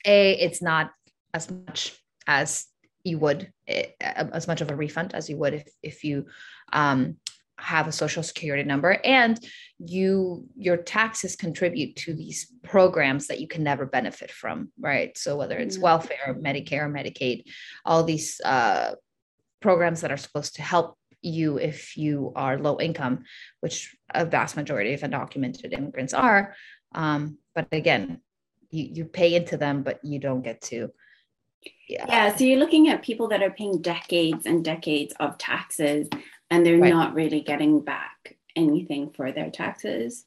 a 0.06 0.34
it's 0.34 0.62
not 0.62 0.92
as 1.34 1.50
much 1.50 1.98
as 2.28 2.66
you 3.04 3.18
would 3.20 3.52
eh, 3.68 3.88
as 4.02 4.48
much 4.48 4.62
of 4.62 4.72
a 4.72 4.76
refund 4.76 5.14
as 5.16 5.30
you 5.30 5.38
would 5.38 5.54
if 5.54 5.68
if 5.82 6.04
you 6.04 6.26
um, 6.74 7.16
have 7.58 7.88
a 7.88 7.92
social 7.92 8.24
security 8.24 8.64
number 8.64 9.00
and 9.06 9.40
you 9.80 10.46
your 10.58 10.78
taxes 10.78 11.36
contribute 11.36 11.96
to 11.96 12.14
these 12.14 12.52
programs 12.64 13.28
that 13.28 13.40
you 13.40 13.48
can 13.48 13.64
never 13.64 13.86
benefit 13.86 14.32
from 14.32 14.70
right 14.80 15.18
so 15.18 15.38
whether 15.38 15.58
it's 15.58 15.78
welfare 15.78 16.36
medicare 16.40 16.92
medicaid 16.92 17.44
all 17.86 18.04
these 18.04 18.42
uh, 18.44 18.92
programs 19.64 20.02
that 20.02 20.12
are 20.12 20.18
supposed 20.18 20.56
to 20.58 20.62
help 20.62 20.98
you 21.22 21.58
if 21.58 21.96
you 21.98 22.34
are 22.36 22.58
low 22.60 22.78
income, 22.80 23.24
which 23.62 23.96
a 24.14 24.26
vast 24.26 24.56
majority 24.58 24.94
of 24.94 25.02
undocumented 25.02 25.72
immigrants 25.74 26.14
are. 26.14 26.54
Um, 26.94 27.38
but 27.56 27.68
again, 27.72 28.20
you, 28.70 28.84
you 28.96 29.06
pay 29.06 29.34
into 29.36 29.56
them, 29.58 29.82
but 29.82 30.00
you 30.04 30.20
don't 30.20 30.44
get 30.44 30.62
to. 30.64 30.92
Yeah. 31.88 32.06
Yeah, 32.10 32.36
so 32.36 32.44
you're 32.44 32.60
looking 32.60 32.90
at 32.90 33.04
people 33.04 33.30
that 33.30 33.42
are 33.42 33.52
paying 33.52 33.82
decades 33.82 34.46
and 34.46 34.66
decades 34.66 35.14
of 35.20 35.38
taxes 35.38 36.10
and 36.52 36.66
they're 36.66 36.78
Right. 36.78 36.94
not 36.94 37.14
really 37.16 37.40
getting 37.42 37.80
back 37.82 38.36
anything 38.56 39.12
for 39.16 39.32
their 39.32 39.50
taxes. 39.50 40.26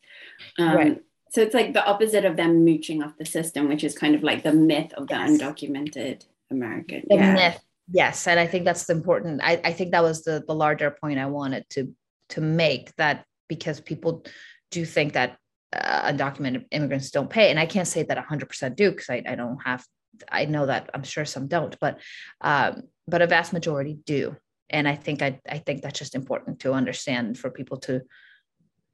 Um, 0.59 0.77
Right. 0.77 1.03
So 1.31 1.43
it's 1.43 1.55
like 1.55 1.75
the 1.75 1.85
opposite 1.85 2.25
of 2.25 2.37
them 2.37 2.65
mooching 2.65 3.03
off 3.03 3.19
the 3.19 3.27
system, 3.27 3.69
which 3.69 3.85
is 3.85 3.99
kind 3.99 4.15
of 4.15 4.23
like 4.23 4.43
the 4.43 4.55
myth 4.55 4.93
of 4.95 5.09
the 5.09 5.15
Yes. 5.15 5.31
undocumented 5.31 6.25
American. 6.51 7.03
The 7.11 7.17
yeah. 7.17 7.35
myth. 7.35 7.61
Yes. 7.91 8.27
And 8.27 8.41
I 8.41 8.47
think 8.47 8.65
that's 8.65 8.87
the 8.87 8.95
important. 8.95 9.41
I, 9.43 9.61
I 9.65 9.73
think 9.73 9.93
that 9.93 10.03
was 10.03 10.25
the, 10.25 10.43
the 10.47 10.55
larger 10.55 10.91
point 10.91 11.19
I 11.19 11.27
wanted 11.27 11.69
to 11.71 11.95
to 12.31 12.41
make 12.41 12.95
that 12.97 13.25
because 13.49 13.81
people 13.81 14.25
do 14.73 14.85
think 14.85 15.13
that 15.13 15.39
uh, 15.73 16.13
undocumented 16.13 16.65
immigrants 16.73 17.11
don't 17.11 17.31
pay. 17.31 17.51
And 17.51 17.61
I 17.61 17.67
can't 17.67 17.87
say 17.87 18.03
that 18.03 18.19
100% 18.19 18.77
do 18.77 18.91
because 18.91 19.11
I, 19.11 19.23
I 19.27 19.35
don't 19.37 19.59
have, 19.65 19.85
I 20.31 20.47
know 20.47 20.67
that 20.67 20.91
I'm 20.93 21.05
sure 21.05 21.25
some 21.25 21.47
don't, 21.47 21.79
but 21.81 22.01
um, 22.41 22.83
but 23.07 23.23
a 23.23 23.27
vast 23.27 23.53
majority 23.53 23.99
do. 24.05 24.37
And 24.69 24.89
I 24.89 24.97
think 24.97 25.23
I, 25.23 25.41
I 25.49 25.59
think 25.59 25.83
that's 25.83 25.99
just 25.99 26.17
important 26.17 26.61
to 26.61 26.73
understand 26.73 27.39
for 27.39 27.51
people 27.51 27.79
to 27.81 28.03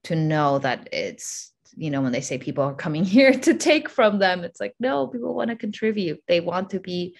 to 0.04 0.16
know 0.16 0.58
that 0.58 0.88
it's 0.92 1.52
you 1.76 1.90
know 1.90 2.02
when 2.02 2.12
they 2.12 2.20
say 2.20 2.36
people 2.36 2.64
are 2.64 2.74
coming 2.74 3.04
here 3.16 3.32
to 3.32 3.54
take 3.54 3.88
from 3.88 4.18
them 4.18 4.44
it's 4.44 4.60
like 4.60 4.74
no 4.78 5.06
people 5.06 5.34
want 5.34 5.48
to 5.48 5.56
contribute 5.56 6.20
they 6.28 6.40
want 6.40 6.70
to 6.70 6.80
be 6.80 7.16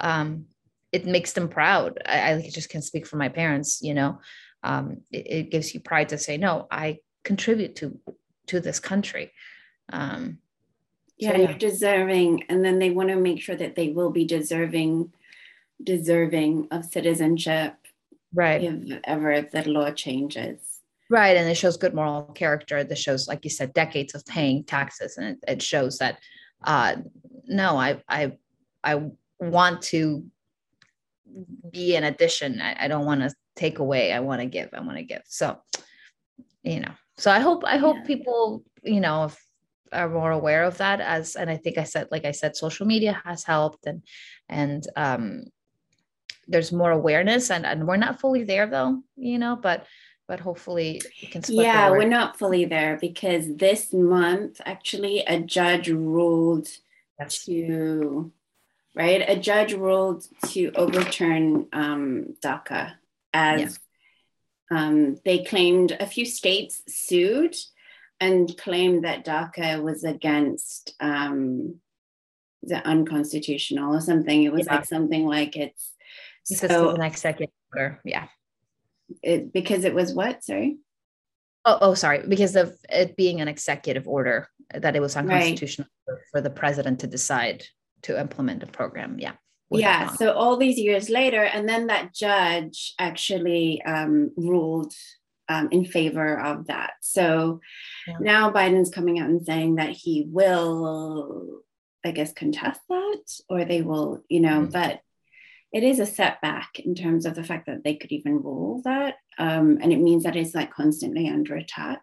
um 0.00 0.44
it 0.92 1.06
makes 1.06 1.32
them 1.32 1.48
proud. 1.48 1.98
I, 2.06 2.34
I 2.34 2.50
just 2.52 2.68
can 2.68 2.82
speak 2.82 3.06
for 3.06 3.16
my 3.16 3.28
parents 3.28 3.80
you 3.82 3.94
know? 3.94 4.20
Um 4.62 5.02
it, 5.10 5.26
it 5.26 5.50
gives 5.50 5.74
you 5.74 5.80
pride 5.80 6.08
to 6.10 6.18
say 6.18 6.36
no 6.36 6.66
i 6.70 6.98
contribute 7.24 7.76
to 7.76 7.98
to 8.48 8.60
this 8.60 8.80
country. 8.80 9.32
Um 9.92 10.38
yeah, 11.18 11.32
so, 11.32 11.36
yeah. 11.38 11.48
you're 11.48 11.58
deserving 11.58 12.44
and 12.48 12.64
then 12.64 12.78
they 12.78 12.90
want 12.90 13.08
to 13.08 13.16
make 13.16 13.40
sure 13.40 13.56
that 13.56 13.74
they 13.74 13.88
will 13.90 14.10
be 14.10 14.24
deserving 14.24 15.12
deserving 15.82 16.68
of 16.70 16.84
citizenship 16.84 17.74
right. 18.34 18.62
if 18.62 19.00
ever 19.04 19.42
the 19.42 19.68
law 19.68 19.90
changes. 19.90 20.58
Right 21.08 21.36
and 21.36 21.48
it 21.48 21.56
shows 21.56 21.76
good 21.76 21.94
moral 21.94 22.24
character. 22.34 22.82
This 22.84 22.98
shows 22.98 23.28
like 23.28 23.44
you 23.44 23.50
said 23.50 23.72
decades 23.72 24.14
of 24.14 24.26
paying 24.26 24.64
taxes 24.64 25.16
and 25.16 25.26
it, 25.26 25.38
it 25.48 25.62
shows 25.62 25.98
that 25.98 26.18
uh 26.64 26.96
no 27.46 27.76
i 27.76 28.02
i 28.08 28.32
i 28.82 29.02
want 29.38 29.82
to 29.82 30.24
be 31.70 31.96
an 31.96 32.04
addition. 32.04 32.60
I, 32.60 32.84
I 32.84 32.88
don't 32.88 33.06
want 33.06 33.20
to 33.22 33.34
take 33.54 33.78
away. 33.78 34.12
I 34.12 34.20
want 34.20 34.40
to 34.40 34.46
give. 34.46 34.70
I 34.72 34.80
want 34.80 34.96
to 34.98 35.02
give. 35.04 35.22
So 35.26 35.58
you 36.62 36.80
know. 36.80 36.92
So 37.18 37.30
i 37.30 37.38
hope 37.38 37.64
i 37.64 37.78
hope 37.78 37.96
yeah. 37.96 38.04
people 38.04 38.62
you 38.82 39.00
know 39.00 39.30
are 39.92 40.08
more 40.08 40.32
aware 40.32 40.64
of 40.64 40.76
that 40.78 41.00
as 41.00 41.36
and 41.36 41.48
i 41.48 41.56
think 41.56 41.78
i 41.78 41.84
said 41.84 42.08
like 42.10 42.24
i 42.24 42.32
said 42.32 42.56
social 42.56 42.86
media 42.86 43.20
has 43.24 43.44
helped 43.44 43.86
and 43.86 44.02
and 44.48 44.86
um 44.96 45.44
there's 46.48 46.72
more 46.72 46.90
awareness 46.90 47.50
and 47.50 47.64
and 47.64 47.86
we're 47.86 47.96
not 47.96 48.20
fully 48.20 48.44
there 48.44 48.66
though 48.66 49.02
you 49.16 49.38
know 49.38 49.56
but 49.56 49.86
but 50.28 50.40
hopefully 50.40 51.00
we 51.22 51.28
can 51.28 51.42
yeah 51.48 51.88
we're 51.90 52.08
not 52.08 52.38
fully 52.38 52.64
there 52.64 52.98
because 53.00 53.56
this 53.56 53.92
month 53.92 54.60
actually 54.66 55.20
a 55.20 55.40
judge 55.40 55.88
ruled 55.88 56.68
yes. 57.18 57.44
to 57.44 58.30
right 58.96 59.22
a 59.28 59.36
judge 59.36 59.72
ruled 59.72 60.24
to 60.46 60.72
overturn 60.74 61.66
um, 61.72 62.34
daca 62.44 62.94
as 63.32 63.78
yeah. 64.70 64.78
um, 64.78 65.16
they 65.24 65.44
claimed 65.44 65.96
a 66.00 66.06
few 66.06 66.24
states 66.24 66.82
sued 66.88 67.54
and 68.18 68.56
claimed 68.58 69.04
that 69.04 69.24
daca 69.24 69.82
was 69.82 70.02
against 70.02 70.94
um, 71.00 71.76
the 72.62 72.84
unconstitutional 72.86 73.94
or 73.94 74.00
something 74.00 74.42
it 74.42 74.52
was 74.52 74.66
yeah. 74.66 74.76
like 74.76 74.84
something 74.86 75.26
like 75.26 75.56
it's 75.56 75.92
so, 76.44 76.90
an 76.90 77.02
executive 77.02 77.52
order 77.72 78.00
yeah 78.04 78.26
it, 79.22 79.52
because 79.52 79.84
it 79.84 79.94
was 79.94 80.14
what? 80.14 80.44
Sorry. 80.44 80.78
Oh, 81.64 81.78
oh, 81.80 81.94
sorry. 81.94 82.26
Because 82.26 82.56
of 82.56 82.76
it 82.88 83.16
being 83.16 83.40
an 83.40 83.48
executive 83.48 84.06
order 84.06 84.48
that 84.72 84.96
it 84.96 85.00
was 85.00 85.16
unconstitutional 85.16 85.88
right. 86.08 86.18
for, 86.32 86.38
for 86.38 86.40
the 86.40 86.50
president 86.50 87.00
to 87.00 87.06
decide 87.06 87.64
to 88.02 88.18
implement 88.18 88.60
the 88.60 88.66
program. 88.66 89.18
Yeah. 89.18 89.32
Yeah. 89.70 90.12
So 90.12 90.32
all 90.32 90.56
these 90.56 90.78
years 90.78 91.10
later, 91.10 91.42
and 91.42 91.68
then 91.68 91.88
that 91.88 92.14
judge 92.14 92.94
actually 92.98 93.82
um, 93.82 94.30
ruled 94.36 94.94
um, 95.48 95.68
in 95.70 95.84
favor 95.84 96.38
of 96.38 96.68
that. 96.68 96.92
So 97.00 97.60
yeah. 98.06 98.16
now 98.20 98.50
Biden's 98.50 98.90
coming 98.90 99.18
out 99.18 99.28
and 99.28 99.44
saying 99.44 99.76
that 99.76 99.90
he 99.90 100.26
will, 100.28 101.62
I 102.04 102.12
guess, 102.12 102.32
contest 102.32 102.80
that, 102.88 103.22
or 103.48 103.64
they 103.64 103.82
will, 103.82 104.22
you 104.28 104.40
know, 104.40 104.60
mm-hmm. 104.60 104.70
but 104.70 105.00
it 105.72 105.82
is 105.82 105.98
a 105.98 106.06
setback 106.06 106.78
in 106.78 106.94
terms 106.94 107.26
of 107.26 107.34
the 107.34 107.44
fact 107.44 107.66
that 107.66 107.84
they 107.84 107.96
could 107.96 108.12
even 108.12 108.42
rule 108.42 108.82
that. 108.84 109.16
Um, 109.38 109.78
and 109.82 109.92
it 109.92 110.00
means 110.00 110.22
that 110.22 110.36
it's 110.36 110.54
like 110.54 110.72
constantly 110.72 111.28
under 111.28 111.56
attack. 111.56 112.00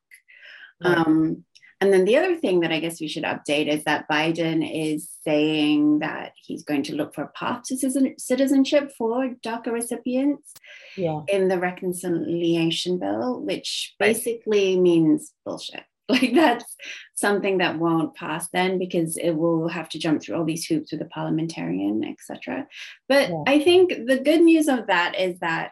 Right. 0.84 0.98
Um, 0.98 1.46
and 1.84 1.92
then 1.92 2.06
the 2.06 2.16
other 2.16 2.38
thing 2.38 2.62
that 2.62 2.72
I 2.72 2.80
guess 2.80 3.02
we 3.02 3.10
should 3.10 3.26
update 3.26 3.68
is 3.68 3.84
that 3.84 4.08
Biden 4.08 4.64
is 4.64 5.10
saying 5.26 6.00
that 6.00 6.32
he's 6.42 6.64
going 6.64 6.84
to 6.84 6.96
look 6.96 7.14
for 7.14 7.24
a 7.24 7.28
path 7.28 7.64
to 7.64 8.14
citizenship 8.18 8.94
for 8.98 9.36
DACA 9.44 9.68
recipients 9.68 10.54
yeah. 10.96 11.24
in 11.28 11.50
the 11.50 11.60
reconciliation 11.60 13.00
bill, 13.00 13.42
which 13.42 13.96
basically 14.00 14.76
right. 14.76 14.82
means 14.82 15.34
bullshit. 15.46 15.84
like 16.10 16.34
that's 16.34 16.78
something 17.16 17.58
that 17.58 17.80
won't 17.80 18.16
pass 18.16 18.48
then 18.50 18.80
because 18.80 19.18
it 19.18 19.32
will 19.32 19.68
have 19.68 19.90
to 19.90 20.00
jump 20.00 20.22
through 20.22 20.38
all 20.38 20.46
these 20.46 20.66
hoops 20.66 20.92
with 20.92 21.00
the 21.00 21.06
parliamentarian 21.06 22.04
etc 22.04 22.68
but 23.08 23.30
yeah. 23.30 23.44
i 23.48 23.58
think 23.58 23.90
the 24.06 24.20
good 24.20 24.42
news 24.42 24.68
of 24.68 24.88
that 24.88 25.18
is 25.18 25.40
that 25.40 25.72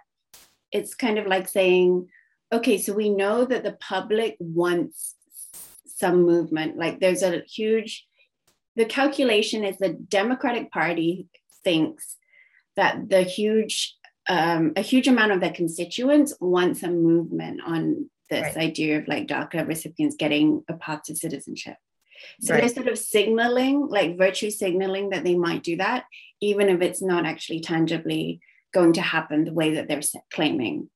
it's 0.72 0.96
kind 0.96 1.20
of 1.20 1.28
like 1.28 1.50
saying 1.50 2.08
okay 2.54 2.78
so 2.78 2.94
we 2.94 3.10
know 3.10 3.44
that 3.44 3.66
the 3.66 3.74
public 3.74 4.38
wants 4.40 5.16
some 6.02 6.24
movement 6.24 6.78
like 6.78 7.00
there's 7.00 7.24
a 7.24 7.42
huge 7.58 8.06
the 8.76 8.86
calculation 8.86 9.64
is 9.64 9.78
the 9.78 9.90
democratic 9.90 10.72
party 10.72 11.28
thinks 11.64 12.18
that 12.76 13.10
the 13.10 13.24
huge 13.24 13.96
um, 14.30 14.74
a 14.76 14.82
huge 14.82 15.08
amount 15.08 15.32
of 15.32 15.42
their 15.42 15.52
constituents 15.52 16.34
wants 16.40 16.84
a 16.84 16.90
movement 16.90 17.62
on 17.66 18.10
this 18.30 18.56
right. 18.56 18.70
idea 18.70 19.00
of 19.00 19.08
like 19.08 19.28
DACA 19.28 19.68
recipients 19.68 20.16
getting 20.16 20.64
a 20.70 20.74
path 20.74 21.04
to 21.06 21.16
citizenship. 21.16 21.76
So 22.40 22.54
right. 22.54 22.62
they're 22.62 22.70
sort 22.70 22.88
of 22.88 23.00
signaling, 23.00 23.88
like 23.88 24.18
virtue 24.18 24.52
signaling 24.52 25.10
that 25.10 25.24
they 25.24 25.36
might 25.36 25.64
do 25.64 25.78
that, 25.78 26.06
even 26.40 26.70
if 26.70 26.82
it's 26.82 27.02
not 27.02 27.26
actually 27.26 27.62
tangibly 27.62 28.40
going 28.74 28.94
to 28.94 29.02
happen 29.02 29.44
the 29.44 29.54
way 29.54 29.74
that 29.74 29.88
they're 29.88 30.02
claiming. 30.32 30.90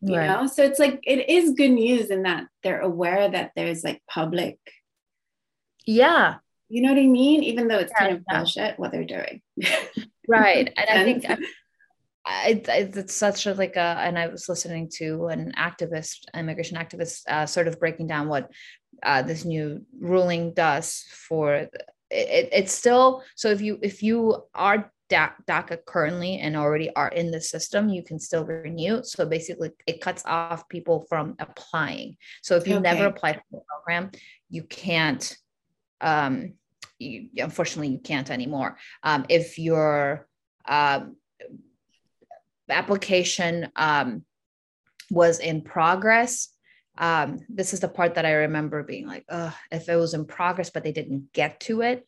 You 0.00 0.16
right. 0.16 0.26
know, 0.26 0.46
so 0.46 0.62
it's 0.62 0.78
like 0.78 1.00
it 1.04 1.28
is 1.28 1.52
good 1.52 1.70
news 1.70 2.10
in 2.10 2.22
that 2.24 2.46
they're 2.62 2.80
aware 2.80 3.28
that 3.28 3.52
there's 3.56 3.82
like 3.82 4.02
public. 4.08 4.58
Yeah. 5.86 6.36
You 6.68 6.82
know 6.82 6.90
what 6.92 6.98
I 6.98 7.06
mean? 7.06 7.42
Even 7.44 7.68
though 7.68 7.78
it's 7.78 7.92
yeah, 7.96 8.06
kind 8.06 8.16
of 8.16 8.24
yeah. 8.28 8.38
bullshit 8.38 8.78
what 8.78 8.92
they're 8.92 9.04
doing. 9.04 9.40
right. 10.28 10.72
And 10.76 10.90
I 10.90 11.04
think 11.04 11.24
it, 12.28 12.68
it's 12.68 13.14
such 13.14 13.46
a 13.46 13.54
like 13.54 13.76
a 13.76 13.98
and 14.00 14.18
i 14.18 14.26
was 14.26 14.48
listening 14.48 14.90
to 14.92 15.26
an 15.26 15.52
activist 15.56 16.24
immigration 16.34 16.76
activist 16.76 17.22
uh, 17.28 17.46
sort 17.46 17.68
of 17.68 17.78
breaking 17.78 18.06
down 18.06 18.28
what 18.28 18.50
uh, 19.02 19.22
this 19.22 19.44
new 19.44 19.82
ruling 20.00 20.54
does 20.54 21.04
for 21.10 21.54
it, 21.54 21.70
it's 22.10 22.72
still 22.72 23.22
so 23.34 23.50
if 23.50 23.60
you 23.60 23.78
if 23.82 24.02
you 24.02 24.42
are 24.54 24.92
DACA 25.10 25.84
currently 25.86 26.38
and 26.38 26.56
already 26.56 26.94
are 26.94 27.08
in 27.08 27.30
the 27.30 27.40
system, 27.40 27.88
you 27.88 28.02
can 28.02 28.18
still 28.18 28.44
renew. 28.44 29.02
So 29.04 29.26
basically, 29.26 29.70
it 29.86 30.00
cuts 30.00 30.22
off 30.26 30.68
people 30.68 31.06
from 31.08 31.36
applying. 31.38 32.16
So 32.42 32.56
if 32.56 32.66
you 32.66 32.74
okay. 32.76 32.82
never 32.82 33.06
applied 33.06 33.36
for 33.50 33.60
the 33.60 33.64
program, 33.68 34.10
you 34.50 34.64
can't. 34.64 35.36
Um, 36.00 36.54
you, 36.98 37.28
unfortunately, 37.36 37.88
you 37.88 37.98
can't 37.98 38.30
anymore. 38.30 38.78
Um, 39.02 39.26
if 39.28 39.58
you're 39.58 40.26
um, 40.66 41.16
application 42.68 43.70
um, 43.76 44.24
was 45.10 45.38
in 45.38 45.62
progress. 45.62 46.48
Um, 46.98 47.40
this 47.48 47.74
is 47.74 47.80
the 47.80 47.88
part 47.88 48.14
that 48.14 48.24
I 48.24 48.32
remember 48.32 48.82
being 48.82 49.06
like, 49.06 49.24
if 49.70 49.88
it 49.88 49.96
was 49.96 50.14
in 50.14 50.24
progress, 50.24 50.70
but 50.70 50.82
they 50.82 50.92
didn't 50.92 51.32
get 51.32 51.60
to 51.60 51.82
it, 51.82 52.06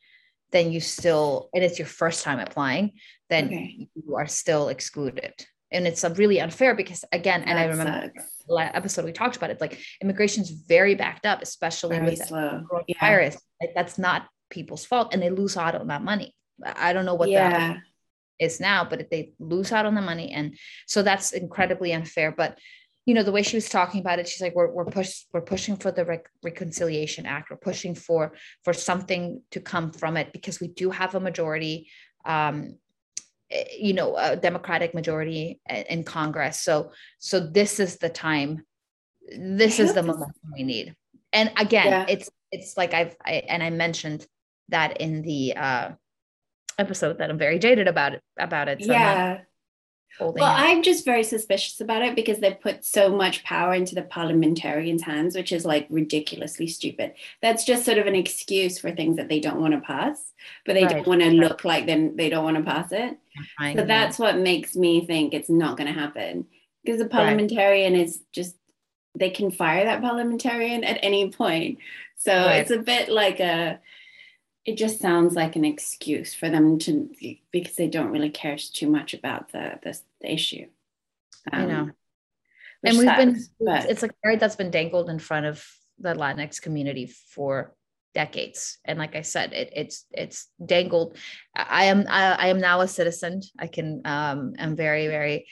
then 0.53 0.73
you 0.73 0.81
still, 0.81 1.51
and 1.55 1.63
it's 1.63 1.79
your 1.79 1.87
first 1.87 2.25
time 2.25 2.39
applying, 2.39 2.93
then 3.31 3.47
okay. 3.47 3.89
you 3.95 4.17
are 4.17 4.27
still 4.27 4.69
excluded. 4.69 5.35
And 5.71 5.87
it's 5.87 6.03
uh, 6.03 6.15
really 6.17 6.41
unfair 6.41 6.75
because, 6.75 7.05
again, 7.13 7.41
that 7.41 7.49
and 7.49 7.59
I 7.59 7.65
remember 7.67 8.13
last 8.49 8.75
episode 8.75 9.05
we 9.05 9.13
talked 9.13 9.37
about 9.37 9.51
it, 9.51 9.61
like 9.61 9.79
immigration 10.01 10.43
is 10.43 10.51
very 10.51 10.95
backed 10.95 11.27
up, 11.27 11.43
especially 11.43 11.99
very 11.99 12.11
with 12.11 12.27
slow. 12.27 12.65
coronavirus. 12.71 13.33
Yeah. 13.33 13.39
Like, 13.61 13.75
that's 13.75 13.99
not 13.99 14.29
people's 14.49 14.87
fault, 14.87 15.13
and 15.13 15.23
they 15.23 15.29
lose 15.29 15.57
out 15.57 15.75
on 15.75 15.89
that 15.89 16.03
money. 16.03 16.35
I 16.65 16.95
don't 16.95 17.05
know 17.05 17.15
what 17.15 17.29
yeah. 17.29 17.51
that 17.51 17.77
is 18.41 18.61
now, 18.61 18.85
but 18.85 19.11
they 19.11 19.33
lose 19.39 19.71
out 19.73 19.85
on 19.85 19.95
the 19.95 20.01
money. 20.01 20.33
And 20.33 20.57
so 20.87 21.03
that's 21.03 21.33
incredibly 21.33 21.93
unfair. 21.93 22.33
But 22.33 22.59
you 23.09 23.15
know, 23.15 23.23
the 23.23 23.33
way 23.33 23.43
she 23.43 23.57
was 23.57 23.71
talking 23.71 24.03
about 24.03 24.19
it, 24.19 24.29
she's 24.29 24.43
like, 24.43 24.55
we're, 24.55 24.71
we're 24.71 24.85
push, 24.85 25.25
we're 25.33 25.41
pushing 25.41 25.77
for 25.79 25.91
the 25.91 26.05
Rec- 26.05 26.29
reconciliation 26.43 27.25
act. 27.25 27.49
We're 27.49 27.57
pushing 27.57 27.95
for, 27.95 28.35
for 28.65 28.75
something 28.75 29.41
to 29.53 29.61
come 29.61 29.93
from 29.93 30.19
it 30.19 30.31
because 30.31 30.61
we 30.61 30.69
do 30.69 30.91
have 30.91 31.15
a 31.15 31.21
majority, 31.21 31.89
um, 32.27 32.77
eh, 33.51 33.65
you 33.79 33.95
know, 33.95 34.15
a 34.15 34.37
democratic 34.37 34.93
majority 34.93 35.59
in 35.89 36.05
Congress. 36.05 36.61
So, 36.61 36.93
so 37.19 37.41
this 37.41 37.81
is 37.81 37.97
the 37.97 38.11
time, 38.11 38.67
this 39.35 39.81
is 39.81 39.95
the 39.95 40.03
momentum 40.03 40.53
we 40.53 40.63
need. 40.63 40.95
And 41.33 41.51
again, 41.57 41.87
yeah. 41.87 42.07
it's, 42.11 42.29
it's 42.53 42.77
like 42.77 42.93
I've, 42.93 43.17
I, 43.25 43.43
and 43.49 43.63
I 43.63 43.71
mentioned 43.71 44.27
that 44.69 45.01
in 45.01 45.23
the, 45.23 45.57
uh, 45.57 45.93
episode 46.79 47.19
that 47.19 47.31
I'm 47.31 47.39
very 47.39 47.59
jaded 47.59 47.89
about 47.89 48.13
it 48.15 48.23
about 48.39 48.69
it. 48.69 48.85
So 48.85 48.93
yeah. 48.93 49.39
Holding 50.19 50.41
Well. 50.43 50.55
I'm 50.55 50.83
just 50.83 51.05
very 51.05 51.23
suspicious 51.25 51.81
about 51.81 52.03
it 52.03 52.15
because 52.17 52.39
they 52.39 52.55
put 52.55 52.85
so 52.85 53.15
much 53.15 53.45
power 53.45 53.75
into 53.75 53.95
the 53.95 54.03
parliamentarians' 54.03 55.03
hands, 55.03 55.37
which 55.37 55.53
is 55.53 55.65
like 55.65 55.87
ridiculously 55.91 56.67
stupid. 56.67 57.15
That's 57.43 57.65
just 57.65 57.85
sort 57.85 57.99
of 57.99 58.07
an 58.07 58.15
excuse 58.15 58.79
for 58.79 58.91
things 58.91 59.17
that 59.17 59.29
they 59.29 59.41
don't 59.41 59.61
want 59.61 59.75
to 59.75 59.81
pass, 59.81 60.33
but 60.65 60.75
they 60.75 60.85
Right. 60.85 60.91
don't 60.97 61.07
want 61.07 61.23
to 61.23 61.31
look 61.31 61.65
like 61.65 61.87
then 61.87 62.17
they 62.17 62.29
don't 62.31 62.45
want 62.45 62.57
to 62.57 62.63
pass 62.63 62.93
it. 62.93 63.19
I 63.59 63.73
So 63.75 63.81
know. 63.81 63.87
that's 63.87 64.19
what 64.19 64.39
makes 64.39 64.75
me 64.77 65.05
think 65.05 65.35
it's 65.35 65.51
not 65.51 65.77
going 65.77 65.93
to 65.93 65.99
happen 65.99 66.47
because 66.85 67.01
the 67.01 67.09
parliamentarian 67.09 67.95
is 67.95 68.21
just 68.33 68.57
they 69.15 69.31
can 69.31 69.51
fire 69.51 69.85
that 69.85 70.01
parliamentarian 70.01 70.85
at 70.85 70.99
any 71.03 71.31
point. 71.31 71.79
So 72.17 72.33
Right. 72.33 72.59
it's 72.61 72.71
a 72.71 72.79
bit 72.79 73.09
like 73.09 73.41
a 73.41 73.81
it 74.65 74.77
just 74.77 75.01
sounds 75.01 75.35
like 75.35 75.57
an 75.57 75.65
excuse 75.65 76.35
for 76.35 76.51
them 76.51 76.79
to 76.81 77.11
because 77.51 77.77
they 77.77 77.89
don't 77.89 78.11
really 78.11 78.31
care 78.31 78.57
too 78.57 78.89
much 78.91 79.15
about 79.15 79.53
the 79.53 79.79
the, 79.83 79.99
the 80.21 80.33
issue. 80.33 80.67
I 81.51 81.65
know. 81.65 81.81
Um, 81.81 81.93
and 82.85 82.99
we've 82.99 83.17
been 83.17 83.35
sucks, 83.35 83.47
it's, 83.47 83.51
but- 83.61 83.91
it's 83.91 84.03
a 84.03 84.11
carrot 84.23 84.41
that's 84.41 84.57
been 84.57 84.71
dangled 84.71 85.11
in 85.11 85.19
front 85.19 85.47
of 85.47 85.65
the 85.99 86.15
latinx 86.15 86.63
community 86.63 87.07
for 87.07 87.75
decades 88.15 88.79
and 88.85 88.99
like 88.99 89.15
i 89.15 89.21
said 89.21 89.53
it, 89.53 89.71
it's 89.77 90.07
it's 90.13 90.49
dangled 90.65 91.17
i 91.55 91.85
am 91.85 92.05
I, 92.09 92.33
I 92.33 92.47
am 92.49 92.59
now 92.59 92.81
a 92.81 92.89
citizen 92.89 93.43
i 93.59 93.67
can 93.67 94.01
um 94.05 94.55
i'm 94.59 94.77
very 94.77 95.09
very 95.09 95.47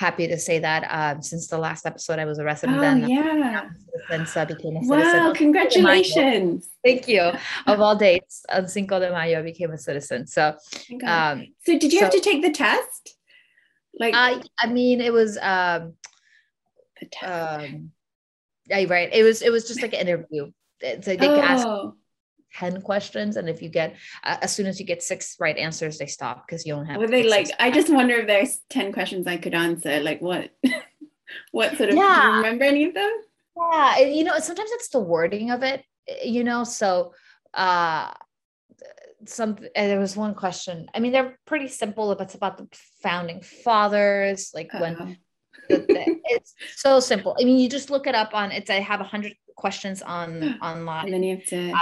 happy 0.00 0.26
to 0.26 0.38
say 0.38 0.58
that 0.58 0.82
um 0.98 1.20
since 1.20 1.46
the 1.48 1.58
last 1.58 1.84
episode 1.84 2.18
i 2.18 2.24
was 2.24 2.38
a 2.38 2.44
resident 2.44 2.78
oh 2.78 2.80
then 2.80 3.06
yeah. 3.06 3.68
since 4.08 4.34
i 4.34 4.46
became 4.46 4.74
a 4.78 4.82
citizen 4.82 5.24
Wow, 5.24 5.32
congratulations. 5.34 6.70
thank 6.82 7.06
you 7.06 7.20
of 7.66 7.80
all 7.82 7.94
dates 7.96 8.42
on 8.50 8.66
cinco 8.66 8.98
de 8.98 9.10
mayo 9.10 9.40
i 9.40 9.42
became 9.42 9.72
a 9.72 9.76
citizen 9.78 10.26
so 10.26 10.56
Oh 11.04 11.06
um 11.06 11.46
so 11.66 11.78
did 11.78 11.92
you 11.92 12.00
have 12.00 12.12
to 12.12 12.20
take 12.20 12.40
the 12.40 12.50
test? 12.50 13.14
Like 14.02 14.14
i 14.16 14.42
i 14.58 14.66
mean 14.68 15.02
it 15.02 15.12
was 15.12 15.36
um 15.36 15.92
the 16.98 17.06
test. 17.12 17.64
um 17.64 17.90
yeah 18.68 18.84
right 18.88 19.10
it 19.12 19.22
was 19.22 19.42
it 19.42 19.52
was 19.52 19.68
just 19.68 19.82
like 19.82 19.92
an 19.92 20.00
interview 20.00 20.50
like 20.82 21.04
they 21.20 21.28
oh, 21.28 21.94
10 22.54 22.82
questions 22.82 23.36
and 23.36 23.48
if 23.48 23.62
you 23.62 23.68
get 23.68 23.94
uh, 24.24 24.36
as 24.42 24.52
soon 24.54 24.66
as 24.66 24.78
you 24.80 24.86
get 24.86 25.02
six 25.02 25.36
right 25.38 25.56
answers 25.56 25.98
they 25.98 26.06
stop 26.06 26.46
because 26.46 26.66
you 26.66 26.74
don't 26.74 26.86
have 26.86 26.98
were 26.98 27.06
they 27.06 27.22
like. 27.28 27.48
I 27.58 27.70
just 27.70 27.88
wonder 27.90 28.14
if 28.16 28.26
there's 28.26 28.58
10 28.70 28.92
questions 28.92 29.26
I 29.26 29.36
could 29.36 29.54
answer. 29.54 30.00
Like 30.00 30.20
what? 30.20 30.50
what 31.52 31.76
sort 31.76 31.90
of 31.90 31.94
do 31.96 32.00
Yeah. 32.02 32.30
you 32.30 32.36
remember 32.38 32.64
any 32.64 32.84
of 32.86 32.94
them? 32.94 33.10
yeah 33.72 33.98
you 33.98 34.24
know 34.24 34.38
sometimes 34.38 34.70
it's 34.72 34.88
the 34.88 35.00
wording 35.00 35.50
of 35.50 35.62
it 35.62 35.84
eh, 36.08 36.24
you 36.24 36.44
know 36.44 36.64
so 36.64 37.12
uh 37.52 38.10
some 39.26 39.58
and 39.76 39.90
there 39.90 39.98
was 40.00 40.16
one 40.16 40.34
question 40.34 40.86
i 40.94 40.98
mean 41.00 41.12
they're 41.12 41.38
pretty 41.46 41.68
simple 41.68 42.14
but 42.14 42.24
it's 42.24 42.34
about 42.34 42.56
the 42.56 42.66
founding 43.02 43.42
fathers 43.42 44.52
like 44.54 44.72
when 44.72 45.18
the, 45.68 45.76
the- 45.78 46.20
it's 46.24 46.54
so 46.76 47.00
simple 47.00 47.36
i 47.38 47.44
mean 47.44 47.58
you 47.58 47.68
just 47.68 47.90
look 47.90 48.06
it 48.06 48.14
up 48.14 48.30
on 48.34 48.50
it's 48.50 48.70
i 48.70 48.76
have 48.80 49.00
a 49.00 49.04
hundred 49.04 49.34
questions 49.56 50.00
on 50.00 50.58
online 50.62 51.04
and 51.06 51.12
then 51.14 51.22
you 51.22 51.36
have 51.36 51.44
to 51.46 51.74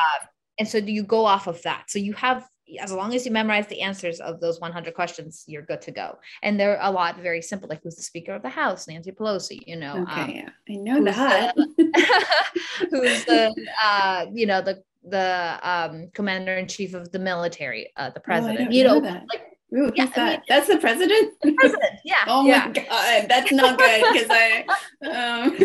and 0.59 0.67
so 0.69 0.81
do 0.81 0.93
you 0.93 1.03
go 1.03 1.25
off 1.25 1.47
of 1.47 1.61
that 1.63 1.85
so 1.89 1.99
you 1.99 2.13
have 2.13 2.47
as 2.83 2.93
long 2.93 3.15
as 3.15 3.25
you 3.25 3.33
memorize 3.33 3.67
the 3.69 3.81
answers 3.81 4.21
of 4.21 4.41
those 4.41 4.61
100 4.61 4.93
questions 4.93 5.45
you're 5.47 5.63
good 5.63 5.81
to 5.81 5.91
go 5.91 6.19
and 6.43 6.61
they're 6.61 6.79
a 6.83 6.91
lot 6.91 7.19
very 7.19 7.41
simple 7.41 7.67
like 7.69 7.83
who's 7.83 7.97
the 7.97 8.03
speaker 8.03 8.33
of 8.35 8.43
the 8.43 8.49
house 8.49 8.87
nancy 8.87 9.11
pelosi 9.11 9.59
you 9.67 9.77
know 9.77 10.03
okay, 10.03 10.21
um, 10.23 10.31
yeah. 10.31 10.51
I 10.69 10.75
know 10.77 10.97
who's 11.03 11.17
that. 11.17 11.55
who's 12.91 13.25
the 13.25 13.55
uh 13.83 14.27
you 14.35 14.47
know 14.47 14.61
the 14.61 14.83
the 15.05 15.59
um 15.63 16.11
commander 16.13 16.55
in 16.55 16.67
chief 16.69 16.93
of 16.95 17.11
the 17.13 17.19
military 17.19 17.91
uh 17.97 18.11
the 18.11 18.19
Oh, 18.21 18.23
I 18.23 18.25
president 18.25 18.59
don't 18.59 18.73
you 18.73 18.85
know, 18.85 19.01
that. 19.01 19.25
like 19.33 19.43
Ooh, 19.77 19.93
yeah, 19.95 20.11
I 20.17 20.31
mean- 20.31 20.41
That's 20.49 20.67
the 20.67 20.79
president? 20.79 21.35
the 21.43 21.53
president 21.53 21.93
yeah 22.05 22.15
Oh 22.27 22.47
yeah. 22.47 22.67
my 22.67 22.73
god, 22.73 23.27
that's 23.29 23.53
not 23.53 23.79
good 23.79 24.05
because 24.13 24.29
I 24.31 24.65
um 25.03 25.59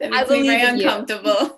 that 0.00 0.12
I 0.12 0.20
makes 0.20 0.30
me 0.30 0.48
very 0.48 0.62
uncomfortable. 0.80 1.54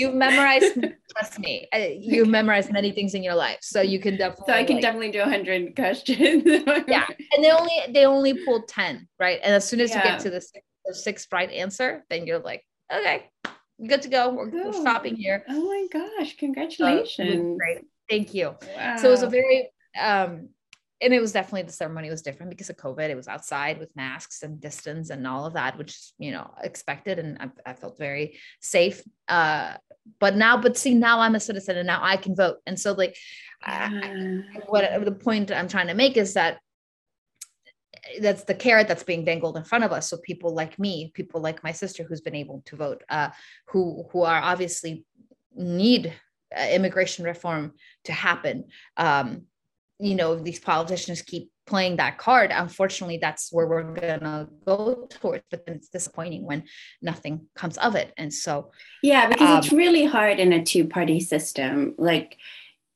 You've 0.00 0.14
memorized 0.14 0.74
trust 1.12 1.38
me 1.38 1.66
you've 2.00 2.28
memorized 2.28 2.72
many 2.72 2.90
things 2.92 3.14
in 3.14 3.22
your 3.22 3.34
life 3.34 3.58
so 3.62 3.80
you 3.80 3.98
can 4.00 4.16
definitely 4.16 4.44
so 4.52 4.52
I 4.54 4.64
can 4.64 4.76
like- 4.76 4.82
definitely 4.82 5.12
do 5.12 5.22
hundred 5.22 5.76
questions. 5.76 6.42
yeah 6.88 7.06
and 7.32 7.44
they 7.44 7.50
only 7.50 7.76
they 7.94 8.04
only 8.06 8.34
pulled 8.44 8.66
10 8.68 9.08
right? 9.18 9.38
And 9.44 9.54
as 9.54 9.68
soon 9.68 9.80
as 9.80 9.94
you 9.94 10.02
get 10.02 10.20
to 10.20 10.30
the 10.30 10.40
sixth, 10.40 10.68
the 10.86 10.94
sixth 10.94 11.28
right 11.32 11.50
answer 11.50 12.04
then 12.10 12.26
you're 12.26 12.38
like 12.40 12.64
okay 12.92 13.28
good 13.86 14.02
to 14.02 14.08
go. 14.08 14.28
We're, 14.34 14.50
we're 14.50 14.72
stopping 14.74 15.16
here. 15.16 15.42
Oh 15.48 15.64
my 15.64 15.86
gosh, 15.90 16.32
So, 16.32 16.36
congratulations. 16.38 17.58
great. 17.58 17.78
Thank 18.10 18.34
you. 18.34 18.54
Wow. 18.76 18.96
so 18.96 19.08
it 19.08 19.10
was 19.10 19.22
a 19.22 19.28
very 19.28 19.70
um 20.00 20.50
and 21.02 21.14
it 21.14 21.20
was 21.20 21.32
definitely 21.32 21.62
the 21.62 21.72
ceremony 21.72 22.10
was 22.10 22.20
different 22.20 22.50
because 22.50 22.68
of 22.68 22.76
covid. 22.76 23.08
It 23.08 23.14
was 23.16 23.26
outside 23.26 23.78
with 23.78 23.94
masks 23.96 24.42
and 24.42 24.60
distance 24.60 25.08
and 25.08 25.26
all 25.26 25.46
of 25.46 25.54
that 25.54 25.78
which 25.78 25.96
you 26.18 26.30
know 26.30 26.50
expected 26.62 27.18
and 27.18 27.38
I, 27.40 27.70
I 27.70 27.72
felt 27.72 27.96
very 27.96 28.38
safe 28.60 29.02
uh 29.28 29.74
but 30.18 30.36
now 30.36 30.56
but 30.56 30.76
see 30.76 30.94
now 30.94 31.20
i'm 31.20 31.34
a 31.34 31.40
citizen 31.40 31.76
and 31.76 31.86
now 31.86 32.00
i 32.02 32.16
can 32.16 32.34
vote 32.34 32.56
and 32.66 32.78
so 32.78 32.92
like 32.92 33.16
I- 33.62 34.42
what 34.68 35.04
the 35.04 35.12
point 35.12 35.50
I'm 35.50 35.68
trying 35.68 35.88
to 35.88 35.94
make 35.94 36.16
is 36.16 36.34
that 36.34 36.60
that's 38.20 38.44
the 38.44 38.54
carrot 38.54 38.88
that's 38.88 39.02
being 39.02 39.24
dangled 39.24 39.56
in 39.56 39.64
front 39.64 39.84
of 39.84 39.92
us. 39.92 40.08
So 40.08 40.18
people 40.18 40.54
like 40.54 40.78
me, 40.78 41.12
people 41.14 41.40
like 41.40 41.62
my 41.62 41.72
sister 41.72 42.02
who's 42.02 42.20
been 42.20 42.34
able 42.34 42.62
to 42.66 42.76
vote, 42.76 43.04
uh, 43.08 43.30
who 43.68 44.04
who 44.10 44.22
are 44.22 44.40
obviously 44.40 45.04
need 45.54 46.12
uh, 46.56 46.66
immigration 46.70 47.24
reform 47.24 47.72
to 48.04 48.12
happen. 48.12 48.64
Um, 48.96 49.42
you 49.98 50.14
know, 50.14 50.36
these 50.36 50.60
politicians 50.60 51.22
keep 51.22 51.50
playing 51.70 51.96
that 51.96 52.18
card. 52.18 52.50
Unfortunately, 52.52 53.18
that's 53.18 53.50
where 53.52 53.66
we're 53.66 53.94
gonna 53.94 54.48
go 54.66 55.06
towards. 55.08 55.44
But 55.50 55.64
then 55.64 55.76
it's 55.76 55.88
disappointing 55.88 56.44
when 56.44 56.64
nothing 57.00 57.46
comes 57.54 57.78
of 57.78 57.94
it. 57.94 58.12
And 58.16 58.34
so, 58.34 58.72
Yeah, 59.02 59.28
because 59.28 59.58
it's 59.58 59.72
Um, 59.72 59.78
really 59.78 60.04
hard 60.04 60.38
in 60.40 60.52
a 60.52 60.62
two 60.62 60.86
party 60.86 61.20
system. 61.20 61.94
Like, 61.96 62.36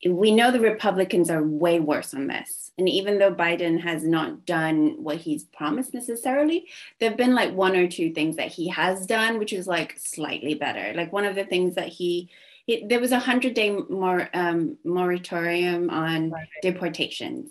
we 0.06 0.32
know 0.32 0.50
the 0.50 0.60
Republicans 0.60 1.30
are 1.30 1.42
way 1.42 1.80
worse 1.80 2.12
on 2.12 2.26
this. 2.26 2.72
And 2.76 2.88
even 2.88 3.18
though 3.18 3.32
Biden 3.34 3.80
has 3.80 4.04
not 4.04 4.44
done 4.44 4.96
what 5.06 5.18
he's 5.18 5.44
promised 5.44 5.94
necessarily, 5.94 6.68
there 6.98 7.08
have 7.10 7.16
been 7.16 7.34
like 7.34 7.54
one 7.54 7.76
or 7.76 7.86
two 7.88 8.12
things 8.12 8.36
that 8.36 8.52
he 8.52 8.68
has 8.68 9.06
done, 9.06 9.38
which 9.38 9.52
is 9.52 9.66
like 9.66 9.94
slightly 9.98 10.54
better. 10.54 10.92
Like, 10.94 11.10
one 11.12 11.24
of 11.24 11.36
the 11.36 11.44
things 11.44 11.76
that 11.76 11.88
he, 11.88 12.28
it, 12.66 12.88
there 12.88 13.00
was 13.00 13.12
a 13.12 13.16
100 13.22 13.54
day 13.54 13.70
more, 13.88 14.28
um, 14.34 14.76
moratorium 14.84 15.88
on 15.90 16.32
deportations. 16.62 17.50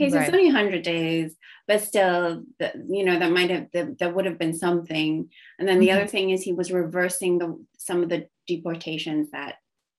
Okay, 0.00 0.10
so 0.10 0.18
it's 0.18 0.28
only 0.28 0.46
100 0.46 0.82
days, 0.82 1.36
but 1.66 1.80
still, 1.80 2.44
the, 2.60 2.72
you 2.88 3.04
know, 3.04 3.18
that 3.18 3.32
might 3.32 3.50
have, 3.50 3.66
that, 3.72 3.98
that 3.98 4.14
would 4.14 4.26
have 4.26 4.38
been 4.38 4.54
something. 4.56 5.28
And 5.58 5.66
then 5.68 5.80
the 5.80 5.88
Mhm. 5.88 5.96
other 5.96 6.06
thing 6.06 6.30
is 6.30 6.42
he 6.42 6.52
was 6.52 6.70
reversing 6.70 7.38
the 7.38 7.58
some 7.78 8.02
of 8.04 8.08
the 8.08 8.28
deportations 8.46 9.30
that 9.32 9.56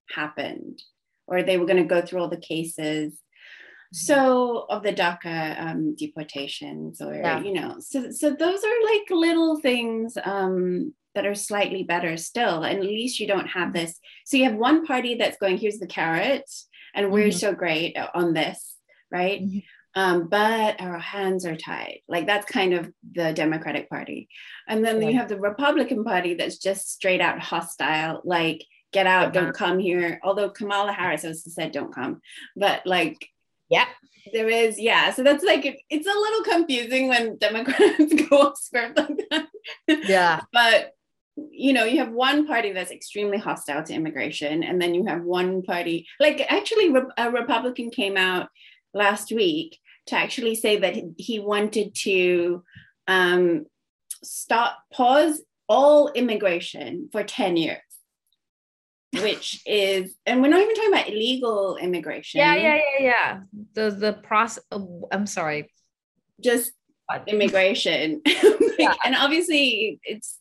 happened, 0.09 0.81
or 1.27 1.43
they 1.43 1.57
were 1.57 1.65
going 1.65 1.83
to 1.83 1.95
go 1.95 2.01
through 2.01 2.21
all 2.21 2.29
the 2.29 2.37
cases. 2.37 3.19
So 3.91 4.65
of 4.69 4.83
the 4.83 4.93
DACA 4.93 5.59
um, 5.59 5.95
deportations, 5.95 7.01
or 7.01 7.15
Yeah. 7.15 7.41
you 7.43 7.53
know, 7.53 7.77
so 7.79 8.11
so 8.11 8.29
those 8.29 8.63
are 8.63 8.83
like 8.85 9.09
little 9.09 9.59
things 9.59 10.15
um, 10.23 10.93
that 11.15 11.25
are 11.25 11.33
slightly 11.35 11.83
better 11.83 12.15
still, 12.15 12.63
and 12.63 12.79
at 12.79 12.85
least 12.85 13.19
you 13.19 13.27
don't 13.27 13.47
have 13.47 13.73
this. 13.73 13.99
So 14.25 14.37
you 14.37 14.43
have 14.45 14.55
one 14.55 14.85
party 14.85 15.15
that's 15.15 15.37
going, 15.39 15.57
here's 15.57 15.79
the 15.79 15.87
carrot, 15.87 16.49
and 16.93 17.11
we're 17.11 17.29
Mhm. 17.29 17.39
so 17.39 17.53
great 17.53 17.97
on 18.13 18.33
this, 18.33 18.75
right? 19.11 19.41
Mhm. 19.41 19.63
Um, 19.99 20.29
but 20.29 20.79
our 20.79 20.97
hands 20.97 21.45
are 21.45 21.57
tied. 21.57 21.99
Like 22.07 22.25
that's 22.25 22.49
kind 22.49 22.73
of 22.73 22.89
the 23.11 23.33
Democratic 23.33 23.89
Party. 23.89 24.29
And 24.65 24.83
then 24.83 24.99
Right. 24.99 25.09
you 25.11 25.17
have 25.17 25.27
the 25.27 25.37
Republican 25.39 26.05
Party 26.05 26.35
that's 26.35 26.57
just 26.57 26.89
straight 26.89 27.19
out 27.19 27.41
hostile, 27.41 28.21
like 28.23 28.63
get 28.93 29.07
out, 29.07 29.33
don't 29.33 29.53
come 29.53 29.77
here. 29.77 30.21
Although 30.23 30.51
Kamala 30.51 30.93
Harris 30.93 31.25
also 31.25 31.49
said 31.49 31.73
don't 31.73 31.93
come. 31.93 32.21
But 32.55 32.85
like 32.85 33.27
yeah, 33.69 33.87
there 34.31 34.47
is, 34.47 34.79
yeah. 34.79 35.11
So 35.11 35.21
that's 35.21 35.43
like 35.43 35.83
it's 35.89 36.07
a 36.07 36.19
little 36.25 36.43
confusing 36.43 37.09
when 37.09 37.37
Democrats 37.37 38.13
go 38.29 38.37
off 38.37 38.57
script 38.57 38.97
like 38.97 39.19
that. 39.31 39.47
yeah, 40.07 40.39
but 40.53 40.93
you 41.51 41.73
know, 41.73 41.83
you 41.83 41.97
have 41.99 42.13
one 42.13 42.47
party 42.47 42.71
that's 42.71 42.91
extremely 42.91 43.37
hostile 43.37 43.83
to 43.83 43.93
immigration, 43.93 44.63
and 44.63 44.81
then 44.81 44.95
you 44.95 45.05
have 45.07 45.23
one 45.23 45.61
party, 45.61 46.07
like 46.21 46.45
actually, 46.49 46.93
a 47.17 47.31
Republican 47.31 47.89
came 47.89 48.15
out 48.15 48.47
last 48.93 49.31
week 49.31 49.77
to 50.09 50.15
actually 50.15 50.55
say 50.55 50.77
that 50.77 50.95
he- 51.17 51.39
wanted 51.39 51.95
to 51.95 52.63
um, 53.07 53.65
stop, 54.23 54.77
pause 54.93 55.41
all 55.67 56.11
immigration 56.13 57.09
for 57.11 57.23
10 57.23 57.57
years, 57.57 57.79
which 59.21 59.61
is, 59.65 60.15
and 60.25 60.41
we're 60.41 60.49
not 60.49 60.61
even 60.61 60.75
talking 60.75 60.93
about 60.93 61.09
illegal 61.09 61.77
immigration. 61.77 62.39
yeah, 62.39 62.55
yeah, 62.55 62.75
yeah, 62.99 63.05
yeah. 63.05 63.39
The 63.73 63.89
the 63.91 64.13
process. 64.13 64.63
I'm 65.11 65.25
sorry. 65.25 65.71
just 66.43 66.71
immigration 67.27 68.21
Yeah. 68.79 68.93
and 69.03 69.15
obviously 69.15 69.99
it's 70.03 70.37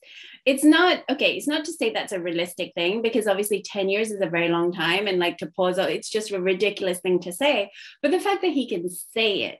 it's 0.51 0.65
not 0.65 0.95
okay 1.12 1.31
it's 1.37 1.51
not 1.53 1.65
to 1.66 1.73
say 1.73 1.87
that's 1.93 2.16
a 2.16 2.20
realistic 2.29 2.73
thing 2.75 3.03
because 3.03 3.27
obviously 3.27 3.61
10 3.61 3.89
years 3.89 4.11
is 4.11 4.20
a 4.23 4.35
very 4.37 4.49
long 4.49 4.73
time 4.73 5.07
and 5.07 5.19
like 5.19 5.37
to 5.39 5.47
pause 5.57 5.79
it's 5.79 6.11
just 6.16 6.31
a 6.33 6.41
ridiculous 6.41 7.01
thing 7.01 7.19
to 7.20 7.33
say 7.33 7.70
but 8.03 8.11
the 8.12 8.20
fact 8.27 8.41
that 8.43 8.53
he 8.59 8.69
can 8.73 8.89
say 8.89 9.31
it 9.49 9.59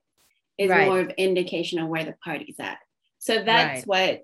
is 0.59 0.71
Right. 0.71 0.89
more 0.89 1.01
of 1.01 1.11
indication 1.11 1.79
of 1.79 1.89
where 1.89 2.05
the 2.05 2.15
party's 2.25 2.57
at. 2.59 2.79
So 3.21 3.43
that's 3.43 3.87
Right. 3.87 3.87
what 3.87 4.23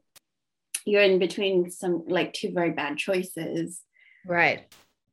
you're 0.84 1.02
in 1.02 1.18
between 1.18 1.70
some 1.70 2.04
like 2.08 2.32
two 2.32 2.50
very 2.52 2.72
bad 2.72 2.98
choices. 2.98 3.80
Right. 4.26 4.60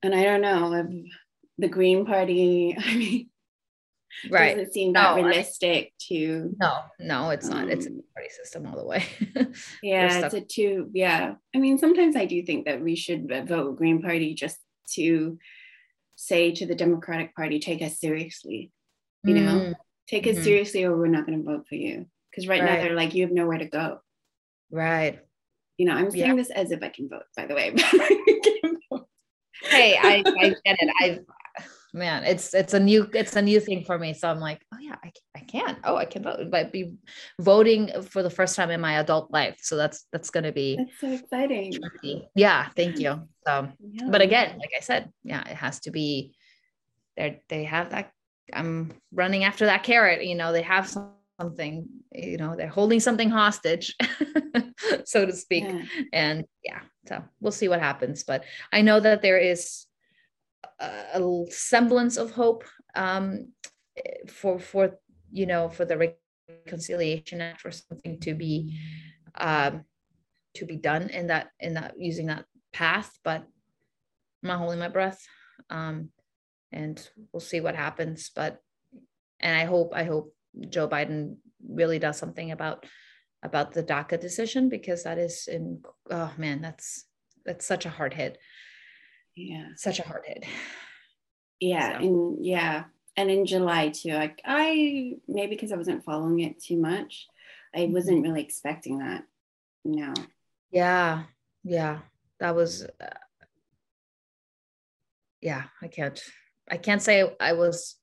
And 0.03 0.13
I 0.15 0.23
don't 0.23 0.41
know 0.41 0.73
if 0.73 0.87
the 1.57 1.67
Green 1.69 2.05
Party, 2.05 2.75
I 2.79 2.95
mean, 2.95 3.29
Right. 4.29 4.55
doesn't 4.55 4.73
seem 4.73 4.91
No, 4.91 5.01
that 5.01 5.09
I 5.11 5.15
realistic 5.21 5.93
to 6.09 6.53
No, 6.59 6.79
no, 6.99 7.29
it's 7.31 7.47
not. 7.47 7.69
It's 7.69 7.85
a 7.85 7.89
Um, 7.89 8.01
party 8.13 8.29
system 8.29 8.67
all 8.67 8.77
the 8.77 8.85
way. 8.85 9.03
yeah, 9.81 10.25
it's 10.25 10.33
a 10.33 10.41
two. 10.41 10.89
Yeah. 10.93 11.35
I 11.55 11.57
mean, 11.57 11.77
sometimes 11.77 12.15
I 12.15 12.25
do 12.25 12.43
think 12.43 12.65
that 12.65 12.81
we 12.81 12.95
should 12.95 13.27
vote 13.47 13.77
Green 13.77 14.01
Party 14.01 14.33
just 14.33 14.59
to 14.93 15.37
say 16.15 16.51
to 16.51 16.65
the 16.65 16.75
Democratic 16.75 17.35
Party, 17.35 17.59
take 17.59 17.81
us 17.81 17.99
seriously. 17.99 18.71
You 19.23 19.35
know, 19.35 19.59
Mm, 19.59 19.73
take 20.07 20.27
us 20.27 20.37
Mhm. 20.37 20.43
seriously 20.43 20.83
or 20.83 20.95
we're 20.97 21.07
not 21.07 21.25
going 21.25 21.37
to 21.39 21.43
vote 21.51 21.67
for 21.67 21.75
you. 21.75 22.05
Because 22.29 22.47
right, 22.47 22.63
now 22.63 22.75
they're 22.81 22.95
like, 22.95 23.13
you 23.13 23.23
have 23.23 23.31
nowhere 23.31 23.57
to 23.57 23.65
go. 23.65 23.99
right. 24.71 25.19
You 25.77 25.85
know, 25.87 25.93
I'm 25.93 26.11
saying 26.11 26.25
Yeah. 26.27 26.35
this 26.35 26.51
as 26.51 26.71
if 26.71 26.83
I 26.83 26.89
can 26.89 27.09
vote, 27.09 27.23
by 27.35 27.45
the 27.47 27.55
way. 27.55 27.71
but 27.75 27.83
I 27.83 28.39
can't 28.43 28.77
vote. 28.91 29.07
Hey, 29.63 29.97
I, 29.97 30.23
I 30.39 30.49
get 30.63 30.77
it. 30.79 30.93
I 31.01 31.19
man, 31.93 32.23
it's 32.23 32.53
it's 32.53 32.73
a 32.73 32.79
new 32.79 33.09
it's 33.13 33.35
a 33.35 33.41
new 33.41 33.59
thing 33.59 33.83
for 33.83 33.97
me. 33.99 34.13
So 34.13 34.29
I'm 34.29 34.39
like, 34.39 34.61
oh 34.73 34.77
yeah, 34.79 34.95
I, 35.03 35.11
I 35.35 35.39
can. 35.41 35.77
Oh, 35.83 35.95
I 35.95 36.05
can 36.05 36.23
vote. 36.23 36.49
But 36.49 36.71
be 36.71 36.93
voting 37.39 37.89
for 38.03 38.23
the 38.23 38.29
first 38.29 38.55
time 38.55 38.71
in 38.71 38.81
my 38.81 38.99
adult 38.99 39.31
life. 39.31 39.57
So 39.61 39.75
that's 39.77 40.05
that's 40.11 40.29
gonna 40.29 40.51
be 40.51 40.77
That's 40.77 40.99
so 40.99 41.11
exciting. 41.11 41.73
tricky. 41.73 42.27
Yeah, 42.35 42.69
thank 42.75 42.99
you. 42.99 43.27
So 43.45 43.69
Yeah. 43.79 44.07
but 44.09 44.21
again, 44.21 44.57
like 44.59 44.71
I 44.77 44.81
said, 44.81 45.11
yeah, 45.23 45.41
it 45.47 45.55
has 45.57 45.79
to 45.81 45.91
be 45.91 46.35
they 47.17 47.41
they 47.49 47.63
have 47.65 47.89
that 47.91 48.11
I'm 48.53 48.91
running 49.13 49.43
after 49.43 49.65
that 49.65 49.83
carrot, 49.83 50.25
you 50.25 50.35
know, 50.35 50.51
they 50.51 50.61
have 50.63 50.87
some- 50.89 51.13
something, 51.39 51.87
you 52.13 52.37
know, 52.37 52.55
they're 52.55 52.67
holding 52.67 52.99
something 52.99 53.27
hostage, 53.29 53.95
so 55.05 55.25
to 55.25 55.33
speak. 55.33 55.63
Yeah. 55.63 55.81
And 56.13 56.45
yeah, 56.63 56.81
so 57.07 57.23
we'll 57.39 57.51
see 57.51 57.67
what 57.67 57.79
happens. 57.79 58.23
But 58.23 58.43
I 58.71 58.81
know 58.83 58.99
that 58.99 59.23
there 59.23 59.39
is 59.39 59.87
a, 60.79 61.45
semblance 61.49 62.17
of 62.17 62.31
hope 62.31 62.63
um, 62.95 63.49
for 64.27 64.59
for 64.59 64.97
you 65.31 65.45
know 65.45 65.69
for 65.69 65.85
the 65.85 66.15
reconciliation 66.65 67.41
act 67.41 67.61
for 67.61 67.71
something 67.71 68.19
to 68.19 68.33
be 68.33 68.77
um, 69.35 69.83
to 70.55 70.65
be 70.65 70.75
done 70.75 71.09
in 71.09 71.27
that 71.27 71.49
in 71.59 71.75
that 71.75 71.93
using 71.97 72.27
that 72.27 72.45
path. 72.73 73.17
But 73.23 73.41
I'm 74.43 74.47
not 74.47 74.59
holding 74.59 74.79
my 74.79 74.89
breath, 74.89 75.21
um, 75.69 76.09
and 76.71 77.01
we'll 77.31 77.41
see 77.41 77.61
what 77.61 77.75
happens. 77.75 78.31
But 78.35 78.59
and 79.39 79.55
I 79.55 79.65
hope 79.65 79.93
I 79.95 80.03
hope 80.03 80.33
Joe 80.69 80.87
Biden 80.87 81.37
really 81.67 81.99
does 81.99 82.17
something 82.17 82.51
about 82.51 82.85
about 83.43 83.73
the 83.73 83.83
DACA 83.83 84.19
decision 84.19 84.69
because 84.69 85.03
that 85.03 85.17
is 85.17 85.47
in 85.47 85.81
oh 86.09 86.31
man 86.37 86.61
that's 86.61 87.05
that's 87.45 87.65
such 87.65 87.85
a 87.85 87.89
hard 87.89 88.13
hit 88.13 88.37
Yeah. 89.35 89.67
such 89.75 89.99
a 89.99 90.03
hard 90.03 90.23
hit 90.25 90.43
Yeah. 91.59 91.99
So. 91.99 92.05
And 92.05 92.45
yeah. 92.45 92.83
And 93.17 93.29
in 93.29 93.45
July 93.45 93.89
too. 93.89 94.13
Like 94.13 94.41
I 94.45 95.13
maybe 95.27 95.55
because 95.55 95.71
I 95.71 95.77
wasn't 95.77 96.03
following 96.05 96.39
it 96.41 96.61
too 96.63 96.77
much, 96.77 97.27
I 97.75 97.79
Mm-hmm. 97.79 97.93
wasn't 97.93 98.23
really 98.23 98.41
expecting 98.41 98.99
that. 98.99 99.23
No. 99.83 100.13
yeah 100.71 101.23
yeah 101.63 101.99
that 102.39 102.55
was 102.55 102.83
uh, 102.83 103.19
yeah 105.41 105.63
I 105.81 105.87
can't 105.87 106.21
I 106.69 106.77
can't 106.77 107.01
say 107.01 107.27
I 107.39 107.53
was 107.53 107.95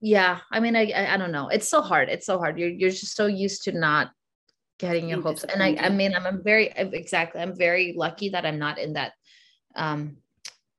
yeah 0.00 0.38
I 0.52 0.60
mean 0.60 0.76
I, 0.76 0.90
I 0.94 1.14
I 1.14 1.16
don't 1.16 1.32
know 1.32 1.48
it's 1.48 1.68
so 1.68 1.82
hard 1.82 2.08
it's 2.08 2.24
so 2.26 2.38
hard 2.38 2.58
you're 2.58 2.68
you're 2.70 2.90
just 2.90 3.16
so 3.16 3.26
used 3.26 3.64
to 3.64 3.72
not 3.72 4.10
getting 4.78 5.08
your 5.08 5.20
hopes 5.20 5.44
and 5.44 5.62
I 5.62 5.76
I 5.80 5.88
mean 5.88 6.14
I'm, 6.14 6.26
I'm 6.26 6.42
very 6.42 6.72
exactly 6.76 7.40
I'm 7.40 7.56
very 7.56 7.94
lucky 7.96 8.30
that 8.30 8.46
I'm 8.46 8.58
not 8.58 8.78
in 8.78 8.94
that 8.94 9.12
um 9.74 10.16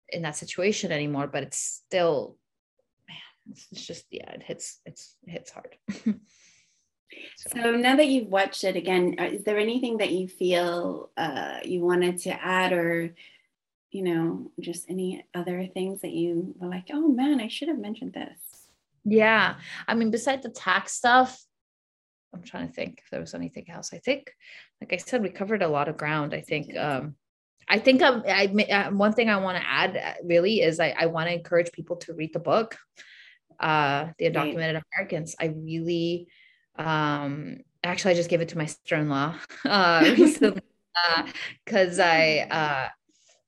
in 0.07 0.21
that 0.23 0.35
situation 0.35 0.91
anymore 0.91 1.27
but 1.27 1.43
it's 1.43 1.59
still 1.59 2.37
man 3.07 3.51
it's, 3.51 3.67
it's 3.71 3.85
just 3.85 4.05
yeah 4.09 4.31
it 4.31 4.43
hits 4.43 4.79
it's 4.85 5.15
it 5.25 5.31
hits 5.31 5.51
hard 5.51 5.75
So 7.37 7.71
now 7.71 7.95
that 7.95 8.07
you've 8.07 8.27
watched 8.27 8.63
it 8.63 8.75
again, 8.75 9.15
uh, 9.19 9.23
is 9.23 9.43
there 9.43 9.57
anything 9.57 9.97
that 9.97 10.11
you 10.11 10.27
feel 10.27 11.09
uh, 11.17 11.59
you 11.63 11.81
wanted 11.81 12.19
to 12.19 12.29
add, 12.29 12.71
or 12.71 13.15
you 13.91 14.03
know, 14.03 14.51
just 14.59 14.89
any 14.89 15.25
other 15.33 15.65
things 15.65 16.01
that 16.01 16.11
you 16.11 16.53
were 16.59 16.67
like, 16.67 16.87
oh 16.91 17.07
man, 17.07 17.39
I 17.39 17.47
should 17.47 17.69
have 17.69 17.79
mentioned 17.79 18.13
this. 18.13 18.67
Yeah. 19.03 19.55
I 19.87 19.95
mean, 19.95 20.11
besides 20.11 20.43
the 20.43 20.49
tax 20.49 20.93
stuff, 20.93 21.43
I'm 22.33 22.43
trying 22.43 22.67
to 22.67 22.73
think 22.73 23.01
if 23.03 23.09
there 23.09 23.19
was 23.19 23.33
anything 23.33 23.69
else. 23.69 23.91
I 23.93 23.97
think, 23.97 24.31
like 24.81 24.93
I 24.93 24.97
said, 24.97 25.21
we 25.21 25.29
covered 25.29 25.63
a 25.63 25.67
lot 25.67 25.87
of 25.87 25.97
ground. 25.97 26.33
I 26.33 26.41
think, 26.41 26.75
um, 26.77 27.15
I 27.67 27.79
think 27.79 28.01
um, 28.01 28.23
I, 28.27 28.45
uh, 28.45 28.91
one 28.91 29.13
thing 29.13 29.29
I 29.29 29.37
want 29.37 29.57
to 29.57 29.67
add 29.67 29.97
uh, 29.97 30.13
really 30.23 30.61
is 30.61 30.79
I, 30.79 30.95
I 30.97 31.05
want 31.07 31.27
to 31.29 31.33
encourage 31.33 31.71
people 31.71 31.97
to 31.97 32.13
read 32.13 32.33
the 32.33 32.39
book, 32.39 32.77
uh, 33.59 34.07
The 34.17 34.25
Undocumented 34.25 34.81
Americans. 34.95 35.35
I 35.39 35.47
really, 35.47 36.27
um, 36.77 37.57
actually, 37.83 38.11
I 38.11 38.15
just 38.15 38.29
gave 38.29 38.41
it 38.41 38.49
to 38.49 38.57
my 38.57 38.65
sister-in-law 38.65 39.35
uh, 39.65 40.01
recently 40.17 40.61
because 41.65 41.99
I, 41.99 42.39
uh, 42.51 42.89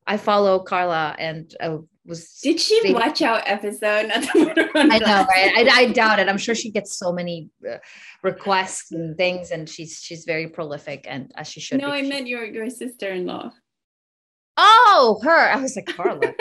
I 0.07 0.18
follow 0.18 0.60
Karla 0.60 1.15
and 1.19 1.53
I 1.61 1.78
was 2.06 2.40
Did 2.41 2.60
she 2.60 2.94
watch 2.94 3.22
our 3.22 3.41
episode? 3.45 4.07
Not 4.07 4.23
to 4.23 4.68
put 4.72 4.76
I 4.76 4.98
know, 4.98 5.26
right? 5.26 5.53
I, 5.56 5.69
I 5.73 5.86
doubt 5.91 6.19
it. 6.19 6.28
I'm 6.28 6.38
sure 6.38 6.56
she 6.56 6.72
gets 6.72 6.98
so 6.98 7.11
many 7.11 7.49
uh, 7.69 7.78
requests 8.23 8.91
and 8.91 9.15
things, 9.18 9.52
and 9.52 9.69
she's 9.69 10.02
she's 10.02 10.26
very 10.26 10.48
prolific, 10.48 11.06
and 11.07 11.32
as 11.36 11.48
she 11.48 11.60
should. 11.60 11.82
No, 11.82 11.91
be. 11.91 11.99
I 11.99 12.02
meant 12.02 12.28
your 12.28 12.44
your 12.44 12.69
sister-in-law. 12.69 13.52
Oh, 14.57 15.19
her. 15.23 15.52
I 15.52 15.56
was 15.57 15.76
like 15.76 15.86
Karla. 15.95 16.34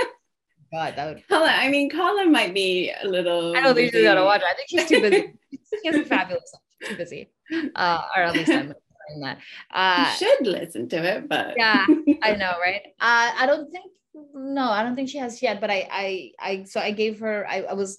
God, 0.73 0.95
that 0.97 1.15
would. 1.15 1.29
Karla, 1.29 1.49
I 1.49 1.69
mean, 1.69 1.91
Karla 1.91 2.27
might 2.27 2.55
be 2.55 2.93
a 3.03 3.07
little. 3.07 3.57
I 3.57 3.61
don't 3.61 3.75
think 3.75 3.93
she's 3.93 4.05
gonna 4.05 4.25
watch. 4.25 4.41
it. 4.41 4.47
I 4.47 4.55
think 4.55 4.69
she's 4.69 4.89
too 4.89 5.01
busy. 5.01 5.35
she 5.83 5.89
has 5.89 5.97
a 5.97 6.05
fabulous. 6.05 6.53
too 6.85 6.97
busy, 6.97 7.31
uh, 7.75 8.03
or 8.17 8.23
at 8.23 8.33
least 8.35 8.51
I'm 8.51 8.75
that. 9.21 9.39
Uh, 9.73 10.07
you 10.09 10.17
should 10.27 10.47
listen 10.47 10.89
to 10.91 10.97
it, 10.97 11.29
but 11.29 11.55
yeah, 11.57 11.85
I 12.23 12.37
know, 12.37 12.55
right? 12.61 12.83
Uh, 13.01 13.31
I 13.37 13.47
don't 13.47 13.71
think 13.73 13.91
no, 14.35 14.63
I 14.71 14.83
don't 14.83 14.95
think 14.95 15.09
she 15.09 15.19
has 15.19 15.43
yet. 15.43 15.61
But 15.61 15.71
I, 15.71 15.89
I, 15.91 16.33
I. 16.41 16.65
So 16.65 16.81
I 16.81 16.93
gave 16.93 17.19
her. 17.21 17.47
I, 17.49 17.63
I 17.63 17.73
was 17.75 17.97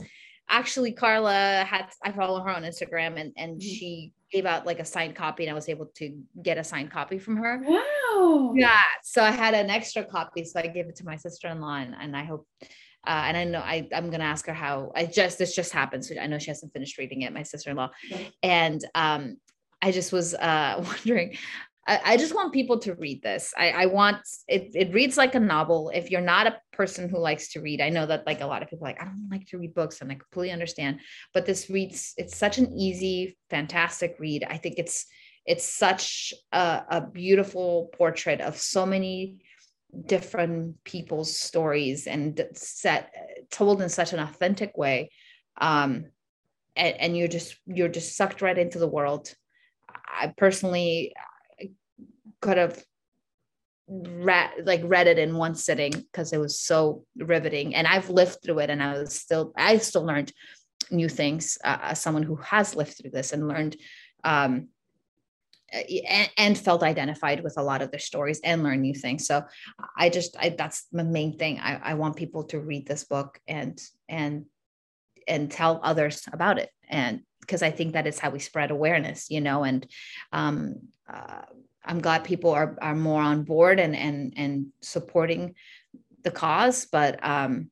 actually 0.49 0.91
Karla 0.93 1.63
had. 1.67 1.87
I 2.03 2.11
follow 2.11 2.41
her 2.41 2.49
on 2.49 2.63
Instagram, 2.63 3.19
and 3.19 3.33
and 3.35 3.59
Mhm. 3.59 3.63
she 3.63 4.13
gave 4.31 4.45
out 4.45 4.65
like 4.65 4.79
a 4.79 4.85
signed 4.85 5.15
copy, 5.15 5.43
and 5.43 5.51
I 5.51 5.53
was 5.53 5.67
able 5.67 5.87
to 5.95 6.17
get 6.41 6.57
a 6.57 6.63
signed 6.63 6.91
copy 6.91 7.19
from 7.19 7.35
her. 7.37 7.61
wow. 7.67 8.53
Yeah. 8.55 8.77
So 9.03 9.21
I 9.23 9.31
had 9.31 9.53
an 9.53 9.69
extra 9.69 10.05
copy, 10.05 10.45
so 10.45 10.59
I 10.59 10.67
gave 10.67 10.87
it 10.87 10.95
to 10.97 11.05
my 11.05 11.17
sister-in-law, 11.17 11.75
and, 11.77 11.95
and 11.99 12.15
I 12.15 12.23
hope. 12.23 12.47
Uh, 13.07 13.23
and 13.25 13.35
I 13.35 13.43
know 13.45 13.59
I, 13.59 13.87
I'm 13.95 14.11
gonna 14.11 14.25
ask 14.25 14.45
her 14.45 14.53
how 14.53 14.91
I 14.95 15.05
just 15.07 15.39
this 15.39 15.55
just 15.55 15.73
happened. 15.73 16.05
So 16.05 16.13
I 16.21 16.27
know 16.27 16.37
she 16.37 16.51
hasn't 16.51 16.71
finished 16.71 16.99
reading 16.99 17.23
it, 17.23 17.33
my 17.33 17.41
sister-in-law. 17.41 17.89
Okay. 18.11 18.29
And 18.43 18.85
um, 18.93 19.37
I 19.81 19.91
just 19.91 20.11
was 20.11 20.33
uh, 20.33 20.83
wondering, 20.85 21.37
I, 21.87 21.99
I 22.05 22.17
just 22.17 22.35
want 22.35 22.53
people 22.53 22.79
to 22.79 22.95
read 22.95 23.23
this. 23.23 23.53
I, 23.57 23.71
I 23.71 23.85
want 23.87 24.17
it, 24.47 24.71
it 24.75 24.93
reads 24.93 25.17
like 25.17 25.35
a 25.35 25.39
novel. 25.39 25.91
If 25.93 26.11
you're 26.11 26.21
not 26.21 26.47
a 26.47 26.59
person 26.71 27.09
who 27.09 27.17
likes 27.17 27.53
to 27.53 27.61
read, 27.61 27.81
I 27.81 27.89
know 27.89 28.05
that 28.05 28.25
like 28.25 28.41
a 28.41 28.45
lot 28.45 28.61
of 28.61 28.69
people 28.69 28.85
like, 28.85 29.01
I 29.01 29.05
don't 29.05 29.29
like 29.31 29.47
to 29.47 29.57
read 29.57 29.73
books, 29.73 30.01
and 30.01 30.11
I 30.11 30.15
completely 30.15 30.51
understand. 30.51 30.99
But 31.33 31.45
this 31.45 31.69
reads, 31.69 32.13
it's 32.17 32.37
such 32.37 32.57
an 32.57 32.71
easy, 32.71 33.37
fantastic 33.49 34.15
read. 34.19 34.45
I 34.47 34.57
think 34.57 34.75
it's 34.77 35.05
it's 35.45 35.65
such 35.65 36.33
a, 36.51 36.83
a 36.89 37.01
beautiful 37.01 37.89
portrait 37.93 38.41
of 38.41 38.57
so 38.57 38.85
many 38.85 39.37
different 40.05 40.81
people's 40.83 41.35
stories 41.35 42.07
and 42.07 42.47
set 42.53 43.11
told 43.49 43.81
in 43.81 43.89
such 43.89 44.13
an 44.13 44.19
authentic 44.19 44.77
way 44.77 45.11
um 45.59 46.05
and, 46.77 46.95
and 46.97 47.17
you're 47.17 47.27
just 47.27 47.57
you're 47.65 47.89
just 47.89 48.15
sucked 48.15 48.41
right 48.41 48.57
into 48.57 48.79
the 48.79 48.87
world 48.87 49.33
i 50.11 50.33
personally 50.37 51.13
could 52.41 52.57
have 52.57 52.83
read 53.87 54.51
like 54.65 54.81
read 54.85 55.07
it 55.07 55.19
in 55.19 55.35
one 55.35 55.55
sitting 55.55 55.91
because 55.91 56.31
it 56.31 56.37
was 56.37 56.59
so 56.59 57.03
riveting. 57.17 57.75
And 57.75 57.85
i've 57.87 58.09
lived 58.09 58.37
through 58.43 58.59
it 58.59 58.69
and 58.69 58.81
i 58.81 58.97
was 58.97 59.13
still 59.13 59.53
i 59.57 59.77
still 59.77 60.05
learned 60.05 60.31
new 60.89 61.09
things 61.09 61.57
uh, 61.63 61.77
as 61.81 62.01
someone 62.01 62.23
who 62.23 62.35
has 62.37 62.75
lived 62.75 62.97
through 62.97 63.11
this 63.11 63.33
and 63.33 63.47
learned 63.47 63.75
um 64.23 64.69
and, 65.71 66.29
and 66.37 66.57
felt 66.57 66.83
identified 66.83 67.43
with 67.43 67.55
a 67.57 67.63
lot 67.63 67.81
of 67.81 67.91
their 67.91 67.99
stories 67.99 68.41
and 68.43 68.63
learn 68.63 68.81
new 68.81 68.93
things. 68.93 69.25
So 69.25 69.43
i 69.97 70.09
just 70.09 70.35
I, 70.39 70.49
that's 70.49 70.85
the 70.91 71.03
main 71.03 71.37
thing. 71.37 71.59
I, 71.59 71.79
I 71.83 71.93
want 71.95 72.15
people 72.15 72.43
to 72.45 72.59
read 72.59 72.87
this 72.87 73.03
book 73.03 73.39
and 73.47 73.79
and 74.09 74.45
and 75.27 75.51
tell 75.51 75.79
others 75.83 76.23
about 76.31 76.57
it 76.59 76.69
and 76.89 77.21
because 77.39 77.61
i 77.61 77.71
think 77.71 77.93
that 77.93 78.07
is 78.07 78.19
how 78.19 78.29
we 78.29 78.39
spread 78.39 78.71
awareness 78.71 79.29
you 79.29 79.41
know 79.41 79.63
and 79.63 79.87
um, 80.31 80.75
uh, 81.11 81.41
i'm 81.85 81.99
glad 81.99 82.23
people 82.23 82.51
are, 82.51 82.77
are 82.81 82.95
more 82.95 83.21
on 83.21 83.43
board 83.43 83.79
and 83.79 83.95
and 83.95 84.33
and 84.37 84.67
supporting 84.81 85.55
the 86.23 86.31
cause 86.31 86.87
but 86.91 87.19
um 87.25 87.69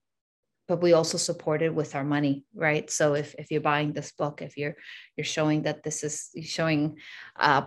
but 0.70 0.82
we 0.82 0.94
also 0.94 1.18
support 1.18 1.64
it 1.64 1.74
with 1.74 1.96
our 1.96 2.04
money 2.04 2.46
right 2.54 2.90
so 2.90 3.16
if, 3.16 3.34
if 3.38 3.52
you're 3.52 3.60
buying 3.60 3.92
this 3.92 4.12
book 4.12 4.42
if 4.42 4.56
you're 4.56 4.76
you're 5.18 5.26
showing 5.26 5.64
that 5.64 5.84
this 5.84 6.04
is 6.04 6.30
showing 6.44 6.98
uh, 7.38 7.64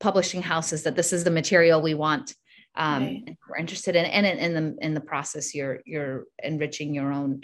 publishing 0.00 0.42
houses 0.42 0.82
that 0.82 0.96
this 0.96 1.12
is 1.12 1.24
the 1.24 1.30
material 1.30 1.80
we 1.80 1.94
want 1.94 2.34
um, 2.74 3.04
right. 3.04 3.36
we're 3.48 3.56
interested 3.56 3.94
in 3.94 4.04
and 4.04 4.26
in, 4.26 4.38
in, 4.38 4.54
the 4.54 4.84
in 4.84 4.94
the 4.94 5.00
process 5.00 5.54
you're 5.54 5.80
you're 5.86 6.24
enriching 6.42 6.94
your 6.94 7.12
own 7.12 7.42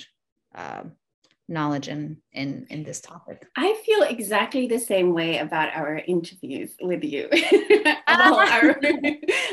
um, 0.55 0.92
knowledge 1.48 1.88
in 1.88 2.18
in 2.32 2.66
in 2.68 2.84
this 2.84 3.00
topic. 3.00 3.46
I 3.56 3.80
feel 3.84 4.02
exactly 4.02 4.66
the 4.66 4.78
same 4.78 5.14
way 5.14 5.38
about 5.38 5.74
our 5.74 5.96
interviews 5.96 6.74
with 6.80 7.02
you. 7.02 7.28
Well, 8.08 8.36
our, 8.36 8.80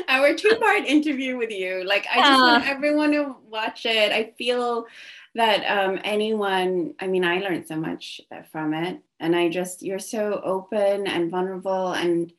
our 0.08 0.34
two-part 0.34 0.86
interview 0.86 1.36
with 1.36 1.50
you. 1.50 1.84
Like 1.84 2.06
i 2.10 2.16
just 2.16 2.40
want 2.40 2.66
everyone 2.66 3.12
to 3.12 3.36
watch 3.48 3.86
it. 3.86 4.10
I 4.10 4.32
feel 4.36 4.86
that 5.34 5.60
um, 5.66 6.00
anyone 6.02 6.94
i 6.98 7.06
mean 7.06 7.24
i 7.24 7.38
learned 7.38 7.68
so 7.68 7.76
much 7.76 8.20
from 8.50 8.74
it. 8.74 9.00
And 9.20 9.36
i 9.36 9.48
just 9.48 9.82
you're 9.82 9.98
so 9.98 10.40
open 10.42 11.06
and 11.06 11.30
vulnerable. 11.30 11.92
And 11.92 12.32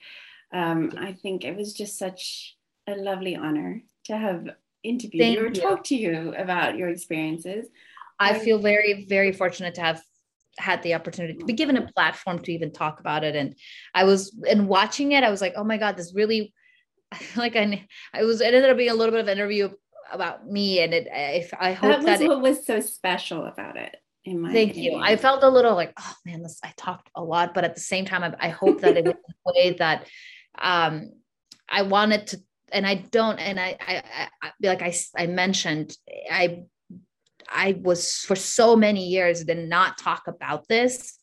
um, 0.51 0.93
i 0.97 1.13
think 1.13 1.45
it 1.45 1.55
was 1.55 1.73
just 1.73 1.97
such 1.97 2.57
a 2.87 2.95
lovely 2.95 3.35
honor 3.35 3.83
to 4.05 4.17
have 4.17 4.49
interviewed 4.83 5.21
Thank 5.21 5.37
you 5.37 5.45
or 5.45 5.49
talk 5.49 5.83
to 5.85 5.95
you 5.95 6.33
about 6.35 6.77
your 6.77 6.89
experiences 6.89 7.67
I 8.19 8.39
feel 8.39 8.59
very, 8.59 9.05
very 9.07 9.31
fortunate 9.31 9.75
to 9.75 9.81
have 9.81 10.01
had 10.57 10.81
the 10.83 10.95
opportunity 10.95 11.37
to 11.37 11.45
be 11.45 11.53
given 11.53 11.77
a 11.77 11.91
platform 11.91 12.39
to 12.39 12.51
even 12.51 12.71
talk 12.71 12.99
about 12.99 13.23
it. 13.23 13.35
And 13.35 13.55
I 13.93 14.05
was, 14.05 14.35
and 14.49 14.67
watching 14.67 15.11
it, 15.11 15.23
I 15.23 15.29
was 15.29 15.41
like, 15.41 15.53
oh 15.55 15.63
my 15.63 15.77
God, 15.77 15.97
this 15.97 16.13
really, 16.15 16.53
like 17.35 17.55
I, 17.55 17.85
I 18.13 18.23
was, 18.23 18.41
it 18.41 18.53
ended 18.53 18.69
up 18.69 18.77
being 18.77 18.89
a 18.89 18.95
little 18.95 19.11
bit 19.11 19.21
of 19.21 19.27
an 19.27 19.37
interview 19.37 19.69
about 20.11 20.47
me. 20.47 20.81
And 20.81 20.93
it, 20.93 21.07
if 21.11 21.53
I 21.59 21.73
hope 21.73 21.89
that 21.91 21.97
was 21.97 22.05
that 22.05 22.27
what 22.27 22.37
it, 22.37 22.41
was 22.41 22.65
so 22.65 22.79
special 22.79 23.45
about 23.45 23.77
it. 23.77 23.95
In 24.25 24.41
my 24.41 24.51
thank 24.51 24.71
opinion. 24.71 24.99
you. 24.99 24.99
I 24.99 25.15
felt 25.15 25.43
a 25.43 25.49
little 25.49 25.75
like, 25.75 25.93
oh 25.97 26.13
man, 26.25 26.43
this, 26.43 26.59
I 26.63 26.73
talked 26.75 27.09
a 27.15 27.23
lot, 27.23 27.53
but 27.53 27.63
at 27.63 27.75
the 27.75 27.81
same 27.81 28.05
time, 28.05 28.23
I, 28.23 28.47
I 28.47 28.49
hope 28.49 28.81
that 28.81 28.97
it 28.97 29.05
was 29.05 29.13
a 29.15 29.51
way 29.53 29.75
that, 29.79 30.07
um, 30.57 31.11
I 31.69 31.83
wanted 31.83 32.27
to, 32.27 32.41
and 32.71 32.85
I 32.85 32.95
don't, 32.95 33.39
and 33.39 33.59
I, 33.59 33.77
I, 33.79 34.29
I 34.41 34.51
like 34.61 34.81
I, 34.81 34.93
I 35.15 35.27
mentioned, 35.27 35.95
I 36.31 36.63
I 37.49 37.77
was 37.81 38.19
for 38.19 38.35
so 38.35 38.75
many 38.75 39.07
years 39.07 39.43
did 39.43 39.69
not 39.69 39.97
talk 39.97 40.27
about 40.27 40.67
this 40.67 41.17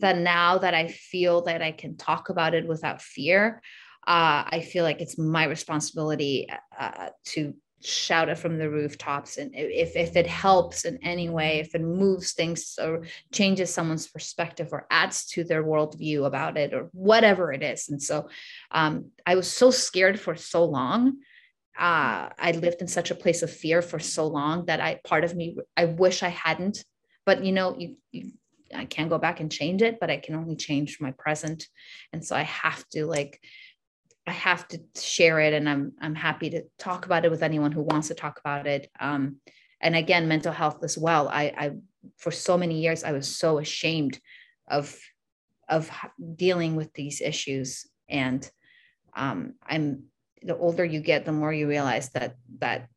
that 0.00 0.18
now 0.18 0.58
that 0.58 0.74
I 0.74 0.88
feel 0.88 1.42
that 1.42 1.62
I 1.62 1.72
can 1.72 1.96
talk 1.96 2.30
about 2.30 2.54
it 2.54 2.66
without 2.66 3.02
fear, 3.02 3.62
uh, 4.06 4.44
I 4.46 4.66
feel 4.66 4.84
like 4.84 5.00
it's 5.00 5.18
my 5.18 5.44
responsibility 5.44 6.48
uh, 6.78 7.10
to 7.26 7.54
shout 7.82 8.28
it 8.28 8.38
from 8.38 8.58
the 8.58 8.68
rooftops. 8.68 9.38
And 9.38 9.52
if, 9.54 9.96
if 9.96 10.16
it 10.16 10.26
helps 10.26 10.84
in 10.84 10.98
any 11.02 11.28
way 11.28 11.60
if 11.60 11.74
it 11.74 11.80
moves 11.80 12.32
things 12.32 12.78
or 12.80 13.04
changes 13.32 13.72
someone's 13.72 14.08
perspective 14.08 14.68
or 14.72 14.86
adds 14.90 15.26
to 15.28 15.44
their 15.44 15.64
worldview 15.64 16.26
about 16.26 16.58
it 16.58 16.74
or 16.74 16.90
whatever 16.92 17.52
it 17.52 17.62
is. 17.62 17.88
And 17.88 18.02
so 18.02 18.28
um, 18.70 19.10
i 19.26 19.34
was 19.34 19.50
so 19.50 19.70
scared 19.70 20.20
for 20.20 20.36
so 20.36 20.64
long 20.64 21.18
uh, 21.78 22.28
I 22.38 22.52
lived 22.52 22.80
in 22.80 22.88
such 22.88 23.10
a 23.10 23.14
place 23.14 23.42
of 23.42 23.50
fear 23.50 23.80
for 23.82 23.98
so 23.98 24.26
long 24.26 24.66
that 24.66 24.80
I 24.80 25.00
part 25.04 25.24
of 25.24 25.34
me 25.34 25.56
I 25.76 25.86
wish 25.86 26.22
I 26.22 26.28
hadn't. 26.28 26.84
But 27.24 27.44
you 27.44 27.52
know, 27.52 27.76
you, 27.78 27.96
you 28.12 28.32
I 28.74 28.84
can't 28.84 29.10
go 29.10 29.18
back 29.18 29.40
and 29.40 29.50
change 29.50 29.82
it, 29.82 29.98
but 30.00 30.10
I 30.10 30.16
can 30.16 30.34
only 30.34 30.56
change 30.56 31.00
my 31.00 31.12
present, 31.12 31.66
and 32.12 32.24
so 32.24 32.36
I 32.36 32.42
have 32.42 32.86
to 32.90 33.06
like 33.06 33.40
I 34.26 34.32
have 34.32 34.66
to 34.68 34.80
share 34.96 35.40
it, 35.40 35.54
and 35.54 35.68
I'm 35.68 35.92
I'm 36.00 36.14
happy 36.14 36.50
to 36.50 36.62
talk 36.78 37.06
about 37.06 37.24
it 37.24 37.30
with 37.30 37.42
anyone 37.42 37.72
who 37.72 37.82
wants 37.82 38.08
to 38.08 38.14
talk 38.14 38.40
about 38.40 38.66
it. 38.66 38.90
Um, 38.98 39.36
and 39.80 39.96
again, 39.96 40.28
mental 40.28 40.52
health 40.52 40.84
as 40.84 40.98
well. 40.98 41.28
I, 41.28 41.44
I 41.56 41.70
for 42.18 42.30
so 42.30 42.58
many 42.58 42.80
years 42.80 43.04
I 43.04 43.12
was 43.12 43.36
so 43.36 43.58
ashamed 43.58 44.20
of 44.68 44.96
of 45.68 45.90
dealing 46.34 46.76
with 46.76 46.92
these 46.94 47.20
issues, 47.20 47.86
and 48.08 48.48
um, 49.14 49.54
I'm 49.66 50.09
the 50.42 50.56
older 50.56 50.84
you 50.84 51.00
get, 51.00 51.24
the 51.24 51.32
more 51.32 51.52
you 51.52 51.68
realize 51.68 52.10
that 52.10 52.36
that 52.58 52.88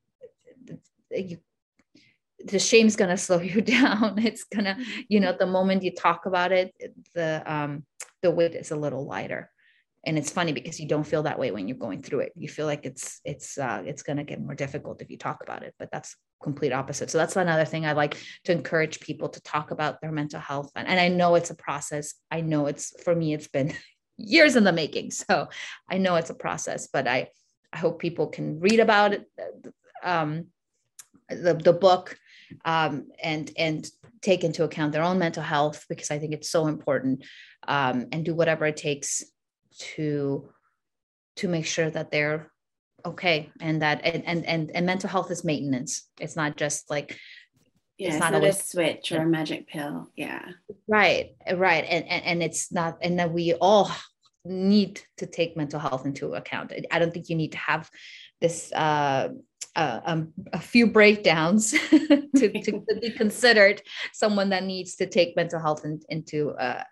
you 1.12 1.38
the 2.46 2.60
shame's 2.60 2.96
to 3.10 3.18
slow 3.18 3.40
you 3.42 3.62
down. 3.62 4.20
It's 4.20 4.46
to 4.66 4.78
you 5.10 5.20
know 5.20 5.36
the 5.38 5.48
moment 5.48 5.84
you 5.84 5.94
talk 5.94 6.26
about 6.26 6.52
it 6.52 6.74
the 7.14 7.44
um 7.46 7.86
the 8.22 8.32
weight 8.32 8.56
is 8.56 8.72
a 8.72 8.76
little 8.76 9.06
lighter. 9.06 9.50
And 10.06 10.18
it's 10.18 10.32
funny 10.32 10.52
because 10.52 10.82
you 10.82 10.88
don't 10.88 11.06
feel 11.06 11.24
that 11.24 11.40
way 11.40 11.52
when 11.52 11.70
you're 11.70 11.78
going 11.78 12.02
through 12.04 12.20
it. 12.22 12.34
You 12.36 12.50
feel 12.50 12.66
like 12.66 12.86
it's 12.86 13.22
it's 13.24 13.58
uh 13.58 13.84
it's 13.86 14.04
to 14.04 14.24
get 14.24 14.42
more 14.42 14.56
difficult 14.56 15.02
if 15.02 15.10
you 15.10 15.18
talk 15.18 15.42
about 15.44 15.64
it 15.64 15.74
but 15.80 15.90
that's 15.92 16.16
complete 16.42 16.74
opposite. 16.74 17.10
So 17.10 17.18
that's 17.18 17.38
another 17.38 17.64
thing 17.64 17.86
i 17.86 17.94
like 17.94 18.18
to 18.44 18.52
encourage 18.52 19.00
people 19.00 19.30
to 19.30 19.42
talk 19.42 19.72
about 19.72 20.02
their 20.02 20.12
mental 20.12 20.42
health. 20.42 20.72
And, 20.76 20.88
and 20.88 21.00
i 21.00 21.08
know 21.08 21.36
it's 21.36 21.52
a 21.52 21.56
process. 21.56 22.16
I 22.32 22.42
know 22.42 22.66
it's 22.68 22.94
for 23.04 23.16
me 23.16 23.34
it's 23.34 23.48
been 23.48 23.74
years 24.24 24.56
in 24.56 24.64
the 24.64 24.72
making. 24.72 25.12
So 25.30 25.50
I 25.90 25.98
know 25.98 26.16
it's 26.16 26.30
a 26.30 26.36
process, 26.36 26.88
but 26.88 27.08
I, 27.08 27.30
I 27.72 27.78
hope 27.78 28.00
people 28.00 28.28
can 28.28 28.60
read 28.60 28.80
about 28.80 29.14
it, 29.14 29.30
um, 30.04 30.48
the, 31.30 31.54
the 31.54 31.74
book 31.74 32.18
um, 32.66 33.08
and, 33.22 33.52
and 33.58 33.88
take 34.22 34.44
into 34.44 34.64
account 34.64 34.92
their 34.92 35.04
own 35.04 35.18
mental 35.18 35.44
health 35.44 35.86
because 35.88 36.12
I 36.12 36.20
think 36.20 36.34
it's 36.34 36.50
so 36.50 36.68
important 36.68 37.24
um, 37.68 38.08
and 38.12 38.26
do 38.26 38.36
whatever 38.36 38.66
it 38.66 38.78
takes 38.78 39.24
to, 39.94 40.50
to 41.38 41.48
make 41.48 41.66
sure 41.66 41.90
that 41.90 42.12
they're 42.12 42.52
okay 43.06 43.50
and 43.60 43.82
that 43.82 44.00
and, 44.06 44.24
and 44.26 44.46
and 44.46 44.72
and 44.74 44.86
mental 44.86 45.10
health 45.10 45.30
is 45.30 45.44
maintenance 45.44 46.08
it's 46.22 46.38
not 46.38 46.56
just 46.56 46.90
like 46.90 47.20
yeah, 47.98 48.08
it's, 48.08 48.16
it's 48.16 48.22
not, 48.22 48.34
not 48.34 48.44
a 48.44 48.54
switch 48.54 49.12
or 49.12 49.22
a 49.22 49.26
magic 49.26 49.68
pill. 49.68 50.10
Yeah. 50.16 50.44
Right. 50.88 51.36
Right. 51.54 51.86
And, 51.88 52.08
and 52.08 52.26
and 52.26 52.44
it's 52.44 52.72
not, 52.72 52.98
and 53.02 53.20
then 53.20 53.34
we 53.34 53.54
all 53.54 53.92
need 54.46 55.02
to 55.18 55.26
take 55.26 55.56
mental 55.56 55.80
health 55.80 56.06
into 56.06 56.36
account. 56.36 56.74
I 56.92 57.00
don't 57.00 57.14
think 57.14 57.30
you 57.30 57.36
need 57.36 57.54
to 57.54 57.58
have 57.58 57.90
this 58.42 58.72
uh, 58.74 59.30
uh, 59.76 60.00
um, 60.06 60.34
a 60.52 60.60
few 60.60 60.88
breakdowns 60.88 61.72
to, 61.90 62.28
to, 62.36 62.84
be 63.02 63.12
considered 63.12 63.82
someone 64.12 64.50
that 64.50 64.64
needs 64.64 64.96
to 64.96 65.08
take 65.08 65.36
mental 65.36 65.60
health 65.60 65.86
in, 65.86 66.00
into 66.10 66.52
uh, 66.52 66.84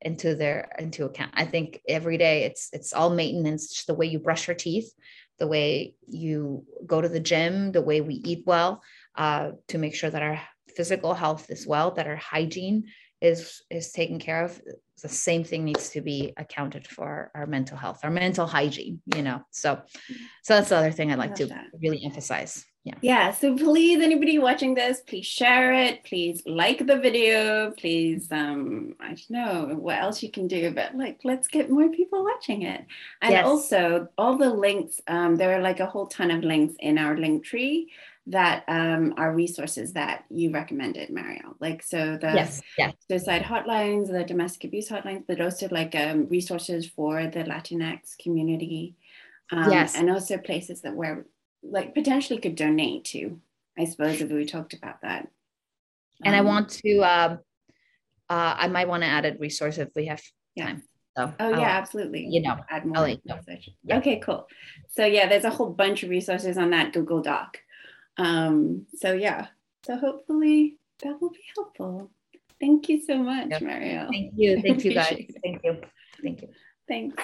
into 0.00 0.34
their 0.34 0.70
into 0.78 1.06
account. 1.06 1.32
I 1.34 1.44
think 1.44 1.80
every 1.88 2.18
day 2.18 2.44
it's 2.44 2.68
it's 2.72 2.92
all 2.92 3.10
maintenance. 3.10 3.72
Just 3.72 3.86
the 3.86 3.94
way 3.94 4.06
you 4.06 4.18
brush 4.18 4.46
your 4.46 4.54
teeth, 4.54 4.92
the 5.38 5.48
way 5.48 5.94
you 6.06 6.64
go 6.86 7.00
to 7.00 7.08
the 7.08 7.20
gym, 7.20 7.72
the 7.72 7.82
way 7.82 8.00
we 8.00 8.14
eat 8.14 8.44
well, 8.46 8.82
uh, 9.16 9.52
to 9.68 9.78
make 9.78 9.94
sure 9.94 10.10
that 10.10 10.22
our 10.22 10.40
physical 10.76 11.14
health 11.14 11.50
is 11.50 11.66
well, 11.66 11.92
that 11.92 12.06
our 12.06 12.16
hygiene 12.16 12.84
is 13.20 13.62
is 13.70 13.90
taken 13.90 14.18
care 14.18 14.44
of 14.44 14.60
the 15.02 15.08
same 15.08 15.44
thing 15.44 15.64
needs 15.64 15.90
to 15.90 16.00
be 16.00 16.32
accounted 16.36 16.86
for 16.86 17.30
our 17.34 17.46
mental 17.46 17.76
health 17.76 18.00
our 18.02 18.10
mental 18.10 18.46
hygiene 18.46 19.00
you 19.14 19.22
know? 19.22 19.42
So 19.50 19.80
so 20.42 20.54
that's 20.54 20.70
the 20.70 20.76
other 20.76 20.92
thing 20.92 21.12
i'd 21.12 21.18
like 21.18 21.34
to 21.36 21.46
that. 21.46 21.66
really 21.80 22.04
emphasize. 22.04 22.64
Yeah. 22.84 22.94
Yeah 23.02 23.32
so 23.32 23.54
please 23.56 24.00
anybody 24.02 24.38
watching 24.38 24.74
this 24.74 25.00
please 25.06 25.26
share 25.26 25.72
it 25.72 26.04
please 26.04 26.42
like 26.46 26.86
the 26.86 26.96
video 26.96 27.70
please 27.72 28.32
um 28.32 28.94
i 29.00 29.08
don't 29.08 29.30
know 29.30 29.74
what 29.74 29.98
else 29.98 30.22
you 30.22 30.30
can 30.30 30.46
do 30.46 30.70
but 30.70 30.94
like 30.94 31.20
let's 31.22 31.48
get 31.48 31.70
more 31.70 31.90
people 31.90 32.24
watching 32.24 32.62
it. 32.62 32.86
And 33.20 33.32
yes. 33.32 33.44
also 33.44 34.08
all 34.16 34.38
the 34.38 34.50
links 34.50 35.00
um 35.06 35.36
there 35.36 35.58
are 35.58 35.62
like 35.62 35.80
a 35.80 35.86
whole 35.86 36.06
ton 36.06 36.30
of 36.30 36.42
links 36.44 36.74
in 36.80 36.96
our 36.98 37.16
link 37.16 37.44
tree 37.44 37.90
that 38.28 38.64
um, 38.68 39.14
are 39.16 39.34
resources 39.34 39.94
that 39.94 40.24
you 40.28 40.50
recommended, 40.50 41.10
Mariel. 41.10 41.56
Like 41.60 41.82
so 41.82 42.18
the 42.20 42.32
yes, 42.34 42.60
yes. 42.76 42.94
suicide 43.08 43.42
hotlines, 43.42 44.08
the 44.08 44.24
domestic 44.24 44.64
abuse 44.64 44.88
hotlines, 44.88 45.24
but 45.26 45.40
also 45.40 45.68
like 45.70 45.94
um, 45.94 46.28
resources 46.28 46.86
for 46.86 47.26
the 47.26 47.44
Latinx 47.44 48.18
community. 48.18 48.96
Um, 49.50 49.72
yes. 49.72 49.96
And 49.96 50.10
also 50.10 50.36
places 50.36 50.82
that 50.82 50.94
where 50.94 51.24
like 51.62 51.94
potentially 51.94 52.38
could 52.38 52.54
donate 52.54 53.06
to, 53.06 53.40
I 53.78 53.86
suppose, 53.86 54.20
if 54.20 54.30
we 54.30 54.44
talked 54.44 54.74
about 54.74 55.00
that. 55.02 55.28
And 56.22 56.36
I 56.36 56.40
um, 56.40 56.46
want 56.46 56.68
to, 56.70 56.98
uh, 56.98 57.36
uh, 58.28 58.54
I 58.58 58.68
might 58.68 58.88
want 58.88 59.04
to 59.04 59.08
add 59.08 59.24
a 59.24 59.38
resource 59.38 59.78
if 59.78 59.88
we 59.96 60.06
have 60.06 60.22
yeah. 60.54 60.66
time. 60.66 60.82
So 61.16 61.32
oh 61.40 61.50
yeah, 61.50 61.78
absolutely. 61.78 62.26
You 62.26 62.42
know, 62.42 62.58
add 62.70 62.84
more. 62.84 63.08
Yeah. 63.08 63.98
Okay, 63.98 64.20
cool. 64.20 64.46
So 64.90 65.04
yeah, 65.04 65.28
there's 65.28 65.44
a 65.44 65.50
whole 65.50 65.70
bunch 65.70 66.02
of 66.02 66.10
resources 66.10 66.58
on 66.58 66.70
that 66.70 66.92
Google 66.92 67.22
Doc. 67.22 67.58
Um, 68.18 68.86
so 68.96 69.12
yeah, 69.12 69.46
so 69.84 69.96
hopefully 69.96 70.78
that 71.02 71.20
will 71.20 71.30
be 71.30 71.44
helpful. 71.54 72.10
Thank 72.60 72.88
you 72.88 73.00
so 73.00 73.18
much, 73.18 73.48
yep. 73.50 73.62
Mariel. 73.62 74.08
Thank 74.10 74.32
you. 74.36 74.60
Thank 74.62 74.84
you 74.84 74.92
guys. 74.92 75.12
It. 75.12 75.36
Thank 75.42 75.64
you. 75.64 75.80
Thank 76.22 76.42
you. 76.42 76.48
Thanks. 76.88 77.22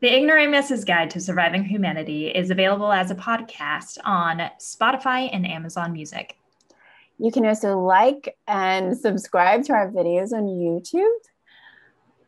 The 0.00 0.16
Ignoramus's 0.16 0.84
Guide 0.86 1.10
to 1.10 1.20
Surviving 1.20 1.64
Humanity 1.64 2.28
is 2.28 2.50
available 2.50 2.90
as 2.90 3.10
a 3.10 3.14
podcast 3.14 3.98
on 4.02 4.40
Spotify 4.58 5.28
and 5.30 5.46
Amazon 5.46 5.92
Music. 5.92 6.38
You 7.18 7.30
can 7.30 7.44
also 7.44 7.78
like 7.78 8.34
and 8.48 8.96
subscribe 8.96 9.64
to 9.64 9.74
our 9.74 9.90
videos 9.90 10.32
on 10.32 10.44
YouTube 10.44 11.18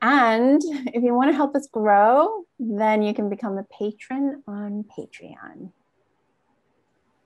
And 0.03 0.61
if 0.89 1.03
you 1.05 1.15
want 1.15 1.31
to 1.31 1.37
help 1.37 1.55
us 1.55 1.69
grow, 1.73 2.45
then 2.59 3.03
you 3.03 3.15
can 3.15 3.29
become 3.31 3.57
a 3.57 3.63
patron 3.63 4.43
on 4.49 4.85
Patreon. 4.99 5.71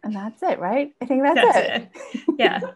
And 0.04 0.14
that's 0.14 0.42
it, 0.42 0.58
right? 0.58 0.92
I 1.00 1.06
think 1.06 1.22
that's, 1.22 1.40
That's 1.40 1.56
it. 1.56 1.90
it. 2.14 2.34
Yeah. 2.38 2.60